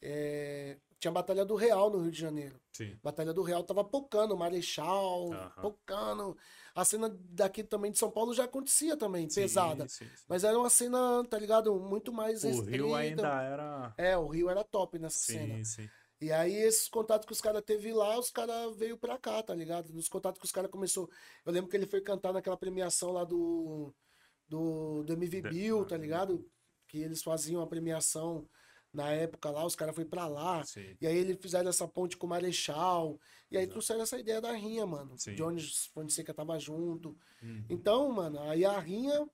é, 0.01 0.77
tinha 0.99 1.11
Batalha 1.11 1.43
do 1.43 1.55
Real 1.55 1.89
no 1.89 1.99
Rio 2.01 2.11
de 2.11 2.19
Janeiro. 2.19 2.61
Sim. 2.71 2.95
Batalha 3.03 3.33
do 3.33 3.41
Real 3.41 3.63
tava 3.63 3.83
pocando, 3.83 4.37
Marechal, 4.37 5.29
uhum. 5.29 5.49
pocando. 5.61 6.37
A 6.75 6.85
cena 6.85 7.09
daqui 7.09 7.63
também 7.63 7.91
de 7.91 7.97
São 7.97 8.11
Paulo 8.11 8.33
já 8.33 8.43
acontecia 8.43 8.95
também, 8.95 9.27
sim, 9.29 9.41
pesada. 9.41 9.87
Sim, 9.87 10.05
sim. 10.05 10.11
Mas 10.27 10.43
era 10.43 10.57
uma 10.57 10.69
cena, 10.69 11.23
tá 11.27 11.39
ligado? 11.39 11.73
Muito 11.79 12.13
mais 12.13 12.43
O 12.43 12.61
Rio 12.61 12.93
ainda 12.93 13.41
era. 13.41 13.93
É, 13.97 14.15
o 14.15 14.27
Rio 14.27 14.49
era 14.49 14.63
top 14.63 14.99
nessa 14.99 15.17
cena. 15.17 15.63
Sim. 15.63 15.89
E 16.21 16.31
aí, 16.31 16.53
esses 16.53 16.87
contatos 16.87 17.25
que 17.25 17.33
os 17.33 17.41
caras 17.41 17.63
teve 17.63 17.91
lá, 17.91 18.17
os 18.19 18.29
caras 18.29 18.77
veio 18.77 18.95
pra 18.95 19.17
cá, 19.17 19.41
tá 19.41 19.55
ligado? 19.55 19.91
Nos 19.91 20.07
contatos 20.07 20.39
que 20.39 20.45
os 20.45 20.51
caras 20.51 20.69
começou. 20.69 21.09
Eu 21.43 21.51
lembro 21.51 21.69
que 21.69 21.75
ele 21.75 21.87
foi 21.87 21.99
cantar 21.99 22.31
naquela 22.31 22.55
premiação 22.55 23.11
lá 23.11 23.23
do. 23.23 23.93
Do, 24.47 25.03
do 25.03 25.13
MV 25.13 25.43
Bill, 25.43 25.85
tá 25.85 25.95
ligado? 25.97 26.45
Que 26.85 27.01
eles 27.01 27.23
faziam 27.23 27.61
a 27.61 27.67
premiação 27.67 28.47
na 28.93 29.09
época 29.11 29.49
lá, 29.49 29.65
os 29.65 29.75
caras 29.75 29.95
foram 29.95 30.09
pra 30.09 30.27
lá. 30.27 30.63
Sim. 30.65 30.95
E 30.99 31.07
aí 31.07 31.15
eles 31.15 31.37
fizeram 31.39 31.69
essa 31.69 31.87
ponte 31.87 32.17
com 32.17 32.27
o 32.27 32.29
Marechal. 32.29 33.19
E 33.49 33.57
aí 33.57 33.63
Exato. 33.63 33.71
trouxeram 33.71 34.01
essa 34.01 34.19
ideia 34.19 34.41
da 34.41 34.51
rinha, 34.51 34.85
mano. 34.85 35.17
Sim. 35.17 35.33
Jones 35.35 35.85
Fonseca 35.93 36.33
tava 36.33 36.59
junto. 36.59 37.17
Uhum. 37.41 37.65
Então, 37.69 38.11
mano, 38.11 38.39
aí 38.41 38.65
a 38.65 38.77
rinha. 38.77 39.27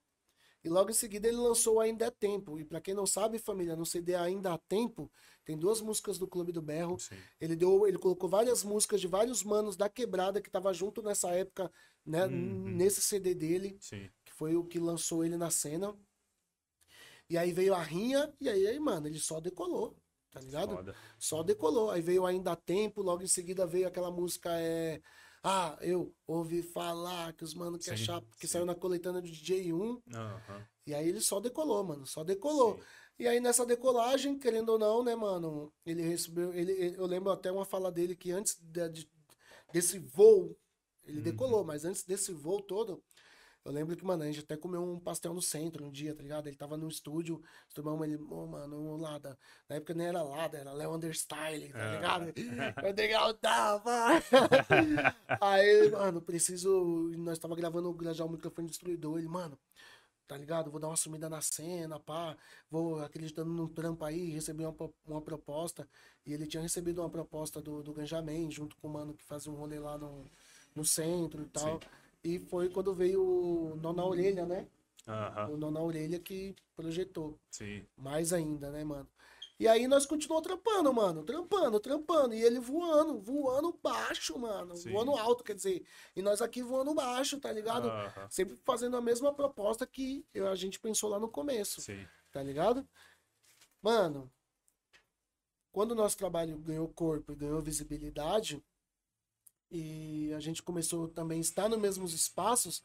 E 0.68 0.70
logo 0.70 0.90
em 0.90 0.94
seguida 0.94 1.26
ele 1.26 1.38
lançou 1.38 1.80
Ainda 1.80 2.04
é 2.04 2.10
Tempo. 2.10 2.58
E 2.58 2.64
para 2.64 2.78
quem 2.78 2.92
não 2.92 3.06
sabe, 3.06 3.38
família, 3.38 3.74
no 3.74 3.86
CD 3.86 4.14
Ainda 4.14 4.52
há 4.52 4.58
Tempo, 4.58 5.10
tem 5.42 5.56
duas 5.56 5.80
músicas 5.80 6.18
do 6.18 6.28
Clube 6.28 6.52
do 6.52 6.60
Berro. 6.60 6.98
Sim. 6.98 7.16
Ele 7.40 7.56
deu, 7.56 7.86
ele 7.86 7.96
colocou 7.96 8.28
várias 8.28 8.62
músicas 8.62 9.00
de 9.00 9.06
vários 9.06 9.42
manos 9.42 9.78
da 9.78 9.88
quebrada 9.88 10.42
que 10.42 10.50
tava 10.50 10.70
junto 10.74 11.02
nessa 11.02 11.30
época, 11.30 11.72
né, 12.04 12.26
uhum. 12.26 12.68
nesse 12.68 13.00
CD 13.00 13.34
dele, 13.34 13.78
Sim. 13.80 14.10
que 14.26 14.32
foi 14.34 14.56
o 14.56 14.64
que 14.64 14.78
lançou 14.78 15.24
ele 15.24 15.38
na 15.38 15.48
cena. 15.48 15.96
E 17.30 17.38
aí 17.38 17.50
veio 17.50 17.74
a 17.74 17.82
rinha, 17.82 18.30
e 18.38 18.46
aí, 18.46 18.66
aí 18.66 18.78
mano, 18.78 19.06
ele 19.06 19.18
só 19.18 19.40
decolou, 19.40 19.96
tá 20.30 20.38
ligado? 20.40 20.76
Foda. 20.76 20.94
Só 21.18 21.42
decolou. 21.42 21.90
Aí 21.90 22.02
veio 22.02 22.26
Ainda 22.26 22.54
Tempo, 22.54 23.00
logo 23.00 23.22
em 23.22 23.26
seguida 23.26 23.66
veio 23.66 23.88
aquela 23.88 24.10
música 24.10 24.50
é. 24.60 25.00
Ah, 25.50 25.78
eu 25.80 26.14
ouvi 26.26 26.62
falar 26.62 27.32
que 27.32 27.42
os 27.42 27.54
mano 27.54 27.78
que 27.78 27.88
achar 27.88 28.20
que 28.38 28.46
sim. 28.46 28.52
saiu 28.52 28.66
na 28.66 28.74
coletânea 28.74 29.22
do 29.22 29.26
DJ1. 29.26 29.72
Uhum. 29.72 30.02
E 30.86 30.92
aí 30.92 31.08
ele 31.08 31.22
só 31.22 31.40
decolou, 31.40 31.82
mano, 31.82 32.04
só 32.04 32.22
decolou. 32.22 32.76
Sim. 32.76 32.82
E 33.20 33.26
aí 33.26 33.40
nessa 33.40 33.64
decolagem, 33.64 34.38
querendo 34.38 34.68
ou 34.68 34.78
não, 34.78 35.02
né, 35.02 35.14
mano, 35.16 35.72
ele 35.86 36.02
recebeu, 36.02 36.52
ele, 36.52 36.72
ele 36.72 36.98
eu 36.98 37.06
lembro 37.06 37.32
até 37.32 37.50
uma 37.50 37.64
fala 37.64 37.90
dele 37.90 38.14
que 38.14 38.30
antes 38.30 38.58
de, 38.60 38.90
de, 38.90 39.10
desse 39.72 39.98
voo, 39.98 40.54
ele 41.02 41.16
uhum. 41.16 41.24
decolou, 41.24 41.64
mas 41.64 41.86
antes 41.86 42.04
desse 42.04 42.30
voo 42.30 42.60
todo, 42.60 43.02
eu 43.68 43.72
lembro 43.74 43.94
que, 43.94 44.02
mano, 44.02 44.22
a 44.22 44.26
gente 44.26 44.40
até 44.40 44.56
comeu 44.56 44.82
um 44.82 44.98
pastel 44.98 45.34
no 45.34 45.42
centro 45.42 45.84
um 45.84 45.90
dia, 45.90 46.14
tá 46.14 46.22
ligado? 46.22 46.46
Ele 46.46 46.56
tava 46.56 46.74
no 46.78 46.88
estúdio, 46.88 47.42
tomamos 47.74 48.08
ele, 48.08 48.16
oh, 48.30 48.46
mano, 48.46 48.96
Lada. 48.96 49.38
Na 49.68 49.76
época 49.76 49.92
nem 49.92 50.06
era 50.06 50.22
Lada, 50.22 50.56
era 50.56 50.72
Léo 50.72 50.94
Understyle, 50.94 51.68
tá 51.68 51.78
é. 51.78 51.94
ligado? 51.94 52.32
Eu 52.82 52.94
legal, 52.94 53.34
tava. 53.34 54.22
Aí, 55.38 55.90
mano, 55.90 56.22
preciso. 56.22 57.10
Nós 57.18 57.38
tava 57.38 57.54
gravando 57.54 57.94
já 58.14 58.24
o 58.24 58.30
microfone 58.30 58.68
destruidor. 58.68 59.18
Ele, 59.18 59.28
mano, 59.28 59.58
tá 60.26 60.38
ligado? 60.38 60.70
Vou 60.70 60.80
dar 60.80 60.88
uma 60.88 60.96
sumida 60.96 61.28
na 61.28 61.42
cena, 61.42 62.00
pá. 62.00 62.38
Vou 62.70 63.02
acreditando 63.02 63.52
num 63.52 63.68
trampo 63.68 64.02
aí, 64.02 64.30
recebi 64.30 64.64
uma, 64.64 64.74
uma 65.06 65.20
proposta. 65.20 65.86
E 66.24 66.32
ele 66.32 66.46
tinha 66.46 66.62
recebido 66.62 67.02
uma 67.02 67.10
proposta 67.10 67.60
do, 67.60 67.82
do 67.82 67.92
Ganjamin, 67.92 68.50
junto 68.50 68.74
com 68.76 68.88
o 68.88 68.90
mano 68.90 69.12
que 69.12 69.24
fazia 69.24 69.52
um 69.52 69.56
rolê 69.56 69.78
lá 69.78 69.98
no, 69.98 70.24
no 70.74 70.86
centro 70.86 71.42
e 71.42 71.46
tal. 71.46 71.78
Sim. 71.82 71.88
E 72.22 72.38
foi 72.38 72.68
quando 72.68 72.94
veio 72.94 73.22
o 73.22 73.76
Nó 73.76 73.92
na 73.92 74.04
Orelha, 74.04 74.44
né? 74.44 74.66
Uhum. 75.06 75.54
O 75.54 75.56
Nó 75.56 75.70
na 75.70 75.80
Orelha 75.80 76.18
que 76.18 76.54
projetou. 76.76 77.38
Sim. 77.50 77.86
Mais 77.96 78.32
ainda, 78.32 78.70
né, 78.70 78.84
mano? 78.84 79.08
E 79.58 79.66
aí 79.66 79.88
nós 79.88 80.06
continuamos 80.06 80.46
trampando, 80.46 80.92
mano. 80.92 81.24
Trampando, 81.24 81.80
trampando. 81.80 82.32
E 82.32 82.40
ele 82.40 82.60
voando, 82.60 83.18
voando 83.18 83.76
baixo, 83.82 84.38
mano. 84.38 84.76
Sim. 84.76 84.92
Voando 84.92 85.16
alto, 85.16 85.42
quer 85.42 85.54
dizer. 85.54 85.84
E 86.14 86.22
nós 86.22 86.40
aqui 86.40 86.62
voando 86.62 86.94
baixo, 86.94 87.40
tá 87.40 87.50
ligado? 87.50 87.88
Uhum. 87.88 88.30
Sempre 88.30 88.56
fazendo 88.64 88.96
a 88.96 89.00
mesma 89.00 89.34
proposta 89.34 89.84
que 89.84 90.24
a 90.48 90.54
gente 90.54 90.78
pensou 90.78 91.10
lá 91.10 91.18
no 91.18 91.28
começo. 91.28 91.80
Sim. 91.80 92.06
Tá 92.30 92.40
ligado? 92.40 92.86
Mano, 93.82 94.30
quando 95.72 95.92
o 95.92 95.96
nosso 95.96 96.16
trabalho 96.16 96.56
ganhou 96.58 96.88
corpo 96.88 97.32
e 97.32 97.36
ganhou 97.36 97.60
visibilidade, 97.60 98.62
e 99.70 100.32
a 100.34 100.40
gente 100.40 100.62
começou 100.62 101.08
também 101.08 101.38
a 101.38 101.40
estar 101.40 101.68
nos 101.68 101.78
mesmos 101.78 102.12
espaços, 102.12 102.82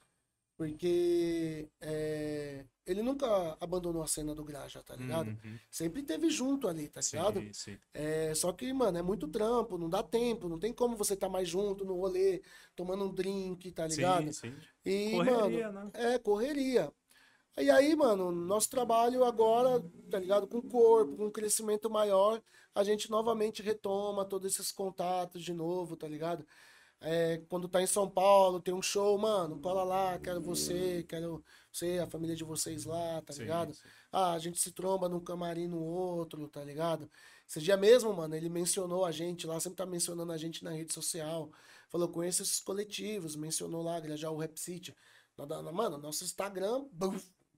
porque 0.57 1.67
é, 1.81 2.65
ele 2.85 3.01
nunca 3.01 3.57
abandonou 3.59 4.03
a 4.03 4.07
cena 4.07 4.35
do 4.35 4.43
Graja, 4.43 4.83
tá 4.83 4.95
ligado? 4.95 5.29
Uhum. 5.29 5.57
Sempre 5.71 6.03
teve 6.03 6.29
junto 6.29 6.67
ali, 6.67 6.87
tá 6.89 7.01
ligado? 7.01 7.39
Sim, 7.39 7.53
sim. 7.53 7.77
É, 7.93 8.33
só 8.35 8.51
que, 8.51 8.71
mano, 8.71 8.97
é 8.97 9.01
muito 9.01 9.27
trampo, 9.27 9.77
não 9.77 9.89
dá 9.89 10.03
tempo, 10.03 10.49
não 10.49 10.59
tem 10.59 10.71
como 10.71 10.95
você 10.95 11.13
estar 11.13 11.27
tá 11.27 11.33
mais 11.33 11.47
junto 11.47 11.83
no 11.85 11.95
rolê, 11.95 12.41
tomando 12.75 13.05
um 13.05 13.13
drink, 13.13 13.71
tá 13.71 13.87
ligado? 13.87 14.31
Sim, 14.33 14.51
sim. 14.51 14.55
E, 14.85 15.11
correria, 15.11 15.71
mano, 15.71 15.91
né? 15.93 16.13
É, 16.13 16.19
correria. 16.19 16.93
E 17.57 17.69
aí, 17.69 17.95
mano, 17.95 18.31
nosso 18.31 18.69
trabalho 18.69 19.23
agora, 19.23 19.83
tá 20.09 20.19
ligado? 20.19 20.47
Com 20.47 20.57
o 20.57 20.63
corpo, 20.63 21.15
com 21.15 21.27
um 21.27 21.31
crescimento 21.31 21.89
maior, 21.89 22.41
a 22.73 22.83
gente 22.83 23.09
novamente 23.09 23.61
retoma 23.61 24.25
todos 24.25 24.51
esses 24.51 24.71
contatos 24.71 25.43
de 25.43 25.53
novo, 25.53 25.95
tá 25.95 26.07
ligado? 26.07 26.45
É, 27.05 27.41
quando 27.49 27.67
tá 27.67 27.81
em 27.81 27.85
São 27.85 28.09
Paulo, 28.09 28.61
tem 28.61 28.73
um 28.73 28.81
show, 28.81 29.17
mano, 29.17 29.59
cola 29.59 29.83
lá, 29.83 30.17
quero 30.17 30.39
você, 30.39 31.03
quero 31.03 31.43
você, 31.69 31.99
a 31.99 32.07
família 32.07 32.33
de 32.33 32.45
vocês 32.45 32.85
lá, 32.85 33.21
tá 33.21 33.33
sim, 33.33 33.41
ligado? 33.41 33.73
Sim. 33.73 33.81
Ah, 34.09 34.31
a 34.31 34.39
gente 34.39 34.57
se 34.57 34.71
tromba 34.71 35.09
num 35.09 35.19
camarim 35.19 35.67
no 35.67 35.83
outro, 35.83 36.47
tá 36.47 36.63
ligado? 36.63 37.11
Esse 37.45 37.59
dia 37.59 37.75
mesmo, 37.75 38.13
mano, 38.13 38.33
ele 38.35 38.47
mencionou 38.47 39.03
a 39.03 39.11
gente 39.11 39.45
lá, 39.45 39.59
sempre 39.59 39.75
tá 39.75 39.85
mencionando 39.85 40.31
a 40.31 40.37
gente 40.37 40.63
na 40.63 40.71
rede 40.71 40.93
social. 40.93 41.51
Falou, 41.89 42.07
conheço 42.07 42.41
esses 42.41 42.61
coletivos, 42.61 43.35
mencionou 43.35 43.83
lá, 43.83 44.01
já 44.15 44.31
o 44.31 44.37
Rap 44.37 44.57
City. 44.57 44.95
Mano, 45.73 45.97
nosso 45.97 46.23
Instagram 46.23 46.85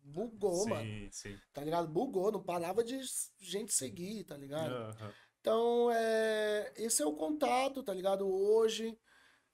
bugou, 0.04 0.64
sim, 0.64 0.70
mano. 0.70 1.08
Sim. 1.12 1.38
Tá 1.54 1.64
ligado? 1.64 1.88
Bugou, 1.88 2.32
não 2.32 2.42
parava 2.42 2.84
de 2.84 3.00
gente 3.40 3.72
seguir, 3.72 4.24
tá 4.24 4.36
ligado? 4.36 4.74
Uhum. 4.74 5.12
Então, 5.40 5.92
é, 5.92 6.74
esse 6.78 7.04
é 7.04 7.06
o 7.06 7.14
contato, 7.14 7.84
tá 7.84 7.94
ligado? 7.94 8.28
Hoje, 8.28 8.98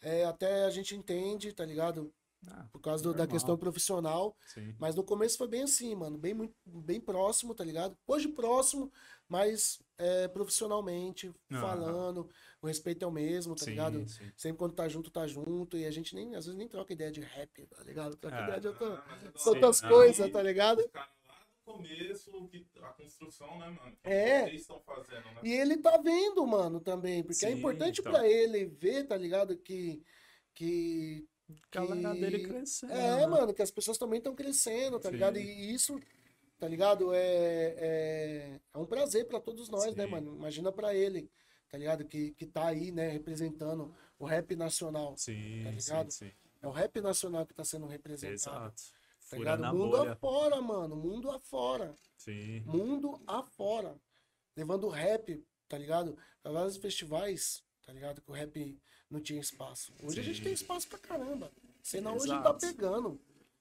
é, 0.02 0.26
até 0.26 0.66
a 0.66 0.70
gente 0.70 0.96
entende, 0.96 1.54
tá 1.54 1.66
ligado? 1.66 2.14
Ah, 2.48 2.66
Por 2.72 2.80
causa 2.80 3.04
do, 3.04 3.14
da 3.14 3.28
questão 3.28 3.56
profissional. 3.56 4.36
Sim. 4.48 4.76
Mas 4.80 4.96
no 4.96 5.04
começo 5.04 5.38
foi 5.38 5.48
bem 5.48 5.64
assim, 5.64 5.94
mano. 5.94 6.18
Bem, 6.18 6.34
muito, 6.34 6.56
bem 6.66 7.00
próximo, 7.00 7.54
tá 7.54 7.64
ligado? 7.64 7.96
Hoje 8.08 8.28
próximo, 8.28 8.92
mas 9.30 9.80
é, 9.98 10.28
profissionalmente, 10.28 11.28
uhum. 11.28 11.62
falando. 11.62 12.30
O 12.60 12.68
respeito 12.68 13.06
é 13.06 13.08
o 13.08 13.12
mesmo, 13.12 13.56
tá 13.56 13.66
sim, 13.66 13.72
ligado? 13.72 14.10
Sim. 14.10 14.32
Sempre 14.36 14.58
quando 14.58 14.74
tá 14.74 14.88
junto, 14.88 15.12
tá 15.12 15.28
junto. 15.28 15.78
E 15.78 15.86
a 15.86 15.92
gente 15.92 16.16
nem, 16.16 16.36
às 16.36 16.46
vezes 16.46 16.58
nem 16.58 16.68
troca 16.68 16.94
ideia 16.94 17.12
de 17.12 17.22
rap, 17.22 17.68
tá 17.68 17.84
ligado? 17.84 18.16
Troca 18.16 18.38
é. 18.38 18.44
ideia 18.44 18.60
de 18.60 18.68
outra, 18.68 19.04
outras 19.46 19.82
coisas, 19.82 20.32
tá 20.32 20.42
ligado? 20.42 20.84
Começo 21.74 22.48
que 22.50 22.66
a 22.82 22.90
construção, 22.90 23.60
né, 23.60 23.70
mano? 23.70 23.98
É. 24.04 24.46
Vocês 24.46 24.62
estão 24.62 24.80
fazendo, 24.82 25.26
né? 25.26 25.42
E 25.44 25.52
ele 25.54 25.78
tá 25.78 25.98
vendo, 25.98 26.46
mano, 26.46 26.80
também. 26.80 27.24
Porque 27.24 27.46
é 27.46 27.50
Sim, 27.50 27.56
é 27.56 27.58
importante 27.58 28.00
então. 28.00 28.12
para 28.12 28.28
ele 28.28 28.66
ver, 28.66 29.08
tá 29.08 29.18
ligado? 29.18 29.58
Que. 29.58 30.04
Que. 30.54 31.28
Que 31.70 31.78
a 31.78 31.86
galera 31.86 32.14
dele 32.14 32.48
crescendo. 32.48 32.94
É, 32.94 33.18
né? 33.18 33.28
mano, 33.28 33.54
que 33.54 33.62
as 33.62 33.72
pessoas 33.72 33.98
também 33.98 34.20
estão 34.20 34.34
crescendo, 34.34 35.00
tá 35.00 35.10
Sim. 35.10 35.16
ligado? 35.16 35.38
E 35.38 35.74
isso, 35.74 36.00
tá 36.58 36.68
ligado? 36.68 37.14
É, 37.14 37.76
é, 37.78 38.60
é 38.74 38.78
um 38.78 38.86
prazer 38.86 39.28
para 39.28 39.40
todos 39.42 39.68
nós, 39.68 39.88
né, 39.88 39.92
Sim. 39.92 39.98
né, 39.98 40.06
mano? 40.06 40.34
Imagina 40.34 40.72
para 40.72 40.96
ele, 40.96 41.30
tá 41.70 41.78
ligado? 41.78 42.06
Que, 42.06 42.32
que 42.32 42.46
tá 42.46 42.68
aí, 42.68 42.90
né, 42.92 43.10
representando 43.10 43.94
o 44.18 44.26
rap 44.26 44.56
nacional. 44.56 45.18
Sim, 45.18 45.64
tá 45.64 45.72
ligado? 45.72 46.12
Sim, 46.12 46.28
sim. 46.28 46.32
É 46.62 46.68
o 46.68 46.72
rap 46.72 47.02
nacional 47.02 47.46
que 47.46 47.54
tá 47.54 47.66
sendo 47.66 47.86
representado. 47.86 48.34
Exato. 48.34 49.01
Tá 49.32 49.38
ligado? 49.38 49.64
Mundo 49.74 49.98
bolha. 49.98 50.12
afora, 50.12 50.62
mano. 50.62 50.96
Mundo 50.96 51.32
afora. 51.32 51.96
Sim. 52.18 52.60
Mundo 52.66 53.22
afora. 53.26 53.96
Levando 54.58 54.88
o 54.88 54.90
rap, 54.90 55.42
tá 55.70 55.78
ligado? 55.78 56.18
Pra 56.44 56.52
vários 56.52 56.76
festivais, 56.76 57.64
tá 57.86 57.94
ligado? 57.94 58.22
Que 58.22 58.30
o 58.30 58.34
rap 58.34 58.78
não 59.10 59.22
tinha 59.22 59.40
espaço. 59.40 59.94
Hoje 60.04 60.16
Sim. 60.16 60.20
a 60.20 60.24
gente 60.24 60.44
tem 60.44 60.52
espaço 60.52 60.88
pra 60.90 61.00
caramba. 61.00 61.50
Cena 61.82 62.12
hoje 62.12 62.28
tá 62.28 62.54
pegando. 62.54 63.20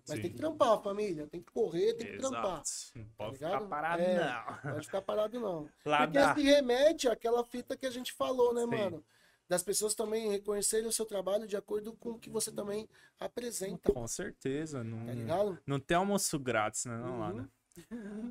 Mas 0.08 0.16
Sim. 0.16 0.22
tem 0.22 0.30
que 0.32 0.36
trampar, 0.38 0.82
família. 0.82 1.28
Tem 1.28 1.40
que 1.40 1.52
correr, 1.52 1.94
tem 1.94 2.06
que 2.08 2.14
Exato. 2.14 2.30
trampar. 2.30 2.62
Não 2.96 3.04
tá 3.04 3.10
pode 3.16 3.38
tá 3.38 3.46
ficar 3.46 3.60
parado, 3.68 4.02
é, 4.02 4.16
não. 4.16 4.72
Pode 4.72 4.86
ficar 4.86 5.02
parado, 5.02 5.40
não. 5.40 5.70
Lá 5.86 6.08
Porque 6.08 6.34
se 6.34 6.42
remete 6.42 7.08
àquela 7.08 7.44
fita 7.44 7.76
que 7.76 7.86
a 7.86 7.90
gente 7.90 8.12
falou, 8.12 8.52
né, 8.52 8.62
Sim. 8.62 8.66
mano? 8.66 9.04
Das 9.50 9.64
pessoas 9.64 9.96
também 9.96 10.30
reconhecerem 10.30 10.86
o 10.86 10.92
seu 10.92 11.04
trabalho 11.04 11.44
de 11.44 11.56
acordo 11.56 11.92
com 11.94 12.10
o 12.10 12.18
que 12.20 12.30
você 12.30 12.52
também 12.52 12.88
apresenta. 13.18 13.92
Com 13.92 14.06
certeza. 14.06 14.84
Não, 14.84 15.04
tá 15.26 15.60
não 15.66 15.80
tem 15.80 15.96
almoço 15.96 16.38
grátis, 16.38 16.84
né, 16.84 16.96
não, 16.96 17.14
uhum. 17.14 17.18
Lada? 17.18 17.50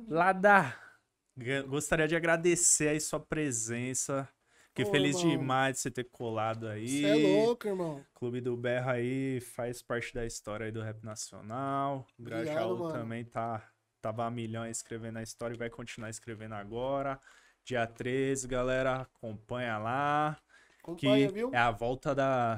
Lada, 0.08 1.64
gostaria 1.68 2.08
de 2.08 2.16
agradecer 2.16 2.88
aí 2.88 2.98
sua 2.98 3.20
presença. 3.20 4.26
Fiquei 4.68 4.86
feliz 4.86 5.18
irmão. 5.18 5.36
demais 5.36 5.76
de 5.76 5.82
você 5.82 5.90
ter 5.90 6.04
colado 6.04 6.66
aí. 6.66 6.88
Você 6.88 7.04
é 7.04 7.14
louco, 7.14 7.68
irmão. 7.68 8.02
Clube 8.14 8.40
do 8.40 8.56
Berra 8.56 8.92
aí 8.92 9.40
faz 9.40 9.82
parte 9.82 10.14
da 10.14 10.24
história 10.24 10.64
aí 10.64 10.72
do 10.72 10.80
rap 10.80 11.04
nacional. 11.04 12.06
O 12.18 12.22
Grajaú 12.22 12.90
também 12.92 13.26
tá, 13.26 13.70
tava 14.00 14.24
a 14.24 14.30
milhão 14.30 14.66
escrevendo 14.66 15.18
a 15.18 15.22
história 15.22 15.54
e 15.54 15.58
vai 15.58 15.68
continuar 15.68 16.08
escrevendo 16.08 16.54
agora. 16.54 17.20
Dia 17.62 17.86
13, 17.86 18.48
galera, 18.48 19.02
acompanha 19.02 19.76
lá. 19.76 20.40
Acompanha, 20.82 21.28
que 21.28 21.34
viu? 21.34 21.50
é 21.52 21.58
a 21.58 21.70
volta 21.70 22.14
da, 22.14 22.54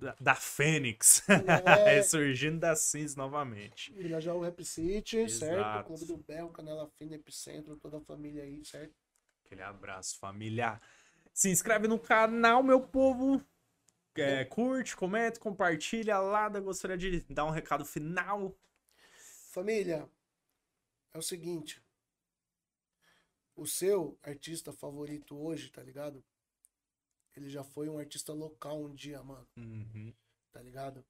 da, 0.00 0.16
da 0.20 0.34
Fênix. 0.34 1.22
É. 1.28 1.94
Ressurgindo 1.96 2.58
das 2.58 2.80
cinzas 2.80 3.16
novamente. 3.16 3.94
já 4.20 4.34
o 4.34 4.40
Rap 4.40 4.64
City, 4.64 5.18
Exato. 5.18 5.52
certo? 5.52 5.86
Clube 5.86 6.04
do 6.06 6.16
Bel, 6.16 6.48
Canela 6.48 6.88
Fina, 6.98 7.14
Epicentro, 7.14 7.76
toda 7.76 7.98
a 7.98 8.00
família 8.00 8.42
aí, 8.42 8.64
certo? 8.64 8.94
Aquele 9.44 9.62
abraço, 9.62 10.18
família. 10.18 10.80
Se 11.32 11.48
inscreve 11.50 11.86
no 11.86 11.98
canal, 11.98 12.62
meu 12.62 12.80
povo. 12.80 13.40
É, 14.16 14.44
curte, 14.44 14.96
comenta, 14.96 15.40
compartilha. 15.40 16.18
Lada, 16.18 16.60
gostaria 16.60 16.96
de 16.96 17.20
dar 17.28 17.44
um 17.44 17.50
recado 17.50 17.84
final. 17.84 18.54
Família, 19.50 20.08
é 21.12 21.18
o 21.18 21.22
seguinte. 21.22 21.82
O 23.56 23.66
seu 23.66 24.18
artista 24.22 24.72
favorito 24.72 25.36
hoje, 25.36 25.70
tá 25.70 25.82
ligado? 25.82 26.24
Ele 27.36 27.50
já 27.50 27.64
foi 27.64 27.88
um 27.88 27.98
artista 27.98 28.32
local 28.32 28.82
um 28.82 28.94
dia, 28.94 29.22
mano. 29.22 29.46
Uhum. 29.56 30.12
Tá 30.52 30.62
ligado? 30.62 31.04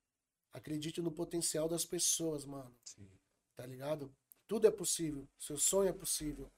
Acredite 0.52 1.02
no 1.02 1.12
potencial 1.12 1.68
das 1.68 1.84
pessoas, 1.84 2.44
mano. 2.44 2.74
Sim. 2.84 3.09
Tá 3.55 3.66
ligado? 3.66 4.14
Tudo 4.46 4.66
é 4.66 4.70
possível. 4.70 5.28
Seu 5.38 5.56
sonho 5.56 5.90
é 5.90 5.92
possível. 5.92 6.51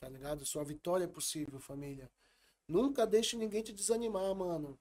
Tá 0.00 0.08
ligado? 0.08 0.44
Sua 0.44 0.64
vitória 0.64 1.04
é 1.04 1.08
possível, 1.08 1.60
família. 1.60 2.10
Nunca 2.66 3.06
deixe 3.06 3.36
ninguém 3.36 3.62
te 3.62 3.72
desanimar, 3.72 4.34
mano. 4.34 4.78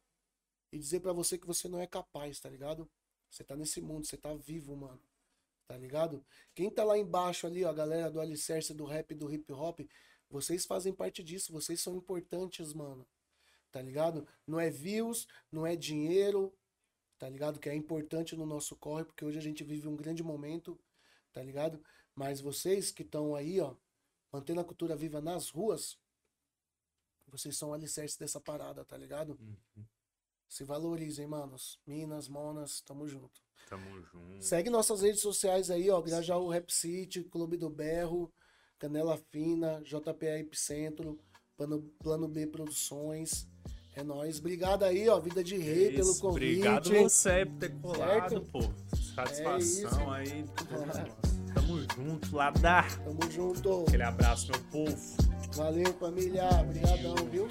E 0.71 0.79
dizer 0.79 1.01
para 1.01 1.13
você 1.13 1.37
que 1.37 1.45
você 1.45 1.67
não 1.67 1.79
é 1.79 1.85
capaz, 1.85 2.39
tá 2.39 2.49
ligado? 2.49 2.89
Você 3.29 3.43
tá 3.43 3.55
nesse 3.55 3.81
mundo, 3.81 4.07
você 4.07 4.17
tá 4.17 4.33
vivo, 4.33 4.75
mano. 4.75 5.01
Tá 5.67 5.77
ligado? 5.77 6.25
Quem 6.53 6.69
tá 6.69 6.83
lá 6.83 6.97
embaixo 6.97 7.45
ali, 7.47 7.63
ó, 7.63 7.69
a 7.69 7.73
galera 7.73 8.09
do 8.09 8.19
alicerce 8.19 8.73
do 8.73 8.85
rap 8.85 9.13
do 9.13 9.31
hip 9.31 9.51
hop, 9.53 9.79
vocês 10.29 10.65
fazem 10.65 10.93
parte 10.93 11.23
disso, 11.23 11.51
vocês 11.51 11.81
são 11.81 11.95
importantes, 11.95 12.73
mano. 12.73 13.05
Tá 13.71 13.81
ligado? 13.81 14.27
Não 14.45 14.59
é 14.59 14.69
views, 14.69 15.27
não 15.51 15.65
é 15.65 15.75
dinheiro, 15.75 16.53
tá 17.17 17.29
ligado? 17.29 17.59
Que 17.59 17.69
é 17.69 17.75
importante 17.75 18.35
no 18.35 18.45
nosso 18.45 18.75
corre, 18.75 19.05
porque 19.05 19.23
hoje 19.23 19.37
a 19.37 19.41
gente 19.41 19.63
vive 19.63 19.87
um 19.87 19.95
grande 19.95 20.21
momento, 20.21 20.77
tá 21.31 21.41
ligado? 21.41 21.81
Mas 22.13 22.41
vocês 22.41 22.91
que 22.91 23.03
estão 23.03 23.33
aí, 23.33 23.61
ó, 23.61 23.75
mantendo 24.31 24.59
a 24.59 24.65
cultura 24.65 24.95
viva 24.95 25.21
nas 25.21 25.49
ruas, 25.49 25.97
vocês 27.27 27.57
são 27.57 27.69
o 27.69 27.73
alicerce 27.73 28.19
dessa 28.19 28.41
parada, 28.41 28.83
tá 28.83 28.97
ligado? 28.97 29.37
Uhum. 29.39 29.85
Se 30.49 30.65
valorizem, 30.65 31.25
manos. 31.25 31.79
Minas, 31.87 32.27
Monas, 32.27 32.81
tamo 32.81 33.07
junto. 33.07 33.41
Tamo 33.69 34.01
junto. 34.01 34.43
Segue 34.43 34.69
nossas 34.69 35.01
redes 35.01 35.21
sociais 35.21 35.69
aí, 35.69 35.89
ó. 35.89 36.01
Grajaú 36.01 36.49
Rap 36.49 36.69
City, 36.73 37.23
Clube 37.23 37.55
do 37.55 37.69
Berro, 37.69 38.33
Canela 38.77 39.17
Fina, 39.17 39.81
JPA 39.81 40.39
Epicentro, 40.39 41.17
Plano, 41.61 41.81
Plano 42.01 42.27
B 42.27 42.47
Produções. 42.47 43.47
É 43.95 44.01
nóis. 44.03 44.39
Obrigado 44.39 44.83
aí, 44.83 45.07
ó. 45.07 45.19
Vida 45.19 45.43
de 45.43 45.57
Rei, 45.57 45.89
Isso, 45.89 45.95
pelo 45.95 46.15
convite. 46.33 46.57
Obrigado 46.57 46.89
você 46.89 47.45
por 47.45 47.57
ter 47.59 47.69
colado, 47.81 48.29
Certo? 48.29 48.41
pô. 48.51 48.61
Satisfação 49.13 50.15
É 50.15 50.19
aí. 50.19 50.45
Tamo 51.53 51.81
junto, 51.95 52.35
Lada. 52.35 52.83
Tamo 53.03 53.31
junto. 53.31 53.83
Aquele 53.87 54.03
abraço, 54.03 54.49
meu 54.51 54.61
povo. 54.71 54.97
Valeu, 55.53 55.93
família. 55.99 56.49
Obrigadão, 56.61 57.15
viu? 57.29 57.47